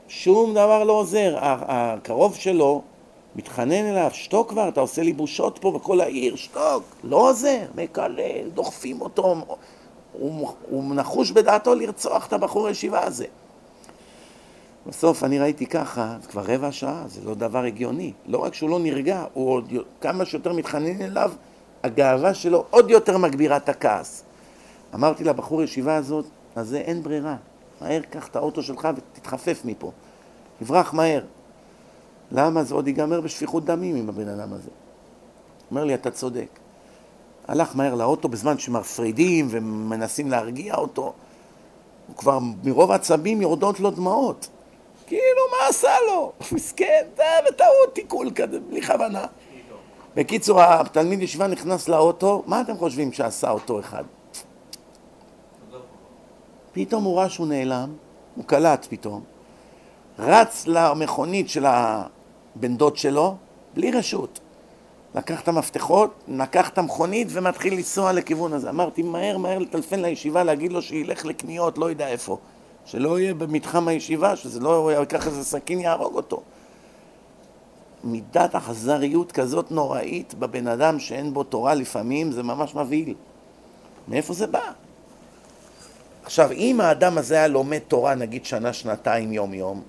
שום 0.10 0.52
דבר 0.52 0.84
לא 0.84 0.94
עוזר. 0.94 1.36
הקרוב 1.42 2.36
שלו 2.36 2.82
מתחנן 3.36 3.86
אליו, 3.86 4.10
שתוק 4.14 4.50
כבר, 4.50 4.70
אתה 4.70 4.82
עושה 4.82 5.02
לי 5.02 5.14
בושות 5.14 5.60
פה 5.62 5.72
בכל 5.72 6.02
העיר, 6.02 6.36
שתוק. 6.36 6.84
לא 7.04 7.30
עוזר, 7.30 7.60
מקלל, 7.76 8.50
דוחפים 8.54 9.02
אותו, 9.02 9.36
הוא, 10.14 10.52
הוא 10.70 10.96
נחוש 10.96 11.32
בדעתו 11.32 11.76
לרצוח 11.76 12.28
את 12.28 12.34
הבחור 12.34 12.68
הישיבה 12.68 13.04
הזה. 13.04 13.26
בסוף 14.88 15.24
אני 15.24 15.40
ראיתי 15.40 15.66
ככה, 15.66 16.16
זה 16.22 16.28
כבר 16.28 16.44
רבע 16.48 16.72
שעה, 16.72 17.04
זה 17.08 17.22
לא 17.26 17.34
דבר 17.34 17.64
הגיוני. 17.64 18.14
לא 18.28 18.38
רק 18.38 18.54
שהוא 18.54 18.70
לא 18.70 18.80
נרגע, 18.80 19.26
הוא 19.34 19.52
עוד 19.52 19.74
כמה 20.02 20.26
שיותר 20.26 20.54
מתחנן 20.54 21.02
אליו, 21.02 21.32
הגאווה 21.84 22.34
שלו 22.34 22.66
עוד 22.70 22.90
יותר 22.90 23.18
מגבירה 23.18 23.58
את 23.58 23.70
הכעס. 23.70 24.24
אמרתי 24.96 25.24
לבחור 25.24 25.64
ישיבה 25.64 25.96
הזאת, 25.96 26.26
אז 26.56 26.68
זה 26.68 26.78
אין 26.78 27.04
ברירה. 27.04 27.36
מהר 27.82 28.02
קח 28.10 28.28
את 28.28 28.36
האוטו 28.36 28.64
שלך 28.64 28.88
ותתחפף 28.96 29.62
מפה. 29.66 29.92
תברח 30.60 30.94
מהר. 30.94 31.22
למה? 32.32 32.64
זה 32.64 32.76
עוד 32.76 32.88
ייגמר 32.88 33.22
בשפיכות 33.22 33.66
דמים 33.66 33.96
עם 33.96 34.10
הבן 34.10 34.28
אדם 34.28 34.54
הזה. 34.54 34.70
אומר 35.72 35.84
לי, 35.84 35.94
אתה 35.94 36.12
צודק. 36.12 36.48
הלך 37.48 37.76
מהר 37.76 37.96
לאוטו 37.96 38.28
בזמן 38.28 38.58
שמפרידים 38.58 39.48
ומנסים 39.50 40.32
להרגיע 40.32 40.76
אותו. 40.76 41.14
הוא 42.08 42.16
כבר 42.16 42.40
מרוב 42.64 42.92
עצבים 42.92 43.42
יורדות 43.42 43.80
לו 43.80 43.92
דמעות. 43.92 44.50
כאילו, 45.08 45.42
מה 45.52 45.68
עשה 45.70 45.92
לו? 46.08 46.32
מסכן, 46.52 47.06
זה 47.16 47.24
בטעות 47.48 47.94
תיקול 47.94 48.32
כזה, 48.36 48.60
בלי 48.60 48.82
כוונה. 48.82 49.26
בקיצור, 50.16 50.62
התלמיד 50.62 51.22
ישיבה 51.22 51.48
נכנס 51.48 51.88
לאוטו, 51.88 52.44
מה 52.48 52.62
אתם 52.62 52.78
חושבים 52.78 53.14
שעשה 53.14 53.50
אותו 53.50 53.80
אחד? 53.80 54.04
פתאום 56.72 57.04
הוא 57.04 57.18
ראה 57.18 57.30
שהוא 57.30 57.48
נעלם, 57.48 57.90
הוא 58.36 58.46
קלט 58.46 58.88
פתאום, 58.90 59.22
רץ 60.20 60.68
למכונית 60.68 61.50
של 61.50 61.66
הבן 61.66 62.78
דוד 62.78 62.98
שלו, 62.98 63.36
בלי 63.76 63.92
רשות. 63.92 64.40
לקח 65.16 65.42
את 65.42 65.48
המפתחות, 65.48 66.14
לקח 66.28 66.70
את 66.70 66.78
המכונית 66.78 67.28
ומתחיל 67.32 67.74
לנסוע 67.74 68.12
לכיוון 68.12 68.54
הזה. 68.54 68.70
אמרתי, 68.70 69.04
מהר 69.04 69.38
מהר 69.38 69.60
לטלפן 69.60 70.00
לישיבה, 70.00 70.44
להגיד 70.44 70.72
לו 70.72 70.82
שילך 70.82 71.26
לקניות, 71.26 71.78
לא 71.78 71.90
יודע 71.90 72.08
איפה. 72.08 72.38
שלא 72.86 73.20
יהיה 73.20 73.34
במתחם 73.34 73.88
הישיבה, 73.88 74.36
שזה 74.36 74.60
לא 74.60 74.92
ייקח 75.00 75.28
איזה 75.28 75.44
סכין 75.44 75.80
יהרוג 75.80 76.16
אותו. 76.16 76.42
מידת 78.04 78.56
אכזריות 78.56 79.32
כזאת 79.32 79.72
נוראית 79.72 80.34
בבן 80.34 80.68
אדם 80.68 81.00
שאין 81.00 81.34
בו 81.34 81.44
תורה 81.44 81.74
לפעמים, 81.74 82.32
זה 82.32 82.44
ממש 82.44 82.76
מבהיל. 82.76 83.14
מאיפה 84.08 84.34
זה 84.34 84.48
בא? 84.48 84.72
עכשיו, 86.30 86.52
אם 86.52 86.82
האדם 86.82 87.18
הזה 87.18 87.36
היה 87.36 87.48
לומד 87.48 87.80
תורה 87.80 88.16
נגיד 88.16 88.46
שנה, 88.46 88.74
שנתיים, 88.74 89.34
יום 89.34 89.54
יום, 89.54 89.82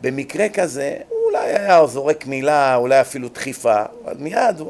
במקרה 0.00 0.48
כזה, 0.48 0.96
הוא 1.08 1.18
אולי 1.24 1.38
היה 1.38 1.86
זורק 1.86 2.26
מילה, 2.26 2.76
אולי 2.76 3.00
אפילו 3.00 3.28
דחיפה, 3.28 3.82
אבל 4.04 4.16
מיד 4.18 4.62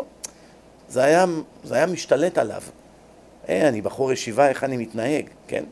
זה 0.88 1.04
היה, 1.04 1.24
זה 1.64 1.74
היה 1.74 1.86
משתלט 1.86 2.38
עליו. 2.38 2.62
היי, 3.46 3.62
אה, 3.62 3.68
אני 3.68 3.80
בחור 3.80 4.12
ישיבה, 4.12 4.48
איך 4.48 4.64
אני 4.64 4.76
מתנהג, 4.76 5.26
כן? 5.48 5.64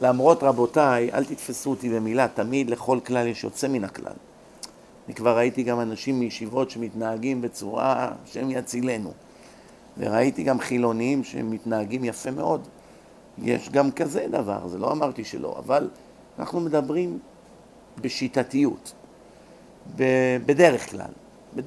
למרות 0.00 0.42
רבותיי, 0.42 1.10
אל 1.14 1.24
תתפסו 1.24 1.70
אותי 1.70 1.88
במילה, 1.88 2.28
תמיד 2.28 2.70
לכל 2.70 2.98
כלל 3.06 3.26
יש 3.26 3.44
יוצא 3.44 3.68
מן 3.68 3.84
הכלל. 3.84 4.12
אני 5.06 5.14
כבר 5.14 5.36
ראיתי 5.36 5.62
גם 5.62 5.80
אנשים 5.80 6.20
מישיבות 6.20 6.70
שמתנהגים 6.70 7.42
בצורה 7.42 8.10
שהם 8.26 8.50
יצילנו. 8.50 9.12
וראיתי 9.98 10.42
גם 10.42 10.60
חילונים 10.60 11.24
שמתנהגים 11.24 12.04
יפה 12.04 12.30
מאוד. 12.30 12.68
יש 13.42 13.70
גם 13.70 13.92
כזה 13.92 14.26
דבר, 14.30 14.68
זה 14.68 14.78
לא 14.78 14.92
אמרתי 14.92 15.24
שלא, 15.24 15.54
אבל 15.58 15.88
אנחנו 16.38 16.60
מדברים 16.60 17.18
בשיטתיות, 18.00 18.92
בדרך 20.46 20.90
כלל. 20.90 21.10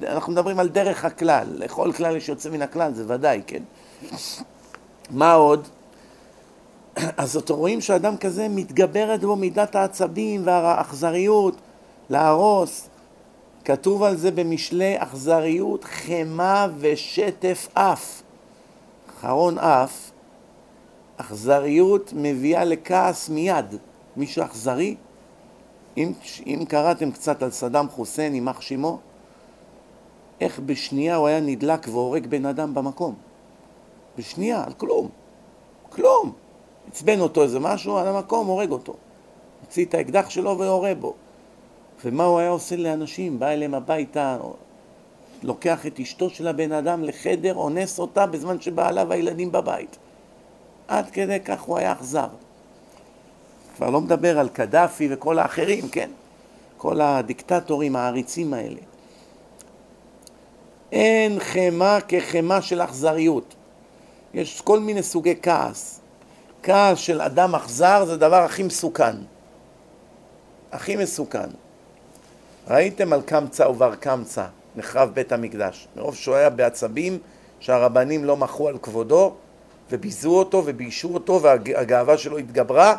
אנחנו 0.02 0.32
מדברים 0.32 0.58
על 0.58 0.68
דרך 0.68 1.04
הכלל, 1.04 1.46
לכל 1.50 1.92
כלל 1.96 2.16
יש 2.16 2.28
יוצא 2.28 2.50
מן 2.50 2.62
הכלל, 2.62 2.94
זה 2.94 3.04
ודאי, 3.14 3.42
כן. 3.46 3.62
מה 5.10 5.32
עוד? 5.32 5.68
אז 7.16 7.36
אתם 7.36 7.54
רואים 7.54 7.80
שאדם 7.80 8.16
כזה 8.16 8.48
מתגברת 8.48 9.20
בו 9.20 9.36
מידת 9.36 9.74
העצבים 9.74 10.42
והאכזריות 10.44 11.56
להרוס. 12.10 12.88
כתוב 13.64 14.02
על 14.02 14.16
זה 14.16 14.30
במשלי 14.30 14.94
אכזריות, 14.98 15.84
חמה 15.84 16.68
ושטף 16.78 17.68
אף. 17.74 18.22
אחרון 19.18 19.58
אף, 19.58 20.03
אכזריות 21.16 22.12
מביאה 22.16 22.64
לכעס 22.64 23.28
מיד. 23.28 23.74
מישהו 24.16 24.44
אכזרי? 24.44 24.96
אם, 25.96 26.12
אם 26.46 26.64
קראתם 26.68 27.10
קצת 27.10 27.42
על 27.42 27.50
סדאם 27.50 27.88
חוסיין, 27.88 28.34
יימח 28.34 28.60
שמו, 28.60 28.98
איך 30.40 30.60
בשנייה 30.66 31.16
הוא 31.16 31.26
היה 31.26 31.40
נדלק 31.40 31.88
והורג 31.88 32.26
בן 32.26 32.46
אדם 32.46 32.74
במקום. 32.74 33.14
בשנייה, 34.18 34.64
על 34.64 34.72
כלום. 34.72 35.08
כלום. 35.90 36.32
עצבן 36.88 37.20
אותו 37.20 37.42
איזה 37.42 37.60
משהו, 37.60 37.96
על 37.96 38.08
המקום 38.08 38.46
הורג 38.46 38.70
אותו. 38.70 38.94
הוציא 39.60 39.84
את 39.84 39.94
האקדח 39.94 40.30
שלו 40.30 40.58
ויורה 40.58 40.94
בו. 40.94 41.14
ומה 42.04 42.24
הוא 42.24 42.38
היה 42.38 42.50
עושה 42.50 42.76
לאנשים? 42.76 43.38
בא 43.38 43.46
אליהם 43.46 43.74
הביתה, 43.74 44.38
לוקח 45.42 45.86
את 45.86 46.00
אשתו 46.00 46.30
של 46.30 46.48
הבן 46.48 46.72
אדם 46.72 47.04
לחדר, 47.04 47.54
אונס 47.54 47.98
אותה 47.98 48.26
בזמן 48.26 48.60
שבעלה 48.60 49.04
והילדים 49.08 49.52
בבית. 49.52 49.96
עד 50.88 51.10
כדי 51.10 51.40
כך 51.40 51.60
הוא 51.60 51.78
היה 51.78 51.92
אכזר. 51.92 52.28
כבר 53.76 53.90
לא 53.90 54.00
מדבר 54.00 54.38
על 54.38 54.48
קדאפי 54.48 55.08
וכל 55.10 55.38
האחרים, 55.38 55.88
כן? 55.88 56.10
כל 56.76 57.00
הדיקטטורים 57.00 57.96
העריצים 57.96 58.54
האלה. 58.54 58.80
אין 60.92 61.40
חמאה 61.40 62.00
כחמאה 62.00 62.62
של 62.62 62.82
אכזריות. 62.82 63.54
יש 64.34 64.60
כל 64.60 64.80
מיני 64.80 65.02
סוגי 65.02 65.34
כעס. 65.42 66.00
כעס 66.62 66.98
של 66.98 67.20
אדם 67.20 67.54
אכזר 67.54 68.04
זה 68.04 68.12
הדבר 68.12 68.42
הכי 68.42 68.62
מסוכן. 68.62 69.16
הכי 70.72 70.96
מסוכן. 70.96 71.48
ראיתם 72.68 73.12
על 73.12 73.22
קמצא 73.22 73.62
ובר 73.62 73.94
קמצא, 73.94 74.44
נחרב 74.76 75.10
בית 75.14 75.32
המקדש. 75.32 75.88
מרוב 75.96 76.14
שהוא 76.14 76.34
היה 76.34 76.50
בעצבים 76.50 77.18
שהרבנים 77.60 78.24
לא 78.24 78.36
מחו 78.36 78.68
על 78.68 78.78
כבודו 78.78 79.34
וביזו 79.90 80.38
אותו 80.38 80.62
וביישו 80.66 81.14
אותו 81.14 81.42
והגאווה 81.42 82.18
שלו 82.18 82.38
התגברה, 82.38 82.96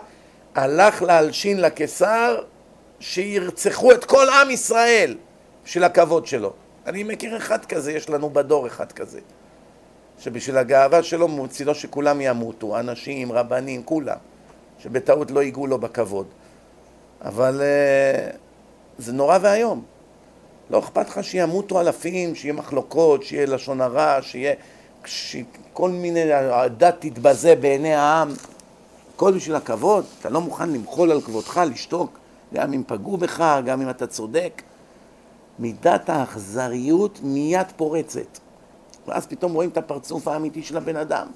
הלך 0.55 1.01
להלשין 1.01 1.61
לקיסר 1.61 2.41
שירצחו 2.99 3.91
את 3.91 4.05
כל 4.05 4.27
עם 4.29 4.49
ישראל 4.49 5.17
בשביל 5.65 5.83
הכבוד 5.83 6.27
שלו. 6.27 6.53
אני 6.85 7.03
מכיר 7.03 7.37
אחד 7.37 7.65
כזה, 7.65 7.91
יש 7.91 8.09
לנו 8.09 8.29
בדור 8.29 8.67
אחד 8.67 8.91
כזה. 8.91 9.19
שבשביל 10.19 10.57
הגאווה 10.57 11.03
שלו 11.03 11.27
מצידו 11.27 11.75
שכולם 11.75 12.21
ימותו, 12.21 12.79
אנשים, 12.79 13.31
רבנים, 13.31 13.83
כולם, 13.83 14.17
שבטעות 14.79 15.31
לא 15.31 15.43
ייגעו 15.43 15.67
לו 15.67 15.77
בכבוד. 15.77 16.27
אבל 17.21 17.61
uh, 17.61 18.35
זה 18.97 19.13
נורא 19.13 19.37
ואיום. 19.41 19.83
לא 20.69 20.79
אכפת 20.79 21.09
לך 21.09 21.23
שימותו 21.23 21.79
אלפים, 21.81 22.35
שיהיה 22.35 22.53
מחלוקות, 22.53 23.23
שיהיה 23.23 23.45
לשון 23.45 23.81
הרע, 23.81 24.17
שיהיה... 24.21 24.53
כל 25.73 25.89
מיני... 25.89 26.33
הדת 26.33 26.95
תתבזה 26.99 27.55
בעיני 27.55 27.93
העם. 27.93 28.29
הכל 29.15 29.33
בשביל 29.33 29.55
הכבוד, 29.55 30.05
אתה 30.19 30.29
לא 30.29 30.41
מוכן 30.41 30.69
למחול 30.69 31.11
על 31.11 31.21
כבודך, 31.21 31.61
לשתוק, 31.71 32.17
גם 32.53 32.73
אם 32.73 32.83
פגעו 32.87 33.17
בך, 33.17 33.59
גם 33.65 33.81
אם 33.81 33.89
אתה 33.89 34.07
צודק. 34.07 34.61
מידת 35.59 36.09
האכזריות 36.09 37.19
מיד 37.23 37.67
פורצת. 37.75 38.39
ואז 39.07 39.25
פתאום 39.25 39.53
רואים 39.53 39.69
את 39.69 39.77
הפרצוף 39.77 40.27
האמיתי 40.27 40.63
של 40.63 40.77
הבן 40.77 40.95
אדם. 40.95 41.27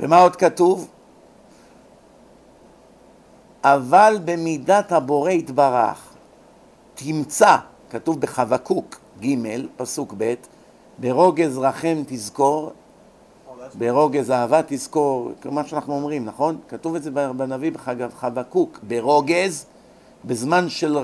ומה 0.00 0.18
עוד 0.20 0.36
כתוב? 0.36 0.88
אבל 3.64 4.18
במידת 4.24 4.92
הבורא 4.92 5.30
יתברך 5.30 6.12
תמצא, 6.94 7.56
כתוב 7.90 8.20
בחבקוק 8.20 9.00
ג', 9.20 9.36
פסוק 9.76 10.14
ב', 10.18 10.34
ברוגז 11.02 11.58
רחם 11.58 12.02
תזכור, 12.06 12.72
ברוגז 13.74 14.30
אהבה 14.30 14.60
תזכור, 14.66 15.32
מה 15.44 15.64
שאנחנו 15.66 15.94
אומרים, 15.94 16.24
נכון? 16.24 16.58
כתוב 16.68 16.94
את 16.94 17.02
זה 17.02 17.10
בנביא 17.10 17.72
בחבקוק, 17.72 18.78
ברוגז, 18.82 19.66
בזמן 20.24 20.68
של, 20.68 20.98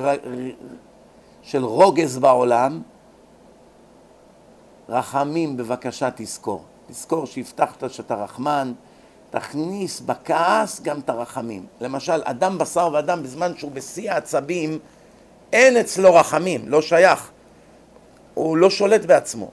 של 1.43 1.65
רוגז 1.65 2.19
בעולם, 2.19 2.83
רחמים 4.89 5.57
בבקשה 5.57 6.09
תזכור. 6.17 6.65
תזכור 6.89 7.27
שהבטחת 7.27 7.91
שאתה 7.91 8.15
רחמן, 8.15 8.73
תכניס 9.31 10.01
בכעס 10.01 10.81
גם 10.81 10.99
את 10.99 11.11
הרחמים. 11.11 11.67
למשל, 11.81 12.23
אדם 12.25 12.59
בשר 12.59 12.91
ואדם 12.93 13.23
בזמן 13.23 13.53
שהוא 13.57 13.71
בשיא 13.71 14.13
העצבים, 14.13 14.79
אין 15.53 15.77
אצלו 15.77 16.15
רחמים, 16.15 16.69
לא 16.69 16.83
שייך. 16.83 17.31
הוא 18.35 18.57
לא 18.57 18.71
שולט 18.71 19.05
בעצמו. 19.05 19.51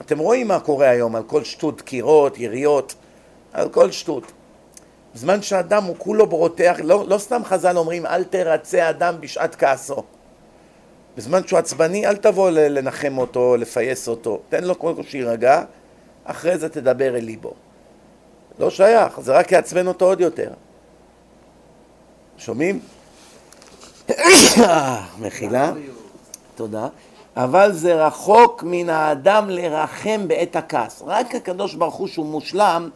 אתם 0.00 0.18
רואים 0.18 0.48
מה 0.48 0.60
קורה 0.60 0.88
היום 0.88 1.16
על 1.16 1.22
כל 1.22 1.44
שטות, 1.44 1.76
דקירות, 1.76 2.38
יריות, 2.38 2.94
על 3.52 3.68
כל 3.68 3.90
שטות. 3.90 4.32
בזמן 5.14 5.42
שאדם 5.42 5.84
הוא 5.84 5.96
כולו 5.98 6.26
ברותח, 6.26 6.76
לא, 6.82 7.04
לא 7.08 7.18
סתם 7.18 7.44
חז"ל 7.44 7.78
אומרים 7.78 8.06
אל 8.06 8.24
תרצה 8.24 8.90
אדם 8.90 9.14
בשעת 9.20 9.54
כעסו. 9.54 10.02
בזמן 11.16 11.46
שהוא 11.46 11.58
עצבני 11.58 12.06
אל 12.06 12.16
תבוא 12.16 12.50
לנחם 12.50 13.18
אותו, 13.18 13.56
לפייס 13.56 14.08
אותו, 14.08 14.40
תן 14.48 14.64
לו 14.64 14.74
קודם 14.74 14.96
כל 14.96 15.02
שיירגע, 15.02 15.62
אחרי 16.24 16.58
זה 16.58 16.68
תדבר 16.68 17.16
אל 17.16 17.24
ליבו. 17.24 17.52
לא 18.58 18.70
שייך, 18.70 19.20
זה 19.20 19.32
רק 19.32 19.52
יעצבן 19.52 19.86
אותו 19.86 20.04
עוד 20.04 20.20
יותר. 20.20 20.50
שומעים? 22.38 22.80
מחילה. 25.20 25.72
תודה. 26.54 26.88
אבל 27.36 27.72
זה 27.72 28.06
רחוק 28.06 28.64
מן 28.66 28.88
האדם 28.88 29.50
לרחם 29.50 30.28
בעת 30.28 30.56
הכעס. 30.56 31.02
רק 31.06 31.34
הקדוש 31.34 31.74
ברוך 31.74 31.94
הוא 31.94 32.08
שהוא 32.08 32.26
מושלם 32.26 32.90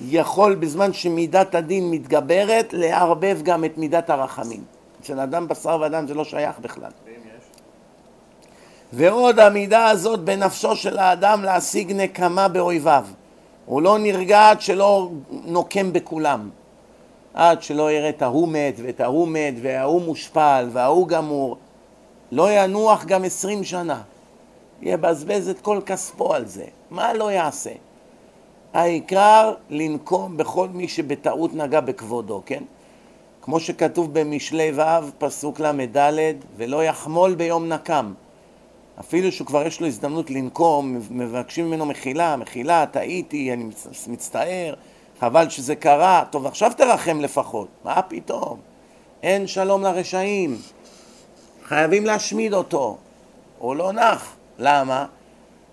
יכול 0.00 0.54
בזמן 0.54 0.92
שמידת 0.92 1.54
הדין 1.54 1.90
מתגברת 1.90 2.72
לערבב 2.72 3.38
גם 3.42 3.64
את 3.64 3.78
מידת 3.78 4.10
הרחמים. 4.10 4.64
אצל 5.00 5.20
אדם 5.20 5.48
בשר 5.48 5.80
ודם 5.86 6.06
זה 6.06 6.14
לא 6.14 6.24
שייך 6.24 6.58
בכלל. 6.58 6.90
ועוד 8.92 9.38
המידה 9.38 9.90
הזאת 9.90 10.20
בנפשו 10.20 10.76
של 10.76 10.98
האדם 10.98 11.44
להשיג 11.44 11.92
נקמה 11.92 12.48
באויביו. 12.48 13.04
הוא 13.66 13.82
לא 13.82 13.98
נרגע 13.98 14.50
עד 14.50 14.60
שלא 14.60 15.10
נוקם 15.30 15.92
בכולם. 15.92 16.50
עד 17.34 17.62
שלא 17.62 17.92
יראה 17.92 18.08
את 18.08 18.22
ההוא 18.22 18.48
מת 18.48 18.74
ואת 18.82 19.00
ההוא 19.00 19.28
מת 19.28 19.54
וההוא 19.62 20.02
מושפל 20.02 20.68
וההוא 20.72 21.08
גמור. 21.08 21.56
לא 22.32 22.52
ינוח 22.52 23.04
גם 23.04 23.24
עשרים 23.24 23.64
שנה. 23.64 24.02
יבזבז 24.82 25.48
את 25.48 25.60
כל 25.60 25.80
כספו 25.86 26.34
על 26.34 26.46
זה. 26.46 26.64
מה 26.90 27.14
לא 27.14 27.32
יעשה? 27.32 27.70
העיקר 28.72 29.54
לנקום 29.70 30.36
בכל 30.36 30.68
מי 30.68 30.88
שבטעות 30.88 31.54
נגע 31.54 31.80
בכבודו, 31.80 32.42
כן? 32.46 32.62
כמו 33.42 33.60
שכתוב 33.60 34.18
במשלי 34.18 34.72
ו', 34.74 35.10
פסוק 35.18 35.60
ל"ד, 35.60 36.34
ולא 36.56 36.84
יחמול 36.84 37.34
ביום 37.34 37.68
נקם. 37.68 38.12
אפילו 39.00 39.32
שהוא 39.32 39.46
כבר 39.46 39.66
יש 39.66 39.80
לו 39.80 39.86
הזדמנות 39.86 40.30
לנקום, 40.30 41.00
מבקשים 41.10 41.66
ממנו 41.66 41.86
מחילה, 41.86 42.36
מחילה, 42.36 42.86
טעיתי, 42.86 43.52
אני 43.52 43.64
מצטער, 44.08 44.74
חבל 45.20 45.48
שזה 45.48 45.76
קרה, 45.76 46.24
טוב 46.30 46.46
עכשיו 46.46 46.72
תרחם 46.76 47.20
לפחות, 47.20 47.68
מה 47.84 48.02
פתאום? 48.02 48.58
אין 49.22 49.46
שלום 49.46 49.82
לרשעים, 49.82 50.56
חייבים 51.68 52.06
להשמיד 52.06 52.54
אותו, 52.54 52.96
הוא 53.58 53.76
לא 53.76 53.92
נח, 53.92 54.36
למה? 54.58 55.06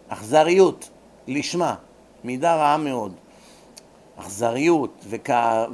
אכזריות, 0.07 0.89
לשמה, 1.27 1.75
מידה 2.23 2.55
רעה 2.55 2.77
מאוד. 2.77 3.13
אכזריות 4.19 5.05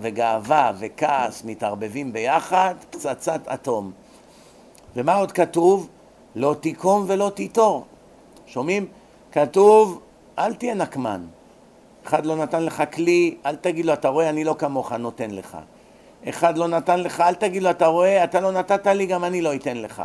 וגאווה 0.02 0.72
וכעס 0.80 1.44
מתערבבים 1.44 2.14
ביחד, 2.14 2.76
פצצת 2.90 3.48
אטום. 3.48 3.92
ומה 4.96 5.16
עוד 5.16 5.32
כתוב? 5.32 5.90
לא 6.36 6.56
תיקום 6.62 7.06
ולא 7.08 7.32
תיטור. 7.36 7.86
שומעים? 8.48 8.86
כתוב, 9.32 10.00
אל 10.40 10.54
תהיה 10.54 10.74
נקמן. 10.74 11.26
אחד 12.06 12.26
לא 12.26 12.36
נתן 12.36 12.64
לך 12.64 12.84
כלי, 12.94 13.38
אל 13.46 13.56
תגיד 13.56 13.86
לו, 13.86 13.94
אתה 13.94 14.08
רואה, 14.10 14.30
אני 14.30 14.44
לא 14.44 14.56
כמוך, 14.60 14.92
נותן 14.92 15.32
לך. 15.32 15.58
אחד 16.30 16.58
לא 16.58 16.68
נתן 16.68 17.00
לך, 17.00 17.22
אל 17.22 17.34
תגיד 17.34 17.64
לו, 17.64 17.70
אתה 17.70 17.88
רואה, 17.88 18.24
אתה 18.24 18.40
לא 18.40 18.52
נתת 18.52 18.88
לי, 18.88 19.06
גם 19.06 19.24
אני 19.24 19.42
לא 19.42 19.56
אתן 19.56 19.78
לך. 19.78 20.04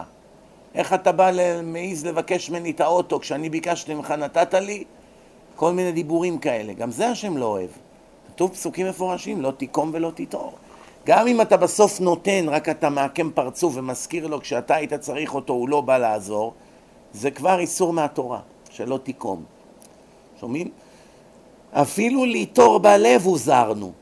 איך 0.74 0.94
אתה 0.94 1.12
בא, 1.12 1.30
מעז 1.62 2.06
לבקש 2.06 2.50
ממני 2.50 2.70
את 2.70 2.80
האוטו, 2.80 3.20
כשאני 3.20 3.50
ביקשתי 3.50 3.94
ממך 3.94 4.10
נתת 4.10 4.54
לי? 4.54 4.84
כל 5.56 5.72
מיני 5.72 5.92
דיבורים 5.92 6.38
כאלה. 6.38 6.72
גם 6.72 6.90
זה 6.90 7.08
השם 7.08 7.36
לא 7.36 7.46
אוהב. 7.46 7.70
כתוב 8.28 8.50
פסוקים 8.50 8.88
מפורשים, 8.88 9.42
לא 9.42 9.50
תיקום 9.50 9.90
ולא 9.92 10.10
תיטור. 10.14 10.52
גם 11.06 11.26
אם 11.26 11.40
אתה 11.40 11.56
בסוף 11.56 12.00
נותן, 12.00 12.46
רק 12.48 12.68
אתה 12.68 12.90
מעקם 12.90 13.30
פרצוף 13.30 13.76
ומזכיר 13.76 14.26
לו 14.26 14.40
כשאתה 14.40 14.74
היית 14.74 14.94
צריך 14.94 15.34
אותו, 15.34 15.52
הוא 15.52 15.68
לא 15.68 15.80
בא 15.80 15.98
לעזור, 15.98 16.54
זה 17.12 17.30
כבר 17.30 17.58
איסור 17.58 17.92
מהתורה, 17.92 18.40
שלא 18.70 18.98
תיקום. 19.02 19.44
שומעים? 20.40 20.68
אפילו 21.72 22.24
ליטור 22.24 22.78
בלב 22.78 23.22
הוזהרנו. 23.24 23.92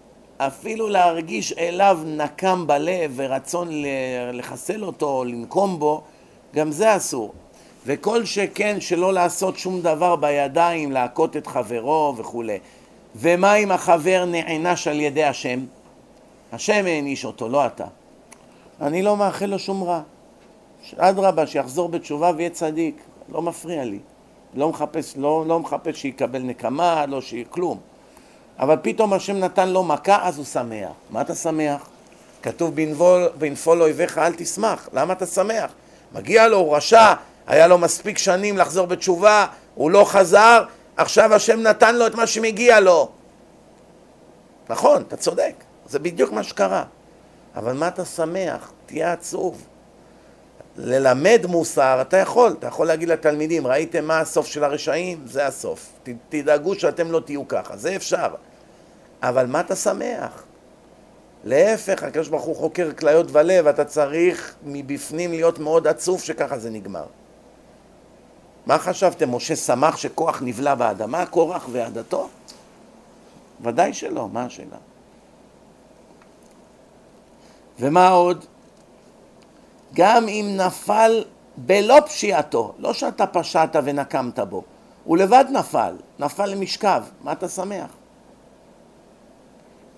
אפילו 0.46 0.88
להרגיש 0.88 1.52
אליו 1.52 1.98
נקם 2.06 2.66
בלב 2.66 3.12
ורצון 3.16 3.68
לחסל 4.32 4.84
אותו, 4.84 5.24
לנקום 5.24 5.78
בו, 5.78 6.02
גם 6.54 6.72
זה 6.72 6.96
אסור. 6.96 7.32
וכל 7.86 8.24
שכן 8.24 8.80
שלא 8.80 9.12
לעשות 9.12 9.58
שום 9.58 9.80
דבר 9.80 10.16
בידיים, 10.16 10.92
להכות 10.92 11.36
את 11.36 11.46
חברו 11.46 12.14
וכולי. 12.16 12.58
ומה 13.16 13.54
אם 13.54 13.70
החבר 13.72 14.24
נענש 14.24 14.88
על 14.88 15.00
ידי 15.00 15.24
השם? 15.24 15.60
השם 16.52 16.86
העניש 16.86 17.24
אותו, 17.24 17.48
לא 17.48 17.66
אתה. 17.66 17.86
אני 18.80 19.02
לא 19.02 19.16
מאחל 19.16 19.46
לו 19.46 19.58
שום 19.58 19.82
רע. 19.82 20.00
אדרבה, 20.96 21.46
שיחזור 21.46 21.88
בתשובה 21.88 22.32
ויהיה 22.36 22.50
צדיק, 22.50 23.02
לא 23.32 23.42
מפריע 23.42 23.84
לי. 23.84 23.98
לא 24.54 24.68
מחפש, 24.68 25.16
לא, 25.16 25.44
לא 25.46 25.60
מחפש 25.60 26.00
שיקבל 26.00 26.42
נקמה, 26.42 27.06
לא 27.06 27.20
שיהיה 27.20 27.44
כלום. 27.44 27.78
אבל 28.58 28.76
פתאום 28.82 29.12
השם 29.12 29.36
נתן 29.36 29.68
לו 29.68 29.82
מכה, 29.82 30.28
אז 30.28 30.36
הוא 30.36 30.44
שמח. 30.44 30.90
מה 31.10 31.20
אתה 31.20 31.34
שמח? 31.34 31.88
כתוב 32.42 32.76
בנפול, 32.76 33.28
בנפול 33.38 33.82
אויביך 33.82 34.18
אל 34.18 34.32
תשמח. 34.36 34.88
למה 34.92 35.12
אתה 35.12 35.26
שמח? 35.26 35.70
מגיע 36.12 36.48
לו, 36.48 36.56
הוא 36.56 36.76
רשע, 36.76 37.14
היה 37.46 37.66
לו 37.66 37.78
מספיק 37.78 38.18
שנים 38.18 38.58
לחזור 38.58 38.86
בתשובה, 38.86 39.46
הוא 39.74 39.90
לא 39.90 40.04
חזר, 40.04 40.64
עכשיו 40.96 41.34
השם 41.34 41.60
נתן 41.60 41.96
לו 41.96 42.06
את 42.06 42.14
מה 42.14 42.26
שמגיע 42.26 42.80
לו. 42.80 43.08
נכון, 44.68 45.02
אתה 45.08 45.16
צודק. 45.16 45.54
זה 45.86 45.98
בדיוק 45.98 46.32
מה 46.32 46.42
שקרה. 46.42 46.84
אבל 47.56 47.72
מה 47.72 47.88
אתה 47.88 48.04
שמח? 48.04 48.72
תהיה 48.86 49.12
עצוב. 49.12 49.66
ללמד 50.76 51.46
מוסר 51.48 51.98
אתה 52.00 52.16
יכול, 52.16 52.54
אתה 52.58 52.66
יכול 52.66 52.86
להגיד 52.86 53.08
לתלמידים, 53.08 53.66
ראיתם 53.66 54.04
מה 54.04 54.20
הסוף 54.20 54.46
של 54.46 54.64
הרשעים? 54.64 55.22
זה 55.26 55.46
הסוף. 55.46 55.92
ת, 56.02 56.08
תדאגו 56.28 56.74
שאתם 56.74 57.10
לא 57.10 57.20
תהיו 57.20 57.48
ככה, 57.48 57.76
זה 57.76 57.96
אפשר. 57.96 58.34
אבל 59.22 59.46
מה 59.46 59.60
אתה 59.60 59.76
שמח? 59.76 60.42
להפך, 61.44 62.02
הקדוש 62.02 62.28
ברוך 62.28 62.44
הוא 62.44 62.56
חוקר 62.56 62.90
כליות 62.98 63.26
ולב, 63.32 63.66
אתה 63.66 63.84
צריך 63.84 64.54
מבפנים 64.64 65.30
להיות 65.30 65.58
מאוד 65.58 65.86
עצוב 65.86 66.20
שככה 66.20 66.58
זה 66.58 66.70
נגמר. 66.70 67.04
מה 68.66 68.78
חשבתם, 68.78 69.34
משה 69.34 69.56
שמח 69.56 69.96
שכוח 69.96 70.42
נבלע 70.44 70.74
באדמה, 70.74 71.26
קורח 71.26 71.68
ועדתו? 71.72 72.28
ודאי 73.60 73.92
שלא, 73.92 74.28
מה 74.28 74.44
השאלה? 74.44 74.76
ומה 77.80 78.08
עוד? 78.08 78.44
גם 79.94 80.28
אם 80.28 80.56
נפל 80.56 81.24
בלא 81.56 82.00
פשיעתו, 82.06 82.74
לא 82.78 82.92
שאתה 82.92 83.26
פשעת 83.26 83.76
ונקמת 83.84 84.38
בו, 84.38 84.62
הוא 85.04 85.16
לבד 85.16 85.44
נפל, 85.52 85.94
נפל 86.18 86.46
למשכב, 86.46 87.02
מה 87.22 87.32
אתה 87.32 87.48
שמח? 87.48 87.90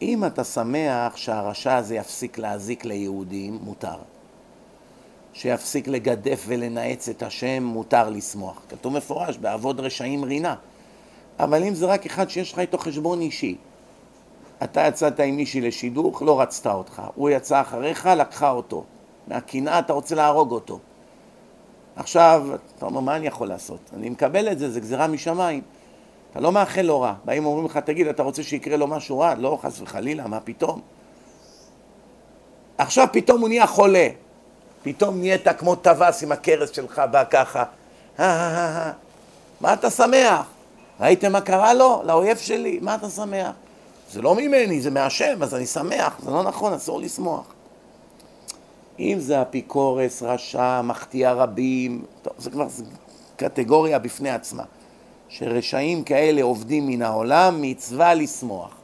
אם 0.02 0.24
אתה 0.24 0.44
שמח 0.44 1.16
שהרשע 1.16 1.76
הזה 1.76 1.94
יפסיק 1.94 2.38
להזיק 2.38 2.84
ליהודים, 2.84 3.58
מותר. 3.62 3.96
שיפסיק 5.32 5.88
לגדף 5.88 6.44
ולנאץ 6.46 7.08
את 7.08 7.22
השם, 7.22 7.62
מותר 7.62 8.10
לשמוח. 8.10 8.60
כתוב 8.68 8.92
מפורש, 8.92 9.38
בעבוד 9.38 9.80
רשעים 9.80 10.24
רינה. 10.24 10.54
אבל 11.38 11.64
אם 11.64 11.74
זה 11.74 11.86
רק 11.86 12.06
אחד 12.06 12.30
שיש 12.30 12.52
לך 12.52 12.58
איתו 12.58 12.78
חשבון 12.78 13.20
אישי, 13.20 13.56
אתה 14.62 14.80
יצאת 14.80 15.20
עם 15.20 15.36
מישהי 15.36 15.60
לשידוך, 15.60 16.22
לא 16.22 16.40
רצתה 16.40 16.72
אותך. 16.72 17.02
הוא 17.14 17.30
יצא 17.30 17.60
אחריך, 17.60 18.06
לקחה 18.06 18.50
אותו. 18.50 18.84
מהקנאה 19.28 19.78
אתה 19.78 19.92
רוצה 19.92 20.14
להרוג 20.14 20.52
אותו. 20.52 20.78
עכשיו, 21.96 22.46
אתה 22.76 22.86
אומר, 22.86 23.00
מה 23.00 23.16
אני 23.16 23.26
יכול 23.26 23.48
לעשות? 23.48 23.78
אני 23.96 24.10
מקבל 24.10 24.52
את 24.52 24.58
זה, 24.58 24.70
זה 24.70 24.80
גזירה 24.80 25.06
משמיים. 25.06 25.62
אתה 26.30 26.40
לא 26.40 26.52
מאחל 26.52 26.82
לו 26.82 27.00
רע. 27.00 27.14
באים 27.24 27.46
ואומרים 27.46 27.66
לך, 27.66 27.76
תגיד, 27.76 28.06
אתה 28.06 28.22
רוצה 28.22 28.42
שיקרה 28.42 28.76
לו 28.76 28.86
משהו 28.86 29.18
רע? 29.18 29.34
לא, 29.34 29.58
חס 29.62 29.80
וחלילה, 29.80 30.26
מה 30.26 30.40
פתאום? 30.40 30.80
עכשיו 32.78 33.06
פתאום 33.12 33.40
הוא 33.40 33.48
נהיה 33.48 33.66
חולה. 33.66 34.08
פתאום 34.82 35.18
נהיית 35.18 35.48
כמו 35.58 35.74
טווס 35.74 36.22
עם 36.22 36.32
הכרס 36.32 36.70
שלך, 36.70 37.02
בא 37.10 37.24
ככה. 37.30 37.64
מה 39.60 39.72
אתה 39.72 39.90
שמח? 39.90 40.46
ראיתם 41.00 41.32
מה 41.32 41.40
קרה 41.40 41.74
לו? 41.74 42.02
לאויב 42.04 42.36
שלי? 42.36 42.78
מה 42.82 42.94
אתה 42.94 43.10
שמח? 43.10 43.50
זה 44.10 44.22
לא 44.22 44.34
ממני, 44.34 44.80
זה 44.80 44.90
מהשם, 44.90 45.42
אז 45.42 45.54
אני 45.54 45.66
שמח. 45.66 46.18
זה 46.22 46.30
לא 46.30 46.42
נכון, 46.42 46.72
אסור 46.72 47.00
לשמוח. 47.00 47.53
אם 48.98 49.16
זה 49.18 49.42
אפיקורס, 49.42 50.22
רשע, 50.22 50.82
מחטיא 50.82 51.28
רבים, 51.28 52.04
טוב, 52.22 52.32
זה 52.38 52.50
כבר 52.50 52.66
קטגוריה 53.36 53.98
בפני 53.98 54.30
עצמה. 54.30 54.62
שרשעים 55.28 56.04
כאלה 56.04 56.42
עובדים 56.42 56.86
מן 56.86 57.02
העולם, 57.02 57.62
מצווה 57.62 58.14
לשמוח. 58.14 58.76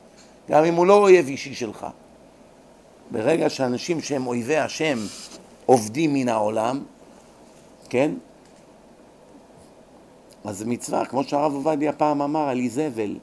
גם 0.51 0.65
אם 0.65 0.75
הוא 0.75 0.87
לא 0.87 0.95
אויב 0.95 1.27
אישי 1.27 1.55
שלך. 1.55 1.87
ברגע 3.11 3.51
שאנשים 3.51 4.01
שהם 4.01 4.27
אויבי 4.27 4.57
השם 4.57 4.99
עובדים 5.67 6.15
מן 6.15 6.29
העולם, 6.29 6.85
כן? 7.89 8.11
אז 10.45 10.59
זה 10.59 10.67
מצווה, 10.67 11.05
כמו 11.05 11.25
שהרב 11.25 11.55
עובדיה 11.55 11.93
פעם 11.93 12.23
אמר 12.23 12.49
על 12.49 12.59
איזבל. 12.59 13.17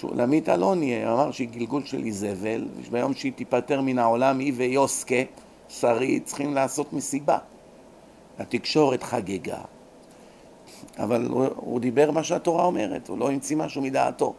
שולמית 0.00 0.48
אלוני 0.48 1.06
אמר 1.06 1.30
שהיא 1.30 1.48
גלגול 1.48 1.84
של 1.84 2.04
איזבל, 2.04 2.64
ביום 2.90 3.14
שהיא 3.14 3.32
תיפטר 3.32 3.80
מן 3.80 3.98
העולם, 3.98 4.38
היא 4.38 4.52
ויוסקה, 4.56 5.14
שרי, 5.68 6.20
צריכים 6.20 6.54
לעשות 6.54 6.92
מסיבה. 6.92 7.38
התקשורת 8.38 9.02
חגגה. 9.02 9.58
אבל 10.98 11.26
הוא, 11.26 11.46
הוא 11.56 11.80
דיבר 11.80 12.10
מה 12.10 12.22
שהתורה 12.22 12.64
אומרת, 12.64 13.08
הוא 13.08 13.18
לא 13.18 13.30
המציא 13.30 13.56
משהו 13.56 13.82
מדעתו. 13.82 14.34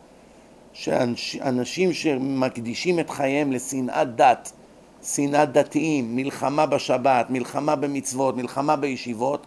שאנשים 0.74 1.93
שמקדישים 1.93 2.99
את 2.99 3.10
חייהם 3.10 3.51
לשנאת 3.51 4.16
דת 4.16 4.51
שנאת 5.03 5.51
דתיים, 5.51 6.16
מלחמה 6.16 6.66
בשבת, 6.66 7.30
מלחמה 7.30 7.76
במצוות, 7.76 8.36
מלחמה 8.36 8.76
בישיבות, 8.76 9.45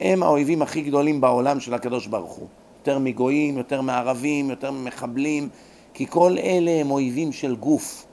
הם 0.00 0.22
האויבים 0.22 0.62
הכי 0.62 0.82
גדולים 0.82 1.20
בעולם 1.20 1.60
של 1.60 1.74
הקדוש 1.74 2.06
ברוך 2.06 2.32
הוא. 2.32 2.48
יותר 2.78 2.98
מגויים, 2.98 3.58
יותר 3.58 3.80
מערבים, 3.80 4.50
יותר 4.50 4.70
ממחבלים, 4.70 5.48
כי 5.94 6.06
כל 6.10 6.36
אלה 6.38 6.70
הם 6.70 6.90
אויבים 6.90 7.32
של 7.32 7.56
גוף, 7.56 8.06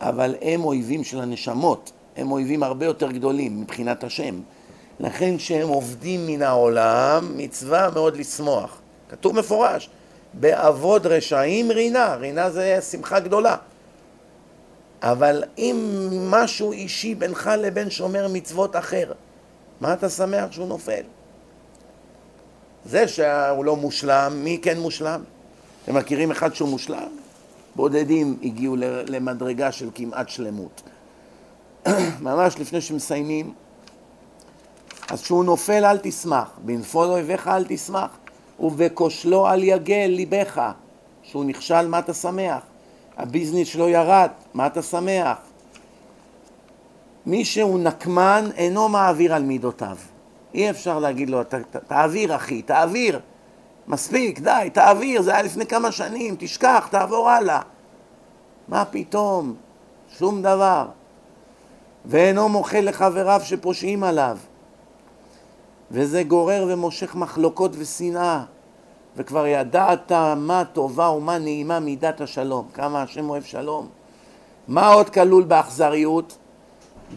אבל 0.00 0.34
הם 0.42 0.64
אויבים 0.64 1.04
של 1.04 1.20
הנשמות, 1.20 1.92
הם 2.16 2.32
אויבים 2.32 2.62
הרבה 2.62 2.86
יותר 2.86 3.12
גדולים 3.12 3.60
מבחינת 3.60 4.04
השם. 4.04 4.40
לכן 5.00 5.36
כשהם 5.36 5.68
עובדים 5.68 6.26
מן 6.26 6.42
העולם, 6.42 7.32
מצווה 7.36 7.90
מאוד 7.94 8.16
לשמוח. 8.16 8.80
כתוב 9.08 9.36
מפורש, 9.36 9.90
באבוד 10.34 11.06
רשעים 11.06 11.70
רינה, 11.70 12.14
רינה 12.14 12.50
זה 12.50 12.78
שמחה 12.90 13.20
גדולה. 13.20 13.56
אבל 15.02 15.44
אם 15.58 16.08
משהו 16.30 16.72
אישי 16.72 17.14
בינך 17.14 17.50
לבין 17.58 17.90
שומר 17.90 18.28
מצוות 18.28 18.76
אחר, 18.76 19.12
מה 19.80 19.92
אתה 19.92 20.08
שמח 20.08 20.52
שהוא 20.52 20.68
נופל? 20.68 21.02
זה 22.84 23.08
שהוא 23.08 23.64
לא 23.64 23.76
מושלם, 23.76 24.32
מי 24.44 24.58
כן 24.62 24.78
מושלם? 24.80 25.22
אתם 25.84 25.94
מכירים 25.94 26.30
אחד 26.30 26.54
שהוא 26.54 26.68
מושלם? 26.68 27.08
בודדים 27.76 28.38
הגיעו 28.42 28.76
למדרגה 29.06 29.72
של 29.72 29.88
כמעט 29.94 30.28
שלמות. 30.28 30.82
ממש 32.20 32.58
לפני 32.58 32.80
שמסיימים, 32.80 33.52
אז 35.10 35.22
כשהוא 35.22 35.44
נופל 35.44 35.84
אל 35.84 35.98
תשמח, 36.02 36.50
בנפול 36.64 37.06
אויביך 37.06 37.48
אל 37.48 37.64
תשמח, 37.68 38.10
ובכושלו 38.60 39.48
אל 39.48 39.64
יגל 39.64 40.06
ליבך. 40.08 40.72
כשהוא 41.22 41.44
נכשל, 41.44 41.88
מה 41.88 41.98
אתה 41.98 42.14
שמח? 42.14 42.62
הביזנס 43.16 43.66
שלו 43.66 43.88
ירד, 43.88 44.28
מה 44.54 44.66
אתה 44.66 44.82
שמח? 44.82 45.36
מי 47.26 47.44
שהוא 47.44 47.80
נקמן 47.80 48.48
אינו 48.56 48.88
מעביר 48.88 49.34
על 49.34 49.42
מידותיו. 49.42 49.96
אי 50.54 50.70
אפשר 50.70 50.98
להגיד 50.98 51.30
לו, 51.30 51.40
תעביר 51.86 52.36
אחי, 52.36 52.62
תעביר. 52.62 53.20
מספיק, 53.88 54.40
די, 54.40 54.70
תעביר, 54.72 55.22
זה 55.22 55.32
היה 55.32 55.42
לפני 55.42 55.66
כמה 55.66 55.92
שנים, 55.92 56.36
תשכח, 56.38 56.88
תעבור 56.90 57.30
הלאה. 57.30 57.60
מה 58.68 58.84
פתאום? 58.84 59.54
שום 60.18 60.42
דבר. 60.42 60.86
ואינו 62.06 62.48
מוחל 62.48 62.80
לחבריו 62.80 63.40
שפושעים 63.44 64.04
עליו. 64.04 64.38
וזה 65.90 66.22
גורר 66.22 66.66
ומושך 66.68 67.14
מחלוקות 67.14 67.72
ושנאה. 67.78 68.44
וכבר 69.16 69.46
ידעת 69.46 70.12
מה 70.36 70.64
טובה 70.72 71.08
ומה 71.08 71.38
נעימה 71.38 71.80
מידת 71.80 72.20
השלום. 72.20 72.68
כמה 72.74 73.02
השם 73.02 73.30
אוהב 73.30 73.42
שלום. 73.42 73.88
מה 74.68 74.88
עוד 74.88 75.10
כלול 75.10 75.44
באכזריות? 75.44 76.38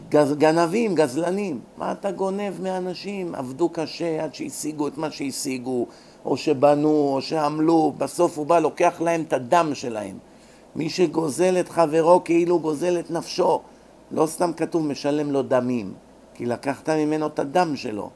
גז, 0.09 0.33
גנבים, 0.33 0.95
גזלנים. 0.95 1.59
מה 1.77 1.91
אתה 1.91 2.11
גונב 2.11 2.61
מאנשים? 2.61 3.35
עבדו 3.35 3.69
קשה 3.69 4.23
עד 4.23 4.35
שהשיגו 4.35 4.87
את 4.87 4.97
מה 4.97 5.11
שהשיגו, 5.11 5.85
או 6.25 6.37
שבנו, 6.37 6.89
או 6.89 7.21
שעמלו, 7.21 7.93
בסוף 7.97 8.37
הוא 8.37 8.45
בא, 8.45 8.59
לוקח 8.59 9.01
להם 9.01 9.21
את 9.21 9.33
הדם 9.33 9.71
שלהם. 9.73 10.17
מי 10.75 10.89
שגוזל 10.89 11.59
את 11.59 11.69
חברו 11.69 12.23
כאילו 12.23 12.59
גוזל 12.59 12.99
את 12.99 13.11
נפשו. 13.11 13.61
לא 14.11 14.25
סתם 14.25 14.53
כתוב 14.53 14.85
משלם 14.85 15.31
לו 15.31 15.41
דמים, 15.41 15.93
כי 16.33 16.45
לקחת 16.45 16.89
ממנו 16.89 17.27
את 17.27 17.39
הדם 17.39 17.75
שלו. 17.75 18.09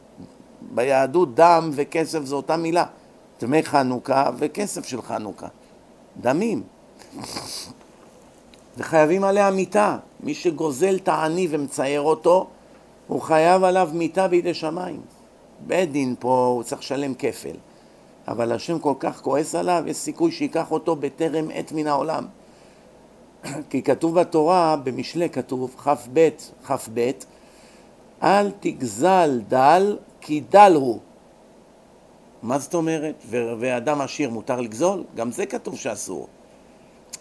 ביהדות 0.62 1.36
דם 1.36 1.70
וכסף 1.74 2.24
זו 2.24 2.36
אותה 2.36 2.58
מילה. 2.58 2.86
דמי 3.42 3.64
חנוכה 3.64 4.30
וכסף 4.38 4.86
של 4.86 5.02
חנוכה. 5.02 5.48
דמים. 6.22 6.64
וחייבים 8.78 9.24
עליה 9.24 9.52
מיתה. 9.52 9.98
מי 10.24 10.34
שגוזל 10.34 10.96
את 10.96 11.08
העני 11.08 11.48
ומצייר 11.52 12.02
אותו, 12.02 12.48
הוא 13.08 13.22
חייב 13.22 13.64
עליו 13.64 13.90
מיתה 13.94 14.28
בידי 14.28 14.54
שמיים. 14.54 15.02
בית 15.68 15.92
דין 15.92 16.16
פה 16.20 16.52
הוא 16.56 16.64
צריך 16.64 16.82
לשלם 16.82 17.14
כפל. 17.14 17.56
אבל 18.28 18.52
השם 18.52 18.80
כל 18.80 18.94
כך 19.00 19.22
כועס 19.22 19.56
עליו, 19.56 19.84
יש 19.88 19.98
סיכוי 19.98 20.32
שייקח 20.32 20.72
אותו 20.72 20.96
בטרם 20.96 21.48
עת 21.54 21.72
מן 21.72 21.88
העולם. 21.88 22.26
כי 23.70 23.82
כתוב 23.82 24.20
בתורה, 24.20 24.76
במשלי 24.76 25.30
כתוב, 25.30 25.76
כ"ב, 25.84 26.30
כ"ב, 26.66 27.12
אל 28.24 28.52
תגזל 28.60 29.42
דל 29.48 29.98
כי 30.22 30.40
דל 30.50 30.74
הוא. 30.76 31.00
מה 32.44 32.60
זאת 32.60 32.76
אומרת? 32.76 33.24
ואדם 33.30 34.02
עשיר 34.02 34.30
מותר 34.30 34.62
לגזול? 34.62 35.04
גם 35.16 35.32
זה 35.32 35.46
כתוב 35.46 35.78
שאסור. 35.78 36.28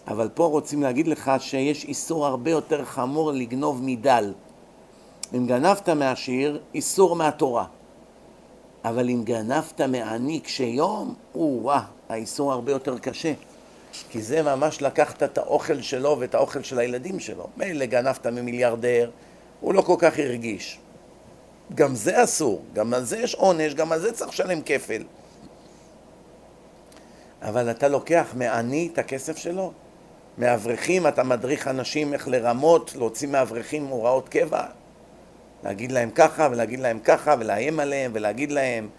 אבל 0.07 0.29
פה 0.33 0.45
רוצים 0.45 0.83
להגיד 0.83 1.07
לך 1.07 1.31
שיש 1.39 1.85
איסור 1.85 2.25
הרבה 2.25 2.51
יותר 2.51 2.85
חמור 2.85 3.31
לגנוב 3.31 3.81
מדל. 3.83 4.33
אם 5.35 5.47
גנבת 5.47 5.89
מעשיר, 5.89 6.59
איסור 6.73 7.15
מהתורה. 7.15 7.65
אבל 8.85 9.09
אם 9.09 9.23
גנבת 9.23 9.81
מעני 9.81 10.39
קשה 10.39 10.63
יום, 10.63 11.15
או-אה, 11.35 11.81
האיסור 12.09 12.51
הרבה 12.51 12.71
יותר 12.71 12.97
קשה. 12.97 13.33
כי 14.09 14.21
זה 14.21 14.41
ממש 14.41 14.81
לקחת 14.81 15.23
את 15.23 15.37
האוכל 15.37 15.81
שלו 15.81 16.17
ואת 16.19 16.35
האוכל 16.35 16.63
של 16.63 16.79
הילדים 16.79 17.19
שלו. 17.19 17.47
מילא 17.57 17.85
גנבת 17.85 18.27
ממיליארדר, 18.27 19.09
הוא 19.61 19.73
לא 19.73 19.81
כל 19.81 19.95
כך 19.99 20.19
הרגיש. 20.19 20.79
גם 21.75 21.95
זה 21.95 22.23
אסור, 22.23 22.61
גם 22.73 22.93
על 22.93 23.03
זה 23.03 23.17
יש 23.17 23.35
עונש, 23.35 23.73
גם 23.73 23.91
על 23.91 23.99
זה 23.99 24.11
צריך 24.11 24.29
לשלם 24.29 24.61
כפל. 24.61 25.03
אבל 27.41 27.71
אתה 27.71 27.87
לוקח 27.87 28.27
מעני 28.35 28.89
את 28.93 28.97
הכסף 28.97 29.37
שלו? 29.37 29.71
מאברכים 30.37 31.07
אתה 31.07 31.23
מדריך 31.23 31.67
אנשים 31.67 32.13
איך 32.13 32.27
לרמות, 32.27 32.95
להוציא 32.95 33.27
מאברכים 33.27 33.85
הוראות 33.85 34.29
קבע? 34.29 34.63
להגיד 35.63 35.91
להם 35.91 36.09
ככה 36.09 36.47
ולהגיד 36.51 36.79
להם 36.79 36.99
ככה 36.99 37.35
ולאיים 37.39 37.79
עליהם 37.79 38.11
ולהגיד 38.13 38.51
להם 38.51 38.89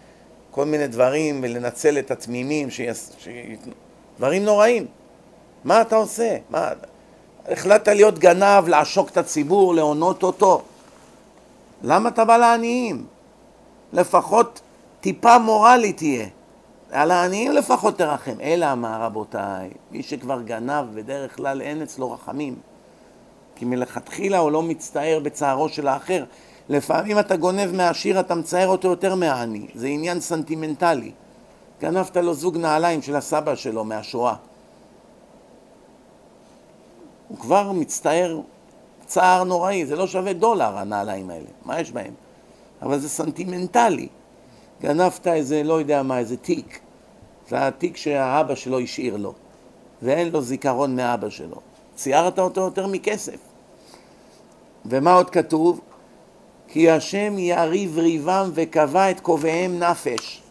כל 0.51 0.65
מיני 0.65 0.87
דברים 0.87 1.39
ולנצל 1.43 1.99
את 1.99 2.11
התמימים 2.11 2.69
שיס... 2.69 3.11
שיתנו 3.19 3.73
דברים 4.17 4.45
נוראים. 4.45 4.85
מה 5.63 5.81
אתה 5.81 5.95
עושה? 5.95 6.37
מה... 6.49 6.69
החלטת 7.47 7.87
להיות 7.87 8.19
גנב, 8.19 8.67
לעשוק 8.67 9.09
את 9.09 9.17
הציבור, 9.17 9.75
להונות 9.75 10.23
אותו. 10.23 10.61
למה 11.83 12.09
אתה 12.09 12.25
בא 12.25 12.37
לעניים? 12.37 13.05
לפחות 13.93 14.61
טיפה 15.01 15.37
מורלי 15.37 15.93
תהיה. 15.93 16.25
על 16.91 17.11
העניים 17.11 17.51
לפחות 17.51 17.97
תרחם. 17.97 18.35
אלא 18.41 18.75
מה 18.75 18.97
רבותיי, 18.97 19.69
מי 19.91 20.03
שכבר 20.03 20.41
גנב, 20.41 20.85
בדרך 20.95 21.35
כלל 21.35 21.61
אין 21.61 21.81
אצלו 21.81 22.11
רחמים. 22.11 22.55
כי 23.55 23.65
מלכתחילה 23.65 24.37
הוא 24.37 24.51
לא 24.51 24.63
מצטער 24.63 25.19
בצערו 25.23 25.69
של 25.69 25.87
האחר. 25.87 26.23
לפעמים 26.69 27.19
אתה 27.19 27.35
גונב 27.35 27.71
מהעשיר, 27.75 28.19
אתה 28.19 28.35
מצער 28.35 28.67
אותו 28.67 28.87
יותר 28.87 29.15
מהעני. 29.15 29.67
זה 29.75 29.87
עניין 29.87 30.19
סנטימנטלי. 30.19 31.11
גנבת 31.81 32.17
לו 32.17 32.33
זוג 32.33 32.57
נעליים 32.57 33.01
של 33.01 33.15
הסבא 33.15 33.55
שלו 33.55 33.83
מהשואה. 33.83 34.35
הוא 37.27 37.37
כבר 37.37 37.71
מצטער 37.71 38.39
צער 39.05 39.43
נוראי, 39.43 39.85
זה 39.85 39.95
לא 39.95 40.07
שווה 40.07 40.33
דולר 40.33 40.77
הנעליים 40.77 41.29
האלה, 41.29 41.47
מה 41.65 41.79
יש 41.79 41.91
בהם? 41.91 42.13
אבל 42.81 42.99
זה 42.99 43.09
סנטימנטלי. 43.09 44.07
גנבת 44.81 45.27
איזה, 45.27 45.63
לא 45.63 45.79
יודע 45.79 46.03
מה, 46.03 46.19
איזה 46.19 46.37
תיק. 46.37 46.79
זה 47.49 47.67
התיק 47.67 47.97
שהאבא 47.97 48.55
שלו 48.55 48.79
השאיר 48.79 49.17
לו, 49.17 49.33
ואין 50.01 50.29
לו 50.29 50.41
זיכרון 50.41 50.95
מאבא 50.95 51.29
שלו. 51.29 51.61
ציירת 51.95 52.39
אותו 52.39 52.61
יותר 52.61 52.87
מכסף. 52.87 53.37
ומה 54.85 55.13
עוד 55.13 55.29
כתוב? 55.29 55.79
כי 56.67 56.89
השם 56.89 57.39
יריב 57.39 57.97
ריבם 57.97 58.49
וקבע 58.53 59.11
את 59.11 59.19
קובעיהם 59.19 59.79
נפש. 59.79 60.41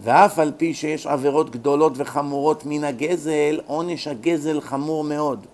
ואף 0.00 0.38
על 0.38 0.52
פי 0.56 0.74
שיש 0.74 1.06
עבירות 1.06 1.50
גדולות 1.50 1.92
וחמורות 1.96 2.62
מן 2.66 2.84
הגזל, 2.84 3.60
עונש 3.66 4.08
הגזל 4.08 4.60
חמור 4.60 5.04
מאוד. 5.04 5.46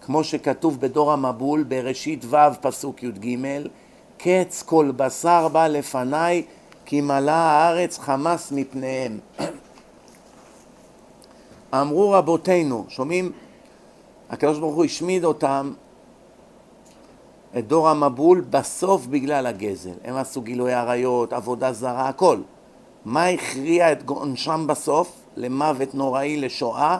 כמו 0.00 0.24
שכתוב 0.24 0.80
בדור 0.80 1.12
המבול 1.12 1.62
בראשית 1.62 2.24
ו' 2.24 2.36
פסוק 2.60 3.02
י"ג, 3.02 3.36
קץ 4.24 4.62
כל 4.62 4.92
בשר 4.96 5.48
בא 5.48 5.66
לפניי 5.66 6.42
כי 6.84 7.00
מלאה 7.00 7.34
הארץ 7.34 7.98
חמס 7.98 8.52
מפניהם. 8.52 9.18
אמרו 11.80 12.10
רבותינו, 12.10 12.84
שומעים? 12.88 13.32
הקדוש 14.30 14.58
ברוך 14.58 14.74
הוא 14.74 14.84
השמיד 14.84 15.24
אותם, 15.24 15.72
את 17.58 17.66
דור 17.66 17.88
המבול, 17.88 18.44
בסוף 18.50 19.06
בגלל 19.06 19.46
הגזל. 19.46 19.94
הם 20.04 20.16
עשו 20.16 20.40
גילוי 20.40 20.72
עריות, 20.72 21.32
עבודה 21.32 21.72
זרה, 21.72 22.08
הכל. 22.08 22.38
מה 23.04 23.26
הכריע 23.26 23.92
את 23.92 24.08
עונשם 24.08 24.66
בסוף? 24.66 25.12
למוות 25.36 25.94
נוראי, 25.94 26.36
לשואה? 26.36 26.98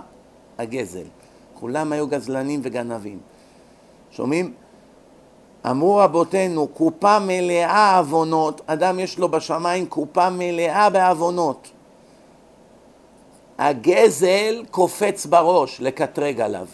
הגזל. 0.58 1.06
כולם 1.54 1.92
היו 1.92 2.06
גזלנים 2.06 2.60
וגנבים. 2.62 3.18
שומעים? 4.10 4.54
אמרו 5.70 5.96
רבותינו, 5.96 6.68
קופה 6.68 7.18
מלאה 7.18 7.98
עוונות, 7.98 8.60
אדם 8.66 9.00
יש 9.00 9.18
לו 9.18 9.28
בשמיים 9.28 9.86
קופה 9.86 10.30
מלאה 10.30 10.90
בעוונות. 10.90 11.70
הגזל 13.58 14.64
קופץ 14.70 15.26
בראש 15.26 15.80
לקטרג 15.80 16.40
עליו. 16.40 16.66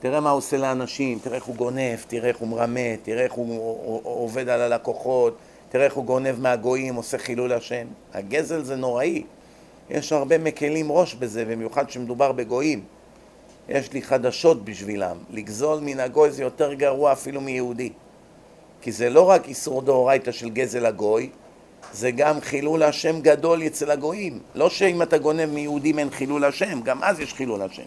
תראה 0.00 0.20
מה 0.20 0.30
הוא 0.30 0.38
עושה 0.38 0.56
לאנשים, 0.56 1.18
תראה 1.18 1.36
איך 1.36 1.44
הוא 1.44 1.56
גונב, 1.56 1.98
תראה 2.06 2.28
איך 2.28 2.36
הוא 2.36 2.48
מרמה, 2.48 2.96
תראה 3.02 3.24
איך 3.24 3.32
הוא 3.32 4.00
עובד 4.04 4.48
על 4.48 4.60
הלקוחות, 4.60 5.36
תראה 5.68 5.84
איך 5.84 5.94
הוא 5.94 6.04
גונב 6.04 6.40
מהגויים, 6.40 6.94
עושה 6.94 7.18
חילול 7.18 7.52
השם. 7.52 7.86
הגזל 8.14 8.62
זה 8.62 8.76
נוראי. 8.76 9.24
יש 9.90 10.12
הרבה 10.12 10.38
מקלים 10.38 10.92
ראש 10.92 11.14
בזה, 11.14 11.44
במיוחד 11.44 11.86
כשמדובר 11.86 12.32
בגויים. 12.32 12.84
יש 13.68 13.92
לי 13.92 14.02
חדשות 14.02 14.64
בשבילם. 14.64 15.16
לגזול 15.30 15.80
מן 15.82 16.00
הגוי 16.00 16.30
זה 16.30 16.42
יותר 16.42 16.74
גרוע 16.74 17.12
אפילו 17.12 17.40
מיהודי. 17.40 17.90
כי 18.80 18.92
זה 18.92 19.10
לא 19.10 19.30
רק 19.30 19.48
איסור 19.48 19.82
דאורייתא 19.82 20.32
של 20.32 20.48
גזל 20.48 20.86
הגוי, 20.86 21.30
זה 21.92 22.10
גם 22.10 22.40
חילול 22.40 22.82
השם 22.82 23.20
גדול 23.20 23.66
אצל 23.66 23.90
הגויים. 23.90 24.38
לא 24.54 24.70
שאם 24.70 25.02
אתה 25.02 25.18
גונב 25.18 25.44
מיהודים 25.44 25.98
אין 25.98 26.10
חילול 26.10 26.44
השם, 26.44 26.80
גם 26.80 27.02
אז 27.02 27.20
יש 27.20 27.34
חילול 27.34 27.62
השם. 27.62 27.82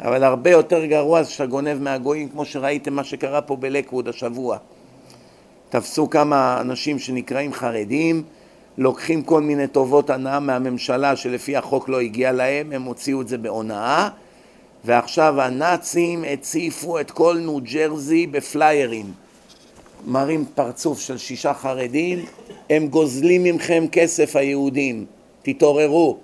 אבל 0.00 0.24
הרבה 0.24 0.50
יותר 0.50 0.84
גרוע 0.84 1.22
זה 1.22 1.30
שאתה 1.30 1.46
גונב 1.46 1.78
מהגויים, 1.80 2.28
כמו 2.28 2.44
שראיתם 2.44 2.92
מה 2.92 3.04
שקרה 3.04 3.40
פה 3.40 3.56
בלקווד 3.56 4.08
השבוע. 4.08 4.58
תפסו 5.68 6.10
כמה 6.10 6.60
אנשים 6.60 6.98
שנקראים 6.98 7.52
חרדים, 7.52 8.22
לוקחים 8.78 9.22
כל 9.22 9.40
מיני 9.42 9.66
טובות 9.66 10.10
הנאה 10.10 10.40
מהממשלה 10.40 11.16
שלפי 11.16 11.56
החוק 11.56 11.88
לא 11.88 12.00
הגיע 12.00 12.32
להם, 12.32 12.72
הם 12.72 12.82
הוציאו 12.82 13.20
את 13.20 13.28
זה 13.28 13.38
בהונאה, 13.38 14.08
ועכשיו 14.84 15.40
הנאצים 15.40 16.24
הציפו 16.24 17.00
את 17.00 17.10
כל 17.10 17.36
ניו 17.38 17.58
ג'רזי 17.60 18.26
בפליירים. 18.26 19.12
מראים 20.06 20.44
פרצוף 20.54 21.00
של 21.00 21.18
שישה 21.18 21.54
חרדים, 21.54 22.24
הם 22.70 22.86
גוזלים 22.88 23.44
מכם 23.44 23.84
כסף 23.92 24.36
היהודים, 24.36 25.06
תתעוררו. 25.42 26.18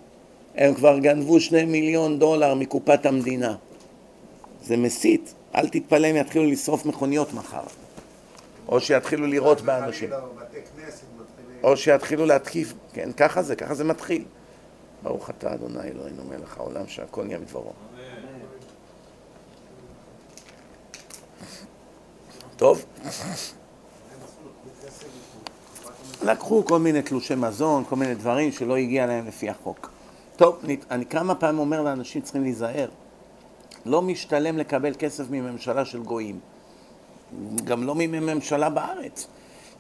הם 0.55 0.75
כבר 0.75 0.99
גנבו 0.99 1.41
שני 1.41 1.65
מיליון 1.65 2.19
דולר 2.19 2.55
מקופת 2.55 3.07
המדינה. 3.07 3.55
זה 4.63 4.77
מסית, 4.77 5.35
אל 5.55 5.69
תתפלא 5.69 6.11
אם 6.11 6.17
יתחילו 6.17 6.45
לשרוף 6.45 6.87
מכוניות 6.87 7.35
מחר. 7.35 7.63
או 8.69 8.81
שיתחילו 8.81 9.27
לירות 9.27 9.61
באנשים. 9.61 10.11
או 11.63 11.77
שיתחילו 11.77 12.27
להתקיף, 12.27 12.75
כן, 12.93 13.11
ככה 13.17 13.43
זה, 13.43 13.57
ככה 13.57 13.75
זה 13.75 13.85
מתחיל. 13.85 14.25
ברוך 15.03 15.31
אתה 15.31 15.55
אדוני 15.55 15.89
אלוהינו 15.89 16.23
מלך 16.25 16.59
העולם 16.59 16.87
שהכל 16.87 17.25
נהיה 17.25 17.39
בדברו. 17.39 17.73
טוב? 22.59 22.85
לקחו 26.23 26.65
כל 26.65 26.79
מיני 26.79 27.03
תלושי 27.03 27.35
מזון, 27.35 27.85
כל 27.89 27.97
מיני 27.97 28.15
דברים 28.15 28.53
שלא 28.53 28.77
הגיע 28.77 29.07
להם 29.07 29.27
לפי 29.27 29.51
החוק. 29.51 29.91
טוב, 30.37 30.59
אני 30.91 31.07
כמה 31.07 31.35
פעמים 31.35 31.59
אומר 31.59 31.83
לאנשים 31.83 32.23
צריכים 32.23 32.43
להיזהר. 32.43 32.89
לא 33.87 34.03
משתלם 34.03 34.59
לקבל 34.59 34.95
כסף 34.99 35.25
מממשלה 35.31 35.85
של 35.85 36.03
גויים. 36.03 36.41
גם 37.65 37.83
לא 37.83 37.95
מממשלה 37.95 38.71
בארץ. 38.71 39.27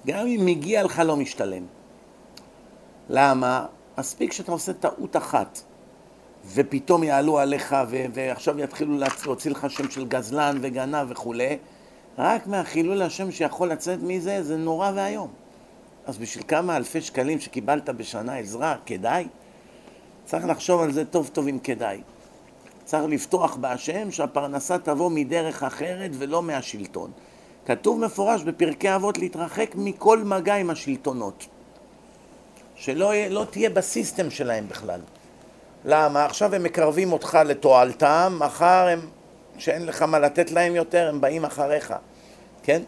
גם 0.06 0.26
אם 0.26 0.40
מגיע 0.44 0.82
לך 0.82 1.02
לא 1.04 1.16
משתלם. 1.16 1.62
למה? 3.08 3.66
מספיק 3.98 4.32
שאתה 4.32 4.52
עושה 4.52 4.72
טעות 4.72 5.16
אחת, 5.16 5.60
ופתאום 6.54 7.02
יעלו 7.04 7.38
עליך, 7.38 7.76
ועכשיו 8.14 8.60
יתחילו 8.60 8.98
להוציא 9.24 9.50
לך 9.50 9.70
שם 9.70 9.90
של 9.90 10.06
גזלן 10.06 10.58
וגנב 10.60 11.06
וכולי, 11.08 11.58
רק 12.18 12.46
מהחילול 12.46 13.02
השם 13.02 13.30
שיכול 13.30 13.68
לצאת 13.68 13.98
מזה, 14.02 14.42
זה 14.42 14.56
נורא 14.56 14.90
ואיום. 14.94 15.28
אז 16.06 16.18
בשביל 16.18 16.44
כמה 16.48 16.76
אלפי 16.76 17.00
שקלים 17.00 17.40
שקיבלת 17.40 17.90
בשנה 17.90 18.36
עזרה, 18.36 18.76
כדאי? 18.86 19.28
צריך 20.24 20.44
לחשוב 20.46 20.80
על 20.80 20.92
זה 20.92 21.04
טוב 21.04 21.30
טוב 21.32 21.48
אם 21.48 21.58
כדאי. 21.58 22.00
צריך 22.84 23.04
לפתוח 23.08 23.56
בהשם 23.56 24.10
שהפרנסה 24.10 24.78
תבוא 24.78 25.10
מדרך 25.10 25.62
אחרת 25.62 26.10
ולא 26.18 26.42
מהשלטון. 26.42 27.10
כתוב 27.66 28.00
מפורש 28.00 28.42
בפרקי 28.42 28.94
אבות 28.94 29.18
להתרחק 29.18 29.70
מכל 29.74 30.18
מגע 30.18 30.54
עם 30.54 30.70
השלטונות. 30.70 31.46
שלא 32.76 33.12
לא 33.30 33.46
תהיה 33.50 33.70
בסיסטם 33.70 34.30
שלהם 34.30 34.68
בכלל. 34.68 35.00
למה? 35.84 36.24
עכשיו 36.24 36.54
הם 36.54 36.62
מקרבים 36.62 37.12
אותך 37.12 37.38
לתועלתם, 37.44 38.36
מחר 38.40 38.88
הם, 38.92 39.00
שאין 39.58 39.86
לך 39.86 40.02
מה 40.02 40.18
לתת 40.18 40.50
להם 40.50 40.74
יותר, 40.74 41.08
הם 41.08 41.20
באים 41.20 41.44
אחריך, 41.44 41.94
כן? 42.68 42.82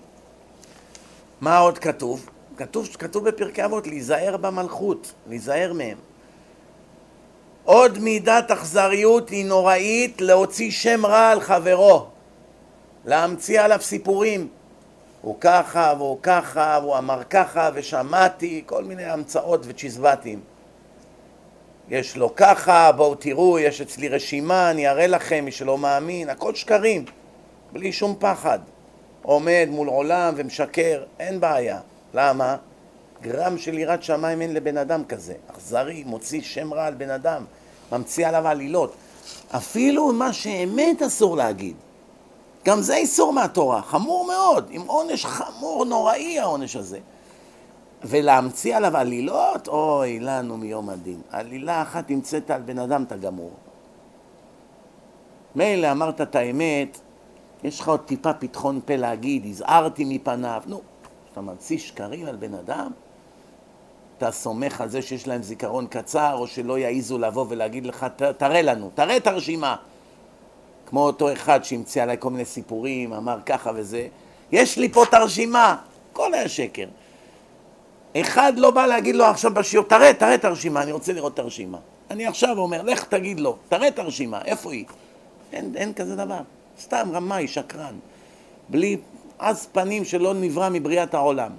מה 1.41 1.59
עוד 1.59 1.79
כתוב? 1.79 2.31
כתוב, 2.57 2.89
כתוב 2.99 3.29
בפרקי 3.29 3.65
אבות, 3.65 3.87
להיזהר 3.87 4.37
במלכות, 4.37 5.13
להיזהר 5.29 5.73
מהם. 5.73 5.99
עוד 7.65 7.99
מידת 7.99 8.51
אכזריות 8.51 9.29
היא 9.29 9.45
נוראית 9.45 10.21
להוציא 10.21 10.71
שם 10.71 11.07
רע 11.07 11.29
על 11.29 11.41
חברו, 11.41 12.07
להמציא 13.05 13.61
עליו 13.61 13.79
סיפורים. 13.83 14.49
הוא 15.23 15.37
ככה 15.41 15.95
והוא 15.99 16.19
ככה 16.23 16.79
והוא 16.83 16.99
אמר 16.99 17.23
ככה 17.31 17.71
ושמעתי 17.75 18.63
כל 18.67 18.85
מיני 18.85 19.05
המצאות 19.05 19.61
וצ'יזבטים. 19.65 20.41
יש 21.89 22.17
לו 22.17 22.35
ככה, 22.37 22.93
בואו 22.93 23.15
תראו, 23.15 23.59
יש 23.59 23.81
אצלי 23.81 24.09
רשימה, 24.09 24.71
אני 24.71 24.89
אראה 24.89 25.07
לכם, 25.07 25.45
מי 25.45 25.53
שלא 25.53 25.79
מאמין, 25.79 26.31
הכל 26.31 26.55
שקרים, 26.55 27.05
בלי 27.73 27.93
שום 27.93 28.17
פחד. 28.19 28.59
עומד 29.23 29.69
מול 29.71 29.89
עולם 29.89 30.35
ומשקר, 30.37 31.03
אין 31.19 31.41
בעיה. 31.41 31.81
למה? 32.15 32.57
גרם 33.23 33.59
של 33.59 33.79
יראת 33.79 34.03
שמיים 34.03 34.43
אין 34.43 34.55
לבן 34.55 34.77
אדם 34.77 35.05
כזה. 35.05 35.35
אכזרי, 35.51 36.05
מוציא 36.07 36.41
שם 36.41 36.75
רע 36.75 36.87
על 36.87 36.95
בן 36.95 37.11
אדם, 37.11 37.45
ממציא 37.93 38.29
עליו 38.29 38.49
עלילות. 38.49 38.95
אפילו 39.57 40.13
מה 40.13 40.33
שאמת 40.33 41.03
אסור 41.03 41.37
להגיד. 41.37 41.77
גם 42.65 42.81
זה 42.81 42.97
איסור 42.97 43.33
מהתורה, 43.33 43.83
חמור 43.83 44.27
מאוד, 44.27 44.69
עם 44.71 44.83
עונש 44.87 45.27
חמור, 45.27 45.85
נוראי 45.85 46.39
העונש 46.39 46.77
הזה. 46.77 46.99
ולהמציא 48.05 48.77
עליו 48.77 48.97
עלילות, 48.97 49.69
אוי 49.69 50.21
לנו 50.21 50.57
מיום 50.57 50.91
הדין. 50.91 51.21
עלילה 51.31 51.83
אחת 51.83 52.11
המצאת 52.11 52.51
על 52.51 52.63
בן 52.63 52.79
אדם, 52.79 53.03
אתה 53.03 53.17
גמור. 53.17 53.51
מילא 55.55 55.91
אמרת 55.91 56.21
את 56.21 56.35
האמת, 56.35 57.01
יש 57.65 57.81
לך 57.81 57.89
עוד 57.89 58.01
טיפה 58.01 58.33
פתחון 58.33 58.81
פה 58.85 58.97
להגיד, 58.97 59.47
הזהרתי 59.47 60.05
מפניו, 60.05 60.63
נו, 60.67 60.81
כשאתה 61.27 61.41
ממציא 61.41 61.79
שקרים 61.79 62.27
על 62.27 62.37
בן 62.37 62.55
אדם, 62.55 62.91
אתה 64.19 64.31
סומך 64.31 64.81
על 64.81 64.89
זה 64.89 65.03
שיש 65.03 65.29
להם 65.29 65.43
זיכרון 65.43 65.87
קצר, 65.87 66.35
או 66.39 66.47
שלא 66.47 66.79
יעיזו 66.79 67.19
לבוא 67.19 67.47
ולהגיד 67.49 67.87
לך, 67.87 68.07
תראה 68.37 68.63
לנו, 68.63 68.91
תראה 68.95 69.17
את 69.17 69.27
הרשימה. 69.27 69.77
כמו 70.87 71.01
אותו 71.01 71.33
אחד 71.33 71.65
שהמציא 71.65 72.03
עליי 72.03 72.17
כל 72.19 72.31
מיני 72.31 72.45
סיפורים, 72.45 73.13
אמר 73.13 73.39
ככה 73.47 73.71
וזה. 73.75 74.09
יש 74.53 74.79
לי 74.79 74.89
פה 74.89 75.05
את 75.05 75.15
הרשימה, 75.15 75.77
הכל 76.13 76.35
היה 76.35 76.49
שקר. 76.49 76.87
אחד 78.17 78.53
לא 78.57 78.71
בא 78.71 78.87
להגיד 78.87 79.15
לו 79.15 79.25
עכשיו 79.25 79.55
בשיעור, 79.55 79.87
תראה, 79.87 80.15
תראה 80.15 80.35
את 80.35 80.45
הרשימה, 80.45 80.83
אני 80.83 80.93
רוצה 80.93 81.13
לראות 81.13 81.35
את 81.35 81.39
הרשימה. 81.39 81.79
אני 82.11 82.27
עכשיו 82.27 82.59
אומר, 82.59 82.83
לך 82.83 83.05
תגיד 83.05 83.41
לו, 83.41 83.57
תראה 83.69 83.89
את 83.89 83.99
הרשימה, 83.99 84.43
איפה 84.45 84.73
היא? 84.73 84.85
אין, 85.53 85.73
אין 85.77 85.95
כזה 85.95 86.17
דבר. 86.17 86.41
סתם 86.81 87.09
רמאי, 87.13 87.49
שקרן. 87.49 87.95
בלי 88.69 88.97
עז 89.39 89.67
פנים 89.73 90.05
שלא 90.05 90.35
נברא 90.35 90.69
מבריאת 90.73 91.15
העולם. 91.15 91.53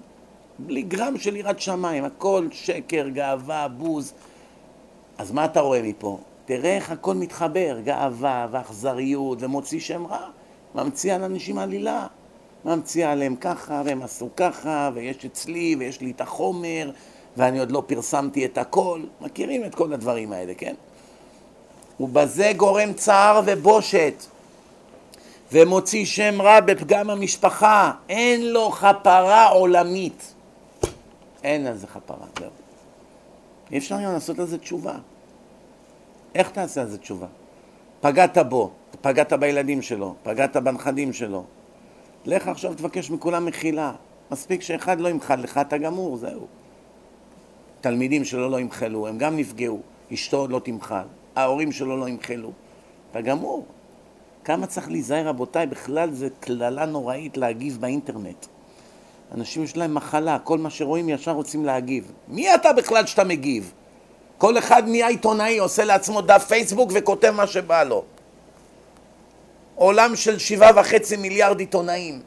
בלי 0.60 0.82
גרם 0.82 1.18
של 1.18 1.36
יראת 1.36 1.60
שמיים, 1.60 2.06
הכל 2.06 2.48
שקר, 2.52 3.08
גאווה, 3.08 3.68
בוז. 3.68 4.14
אז 5.18 5.32
מה 5.32 5.46
אתה 5.46 5.60
רואה 5.60 5.82
מפה? 5.82 6.20
תראה 6.46 6.76
איך 6.76 6.92
הכל 6.92 7.16
מתחבר, 7.16 7.80
גאווה 7.84 8.48
ואכזריות 8.52 9.44
ומוציא 9.44 9.80
שם 9.80 10.06
רע, 10.06 10.28
ממציא 10.76 11.14
על 11.14 11.24
אנשים 11.24 11.58
עלילה, 11.58 12.08
ממציא 12.66 13.08
עליהם 13.08 13.36
ככה 13.36 13.82
והם 13.86 14.02
עשו 14.02 14.30
ככה 14.36 14.90
ויש 14.94 15.26
אצלי 15.26 15.76
ויש 15.80 16.02
לי 16.02 16.12
את 16.12 16.22
החומר 16.22 16.92
ואני 17.38 17.60
עוד 17.60 17.72
לא 17.72 17.84
פרסמתי 17.88 18.46
את 18.46 18.58
הכל, 18.58 19.02
מכירים 19.22 19.66
את 19.66 19.76
כל 19.76 19.94
הדברים 19.94 20.34
האלה, 20.34 20.54
כן? 20.54 20.76
ובזה 22.00 22.52
גורם 22.58 22.94
צער 22.94 23.42
ובושת 23.46 24.26
ומוציא 25.52 26.06
שם 26.06 26.42
רע 26.42 26.60
בפגם 26.60 27.10
המשפחה, 27.10 27.92
אין 28.10 28.48
לו 28.48 28.72
כפרה 28.72 29.48
עולמית. 29.48 30.34
אין 31.44 31.68
על 31.68 31.78
זה 31.78 31.88
כפרה, 31.88 32.28
זהו. 32.40 32.50
אי 33.72 33.78
אפשר 33.78 33.96
היום 33.96 34.14
לעשות 34.14 34.40
על 34.40 34.46
זה 34.46 34.58
תשובה. 34.58 34.94
איך 36.36 36.50
תעשה 36.50 36.82
על 36.82 36.88
זה 36.88 36.98
תשובה? 36.98 37.28
פגעת 38.02 38.38
בו, 38.38 38.72
פגעת 39.02 39.34
בילדים 39.34 39.82
שלו, 39.82 40.16
פגעת 40.24 40.58
בנכדים 40.58 41.14
שלו. 41.14 41.44
לך 42.26 42.48
עכשיו 42.48 42.74
תבקש 42.74 43.12
מכולם 43.12 43.46
מחילה. 43.46 43.92
מספיק 44.32 44.62
שאחד 44.62 45.00
לא 45.00 45.10
ימחל 45.10 45.36
לך, 45.36 45.58
אתה 45.58 45.78
גמור, 45.78 46.18
זהו. 46.18 46.48
תלמידים 47.82 48.26
שלו 48.26 48.50
לא 48.50 48.60
ימחלו, 48.60 49.08
הם 49.08 49.18
גם 49.18 49.38
נפגעו. 49.38 49.80
אשתו 50.14 50.48
לא 50.48 50.60
תמחל, 50.64 51.06
ההורים 51.36 51.72
שלו 51.72 51.98
לא 51.98 52.10
ימחלו. 52.10 52.52
אתה 53.12 53.22
גמור. 53.22 53.66
כמה 54.44 54.68
צריך 54.68 54.90
להיזהר, 54.90 55.28
רבותיי, 55.28 55.68
בכלל 55.68 56.12
זה 56.12 56.28
קללה 56.40 56.86
נוראית 56.86 57.38
להגיב 57.38 57.78
באינטרנט. 57.82 58.46
אנשים 59.36 59.64
יש 59.64 59.78
להם 59.78 59.94
מחלה, 59.94 60.40
כל 60.40 60.58
מה 60.58 60.70
שרואים 60.70 61.10
ישר 61.10 61.32
רוצים 61.32 61.66
להגיב. 61.66 62.12
מי 62.28 62.56
אתה 62.56 62.74
בכלל 62.74 63.06
שאתה 63.06 63.24
מגיב? 63.24 63.74
כל 64.38 64.58
אחד 64.58 64.84
נהיה 64.88 65.08
עיתונאי, 65.08 65.58
עושה 65.58 65.84
לעצמו 65.84 66.22
דף 66.22 66.46
פייסבוק 66.48 66.92
וכותב 66.94 67.32
מה 67.32 67.48
שבא 67.48 67.84
לו. 67.84 68.04
עולם 69.76 70.16
של 70.16 70.40
שבעה 70.40 70.72
וחצי 70.82 71.18
מיליארד 71.18 71.60
עיתונאים. 71.60 72.22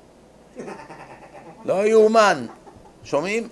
לא 1.65 1.87
יאומן. 1.87 2.47
שומעים? 3.05 3.49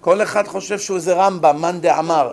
כל 0.00 0.22
אחד 0.22 0.46
חושב 0.46 0.78
שהוא 0.78 0.96
איזה 0.96 1.14
רמב"ם, 1.14 1.60
מאן 1.60 1.80
דאמר. 1.80 2.32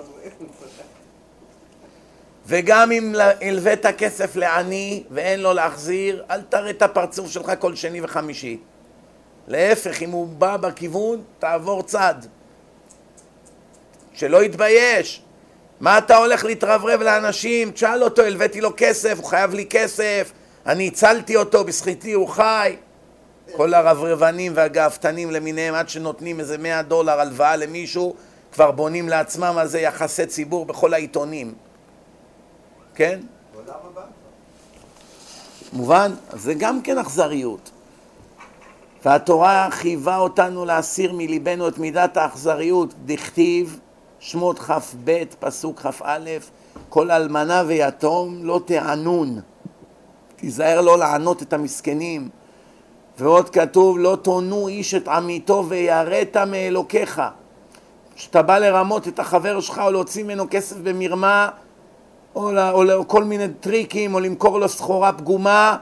וגם 2.45 2.91
אם 2.91 3.15
הלווית 3.41 3.85
כסף 3.85 4.35
לעני 4.35 5.03
ואין 5.11 5.39
לו 5.39 5.53
להחזיר, 5.53 6.23
אל 6.31 6.41
תראה 6.41 6.69
את 6.69 6.81
הפרצוף 6.81 7.31
שלך 7.31 7.51
כל 7.59 7.75
שני 7.75 8.01
וחמישי. 8.01 8.57
להפך, 9.47 10.01
אם 10.01 10.11
הוא 10.11 10.27
בא 10.27 10.57
בכיוון, 10.57 11.21
תעבור 11.39 11.83
צד. 11.83 12.15
שלא 14.13 14.43
יתבייש. 14.43 15.21
מה 15.79 15.97
אתה 15.97 16.17
הולך 16.17 16.45
להתרברב 16.45 17.01
לאנשים? 17.01 17.71
תשאל 17.71 18.03
אותו, 18.03 18.21
הלוויתי 18.21 18.61
לו 18.61 18.69
כסף, 18.77 19.17
הוא 19.17 19.25
חייב 19.25 19.53
לי 19.53 19.65
כסף, 19.69 20.31
אני 20.65 20.87
הצלתי 20.87 21.35
אותו, 21.35 21.63
בזכיתי 21.63 22.13
הוא 22.13 22.27
חי. 22.27 22.75
כל 23.51 23.73
הרברבנים 23.73 24.51
והגאוותנים 24.55 25.31
למיניהם, 25.31 25.73
עד 25.73 25.89
שנותנים 25.89 26.39
איזה 26.39 26.57
מאה 26.57 26.81
דולר 26.81 27.19
הלוואה 27.19 27.55
למישהו, 27.55 28.15
כבר 28.53 28.71
בונים 28.71 29.09
לעצמם 29.09 29.55
על 29.57 29.67
זה 29.67 29.79
יחסי 29.79 30.25
ציבור 30.25 30.65
בכל 30.65 30.93
העיתונים. 30.93 31.53
כן? 32.95 33.19
מובן? 35.73 36.11
זה 36.33 36.53
גם 36.53 36.81
כן 36.81 36.97
אכזריות. 36.97 37.71
והתורה 39.05 39.67
חייבה 39.71 40.17
אותנו 40.17 40.65
להסיר 40.65 41.13
מליבנו 41.13 41.67
את 41.67 41.77
מידת 41.77 42.17
האכזריות. 42.17 42.93
דכתיב, 43.05 43.79
שמות 44.19 44.59
כ"ב, 44.59 45.23
פסוק 45.39 45.79
כ"א, 45.79 46.37
כל 46.89 47.11
אלמנה 47.11 47.63
ויתום 47.67 48.43
לא 48.43 48.61
תענון. 48.65 49.41
תיזהר 50.35 50.81
לא 50.81 50.97
לענות 50.97 51.41
את 51.41 51.53
המסכנים. 51.53 52.29
ועוד 53.17 53.49
כתוב, 53.49 53.99
לא 53.99 54.17
תונו 54.21 54.67
איש 54.67 54.93
את 54.93 55.07
עמיתו 55.07 55.65
ויראת 55.69 56.37
מאלוקיך. 56.37 57.21
כשאתה 58.15 58.41
בא 58.41 58.57
לרמות 58.57 59.07
את 59.07 59.19
החבר 59.19 59.59
שלך 59.59 59.81
או 59.85 59.91
להוציא 59.91 60.23
ממנו 60.23 60.45
כסף 60.49 60.75
במרמה, 60.77 61.49
או, 62.35 62.49
או, 62.71 62.93
או 62.93 63.07
כל 63.07 63.23
מיני 63.23 63.47
טריקים, 63.59 64.13
או 64.13 64.19
למכור 64.19 64.59
לו 64.59 64.69
סחורה 64.69 65.13
פגומה, 65.13 65.77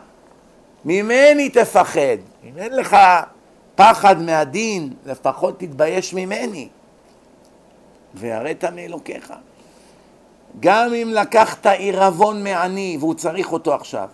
ממני 0.85 1.49
תפחד. 1.49 2.17
אם 2.43 2.57
אין 2.57 2.75
לך 2.75 2.97
פחד 3.75 4.21
מהדין, 4.21 4.93
לפחות 5.05 5.59
תתבייש 5.59 6.13
ממני. 6.13 6.69
ויראת 8.15 8.63
מאלוקיך. 8.63 9.33
גם 10.59 10.93
אם 10.93 11.11
לקחת 11.13 11.65
עירבון 11.65 12.43
מעני 12.43 12.97
והוא 12.99 13.13
צריך 13.13 13.51
אותו 13.51 13.73
עכשיו, 13.73 14.09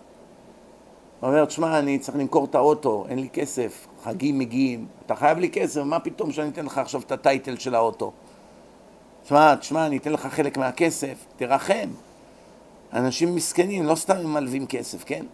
הוא 1.20 1.30
אומר, 1.30 1.46
תשמע, 1.46 1.80
אני 1.80 2.00
צריך 2.00 2.18
למכור 2.18 2.46
את 2.46 2.56
האוטו, 2.56 3.06
אין 3.10 3.20
לי 3.20 3.30
כסף, 3.30 3.88
חגים 4.04 4.40
מגיעים, 4.40 4.86
אתה 5.06 5.16
חייב 5.16 5.38
לי 5.38 5.50
כסף, 5.50 5.82
מה 5.82 6.00
פתאום 6.00 6.32
שאני 6.32 6.50
אתן 6.50 6.66
לך 6.66 6.78
עכשיו 6.78 7.02
את 7.02 7.12
הטייטל 7.12 7.58
של 7.58 7.76
האוטו? 7.76 8.12
תשמע, 9.24 9.56
תשמע, 9.56 9.86
אני 9.86 9.98
אתן 9.98 10.12
לך 10.12 10.28
חלק 10.28 10.58
מהכסף, 10.58 11.26
תרחם. 11.38 11.90
אנשים 12.94 13.36
מסכנים, 13.36 13.86
לא 13.86 13.96
סתם 13.96 14.18
הם 14.18 14.34
מלווים 14.34 14.68
כסף, 14.68 15.04
כן? 15.04 15.26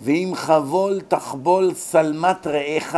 ואם 0.00 0.32
חבול 0.34 1.00
תחבול 1.08 1.74
שלמת 1.74 2.46
רעך 2.46 2.96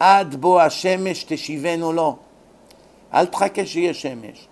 עד 0.00 0.34
בוא 0.34 0.60
השמש 0.60 1.24
תשיבנו 1.28 1.92
לו. 1.92 2.16
אל 3.14 3.26
תחכה 3.26 3.66
שיהיה 3.66 3.94
שמש. 3.94 4.48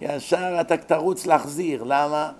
ישר 0.00 0.56
אתה 0.60 0.76
תרוץ 0.76 1.26
להחזיר, 1.26 1.82
למה? 1.82 2.32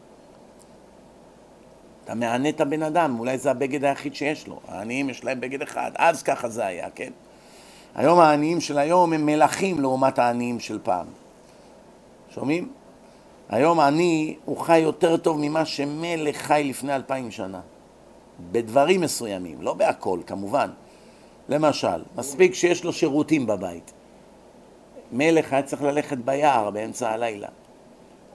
אתה 2.04 2.14
מענה 2.14 2.48
את 2.48 2.60
הבן 2.60 2.82
אדם, 2.82 3.18
אולי 3.18 3.38
זה 3.38 3.50
הבגד 3.50 3.84
היחיד 3.84 4.14
שיש 4.14 4.46
לו. 4.46 4.60
העניים 4.68 5.10
יש 5.10 5.24
להם 5.24 5.40
בגד 5.40 5.62
אחד, 5.62 5.90
אז 5.94 6.22
ככה 6.22 6.48
זה 6.48 6.66
היה, 6.66 6.90
כן? 6.90 7.12
היום 7.94 8.20
העניים 8.20 8.60
של 8.60 8.78
היום 8.78 9.12
הם 9.12 9.26
מלכים 9.26 9.80
לעומת 9.80 10.18
העניים 10.18 10.60
של 10.60 10.78
פעם. 10.82 11.06
שומעים? 12.34 12.68
היום 13.48 13.80
עני 13.80 14.36
הוא 14.44 14.56
חי 14.56 14.78
יותר 14.78 15.16
טוב 15.16 15.38
ממה 15.40 15.64
שמלך 15.64 16.36
חי 16.36 16.64
לפני 16.68 16.94
אלפיים 16.94 17.30
שנה. 17.30 17.60
בדברים 18.52 19.00
מסוימים, 19.00 19.62
לא 19.62 19.74
בהכל 19.74 20.20
כמובן. 20.26 20.70
למשל, 21.48 22.02
מספיק 22.16 22.54
שיש 22.54 22.84
לו 22.84 22.92
שירותים 22.92 23.46
בבית. 23.46 23.92
מלך 25.12 25.52
היה 25.52 25.62
צריך 25.62 25.82
ללכת 25.82 26.18
ביער 26.18 26.70
באמצע 26.70 27.10
הלילה, 27.10 27.48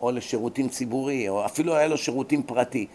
או 0.02 0.12
לשירותים 0.12 0.70
ציבורי, 0.70 1.30
או 1.30 1.46
אפילו 1.46 1.76
היה 1.76 1.88
לו 1.88 1.98
שירותים 1.98 2.44
פרטי. 2.44 2.88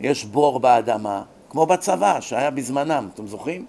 יש 0.00 0.24
בור 0.24 0.60
באדמה, 0.60 1.22
כמו 1.50 1.66
בצבא 1.66 2.20
שהיה 2.20 2.50
בזמנם, 2.50 3.08
אתם 3.14 3.26
זוכרים? 3.26 3.66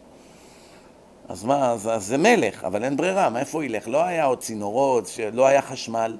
אז 1.30 1.44
מה, 1.44 1.72
אז, 1.72 1.88
אז 1.88 2.06
זה 2.06 2.18
מלך, 2.18 2.64
אבל 2.64 2.84
אין 2.84 2.98
ברירה, 2.98 3.30
מאיפה 3.30 3.58
הוא 3.58 3.64
ילך? 3.64 3.88
לא 3.88 4.04
היה 4.04 4.26
עוד 4.26 4.40
צינורות, 4.40 5.10
לא 5.34 5.48
היה 5.48 5.62
חשמל, 5.62 6.18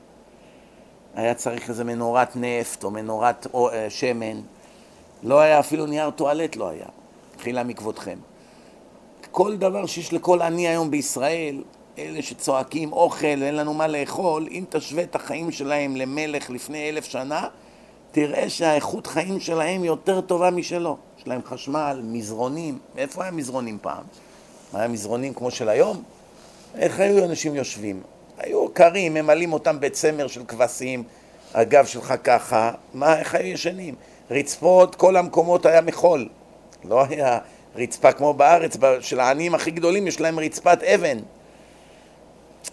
היה 1.16 1.34
צריך 1.34 1.70
איזה 1.70 1.84
מנורת 1.84 2.36
נפט 2.36 2.84
או 2.84 2.92
מנורת 2.92 3.48
או, 3.54 3.70
אה, 3.70 3.90
שמן, 3.90 4.42
לא 5.24 5.40
היה 5.40 5.60
אפילו 5.60 5.86
נייר 5.86 6.10
טואלט, 6.10 6.56
לא 6.56 6.70
היה, 6.70 6.86
חילה 7.40 7.64
מכבודכם. 7.64 8.18
כל 9.32 9.58
דבר 9.58 9.86
שיש 9.86 10.14
לכל 10.14 10.42
עני 10.42 10.68
היום 10.68 10.92
בישראל, 10.92 11.64
אלה 11.98 12.22
שצועקים 12.22 12.94
אוכל, 12.94 13.28
אין 13.28 13.56
לנו 13.56 13.74
מה 13.74 13.88
לאכול, 13.88 14.48
אם 14.52 14.64
תשווה 14.70 15.04
את 15.04 15.16
החיים 15.16 15.52
שלהם 15.52 15.96
למלך 15.96 16.50
לפני 16.50 16.90
אלף 16.90 17.06
שנה, 17.06 17.48
תראה 18.12 18.50
שהאיכות 18.50 19.08
חיים 19.08 19.40
שלהם 19.40 19.84
יותר 19.84 20.22
טובה 20.22 20.52
משלו. 20.52 20.98
יש 21.20 21.28
להם 21.28 21.42
חשמל, 21.46 22.02
מזרונים. 22.04 22.80
איפה 22.98 23.24
היה 23.24 23.32
מזרונים 23.32 23.78
פעם? 23.82 24.04
היה 24.74 24.88
מזרונים 24.88 25.34
כמו 25.34 25.52
של 25.52 25.70
היום? 25.70 26.04
איך 26.76 27.00
היו 27.00 27.26
אנשים 27.26 27.56
יושבים? 27.56 28.02
היו 28.44 28.70
קרים, 28.74 29.14
ממלאים 29.14 29.54
אותם 29.54 29.80
בצמר 29.80 30.28
של 30.28 30.42
כבשים, 30.48 31.04
הגב 31.54 31.86
שלך 31.86 32.14
ככה, 32.24 32.72
מה, 32.94 33.20
איך 33.20 33.36
היו 33.36 33.48
ישנים? 33.48 33.96
רצפות, 34.32 34.96
כל 34.96 35.18
המקומות 35.18 35.66
היה 35.66 35.82
מחול. 35.82 36.30
לא 36.84 37.06
היה 37.10 37.40
רצפה 37.76 38.12
כמו 38.12 38.34
בארץ, 38.34 38.78
של 39.00 39.20
העניים 39.20 39.56
הכי 39.56 39.72
גדולים 39.72 40.08
יש 40.08 40.22
להם 40.22 40.40
רצפת 40.40 40.84
אבן. 40.84 41.18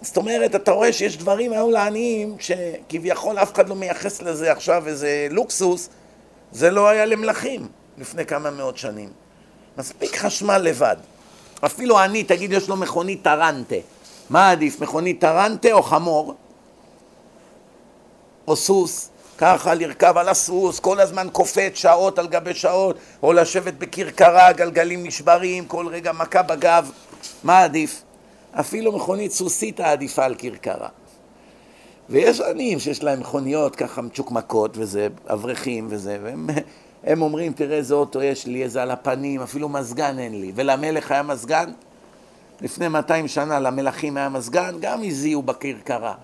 זאת 0.03 0.17
אומרת, 0.17 0.55
אתה 0.55 0.71
רואה 0.71 0.93
שיש 0.93 1.17
דברים 1.17 1.53
היום 1.53 1.71
לעניים 1.71 2.37
שכביכול 2.39 3.39
אף 3.39 3.55
אחד 3.55 3.69
לא 3.69 3.75
מייחס 3.75 4.23
לזה 4.23 4.53
עכשיו 4.53 4.89
איזה 4.89 5.27
לוקסוס, 5.31 5.89
זה 6.53 6.71
לא 6.71 6.89
היה 6.89 7.05
למלכים 7.05 7.69
לפני 7.99 8.27
כמה 8.27 8.51
מאות 8.51 8.79
שנים. 8.79 9.09
מספיק 9.79 10.17
חשמל 10.17 10.59
לבד. 10.59 10.97
אפילו 11.61 12.05
אני, 12.05 12.25
תגיד, 12.25 12.53
יש 12.53 12.69
לו 12.69 12.77
מכונית 12.77 13.23
טרנטה. 13.23 13.77
מה 14.31 14.51
עדיף, 14.51 14.81
מכונית 14.81 15.21
טרנטה 15.21 15.73
או 15.73 15.83
חמור? 15.83 16.35
או 18.49 18.57
סוס? 18.57 19.11
ככה 19.39 19.75
לרכב 19.75 20.17
על 20.17 20.29
הסוס, 20.29 20.81
כל 20.81 21.01
הזמן 21.01 21.29
קופץ 21.33 21.75
שעות 21.75 22.19
על 22.19 22.27
גבי 22.27 22.55
שעות, 22.55 22.97
או 23.23 23.33
לשבת 23.33 23.75
בכרכרה, 23.75 24.53
גלגלים 24.53 25.07
נשברים, 25.07 25.67
כל 25.67 25.87
רגע 25.89 26.13
מכה 26.13 26.43
בגב. 26.43 26.91
מה 27.45 27.63
עדיף? 27.63 28.03
אפילו 28.53 28.93
מכונית 28.93 29.33
סוסית 29.33 29.81
העדיפה 29.81 30.25
על 30.25 30.35
כרכרה. 30.39 30.89
ויש 32.11 32.41
עניים 32.41 32.79
שיש 32.79 33.03
להם 33.03 33.21
מכוניות 33.21 33.77
ככה 33.77 34.03
מצ'וקמקות 34.03 34.71
וזה, 34.75 35.09
אברכים 35.27 35.87
וזה, 35.91 36.19
והם 36.23 36.47
הם 37.05 37.23
אומרים, 37.23 37.53
תראה 37.53 37.77
איזה 37.77 37.95
אוטו 37.95 38.23
יש 38.23 38.47
לי, 38.47 38.63
איזה 38.63 38.83
על 38.83 38.91
הפנים, 38.91 39.43
אפילו 39.43 39.69
מזגן 39.69 40.19
אין 40.19 40.41
לי. 40.41 40.53
ולמלך 40.55 41.11
היה 41.11 41.23
מזגן? 41.23 41.71
לפני 42.61 42.89
200 42.89 43.29
שנה 43.29 43.61
למלכים 43.61 44.17
היה 44.17 44.29
מזגן, 44.29 44.75
גם 44.81 45.03
הזיעו 45.05 45.43
בכרכרה. 45.43 46.15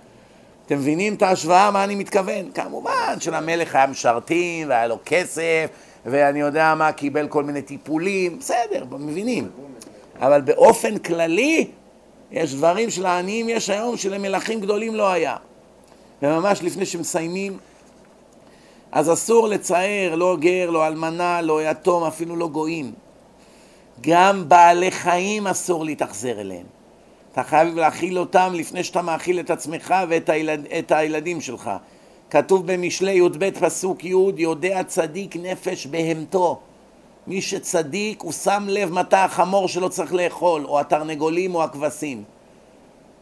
אתם 0.67 0.77
מבינים 0.77 1.15
את 1.15 1.23
ההשוואה, 1.23 1.71
מה 1.71 1.85
אני 1.85 1.95
מתכוון? 1.95 2.51
כמובן 2.55 3.17
שלמלך 3.21 3.75
היה 3.75 3.87
משרתים 3.87 4.69
והיה 4.69 4.87
לו 4.87 4.99
כסף 5.05 5.67
ואני 6.07 6.41
יודע 6.41 6.75
מה, 6.75 6.93
קיבל 6.93 7.29
כל 7.29 7.45
מיני 7.45 7.63
טיפולים, 7.63 8.39
בסדר, 8.39 8.85
מבינים. 8.91 9.49
אבל 10.21 10.41
באופן 10.41 10.99
כללי, 10.99 11.71
יש 12.31 12.55
דברים 12.55 12.91
שלעניים 12.91 13.49
יש 13.49 13.71
היום 13.71 13.97
שלמלכים 13.97 14.61
גדולים 14.61 14.95
לא 14.95 15.13
היה. 15.13 15.37
וממש 16.23 16.63
לפני 16.63 16.87
שמסיימים, 16.87 17.59
אז 18.93 19.13
אסור 19.13 19.49
לצער 19.49 20.15
לא 20.15 20.37
גר, 20.41 20.71
לא 20.71 20.87
אלמנה, 20.87 21.43
לא 21.43 21.71
יתום, 21.71 22.05
אפילו 22.05 22.37
לא 22.37 22.49
גויים. 22.49 22.93
גם 24.01 24.49
בעלי 24.49 24.91
חיים 24.91 25.47
אסור 25.47 25.85
להתאכזר 25.85 26.41
אליהם. 26.41 26.67
אתה 27.33 27.43
חייב 27.43 27.75
להאכיל 27.75 28.19
אותם 28.19 28.53
לפני 28.55 28.85
שאתה 28.85 29.03
מאכיל 29.03 29.41
את 29.41 29.51
עצמך 29.51 29.95
ואת 30.09 30.29
הילד, 30.29 30.67
את 30.79 30.93
הילדים 30.93 31.41
שלך. 31.41 31.71
כתוב 32.31 32.73
במשלי 32.73 33.13
י"ב 33.13 33.51
פסוק 33.51 34.05
י' 34.05 34.15
יודע 34.37 34.83
צדיק 34.83 35.37
נפש 35.37 35.87
בהמתו. 35.87 36.61
מי 37.27 37.43
שצדיק 37.43 38.23
הוא 38.23 38.33
שם 38.33 38.67
לב 38.69 38.93
מתי 38.93 39.17
החמור 39.17 39.69
שלו 39.69 39.91
צריך 39.91 40.15
לאכול, 40.15 40.65
או 40.65 40.81
התרנגולים 40.81 41.55
או 41.55 41.65
הכבשים. 41.65 42.25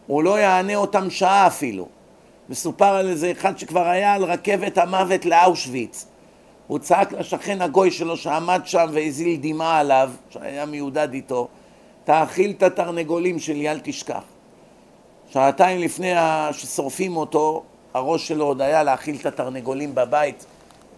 הוא 0.06 0.22
לא 0.22 0.40
יענה 0.40 0.76
אותם 0.76 1.10
שעה 1.10 1.46
אפילו. 1.46 1.88
מסופר 2.48 2.94
על 2.94 3.08
איזה 3.08 3.32
אחד 3.32 3.58
שכבר 3.58 3.86
היה 3.86 4.14
על 4.14 4.24
רכבת 4.24 4.78
המוות 4.78 5.24
לאושוויץ. 5.24 6.06
הוא 6.72 6.78
צעק 6.78 7.12
לשכן 7.12 7.62
הגוי 7.62 7.90
שלו 7.90 8.16
שעמד 8.16 8.60
שם 8.64 8.88
והזיל 8.92 9.38
דמעה 9.42 9.78
עליו, 9.78 10.10
שהיה 10.30 10.66
מיודד 10.66 11.12
איתו, 11.12 11.48
תאכיל 12.04 12.50
את 12.50 12.62
התרנגולים 12.62 13.38
שלי, 13.38 13.70
אל 13.70 13.80
תשכח. 13.82 14.22
שעתיים 15.28 15.80
לפני 15.80 16.12
ששורפים 16.52 17.16
אותו, 17.16 17.62
הראש 17.94 18.28
שלו 18.28 18.44
עוד 18.44 18.60
היה 18.60 18.82
להאכיל 18.82 19.16
את 19.20 19.26
התרנגולים 19.26 19.94
בבית. 19.94 20.46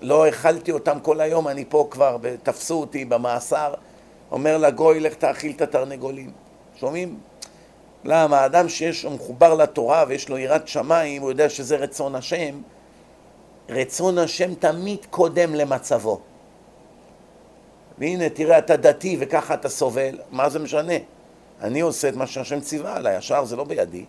לא 0.02 0.28
אכלתי 0.28 0.72
אותם 0.72 0.98
כל 1.02 1.20
היום, 1.20 1.48
אני 1.48 1.64
פה 1.68 1.88
כבר, 1.90 2.16
תפסו 2.42 2.80
אותי 2.80 3.04
במאסר. 3.04 3.74
אומר 4.32 4.58
לגוי, 4.58 5.00
לך 5.00 5.14
תאכיל 5.14 5.52
את 5.56 5.62
התרנגולים. 5.62 6.30
שומעים? 6.76 7.18
למה? 8.04 8.40
האדם 8.40 8.68
שיש, 8.68 9.04
לו 9.04 9.10
מחובר 9.10 9.54
לתורה 9.54 10.04
ויש 10.08 10.28
לו 10.28 10.38
יראת 10.38 10.68
שמיים, 10.68 11.22
הוא 11.22 11.30
יודע 11.30 11.48
שזה 11.48 11.76
רצון 11.76 12.14
השם. 12.14 12.60
רצון 13.68 14.18
השם 14.18 14.54
תמיד 14.54 14.98
קודם 15.10 15.54
למצבו. 15.54 16.20
והנה, 17.98 18.28
תראה, 18.28 18.58
אתה 18.58 18.76
דתי 18.76 19.16
וככה 19.20 19.54
אתה 19.54 19.68
סובל, 19.68 20.18
מה 20.30 20.48
זה 20.48 20.58
משנה? 20.58 20.94
אני 21.60 21.80
עושה 21.80 22.08
את 22.08 22.16
מה 22.16 22.26
שהשם 22.26 22.60
ציווה 22.60 22.96
עליי, 22.96 23.16
השאר 23.16 23.44
זה 23.44 23.56
לא 23.56 23.64
בידי. 23.64 24.04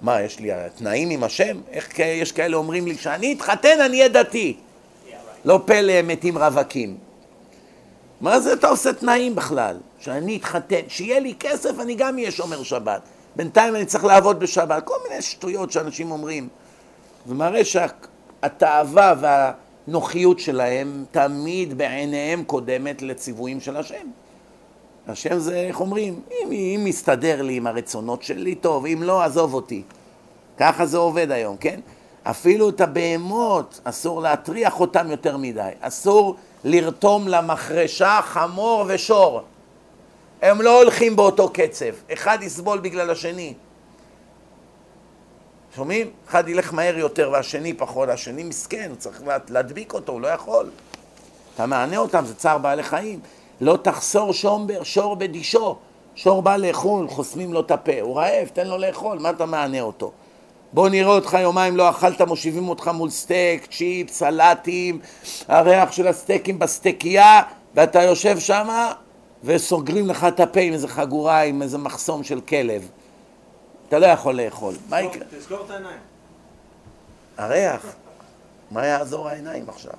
מה, 0.00 0.22
יש 0.22 0.40
לי 0.40 0.50
תנאים 0.74 1.10
עם 1.10 1.24
השם? 1.24 1.60
איך 1.70 1.98
יש 1.98 2.32
כאלה 2.32 2.56
אומרים 2.56 2.86
לי, 2.86 2.96
כשאני 2.96 3.32
אתחתן 3.32 3.80
אני 3.80 3.96
אהיה 3.98 4.08
דתי. 4.08 4.56
לא 5.44 5.60
פלא 5.64 6.02
מתים 6.02 6.38
רווקים. 6.38 6.98
מה 8.20 8.40
זה 8.40 8.52
אתה 8.52 8.68
עושה 8.68 8.92
תנאים 8.92 9.34
בכלל? 9.34 9.78
שאני 9.98 10.36
אתחתן, 10.36 10.80
שיהיה 10.88 11.20
לי 11.20 11.34
כסף 11.40 11.80
אני 11.80 11.94
גם 11.94 12.18
אהיה 12.18 12.30
שומר 12.30 12.62
שבת. 12.62 13.02
בינתיים 13.36 13.76
אני 13.76 13.84
צריך 13.84 14.04
לעבוד 14.04 14.40
בשבת. 14.40 14.84
כל 14.84 14.94
מיני 15.08 15.22
שטויות 15.22 15.72
שאנשים 15.72 16.10
אומרים. 16.10 16.48
זה 17.26 17.34
מראה 17.34 17.64
שהתאווה 18.42 19.14
והנוחיות 19.86 20.38
שלהם 20.38 21.04
תמיד 21.10 21.78
בעיניהם 21.78 22.44
קודמת 22.44 23.02
לציוויים 23.02 23.60
של 23.60 23.76
השם. 23.76 24.06
השם 25.08 25.38
זה, 25.38 25.56
איך 25.60 25.80
אומרים, 25.80 26.20
אם, 26.30 26.52
אם 26.52 26.80
מסתדר 26.84 27.42
לי 27.42 27.56
עם 27.56 27.66
הרצונות 27.66 28.22
שלי, 28.22 28.54
טוב, 28.54 28.86
אם 28.86 29.02
לא, 29.02 29.22
עזוב 29.22 29.54
אותי. 29.54 29.82
ככה 30.58 30.86
זה 30.86 30.98
עובד 30.98 31.30
היום, 31.30 31.56
כן? 31.56 31.80
אפילו 32.22 32.68
את 32.68 32.80
הבהמות, 32.80 33.80
אסור 33.84 34.22
להטריח 34.22 34.80
אותם 34.80 35.10
יותר 35.10 35.36
מדי. 35.36 35.70
אסור 35.80 36.36
לרתום 36.64 37.28
למחרשה 37.28 38.20
חמור 38.22 38.84
ושור. 38.88 39.42
הם 40.42 40.62
לא 40.62 40.82
הולכים 40.82 41.16
באותו 41.16 41.48
קצב. 41.52 42.12
אחד 42.12 42.38
יסבול 42.42 42.78
בגלל 42.78 43.10
השני. 43.10 43.54
שומעים? 45.76 46.10
אחד 46.28 46.48
ילך 46.48 46.74
מהר 46.74 46.98
יותר 46.98 47.30
והשני 47.32 47.74
פחות, 47.74 48.08
השני 48.08 48.42
מסכן, 48.42 48.86
הוא 48.90 48.96
צריך 48.96 49.22
להדביק 49.48 49.92
אותו, 49.92 50.12
הוא 50.12 50.20
לא 50.20 50.28
יכול. 50.28 50.70
אתה 51.54 51.66
מענה 51.66 51.96
אותם, 51.96 52.24
זה 52.26 52.34
צער 52.34 52.58
בעלי 52.58 52.82
חיים. 52.82 53.20
לא 53.60 53.78
תחסור 53.82 54.32
שומבר, 54.32 54.82
שור 54.82 55.16
בדישו. 55.16 55.76
שור 56.14 56.42
בא 56.42 56.56
לאכול, 56.56 57.08
חוסמים 57.08 57.52
לו 57.52 57.60
את 57.60 57.70
הפה. 57.70 58.00
הוא 58.00 58.16
רעב, 58.16 58.48
תן 58.52 58.66
לו 58.66 58.78
לאכול, 58.78 59.18
מה 59.18 59.30
אתה 59.30 59.46
מענה 59.46 59.80
אותו? 59.80 60.12
בוא 60.72 60.88
נראה 60.88 61.14
אותך 61.14 61.36
יומיים 61.40 61.76
לא 61.76 61.90
אכלת, 61.90 62.20
מושיבים 62.20 62.68
אותך 62.68 62.90
מול 62.94 63.10
סטייק, 63.10 63.66
צ'יפס, 63.66 64.10
סלטים, 64.10 65.00
הריח 65.48 65.92
של 65.92 66.06
הסטייקים 66.06 66.58
בסטייקייה, 66.58 67.42
ואתה 67.74 68.02
יושב 68.02 68.38
שמה 68.38 68.92
וסוגרים 69.44 70.06
לך 70.06 70.24
את 70.24 70.40
הפה 70.40 70.60
עם 70.60 70.72
איזה 70.72 70.88
חגורה, 70.88 71.40
עם 71.42 71.62
איזה 71.62 71.78
מחסום 71.78 72.24
של 72.24 72.40
כלב. 72.40 72.88
אתה 73.90 73.98
לא 73.98 74.06
יכול 74.06 74.34
לאכול. 74.34 74.74
מה 74.88 75.00
יקרה? 75.00 75.22
תסגור 75.38 75.64
את 75.66 75.70
העיניים. 75.70 75.98
הריח. 77.36 77.86
מה 78.70 78.86
יעזור 78.86 79.28
העיניים 79.28 79.68
עכשיו? 79.68 79.92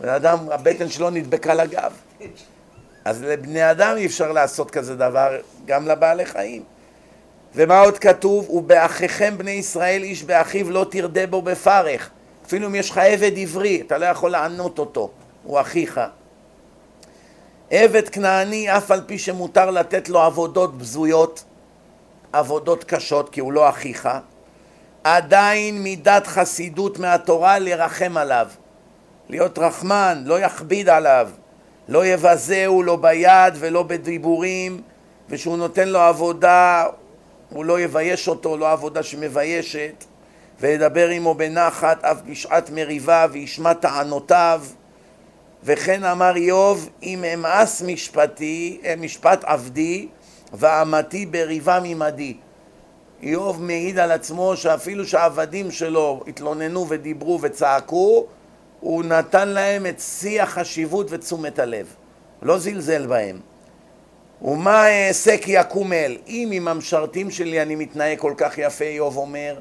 בן 0.00 0.08
אדם, 0.08 0.38
הבטן 0.50 0.88
שלו 0.88 1.10
נדבקה 1.10 1.54
לגב. 1.54 1.92
אז 3.04 3.22
לבני 3.22 3.70
אדם 3.70 3.94
אי 3.96 4.06
אפשר 4.06 4.32
לעשות 4.32 4.70
כזה 4.70 4.96
דבר, 4.96 5.36
גם 5.66 5.88
לבעלי 5.88 6.26
חיים. 6.26 6.62
ומה 7.54 7.80
עוד 7.80 7.98
כתוב? 7.98 8.50
ובאחיכם 8.50 9.38
בני 9.38 9.50
ישראל 9.50 10.02
איש 10.02 10.22
באחיו 10.22 10.70
לא 10.70 10.86
תרדה 10.90 11.26
בו 11.26 11.42
בפרך. 11.42 12.10
אפילו 12.46 12.66
אם 12.66 12.74
יש 12.74 12.90
לך 12.90 12.98
עבד 12.98 13.38
עברי, 13.38 13.82
אתה 13.86 13.98
לא 13.98 14.06
יכול 14.06 14.30
לענות 14.30 14.78
אותו, 14.78 15.10
הוא 15.44 15.60
אחיך. 15.60 16.00
עבד 17.70 18.08
כנעני, 18.08 18.76
אף 18.76 18.90
על 18.90 19.00
פי 19.06 19.18
שמותר 19.18 19.70
לתת 19.70 20.08
לו 20.08 20.20
עבודות 20.20 20.78
בזויות, 20.78 21.44
עבודות 22.32 22.84
קשות, 22.84 23.28
כי 23.28 23.40
הוא 23.40 23.52
לא 23.52 23.68
אחיך, 23.68 24.08
עדיין 25.04 25.82
מידת 25.82 26.26
חסידות 26.26 26.98
מהתורה 26.98 27.58
לרחם 27.58 28.16
עליו. 28.16 28.48
להיות 29.28 29.58
רחמן, 29.58 30.22
לא 30.26 30.40
יכביד 30.40 30.88
עליו, 30.88 31.30
לא 31.88 32.06
יבזהו 32.06 32.82
לא 32.82 32.96
ביד 32.96 33.54
ולא 33.58 33.82
בדיבורים, 33.82 34.82
ושהוא 35.28 35.56
נותן 35.56 35.88
לו 35.88 36.00
עבודה, 36.00 36.86
הוא 37.50 37.64
לא 37.64 37.80
יבייש 37.80 38.28
אותו, 38.28 38.56
לא 38.56 38.72
עבודה 38.72 39.02
שמביישת, 39.02 40.04
וידבר 40.60 41.08
עמו 41.08 41.34
בנחת 41.34 42.04
אף 42.04 42.16
בשעת 42.26 42.70
מריבה 42.70 43.26
וישמע 43.32 43.74
טענותיו. 43.74 44.62
וכן 45.64 46.04
אמר 46.04 46.36
איוב, 46.36 46.88
אם 47.02 47.24
אמאס 47.34 47.82
משפטי, 47.82 48.80
אה, 48.84 48.94
משפט 48.98 49.44
עבדי, 49.44 50.08
ואמתי 50.52 51.26
בריבה 51.26 51.80
ממדי. 51.82 52.36
איוב 53.22 53.62
מעיד 53.62 53.98
על 53.98 54.10
עצמו 54.10 54.56
שאפילו 54.56 55.06
שהעבדים 55.06 55.70
שלו 55.70 56.24
התלוננו 56.26 56.86
ודיברו 56.88 57.38
וצעקו, 57.42 58.26
הוא 58.80 59.04
נתן 59.04 59.48
להם 59.48 59.86
את 59.86 60.00
שיא 60.00 60.42
החשיבות 60.42 61.06
ותשומת 61.10 61.58
הלב. 61.58 61.94
לא 62.42 62.58
זלזל 62.58 63.06
בהם. 63.06 63.40
ומה 64.42 65.06
אעשה 65.08 65.36
כי 65.38 65.52
יקום 65.52 65.92
אל? 65.92 66.16
אם 66.26 66.48
עם 66.52 66.68
המשרתים 66.68 67.30
שלי 67.30 67.62
אני 67.62 67.74
מתנהג 67.74 68.18
כל 68.18 68.34
כך 68.36 68.58
יפה, 68.58 68.84
איוב 68.84 69.16
אומר, 69.16 69.58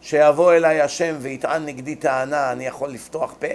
שיבוא 0.00 0.52
אליי 0.52 0.80
השם 0.80 1.16
ויטען 1.18 1.66
נגדי 1.66 1.94
טענה, 1.94 2.52
אני 2.52 2.66
יכול 2.66 2.90
לפתוח 2.90 3.34
פה? 3.38 3.46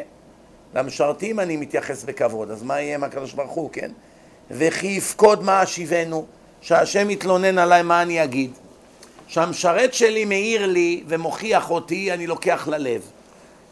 למשרתים 0.76 1.40
אני 1.40 1.58
מתייחס 1.58 2.04
בכבוד, 2.04 2.52
אז 2.52 2.64
מה 2.64 2.82
יהיה 2.82 2.96
עם 2.96 3.04
הקדוש 3.04 3.34
ברוך 3.34 3.52
הוא, 3.52 3.70
כן? 3.72 3.92
וכי 4.52 4.88
יפקוד 4.88 5.44
מה 5.44 5.64
אשיבנו, 5.64 6.26
שהשם 6.62 7.10
יתלונן 7.10 7.58
עליי, 7.58 7.84
מה 7.84 8.02
אני 8.02 8.24
אגיד? 8.24 8.52
שהמשרת 9.28 9.94
שלי 9.94 10.26
מאיר 10.26 10.66
לי 10.66 11.04
ומוכיח 11.08 11.72
אותי, 11.72 12.14
אני 12.14 12.28
לוקח 12.28 12.68
ללב. 12.68 13.02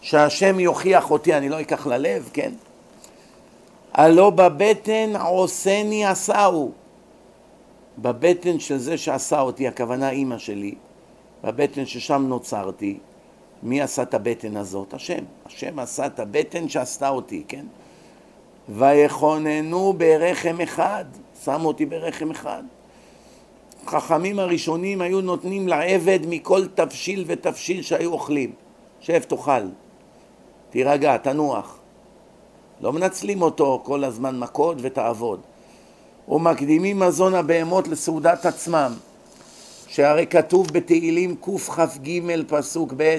שהשם 0.01 0.59
יוכיח 0.59 1.11
אותי, 1.11 1.37
אני 1.37 1.49
לא 1.49 1.61
אקח 1.61 1.87
ללב, 1.87 2.29
כן? 2.33 2.51
הלא 3.93 4.29
בבטן 4.29 5.13
עושני 5.15 6.05
עשהו. 6.05 6.71
בבטן 7.97 8.59
של 8.59 8.77
זה 8.77 8.97
שעשה 8.97 9.41
אותי, 9.41 9.67
הכוונה 9.67 10.09
אימא 10.09 10.37
שלי, 10.37 10.75
בבטן 11.43 11.85
ששם 11.85 12.25
נוצרתי, 12.27 12.97
מי 13.63 13.81
עשה 13.81 14.01
את 14.01 14.13
הבטן 14.13 14.57
הזאת? 14.57 14.93
השם. 14.93 15.23
השם 15.45 15.79
עשה 15.79 16.05
את 16.05 16.19
הבטן 16.19 16.69
שעשתה 16.69 17.09
אותי, 17.09 17.43
כן? 17.47 17.65
ויכוננו 18.69 19.93
ברחם 19.93 20.61
אחד, 20.63 21.05
שמו 21.43 21.67
אותי 21.67 21.85
ברחם 21.85 22.31
אחד. 22.31 22.63
חכמים 23.87 24.39
הראשונים 24.39 25.01
היו 25.01 25.21
נותנים 25.21 25.67
לעבד 25.67 26.19
מכל 26.29 26.67
תבשיל 26.75 27.23
ותבשיל 27.27 27.81
שהיו 27.81 28.11
אוכלים. 28.11 28.51
שב 28.99 29.19
תאכל, 29.19 29.61
תירגע, 30.69 31.17
תנוח. 31.17 31.79
לא 32.81 32.93
מנצלים 32.93 33.41
אותו 33.41 33.81
כל 33.83 34.03
הזמן 34.03 34.39
מכות 34.39 34.77
ותעבוד. 34.81 35.39
ומקדימים 36.27 36.99
מזון 36.99 37.35
הבהמות 37.35 37.87
לסעודת 37.87 38.45
עצמם, 38.45 38.93
שהרי 39.87 40.27
כתוב 40.27 40.67
בתהילים 40.67 41.35
קכ"ג 41.35 42.19
פסוק 42.47 42.93
ב' 42.97 43.17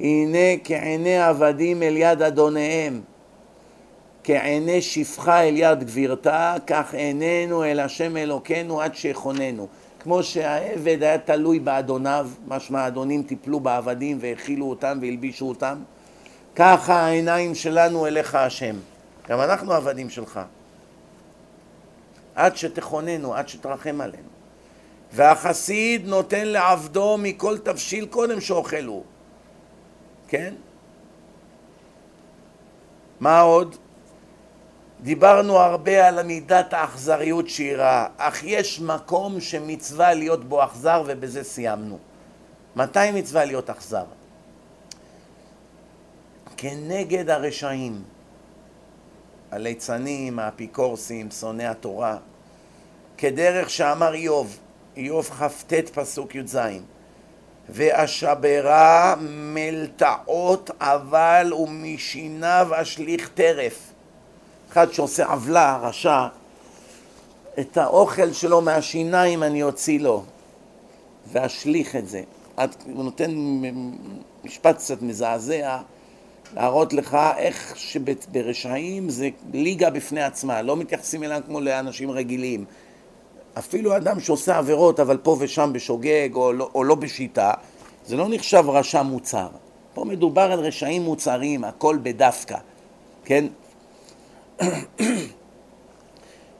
הנה 0.00 0.58
כעיני 0.64 1.18
עבדים 1.18 1.82
אל 1.82 1.96
יד 1.96 2.22
אדוניהם, 2.22 3.00
כעיני 4.24 4.82
שפחה 4.82 5.42
אל 5.42 5.56
יד 5.56 5.84
גבירתה, 5.84 6.54
כך 6.66 6.94
עינינו 6.94 7.64
אל 7.64 7.80
השם 7.80 8.16
אלוקינו 8.16 8.80
עד 8.80 8.94
שיכוננו. 8.94 9.66
כמו 10.06 10.22
שהעבד 10.22 11.02
היה 11.02 11.18
תלוי 11.18 11.58
באדוניו, 11.58 12.28
משמע 12.48 12.80
האדונים 12.80 13.22
טיפלו 13.22 13.60
בעבדים 13.60 14.18
והאכילו 14.20 14.70
אותם 14.70 14.98
והלבישו 15.02 15.48
אותם, 15.48 15.82
ככה 16.56 16.94
העיניים 16.94 17.54
שלנו 17.54 18.06
אליך 18.06 18.34
השם. 18.34 18.76
גם 19.28 19.40
אנחנו 19.40 19.72
עבדים 19.72 20.10
שלך. 20.10 20.40
עד 22.34 22.56
שתכוננו, 22.56 23.34
עד 23.34 23.48
שתרחם 23.48 24.00
עלינו. 24.00 24.28
והחסיד 25.12 26.08
נותן 26.08 26.46
לעבדו 26.46 27.16
מכל 27.18 27.58
תבשיל 27.58 28.06
קודם 28.06 28.40
שאוכלו. 28.40 29.02
כן? 30.28 30.54
מה 33.20 33.40
עוד? 33.40 33.76
דיברנו 35.06 35.58
הרבה 35.58 36.08
על 36.08 36.22
מידת 36.22 36.72
האכזריות 36.72 37.48
שהיא 37.48 37.76
רעה, 37.76 38.06
אך 38.16 38.44
יש 38.44 38.80
מקום 38.80 39.40
שמצווה 39.40 40.14
להיות 40.14 40.44
בו 40.44 40.64
אכזר 40.64 41.02
ובזה 41.06 41.44
סיימנו. 41.44 41.98
מתי 42.76 43.10
מצווה 43.14 43.44
להיות 43.44 43.70
אכזר? 43.70 44.04
כנגד 46.56 47.30
הרשעים. 47.30 48.02
הליצנים, 49.50 50.38
האפיקורסים, 50.38 51.30
שונאי 51.30 51.66
התורה, 51.66 52.16
כדרך 53.18 53.70
שאמר 53.70 54.14
איוב, 54.14 54.58
איוב 54.96 55.30
כ"ט 55.30 55.72
פסוק 55.74 56.34
י"ז 56.34 56.58
ואשברה 57.68 59.14
מלטעות 59.28 60.70
אבל 60.80 61.52
ומשיניו 61.54 62.68
אשליך 62.72 63.28
טרף 63.28 63.92
אחד 64.72 64.92
שעושה 64.92 65.26
עוולה, 65.26 65.78
רשע, 65.82 66.26
את 67.60 67.76
האוכל 67.76 68.32
שלו 68.32 68.60
מהשיניים 68.60 69.42
אני 69.42 69.62
אוציא 69.62 70.00
לו 70.00 70.24
ואשליך 71.32 71.96
את 71.96 72.08
זה. 72.08 72.22
הוא 72.94 73.04
נותן 73.04 73.30
משפט 74.44 74.76
קצת 74.76 75.02
מזעזע 75.02 75.78
להראות 76.56 76.92
לך 76.92 77.18
איך 77.36 77.76
שברשעים 77.76 79.10
זה 79.10 79.28
ליגה 79.52 79.90
בפני 79.90 80.22
עצמה, 80.22 80.62
לא 80.62 80.76
מתייחסים 80.76 81.22
אליהם 81.22 81.42
כמו 81.42 81.60
לאנשים 81.60 82.10
רגילים. 82.10 82.64
אפילו 83.58 83.96
אדם 83.96 84.20
שעושה 84.20 84.58
עבירות 84.58 85.00
אבל 85.00 85.16
פה 85.16 85.36
ושם 85.40 85.70
בשוגג 85.72 86.28
או 86.34 86.52
לא, 86.52 86.70
או 86.74 86.84
לא 86.84 86.94
בשיטה, 86.94 87.52
זה 88.06 88.16
לא 88.16 88.26
נחשב 88.28 88.64
רשע 88.68 89.02
מוצר. 89.02 89.48
פה 89.94 90.04
מדובר 90.04 90.52
על 90.52 90.60
רשעים 90.60 91.02
מוצרים, 91.02 91.64
הכל 91.64 91.98
בדווקא, 92.02 92.56
כן? 93.24 93.44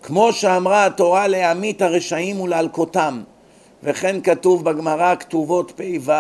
כמו 0.03 0.33
שאמרה 0.33 0.87
התורה 0.87 1.29
להמית 1.29 1.83
הרשעים 1.83 2.41
ולהלקותם, 2.41 3.23
וכן 3.83 4.21
כתוב 4.21 4.65
בגמרא 4.65 5.15
כתובות 5.15 5.73
פ"ו 5.77 6.13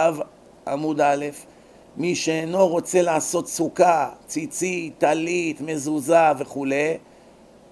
עמוד 0.66 1.00
א', 1.00 1.26
מי 1.96 2.14
שאינו 2.14 2.68
רוצה 2.68 3.02
לעשות 3.02 3.48
סוכה, 3.48 4.08
ציצית, 4.26 4.92
טלית, 4.98 5.60
מזוזה 5.60 6.32
וכולי, 6.38 6.96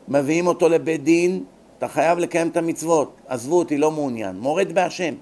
מביאים 0.09 0.47
אותו 0.47 0.68
לבית 0.68 1.05
דין, 1.05 1.44
אתה 1.78 1.89
חייב 1.89 2.18
לקיים 2.18 2.48
את 2.48 2.56
המצוות, 2.56 3.20
עזבו 3.28 3.59
אותי, 3.59 3.76
לא 3.76 3.90
מעוניין, 3.90 4.36
מורד 4.36 4.72
בהשם. 4.72 5.14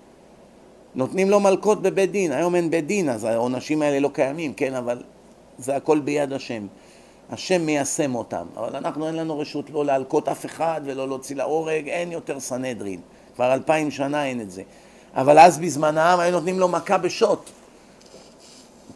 נותנים 0.94 1.30
לו 1.30 1.40
מלקות 1.40 1.82
בבית 1.82 2.10
דין, 2.10 2.32
היום 2.32 2.54
אין 2.54 2.70
בית 2.70 2.86
דין, 2.86 3.09
אז 3.09 3.24
העונשים 3.24 3.82
האלה 3.82 4.00
לא 4.00 4.10
קיימים, 4.12 4.54
כן, 4.54 4.74
אבל 4.74 5.02
זה 5.59 5.76
הכל 5.76 5.98
ביד 5.98 6.32
השם. 6.32 6.66
השם 7.32 7.66
מיישם 7.66 8.14
אותם, 8.14 8.46
אבל 8.56 8.76
אנחנו 8.76 9.06
אין 9.06 9.16
לנו 9.16 9.38
רשות 9.38 9.70
לא 9.70 9.84
להלקות 9.84 10.28
אף 10.28 10.46
אחד 10.46 10.80
ולא 10.84 11.09
להוציא 11.09 11.36
להורג, 11.36 11.88
אין 11.88 12.12
יותר 12.12 12.40
סנהדרין, 12.40 13.00
כבר 13.34 13.54
אלפיים 13.54 13.90
שנה 13.90 14.26
אין 14.26 14.40
את 14.40 14.50
זה. 14.50 14.62
אבל 15.14 15.38
אז 15.38 15.59
בזמנם 15.59 16.16
היו 16.20 16.32
נותנים 16.32 16.59
לו 16.59 16.68
מכה 16.68 16.98
בשוט. 16.98 17.50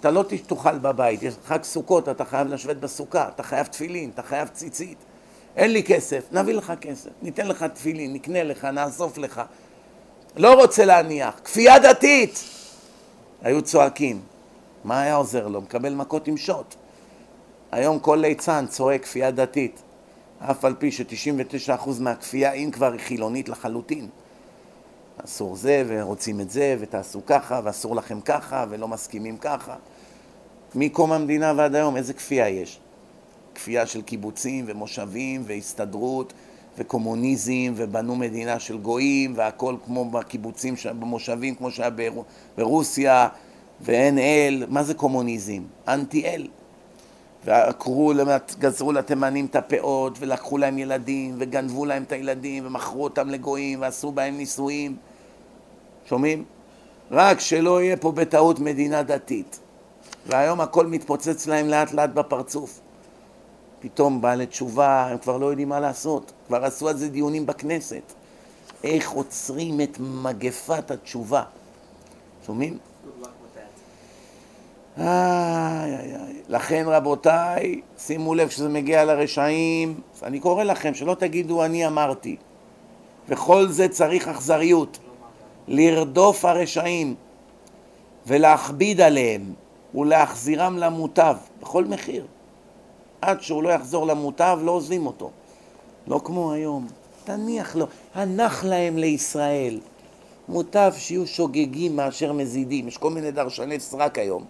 אתה 0.00 0.10
לא 0.10 0.24
תאכל 0.46 0.78
בבית, 0.78 1.22
יש 1.22 1.34
חג 1.46 1.62
סוכות, 1.62 2.08
אתה 2.08 2.24
חייב 2.24 2.48
לשבת 2.48 2.76
בסוכה, 2.76 3.28
אתה 3.28 3.42
חייב 3.42 3.66
תפילין, 3.66 4.10
אתה 4.14 4.22
חייב 4.22 4.48
ציצית. 4.48 4.98
אין 5.56 5.72
לי 5.72 5.82
כסף, 5.82 6.24
נביא 6.32 6.54
לך 6.54 6.72
כסף, 6.80 7.10
ניתן 7.22 7.48
לך 7.48 7.62
תפילין, 7.62 8.12
נקנה 8.12 8.44
לך, 8.44 8.64
נאסוף 8.64 9.18
לך. 9.18 9.42
לא 10.36 10.54
רוצה 10.54 10.84
להניח, 10.84 11.40
כפייה 11.44 11.78
דתית! 11.78 12.44
היו 13.42 13.62
צועקים. 13.62 14.20
מה 14.84 15.00
היה 15.00 15.14
עוזר 15.14 15.48
לו? 15.48 15.60
מקבל 15.60 15.94
מכות 15.94 16.28
עם 16.28 16.36
שוט. 16.36 16.74
היום 17.77 17.98
כל 17.98 18.19
ליצן 18.23 18.66
צועק 18.69 19.03
כפייה 19.03 19.31
דתית, 19.31 19.82
אף 20.39 20.65
על 20.65 20.74
פי 20.78 20.93
ש-99% 20.93 21.90
מהכפייה, 22.01 22.53
אם 22.53 22.70
כבר, 22.73 22.93
היא 22.93 23.01
חילונית 23.01 23.48
לחלוטין. 23.48 24.09
אסור 25.24 25.57
זה, 25.57 25.85
ורוצים 25.86 26.40
את 26.40 26.51
זה, 26.51 26.77
ותעשו 26.78 27.27
ככה, 27.27 27.61
ואסור 27.65 27.97
לכם 27.97 28.20
ככה, 28.20 28.65
ולא 28.69 28.89
מסכימים 28.89 29.36
ככה. 29.36 29.74
מקום 30.74 31.12
המדינה 31.12 31.53
ועד 31.57 31.74
היום, 31.74 31.97
איזה 31.97 32.12
כפייה 32.12 32.48
יש? 32.48 32.81
כפייה 33.55 33.86
של 33.86 34.03
קיבוצים 34.03 34.65
ומושבים 34.69 35.43
והסתדרות 35.47 36.32
וקומוניזם 36.78 37.73
ובנו 37.77 38.16
מדינה 38.16 38.61
של 38.61 38.78
גויים 38.78 39.32
והכל 39.36 39.77
כמו 39.85 40.11
בקיבוצים, 40.11 40.74
במושבים 40.98 41.55
כמו 41.55 41.70
שהיה 41.70 41.90
ברוסיה 42.57 43.28
ואין 43.81 44.19
אל, 44.19 44.65
מה 44.69 44.82
זה 44.82 44.94
קומוניזם? 44.94 45.62
אנטי 45.89 46.24
אל. 46.24 46.47
ועקרו, 47.47 48.12
גזרו 48.59 48.93
לתימנים 48.93 49.47
את 49.47 49.56
הפאות 49.56 50.18
ולקחו 50.20 50.59
להם 50.59 50.78
ילדים 50.78 51.35
וגנבו 51.39 51.85
להם 51.85 52.02
את 52.02 52.12
הילדים 52.12 52.66
ומכרו 52.66 53.05
אותם 53.05 53.31
לגויים 53.31 53.81
ועשו 53.81 54.12
בהם 54.12 54.36
נישואים. 54.36 54.97
שומעים? 56.06 56.44
רק 57.10 57.40
שלא 57.40 57.82
יהיה 57.82 57.97
פה 57.97 58.12
בטעות 58.12 58.59
מדינה 58.59 59.02
דתית. 59.02 59.60
והיום 60.27 60.60
הכל 60.60 60.86
מתפוצץ 60.86 61.47
להם 61.47 61.68
לאט 61.68 61.93
לאט 61.93 62.10
בפרצוף. 62.10 62.81
פתאום 63.81 64.20
בא 64.20 64.35
לתשובה, 64.35 65.06
הם 65.06 65.18
כבר 65.18 65.36
לא 65.36 65.47
יודעים 65.47 65.68
מה 65.68 65.81
לעשות. 65.81 66.32
כבר 66.47 66.64
עשו 66.64 66.89
על 66.89 66.97
זה 66.97 67.09
דיונים 67.09 67.47
בכנסת. 67.47 68.12
איך 68.85 69.10
עוצרים 69.10 69.81
את 69.81 69.98
מגפת 70.01 70.90
התשובה? 70.90 71.43
שומעים? 72.47 72.78
איי, 74.98 75.97
איי, 75.97 76.16
איי. 76.16 76.35
לכן 76.48 76.85
רבותיי, 76.89 77.81
שימו 77.98 78.35
לב 78.35 78.48
שזה 78.48 78.68
מגיע 78.68 79.05
לרשעים, 79.05 80.01
אני 80.23 80.40
קורא 80.40 80.64
לכם 80.64 80.94
שלא 80.94 81.14
תגידו 81.14 81.64
אני 81.64 81.86
אמרתי. 81.86 82.36
וכל 83.28 83.68
זה 83.68 83.89
צריך 83.89 84.28
אכזריות. 84.28 84.98
לרדוף 85.68 86.44
הרשעים 86.44 87.14
ולהכביד 88.27 89.01
עליהם 89.01 89.52
ולהחזירם 89.94 90.78
למוטב 90.78 91.36
בכל 91.60 91.85
מחיר. 91.85 92.27
עד 93.20 93.43
שהוא 93.43 93.62
לא 93.62 93.68
יחזור 93.68 94.06
למוטב 94.06 94.59
לא 94.62 94.70
עוזבים 94.70 95.06
אותו. 95.06 95.31
לא 96.06 96.20
כמו 96.24 96.52
היום, 96.52 96.86
תניח 97.24 97.77
לו, 97.77 97.86
הנח 98.14 98.64
להם 98.64 98.98
לישראל. 98.98 99.81
מוטב 100.48 100.93
שיהיו 100.97 101.27
שוגגים 101.27 101.97
מאשר 101.97 102.32
מזידים. 102.32 102.89
יש 102.89 102.97
כל 102.97 103.10
מיני 103.10 103.31
דרשני 103.31 103.81
סרק 103.81 104.18
היום. 104.18 104.44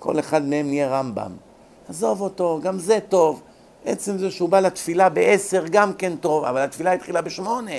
כל 0.00 0.18
אחד 0.18 0.44
מהם 0.44 0.66
נהיה 0.66 0.88
רמב"ם. 0.88 1.30
עזוב 1.88 2.20
אותו, 2.20 2.60
גם 2.62 2.78
זה 2.78 2.98
טוב. 3.08 3.40
עצם 3.84 4.18
זה 4.18 4.30
שהוא 4.30 4.48
בא 4.48 4.60
לתפילה 4.60 5.08
בעשר 5.08 5.64
גם 5.70 5.92
כן 5.92 6.16
טוב, 6.16 6.44
אבל 6.44 6.60
התפילה 6.60 6.92
התחילה 6.92 7.20
בשמונה. 7.20 7.72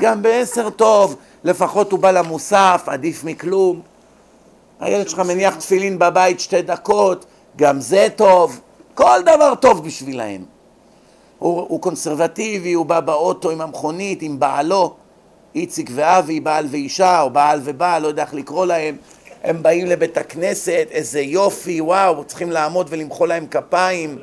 גם 0.00 0.22
בעשר 0.22 0.70
טוב, 0.70 1.16
לפחות 1.44 1.92
הוא 1.92 2.00
בא 2.00 2.10
למוסף, 2.10 2.82
עדיף 2.86 3.24
מכלום. 3.24 3.80
הילד 4.80 5.08
שלך 5.08 5.18
מניח 5.18 5.54
תפילין 5.54 5.98
בבית 5.98 6.40
שתי 6.40 6.62
דקות, 6.62 7.26
גם 7.56 7.80
זה 7.80 8.08
טוב. 8.16 8.60
כל 8.94 9.20
דבר 9.22 9.54
טוב 9.54 9.84
בשבילהם. 9.84 10.44
הוא, 11.38 11.66
הוא 11.68 11.80
קונסרבטיבי, 11.80 12.72
הוא 12.72 12.86
בא 12.86 13.00
באוטו 13.00 13.50
עם 13.50 13.60
המכונית, 13.60 14.22
עם 14.22 14.38
בעלו, 14.38 14.94
איציק 15.54 15.90
ואבי, 15.94 16.40
בעל 16.40 16.66
ואישה, 16.70 17.20
או 17.20 17.30
בעל 17.30 17.60
ובעל, 17.64 18.02
לא 18.02 18.08
יודע 18.08 18.22
איך 18.22 18.34
לקרוא 18.34 18.66
להם. 18.66 18.96
הם 19.44 19.62
באים 19.62 19.86
לבית 19.86 20.18
הכנסת, 20.18 20.86
איזה 20.90 21.20
יופי, 21.20 21.80
וואו, 21.80 22.24
צריכים 22.24 22.50
לעמוד 22.50 22.86
ולמחוא 22.90 23.26
להם 23.26 23.46
כפיים. 23.46 24.18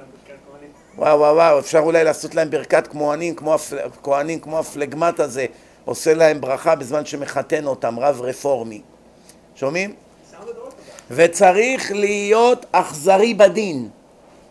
וואו, 0.97 1.19
וואו, 1.19 1.35
וואו, 1.35 1.59
אפשר 1.59 1.79
אולי 1.79 2.03
לעשות 2.03 2.35
להם 2.35 2.49
ברכת 2.49 2.87
כהנים, 2.87 3.35
כמו, 3.35 3.55
כהנים, 4.03 4.39
כמו 4.39 4.59
הפלגמט 4.59 5.19
הזה, 5.19 5.45
עושה 5.85 6.13
להם 6.13 6.41
ברכה 6.41 6.75
בזמן 6.75 7.05
שמחתן 7.05 7.67
אותם, 7.67 7.99
רב 7.99 8.21
רפורמי. 8.21 8.81
שומעים? 9.55 9.93
וצריך 11.11 11.91
להיות 11.91 12.65
אכזרי 12.71 13.33
בדין. 13.33 13.89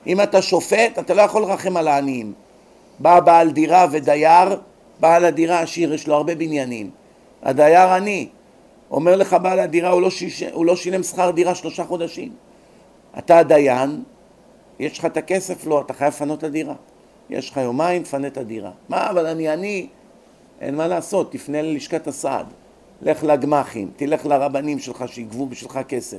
אם 0.07 0.21
אתה 0.21 0.43
שופט, 0.43 0.99
אתה 0.99 1.15
לא 1.15 1.23
יכול 1.23 1.43
לרחם 1.43 1.77
על 1.77 1.89
העניים. 1.89 2.33
בא 2.99 3.21
בעל 3.21 3.51
דירה 3.51 3.87
ודייר, 3.93 4.61
בעל 5.01 5.25
הדירה 5.25 5.61
עשיר, 5.61 5.95
יש 5.95 6.07
לו 6.07 6.15
הרבה 6.15 6.35
בניינים. 6.35 6.91
הדייר 7.43 7.89
עני, 7.89 8.29
אומר 8.91 9.17
לך 9.17 9.37
בעל 9.43 9.59
הדירה, 9.59 9.91
הוא 9.91 10.03
לא, 10.03 10.11
שיש, 10.11 10.43
הוא 10.43 10.67
לא 10.67 10.77
שילם 10.77 11.03
שכר 11.03 11.31
דירה 11.31 11.55
שלושה 11.55 11.85
חודשים. 11.85 12.33
אתה 13.19 13.39
הדיין, 13.39 14.03
יש 14.79 14.99
לך 14.99 15.05
את 15.05 15.17
הכסף? 15.17 15.67
לא, 15.67 15.81
אתה 15.81 15.93
חייב 15.93 16.13
לפנות 16.13 16.39
את 16.39 16.45
הדירה. 16.45 16.75
יש 17.31 17.51
לך 17.51 17.57
יומיים, 17.57 18.03
תפנה 18.03 18.27
את 18.27 18.37
הדירה. 18.37 18.71
מה, 18.89 19.11
אבל 19.11 19.27
אני 19.27 19.49
עני. 19.49 19.89
אין 20.61 20.75
מה 20.75 20.89
לעשות, 20.89 21.33
תפנה 21.33 21.63
ללשכת 21.63 22.07
הסעד. 22.07 22.47
לך 23.03 23.25
לגמ"חים, 23.25 23.91
תלך 23.97 24.27
לרבנים 24.27 24.79
שלך 24.79 25.05
שיגבו 25.09 25.47
בשבילך 25.47 25.79
כסף. 25.89 26.19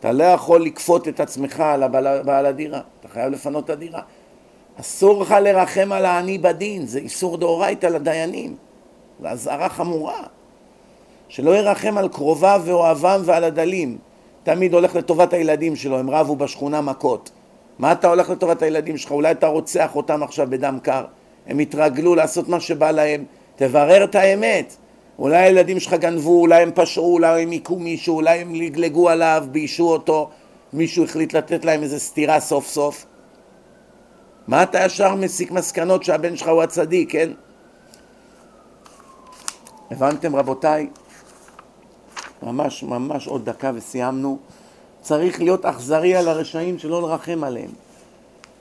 אתה 0.00 0.12
לא 0.12 0.24
יכול 0.24 0.64
לכפות 0.64 1.08
את 1.08 1.20
עצמך 1.20 1.60
על 1.60 1.88
בעל 2.22 2.46
הדירה, 2.46 2.80
אתה 3.00 3.08
חייב 3.08 3.32
לפנות 3.32 3.64
את 3.64 3.70
הדירה. 3.70 4.02
אסור 4.80 5.22
לך 5.22 5.34
לרחם 5.42 5.92
על 5.92 6.04
העני 6.04 6.38
בדין, 6.38 6.86
זה 6.86 6.98
איסור 6.98 7.36
דאורייתא 7.36 7.86
לדיינים. 7.86 8.56
זו 9.20 9.28
אזהרה 9.28 9.68
חמורה. 9.68 10.22
שלא 11.34 11.50
ירחם 11.50 11.98
על 11.98 12.08
קרוביו 12.08 12.62
ואוהביו 12.64 13.22
ועל 13.24 13.44
הדלים. 13.44 13.98
תמיד 14.42 14.74
הולך 14.74 14.94
לטובת 14.94 15.32
הילדים 15.32 15.76
שלו, 15.76 15.98
הם 15.98 16.10
רבו 16.10 16.36
בשכונה 16.36 16.80
מכות. 16.80 17.30
מה 17.78 17.92
אתה 17.92 18.08
הולך 18.08 18.30
לטובת 18.30 18.62
הילדים 18.62 18.96
שלך? 18.96 19.10
אולי 19.10 19.30
אתה 19.30 19.46
רוצח 19.46 19.96
אותם 19.96 20.22
עכשיו 20.22 20.46
בדם 20.50 20.78
קר. 20.82 21.04
הם 21.46 21.58
התרגלו 21.58 22.14
לעשות 22.14 22.48
מה 22.48 22.60
שבא 22.60 22.90
להם. 22.90 23.24
תברר 23.56 24.04
את 24.04 24.14
האמת. 24.14 24.76
אולי 25.18 25.36
הילדים 25.36 25.80
שלך 25.80 25.94
גנבו, 25.94 26.40
אולי 26.40 26.62
הם 26.62 26.70
פשעו, 26.74 27.12
אולי 27.12 27.42
הם 27.42 27.50
היכו 27.50 27.76
מישהו, 27.78 28.16
אולי 28.16 28.38
הם 28.38 28.54
לגלגו 28.54 29.08
עליו, 29.08 29.44
ביישו 29.50 29.92
אותו, 29.92 30.30
מישהו 30.72 31.04
החליט 31.04 31.32
לתת 31.32 31.64
להם 31.64 31.82
איזה 31.82 32.00
סטירה 32.00 32.40
סוף 32.40 32.66
סוף. 32.66 33.06
מה 34.48 34.62
אתה 34.62 34.84
ישר 34.84 35.14
מסיק 35.14 35.50
מסקנות 35.50 36.04
שהבן 36.04 36.36
שלך 36.36 36.48
הוא 36.48 36.62
הצדיק, 36.62 37.12
כן? 37.12 37.30
הבנתם 39.90 40.36
רבותיי? 40.36 40.86
ממש 42.44 42.82
ממש 42.82 43.26
עוד 43.26 43.44
דקה 43.44 43.70
וסיימנו. 43.74 44.38
צריך 45.00 45.40
להיות 45.40 45.64
אכזרי 45.64 46.16
על 46.16 46.28
הרשעים 46.28 46.78
שלא 46.78 47.02
לרחם 47.02 47.44
עליהם. 47.44 47.70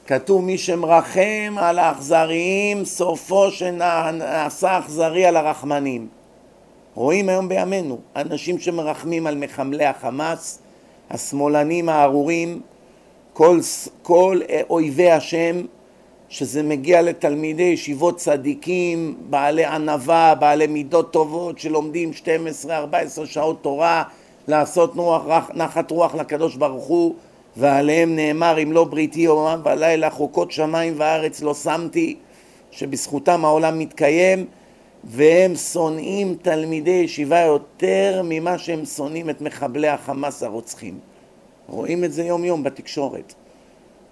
כתוב 0.08 0.44
מי 0.44 0.58
שמרחם 0.58 1.56
על 1.58 1.80
האכזריים 1.80 2.86
סופו 2.86 3.52
שנעשה 3.52 4.80
אכזרי 4.80 5.26
על 5.26 5.38
הרחמנים. 5.38 6.08
רואים 6.96 7.30
היום 7.30 7.50
בימינו 7.50 8.00
אנשים 8.16 8.60
שמרחמים 8.60 9.28
על 9.28 9.38
מחמלי 9.38 9.86
החמאס, 9.86 10.60
השמאלנים 11.10 11.90
הארורים, 11.90 12.62
כל, 13.34 13.60
כל 14.02 14.40
אויבי 14.70 15.12
השם, 15.12 15.62
שזה 16.34 16.64
מגיע 16.64 17.02
לתלמידי 17.02 17.64
ישיבות 17.64 18.18
צדיקים, 18.18 19.16
בעלי 19.30 19.66
ענווה, 19.66 20.36
בעלי 20.36 20.68
מידות 20.68 21.14
טובות, 21.14 21.60
שלומדים 21.60 22.12
12-14 22.68 23.26
שעות 23.26 23.58
תורה, 23.62 24.04
לעשות 24.48 24.96
נוח, 24.96 25.24
נחת 25.54 25.92
רוח 25.92 26.16
לקדוש 26.16 26.56
ברוך 26.56 26.86
הוא, 26.86 27.16
ועליהם 27.58 28.16
נאמר 28.16 28.64
אם 28.64 28.72
לא 28.72 28.84
בריתי 28.84 29.20
יומם 29.20 29.62
ולילה 29.66 30.10
חוקות 30.10 30.52
שמיים 30.52 30.94
וארץ 30.98 31.42
לא 31.42 31.54
שמתי, 31.54 32.16
שבזכותם 32.72 33.46
העולם 33.46 33.80
מתקיים, 33.80 34.46
והם 35.04 35.56
שונאים 35.56 36.36
תלמידי 36.42 36.92
ישיבה 36.92 37.40
יותר 37.40 38.22
ממה 38.24 38.58
שהם 38.58 38.86
שונאים 38.86 39.30
את 39.30 39.42
מחבלי 39.42 39.88
החמאס 39.88 40.44
הרוצחים. 40.44 41.00
רואים 41.68 42.04
את 42.04 42.14
זה 42.14 42.24
יום 42.24 42.46
יום 42.46 42.64
בתקשורת. 42.64 43.34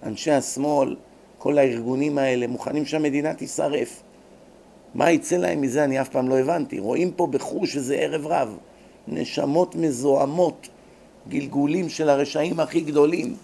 אנשי 0.02 0.30
השמאל, 0.30 0.96
כל 1.42 1.58
הארגונים 1.58 2.18
האלה, 2.18 2.46
מוכנים 2.46 2.86
שהמדינה 2.86 3.34
תישרף. 3.34 4.02
מה 4.94 5.10
יצא 5.10 5.36
להם 5.36 5.60
מזה 5.60 5.84
אני 5.84 6.00
אף 6.00 6.08
פעם 6.08 6.28
לא 6.28 6.38
הבנתי. 6.38 6.78
רואים 6.78 7.10
פה 7.10 7.26
בחוש 7.26 7.76
איזה 7.76 7.94
ערב 7.94 8.26
רב. 8.26 8.56
נשמות 9.08 9.76
מזוהמות, 9.76 10.68
גלגולים 11.28 11.88
של 11.88 12.08
הרשעים 12.08 12.60
הכי 12.60 12.80
גדולים. 12.80 13.34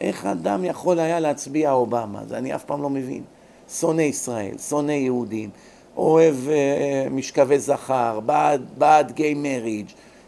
איך 0.00 0.26
אדם 0.26 0.64
יכול 0.64 0.98
היה 0.98 1.20
להצביע 1.20 1.72
אובמה? 1.72 2.22
זה 2.28 2.38
אני 2.38 2.54
אף 2.54 2.64
פעם 2.64 2.82
לא 2.82 2.90
מבין. 2.90 3.22
שונא 3.70 4.02
ישראל, 4.02 4.58
שונא 4.58 4.92
יהודים, 4.92 5.50
אוהב 5.96 6.34
uh, 6.46 7.10
משכבי 7.10 7.58
זכר, 7.58 8.20
בעד, 8.20 8.62
בעד 8.78 9.12
גיי 9.12 9.34
מריג', 9.34 9.86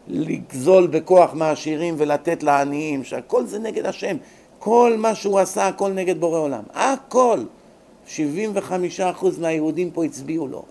לגזול 0.09 0.87
בכוח 0.87 1.35
מהעשירים 1.35 1.95
ולתת 1.99 2.43
לעניים, 2.43 3.05
שהכל 3.05 3.47
זה 3.47 3.59
נגד 3.59 3.87
השם. 3.87 4.16
כל 4.65 4.95
מה 4.99 5.15
שהוא 5.15 5.41
עשה, 5.41 5.69
הכל 5.69 5.93
נגד 5.93 6.20
בורא 6.20 6.39
עולם. 6.39 6.62
הכל. 6.74 7.39
75% 8.07 8.11
מהיהודים 9.41 9.91
פה 9.91 10.05
הצביעו 10.05 10.49
לו. 10.49 10.62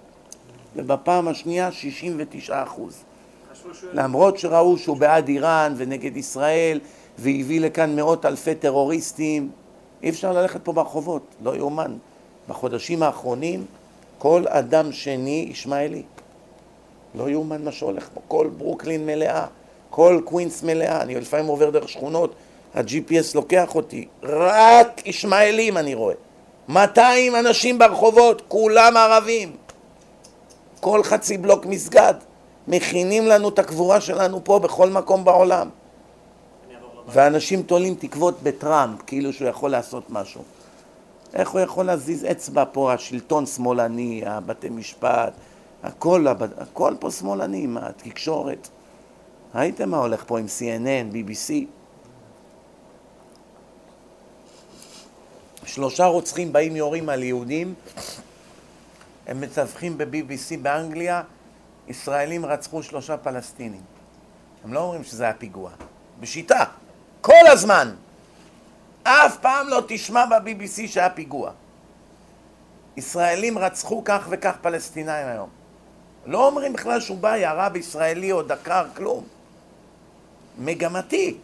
ובפעם 0.76 1.28
השנייה 1.28 1.70
69%. 2.50 2.52
למרות 3.94 4.38
שראו 4.38 4.78
שהוא 4.78 4.98
בעד 4.98 5.28
איראן 5.28 5.74
ונגד 5.78 6.18
ישראל 6.18 6.80
והביא 7.18 7.62
לכאן 7.62 7.96
מאות 7.96 8.26
אלפי 8.26 8.56
טרוריסטים, 8.56 9.50
אי 10.04 10.10
אפשר 10.10 10.34
ללכת 10.34 10.60
פה 10.64 10.72
ברחובות, 10.74 11.24
לא 11.44 11.56
יאומן. 11.56 11.94
בחודשים 12.50 13.04
האחרונים 13.04 13.66
כל 14.18 14.44
אדם 14.48 14.92
שני 14.92 15.48
ישמעאלי. 15.50 16.04
לא 17.16 17.30
יאומן 17.30 17.64
מה 17.64 17.72
שהולך 17.72 18.10
פה, 18.14 18.22
כל 18.28 18.50
ברוקלין 18.58 19.06
מלאה, 19.06 19.46
כל 19.90 20.22
קווינס 20.26 20.64
מלאה, 20.64 21.02
אני 21.02 21.16
לפעמים 21.16 21.46
עובר 21.46 21.70
דרך 21.70 21.90
שכונות, 21.90 22.36
ה-GPS 22.76 23.36
לוקח 23.36 23.76
אותי, 23.76 24.08
רק 24.24 25.08
ישמעאלים 25.08 25.78
אני 25.78 25.96
רואה. 25.96 26.16
200 26.68 27.36
אנשים 27.36 27.80
ברחובות, 27.80 28.42
כולם 28.48 28.98
ערבים. 28.98 29.56
כל 30.80 31.04
חצי 31.04 31.38
בלוק 31.38 31.66
מסגד. 31.66 32.14
מכינים 32.68 33.28
לנו 33.28 33.50
את 33.50 33.60
הקבורה 33.60 34.02
שלנו 34.02 34.44
פה 34.44 34.60
בכל 34.60 34.90
מקום 34.90 35.26
בעולם. 35.26 35.70
ואנשים 37.08 37.62
תולים 37.62 37.96
תקוות 37.96 38.44
בטראמפ, 38.44 39.02
כאילו 39.08 39.34
שהוא 39.34 39.48
יכול 39.48 39.72
לעשות 39.72 40.04
משהו. 40.10 40.42
איך 41.34 41.50
הוא 41.50 41.62
יכול 41.62 41.86
להזיז 41.86 42.26
אצבע 42.32 42.64
פה, 42.72 42.94
השלטון 42.94 43.46
שמאלני, 43.46 44.22
הבתי 44.26 44.70
משפט, 44.70 45.34
הכל, 45.84 46.26
הכל 46.58 46.94
פה 47.00 47.12
שמאלני, 47.12 47.68
מה, 47.68 47.88
התקשורת. 47.88 48.68
ראיתם 49.56 49.90
מה 49.90 49.98
הולך 49.98 50.24
פה 50.28 50.40
עם 50.40 50.46
CNN, 50.46 51.16
BBC? 51.16 51.52
שלושה 55.66 56.06
רוצחים 56.06 56.54
באים 56.54 56.76
יורים 56.76 57.10
על 57.10 57.24
יהודים, 57.24 57.74
הם 59.28 59.42
מתווכים 59.42 59.98
ב-BBC 59.98 60.58
באנגליה, 60.62 61.22
ישראלים 61.88 62.46
רצחו 62.46 62.84
שלושה 62.84 63.18
פלסטינים. 63.18 63.82
הם 64.64 64.74
לא 64.74 64.80
אומרים 64.80 65.04
שזה 65.04 65.24
היה 65.24 65.34
פיגוע. 65.34 65.72
בשיטה, 66.20 66.64
כל 67.22 67.48
הזמן. 67.48 67.96
אף 69.04 69.38
פעם 69.38 69.68
לא 69.68 69.84
תשמע 69.88 70.26
ב-BBC 70.26 70.88
שהיה 70.88 71.10
פיגוע. 71.10 71.52
ישראלים 72.98 73.58
רצחו 73.58 74.02
כך 74.06 74.28
וכך 74.30 74.56
פלסטינאים 74.62 75.28
היום. 75.28 75.50
לא 76.26 76.48
אומרים 76.48 76.74
בכלל 76.74 77.02
שהוא 77.02 77.18
בא, 77.18 77.38
ירה 77.38 77.70
בישראלי 77.70 78.32
או 78.32 78.42
דקר, 78.42 78.86
כלום. 78.96 79.24
מגמתי, 80.58 81.38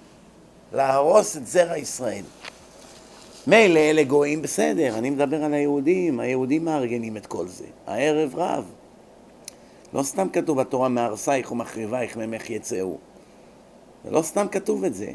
להרוס 0.74 1.38
את 1.38 1.48
זרע 1.48 1.78
ישראל. 1.78 2.24
מילא 3.50 3.80
אלה 3.80 4.04
גויים, 4.04 4.42
בסדר, 4.42 4.98
אני 4.98 5.10
מדבר 5.10 5.44
על 5.44 5.54
היהודים, 5.54 6.20
היהודים 6.20 6.66
מארגנים 6.66 7.18
את 7.18 7.26
כל 7.26 7.48
זה. 7.48 7.66
הערב 7.88 8.36
רב. 8.36 8.66
לא 9.94 10.04
סתם 10.04 10.30
כתוב 10.30 10.62
בתורה 10.62 10.90
מהרסייך 10.90 11.52
ומחריבייך 11.52 12.18
ממך 12.18 12.50
יצאו. 12.50 12.98
זה 14.04 14.12
לא 14.12 14.22
סתם 14.22 14.48
כתוב 14.52 14.84
את 14.84 14.96
זה. 14.96 15.12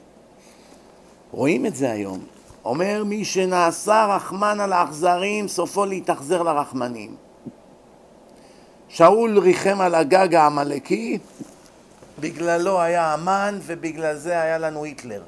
רואים 1.30 1.66
את 1.66 1.76
זה 1.76 1.90
היום. 1.90 2.24
אומר 2.64 3.04
מי 3.04 3.24
שנעשה 3.24 4.06
רחמן 4.16 4.60
על 4.60 4.72
האכזרים, 4.72 5.48
סופו 5.48 5.84
להתאכזר 5.84 6.42
לרחמנים. 6.42 7.14
שאול 8.88 9.38
ריחם 9.38 9.80
על 9.80 9.94
הגג 9.94 10.34
העמלקי, 10.34 11.18
בגללו 12.20 12.80
היה 12.80 13.12
המן 13.12 13.58
ובגלל 13.62 14.16
זה 14.16 14.40
היה 14.42 14.58
לנו 14.58 14.84
היטלר. 14.84 15.22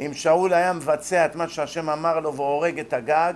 אם 0.00 0.14
שאול 0.14 0.54
היה 0.54 0.72
מבצע 0.72 1.26
את 1.26 1.36
מה 1.36 1.48
שהשם 1.48 1.90
אמר 1.90 2.20
לו 2.20 2.34
והורג 2.34 2.78
את 2.78 2.92
הגג, 2.92 3.34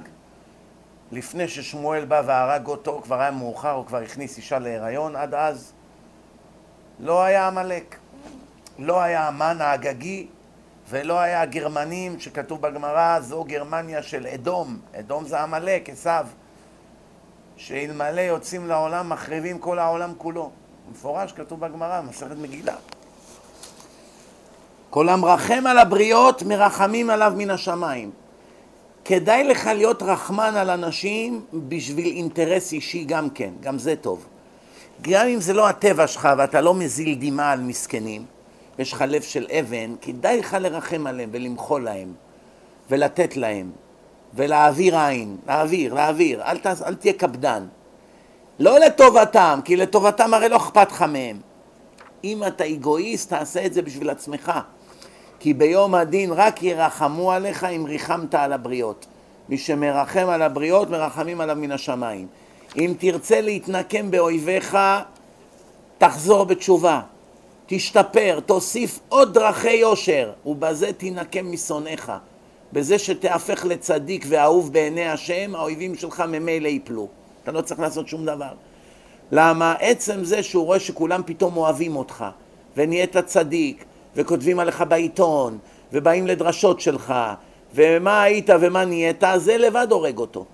לפני 1.13 1.49
ששמואל 1.49 2.05
בא 2.05 2.23
והרג 2.27 2.67
אותו, 2.67 3.01
כבר 3.03 3.21
היה 3.21 3.31
מאוחר, 3.31 3.71
הוא 3.71 3.87
כבר 3.87 3.99
הכניס 3.99 4.37
אישה 4.37 4.59
להיריון, 4.59 5.17
עד 5.17 5.35
אז 5.35 5.73
לא 7.01 7.23
היה 7.23 7.47
עמלק. 7.47 7.97
לא 8.79 9.01
היה 9.01 9.29
המן 9.29 9.57
האגגי 9.61 10.27
ולא 10.89 11.21
היה 11.21 11.41
הגרמנים 11.41 12.21
שכתוב 12.21 12.61
בגמרא, 12.61 13.21
זו 13.21 13.45
גרמניה 13.45 14.03
של 14.03 14.27
אדום, 14.27 14.79
אדום 14.99 15.27
זה 15.27 15.41
עמלק, 15.41 15.91
עשיו, 15.91 16.27
שאלמלא 17.57 18.21
יוצאים 18.21 18.67
לעולם 18.67 19.09
מחריבים 19.09 19.59
כל 19.59 19.79
העולם 19.79 20.13
כולו. 20.19 20.51
מפורש 20.91 21.33
כתוב 21.33 21.61
בגמרא, 21.61 22.01
מסכת 22.01 22.37
מגילה. 22.37 22.75
כל 24.93 25.09
המרחם 25.09 25.67
על 25.67 25.79
הבריות 25.79 26.43
מרחמים 26.43 27.11
עליו 27.11 27.33
מן 27.37 27.51
השמיים. 27.51 28.11
כדאי 29.05 29.45
לך 29.45 29.67
להיות 29.67 30.03
רחמן 30.03 30.57
על 30.57 30.71
אנשים 30.71 31.45
בשביל 31.55 32.07
אינטרס 32.07 32.73
אישי 32.73 33.05
גם 33.05 33.31
כן, 33.31 33.51
גם 33.61 33.79
זה 33.79 33.97
טוב. 33.97 34.27
גם 35.03 35.27
אם 35.27 35.41
זה 35.41 35.53
לא 35.53 35.69
הטבע 35.69 36.07
שלך 36.07 36.29
ואתה 36.39 36.61
לא 36.61 36.75
מזיל 36.75 37.17
דמעה 37.21 37.53
על 37.53 37.61
מסכנים, 37.61 38.25
יש 38.79 38.93
לך 38.93 39.05
לב 39.09 39.23
של 39.23 39.47
אבן, 39.61 39.95
כדאי 40.01 40.39
לך 40.39 40.57
לרחם 40.61 41.07
עליהם 41.07 41.31
ולמחול 41.33 41.85
להם 41.85 42.13
ולתת 42.91 43.37
להם 43.37 43.71
ולהעביר 44.35 44.99
עין, 44.99 45.37
להעביר, 45.47 45.95
להעביר, 45.95 46.43
אל, 46.43 46.59
ת, 46.59 46.67
אל 46.67 46.95
תהיה 46.95 47.13
קפדן. 47.13 47.67
לא 48.59 48.79
לטובתם, 48.79 49.61
כי 49.65 49.77
לטובתם 49.77 50.35
הרי 50.35 50.49
לא 50.49 50.57
אכפת 50.57 50.93
לך 50.93 51.03
מהם. 51.03 51.41
אם 52.25 52.45
אתה 52.47 52.65
אגואיסט, 52.67 53.29
תעשה 53.29 53.67
את 53.67 53.75
זה 53.75 53.83
בשביל 53.83 54.11
עצמך. 54.11 54.53
כי 55.43 55.55
ביום 55.55 55.95
הדין 55.95 56.33
רק 56.33 56.63
ירחמו 56.63 57.33
עליך 57.33 57.65
אם 57.65 57.85
ריחמת 57.89 58.35
על 58.35 58.53
הבריות. 58.53 59.07
מי 59.49 59.59
שמרחם 59.59 60.29
על 60.29 60.43
הבריות, 60.43 60.91
מרחמים 60.91 61.41
עליו 61.41 61.57
מן 61.57 61.73
השמיים. 61.73 62.27
אם 62.77 62.95
תרצה 62.99 63.41
להתנקם 63.41 64.11
באויביך, 64.11 64.79
תחזור 65.99 66.45
בתשובה, 66.45 67.01
תשתפר, 67.67 68.41
תוסיף 68.47 68.99
עוד 69.09 69.35
דרכי 69.35 69.73
יושר, 69.73 70.33
ובזה 70.47 70.93
תינקם 70.93 71.53
משונאיך. 71.53 72.13
בזה 72.73 72.99
שתהפך 72.99 73.65
לצדיק 73.65 74.25
ואהוב 74.29 74.73
בעיני 74.73 75.09
השם, 75.09 75.55
האויבים 75.55 75.95
שלך 75.95 76.25
ממילא 76.29 76.69
יפלו. 76.69 77.09
אתה 77.43 77.53
לא 77.53 77.61
צריך 77.61 77.81
לעשות 77.81 78.09
שום 78.09 78.27
דבר. 78.27 78.53
למה? 79.33 79.75
עצם 79.81 80.25
זה 80.25 80.43
שהוא 80.43 80.65
רואה 80.65 80.81
שכולם 80.81 81.23
פתאום 81.27 81.57
אוהבים 81.57 81.97
אותך, 81.97 82.25
ונהיית 82.77 83.17
צדיק, 83.17 83.85
וכותבים 84.17 84.59
עליך 84.59 84.85
בעיתון, 84.89 85.59
ובאים 85.93 86.27
לדרשות 86.27 86.81
שלך, 86.81 87.15
ומה 87.75 88.23
היית 88.23 88.51
ומה 88.61 88.85
נהיית, 88.85 89.25
זה 89.37 89.57
לבד 89.57 89.87
הורג 89.91 90.19
אותו. 90.19 90.45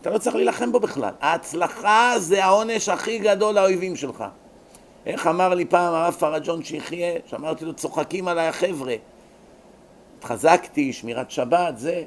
אתה 0.00 0.10
לא 0.10 0.18
צריך 0.18 0.36
להילחם 0.36 0.72
בו 0.72 0.80
בכלל. 0.80 1.12
ההצלחה 1.20 2.14
זה 2.18 2.44
העונש 2.44 2.88
הכי 2.88 3.18
גדול 3.18 3.54
לאויבים 3.54 3.96
שלך. 3.96 4.24
איך 5.06 5.26
אמר 5.26 5.54
לי 5.54 5.64
פעם 5.64 5.94
הרב 5.94 6.14
פרג'ון 6.18 6.62
שיחיה, 6.62 7.12
שאמרתי 7.26 7.64
לו, 7.64 7.74
צוחקים 7.74 8.28
עליי 8.28 8.48
החבר'ה. 8.48 8.94
התחזקתי, 10.18 10.92
שמירת 10.92 11.30
שבת, 11.30 11.78
זה. 11.78 12.04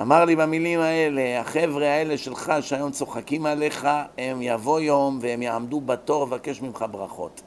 אמר 0.00 0.24
לי 0.24 0.36
במילים 0.36 0.80
האלה, 0.80 1.40
החבר'ה 1.40 1.86
האלה 1.86 2.18
שלך 2.18 2.52
שהיום 2.60 2.90
צוחקים 2.90 3.46
עליך, 3.46 3.88
הם 4.18 4.42
יבוא 4.42 4.80
יום 4.80 5.18
והם 5.22 5.42
יעמדו 5.42 5.80
בתור 5.80 6.24
לבקש 6.24 6.62
ממך 6.62 6.84
ברכות. 6.90 7.40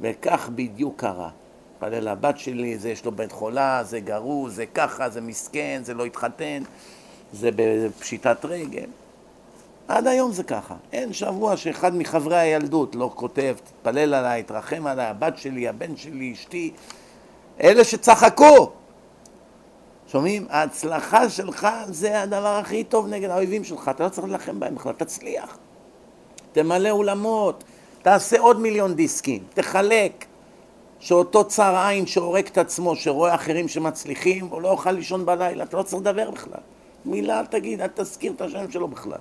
וכך 0.00 0.48
בדיוק 0.54 1.00
קרה. 1.00 1.28
התפלל 1.82 2.08
לבת 2.08 2.38
שלי, 2.38 2.78
זה 2.78 2.90
יש 2.90 3.04
לו 3.04 3.12
בית 3.12 3.32
חולה, 3.32 3.84
זה 3.84 4.00
גרוז, 4.00 4.54
זה 4.54 4.66
ככה, 4.66 5.10
זה 5.10 5.20
מסכן, 5.20 5.80
זה 5.84 5.94
לא 5.94 6.04
התחתן, 6.04 6.62
זה 7.32 7.50
בפשיטת 7.56 8.44
רגל. 8.44 8.86
עד 9.88 10.06
היום 10.06 10.32
זה 10.32 10.42
ככה. 10.42 10.74
אין 10.92 11.12
שבוע 11.12 11.56
שאחד 11.56 11.96
מחברי 11.96 12.38
הילדות 12.38 12.94
לא 12.94 13.10
כותב, 13.14 13.56
תתפלל 13.64 14.14
עליי, 14.14 14.42
תרחם 14.42 14.86
עליי, 14.86 15.06
הבת 15.06 15.38
שלי, 15.38 15.68
הבן 15.68 15.96
שלי, 15.96 16.32
אשתי. 16.32 16.72
אלה 17.62 17.84
שצחקו. 17.84 18.72
שומעים? 20.06 20.46
ההצלחה 20.50 21.28
שלך 21.28 21.68
זה 21.86 22.22
הדבר 22.22 22.56
הכי 22.56 22.84
טוב 22.84 23.08
נגד 23.08 23.30
האויבים 23.30 23.64
שלך, 23.64 23.88
אתה 23.88 24.04
לא 24.04 24.08
צריך 24.08 24.26
להילחם 24.26 24.60
בהם 24.60 24.74
בכלל, 24.74 24.92
תצליח. 24.92 25.58
תמלא 26.52 26.90
אולמות, 26.90 27.64
תעשה 28.02 28.40
עוד 28.40 28.60
מיליון 28.60 28.94
דיסקים, 28.94 29.42
תחלק. 29.54 30.31
שאותו 31.02 31.44
צר 31.44 31.76
עין 31.86 32.06
שהורג 32.06 32.46
את 32.46 32.58
עצמו, 32.58 32.96
שרואה 32.96 33.34
אחרים 33.34 33.68
שמצליחים, 33.68 34.46
הוא 34.46 34.62
לא 34.62 34.68
יוכל 34.68 34.92
לישון 34.92 35.26
בלילה, 35.26 35.64
אתה 35.64 35.76
לא 35.76 35.82
צריך 35.82 36.02
לדבר 36.02 36.30
בכלל. 36.30 36.60
מילה 37.04 37.40
אל 37.40 37.46
תגיד, 37.46 37.80
אל 37.80 37.86
תזכיר 37.94 38.32
את 38.32 38.40
השם 38.40 38.70
שלו 38.70 38.88
בכלל. 38.88 39.18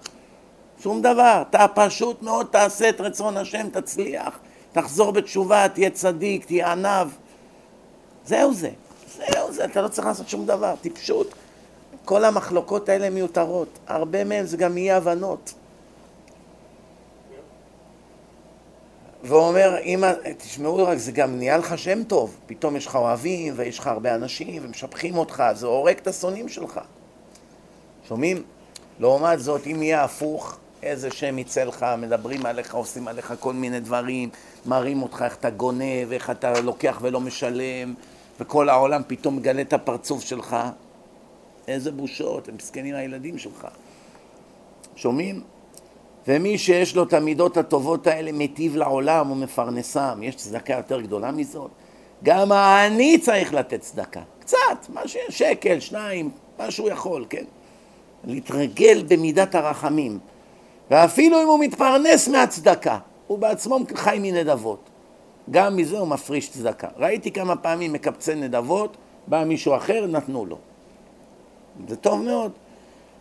שום 0.84 1.02
דבר. 1.02 1.44
אתה 1.50 1.66
פשוט 1.76 2.22
מאוד 2.22 2.48
תעשה 2.52 2.90
את 2.90 3.02
רצון 3.02 3.38
השם, 3.38 3.70
תצליח. 3.70 4.40
תחזור 4.72 5.12
בתשובה, 5.12 5.68
תהיה 5.68 5.90
צדיק, 5.90 6.46
תהיה 6.46 6.72
ענב. 6.72 7.08
זהו 8.26 8.54
זה. 8.54 8.70
זהו 9.18 9.52
זה, 9.52 9.66
אתה 9.66 9.82
לא 9.82 9.88
צריך 9.88 10.08
לעשות 10.08 10.30
שום 10.30 10.46
דבר. 10.46 10.74
טיפשות. 10.82 11.34
כל 12.06 12.26
המחלוקות 12.26 12.90
האלה 12.90 13.10
מיותרות. 13.10 13.80
הרבה 13.88 14.24
מהן 14.24 14.46
זה 14.46 14.58
גם 14.58 14.78
אי 14.78 14.92
הבנות. 14.92 15.54
והוא 19.24 19.42
אומר, 19.42 19.78
אמא, 19.84 20.12
תשמעו 20.38 20.86
רק, 20.86 20.98
זה 20.98 21.12
גם 21.12 21.38
נהיה 21.38 21.58
לך 21.58 21.78
שם 21.78 22.04
טוב. 22.04 22.38
פתאום 22.46 22.76
יש 22.76 22.88
לך 22.88 22.96
אוהבים, 22.96 23.54
ויש 23.56 23.80
לך 23.80 23.88
הרבה 23.88 24.16
אנשים, 24.16 24.66
ומשבחים 24.66 25.18
אותך, 25.18 25.44
זה 25.54 25.68
הורג 25.68 25.98
את 25.98 26.08
השונאים 26.08 26.50
שלך. 26.50 26.80
שומעים? 28.08 28.44
לעומת 29.00 29.40
זאת, 29.40 29.68
אם 29.68 29.84
יהיה 29.84 30.04
הפוך, 30.04 30.58
איזה 30.84 31.12
שם 31.12 31.40
יצא 31.40 31.64
לך, 31.64 31.86
מדברים 31.98 32.46
עליך, 32.46 32.76
עושים 32.76 33.08
עליך 33.08 33.34
כל 33.40 33.54
מיני 33.54 33.80
דברים, 33.80 34.30
מראים 34.66 35.02
אותך 35.02 35.22
איך 35.26 35.36
אתה 35.36 35.50
גונב, 35.50 36.12
איך 36.12 36.30
אתה 36.30 36.62
לוקח 36.62 37.00
ולא 37.02 37.20
משלם, 37.20 37.94
וכל 38.40 38.70
העולם 38.70 39.02
פתאום 39.08 39.36
מגלה 39.36 39.62
את 39.62 39.74
הפרצוף 39.74 40.24
שלך. 40.24 40.56
איזה 41.68 41.92
בושות, 41.92 42.50
הם 42.50 42.56
מסכנים 42.56 42.96
הילדים 42.96 43.38
שלך. 43.38 43.68
שומעים? 44.96 45.42
ומי 46.28 46.58
שיש 46.58 46.96
לו 46.96 47.04
את 47.04 47.14
המידות 47.14 47.58
הטובות 47.58 48.08
האלה 48.08 48.32
מיטיב 48.32 48.76
לעולם 48.76 49.32
ומפרנסם. 49.32 50.20
יש 50.24 50.36
צדקה 50.36 50.74
יותר 50.74 51.02
גדולה 51.02 51.32
מזאת? 51.32 51.72
גם 52.24 52.52
העני 52.52 53.18
צריך 53.18 53.54
לתת 53.54 53.82
צדקה. 53.82 54.22
קצת, 54.40 54.58
מה 54.90 55.08
ש... 55.08 55.18
שקל, 55.30 55.80
שניים, 55.80 56.30
מה 56.60 56.72
שהוא 56.72 56.90
יכול, 56.90 57.26
כן? 57.30 57.44
להתרגל 58.24 59.04
במידת 59.08 59.56
הרחמים. 59.56 60.20
ואפילו 60.92 61.42
אם 61.42 61.48
הוא 61.48 61.60
מתפרנס 61.60 62.28
מהצדקה, 62.28 62.98
הוא 63.28 63.40
בעצמו 63.40 63.80
חי 63.96 64.18
מנדבות. 64.22 64.90
גם 65.52 65.76
מזה 65.76 66.00
הוא 66.00 66.08
מפריש 66.08 66.50
צדקה. 66.50 66.88
ראיתי 66.98 67.32
כמה 67.32 67.56
פעמים 67.56 67.94
מקבצי 67.94 68.36
נדבות, 68.36 68.98
בא 69.28 69.44
מישהו 69.44 69.76
אחר, 69.76 70.06
נתנו 70.08 70.46
לו. 70.46 70.58
זה 71.88 71.96
טוב 71.96 72.22
מאוד. 72.22 72.52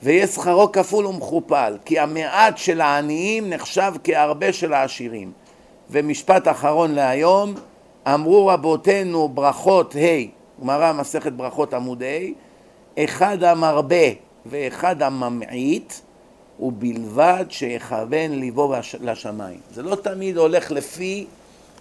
ויהיה 0.03 0.27
שכרו 0.27 0.73
כפול 0.73 1.07
ומכופל, 1.07 1.77
כי 1.85 1.99
המעט 1.99 2.59
של 2.59 2.81
העניים 2.81 3.51
נחשב 3.51 3.93
כהרבה 4.05 4.53
של 4.53 4.73
העשירים. 4.73 5.33
ומשפט 5.91 6.49
אחרון 6.49 6.95
להיום, 6.95 7.55
אמרו 8.15 8.47
רבותינו 8.47 9.29
ברכות 9.29 9.97
ה', 9.97 10.61
גמרא 10.61 10.93
מסכת 10.93 11.33
ברכות 11.33 11.75
עמוד 11.75 12.03
ה', 12.03 13.03
אחד 13.05 13.45
המרבה 13.45 14.07
ואחד 14.47 15.03
הממעיט, 15.03 15.93
ובלבד 16.61 17.45
שיכוון 17.49 18.31
ליבו 18.31 18.75
לשמיים. 19.01 19.61
זה 19.73 19.83
לא 19.83 19.95
תמיד 19.95 20.37
הולך 20.37 20.71
לפי 20.71 21.27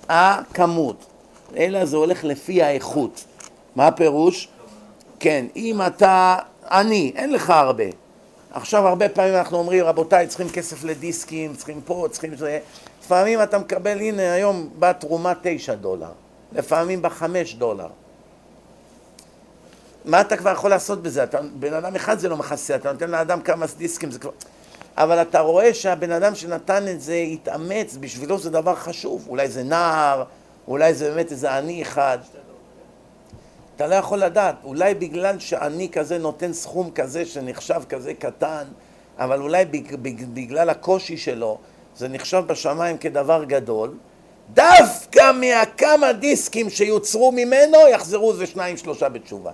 הכמות, 0.10 1.06
אלא 1.58 1.86
זה 1.86 1.98
הולך 1.98 2.24
לפי 2.24 2.64
האיכות. 2.64 3.26
מה 3.76 3.88
הפירוש? 3.88 4.48
כן, 5.20 5.46
אם 5.56 5.82
אתה 5.88 6.38
עני, 6.72 7.12
אין 7.16 7.34
לך 7.34 7.50
הרבה, 7.50 7.84
עכשיו 8.52 8.88
הרבה 8.88 9.10
פעמים 9.10 9.36
אנחנו 9.36 9.58
אומרים, 9.58 9.86
רבותיי, 9.86 10.28
צריכים 10.28 10.50
כסף 10.50 10.84
לדיסקים, 10.84 11.56
צריכים 11.56 11.82
פה, 11.86 12.08
צריכים 12.12 12.36
זה. 12.36 12.60
לפעמים 13.04 13.44
אתה 13.44 13.58
מקבל, 13.58 14.00
הנה 14.00 14.34
היום 14.34 14.70
באה 14.80 14.94
תרומה 14.94 15.34
תשע 15.42 15.76
דולר, 15.76 16.12
לפעמים 16.52 17.02
בחמש 17.02 17.56
דולר. 17.56 17.88
מה 20.06 20.22
אתה 20.22 20.38
כבר 20.38 20.52
יכול 20.52 20.70
לעשות 20.70 21.04
בזה? 21.04 21.24
אתה, 21.24 21.40
בן 21.60 21.74
אדם 21.74 21.96
אחד 21.96 22.20
זה 22.20 22.30
לא 22.30 22.38
מכסה, 22.38 22.76
אתה 22.76 22.92
נותן 22.92 23.10
לאדם 23.10 23.42
כמה 23.42 23.66
דיסקים, 23.78 24.12
זה 24.12 24.20
כבר... 24.20 24.32
אבל 24.98 25.22
אתה 25.22 25.40
רואה 25.40 25.74
שהבן 25.74 26.12
אדם 26.12 26.36
שנתן 26.36 26.88
את 26.88 27.02
זה 27.02 27.16
התאמץ, 27.16 27.98
בשבילו 28.00 28.40
זה 28.40 28.50
דבר 28.50 28.76
חשוב. 28.76 29.26
אולי 29.30 29.50
זה 29.50 29.64
נער, 29.64 30.24
אולי 30.68 30.94
זה 30.94 31.10
באמת 31.10 31.32
איזה 31.32 31.58
עני 31.58 31.82
אחד. 31.82 32.18
אתה 33.80 33.88
לא 33.88 33.96
יכול 33.96 34.18
לדעת, 34.18 34.56
אולי 34.64 34.94
בגלל 34.94 35.40
שעני 35.40 35.90
כזה 35.90 36.18
נותן 36.18 36.54
סכום 36.54 36.92
כזה 36.92 37.26
שנחשב 37.26 37.82
כזה 37.90 38.14
קטן, 38.14 38.64
אבל 39.18 39.42
אולי 39.42 39.66
בגלל 40.34 40.70
הקושי 40.70 41.18
שלו 41.18 41.58
זה 41.98 42.08
נחשב 42.08 42.44
בשמיים 42.48 42.98
כדבר 42.98 43.44
גדול, 43.44 43.98
דווקא 44.54 45.32
מהכמה 45.32 46.14
דיסקים 46.14 46.70
שיוצרו 46.70 47.32
ממנו 47.32 47.78
יחזרו 47.92 48.32
איזה 48.32 48.48
שניים 48.48 48.78
שלושה 48.78 49.10
בתשובה. 49.10 49.52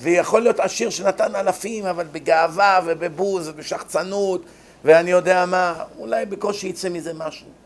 ויכול 0.00 0.42
להיות 0.42 0.60
עשיר 0.60 0.90
שנתן 0.90 1.36
אלפים, 1.36 1.86
אבל 1.86 2.06
בגאווה 2.12 2.80
ובבוז 2.84 3.48
ובשחצנות 3.48 4.42
ואני 4.84 5.10
יודע 5.10 5.46
מה, 5.46 5.84
אולי 5.98 6.26
בקושי 6.26 6.66
יצא 6.66 6.88
מזה 6.88 7.12
משהו. 7.14 7.63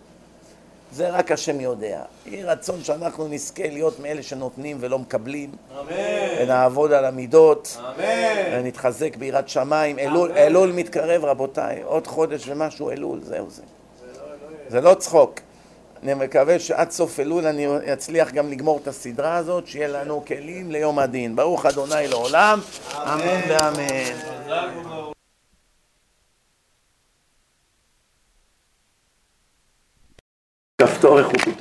זה 0.93 1.11
רק 1.11 1.33
השם 1.33 1.61
יודע. 1.61 2.03
יהי 2.27 2.45
רצון 2.45 2.85
שאנחנו 2.85 3.29
נזכה 3.29 3.69
להיות 3.69 4.01
מאלה 4.01 4.23
שנותנים 4.23 4.77
ולא 4.81 4.99
מקבלים. 4.99 5.51
אמן. 5.81 5.87
ונעבוד 6.41 6.93
על 6.93 7.05
המידות. 7.05 7.79
אמן. 7.81 8.53
ונתחזק 8.53 9.17
ביראת 9.17 9.49
שמיים. 9.49 9.99
אלול, 9.99 10.33
אלול 10.33 10.73
מתקרב, 10.73 11.25
רבותיי. 11.25 11.83
עוד 11.83 12.07
חודש 12.07 12.49
ומשהו 12.49 12.91
אלול, 12.91 13.21
זהו 13.23 13.51
זה. 13.51 13.63
זה 14.01 14.07
לא, 14.21 14.27
זה 14.69 14.81
לא 14.81 14.95
צחוק. 14.95 15.41
אני 16.03 16.15
מקווה 16.15 16.59
שעד 16.59 16.91
סוף 16.91 17.21
אלול 17.21 17.47
אני 17.47 17.67
אצליח 17.93 18.33
גם 18.33 18.51
לגמור 18.51 18.79
את 18.83 18.89
הסדרה 18.89 19.37
הזאת, 19.37 19.67
שיהיה 19.67 19.89
לנו 19.89 20.25
כלים 20.27 20.71
ליום 20.71 20.99
הדין. 20.99 21.37
ברוך 21.37 21.67
אדוני 21.67 22.09
לעולם, 22.09 22.61
אמן 22.95 23.41
ואמן. 23.49 25.15
כפתור 30.83 31.19
איך 31.19 31.27
הוא 31.27 31.39
פתאום 31.39 31.59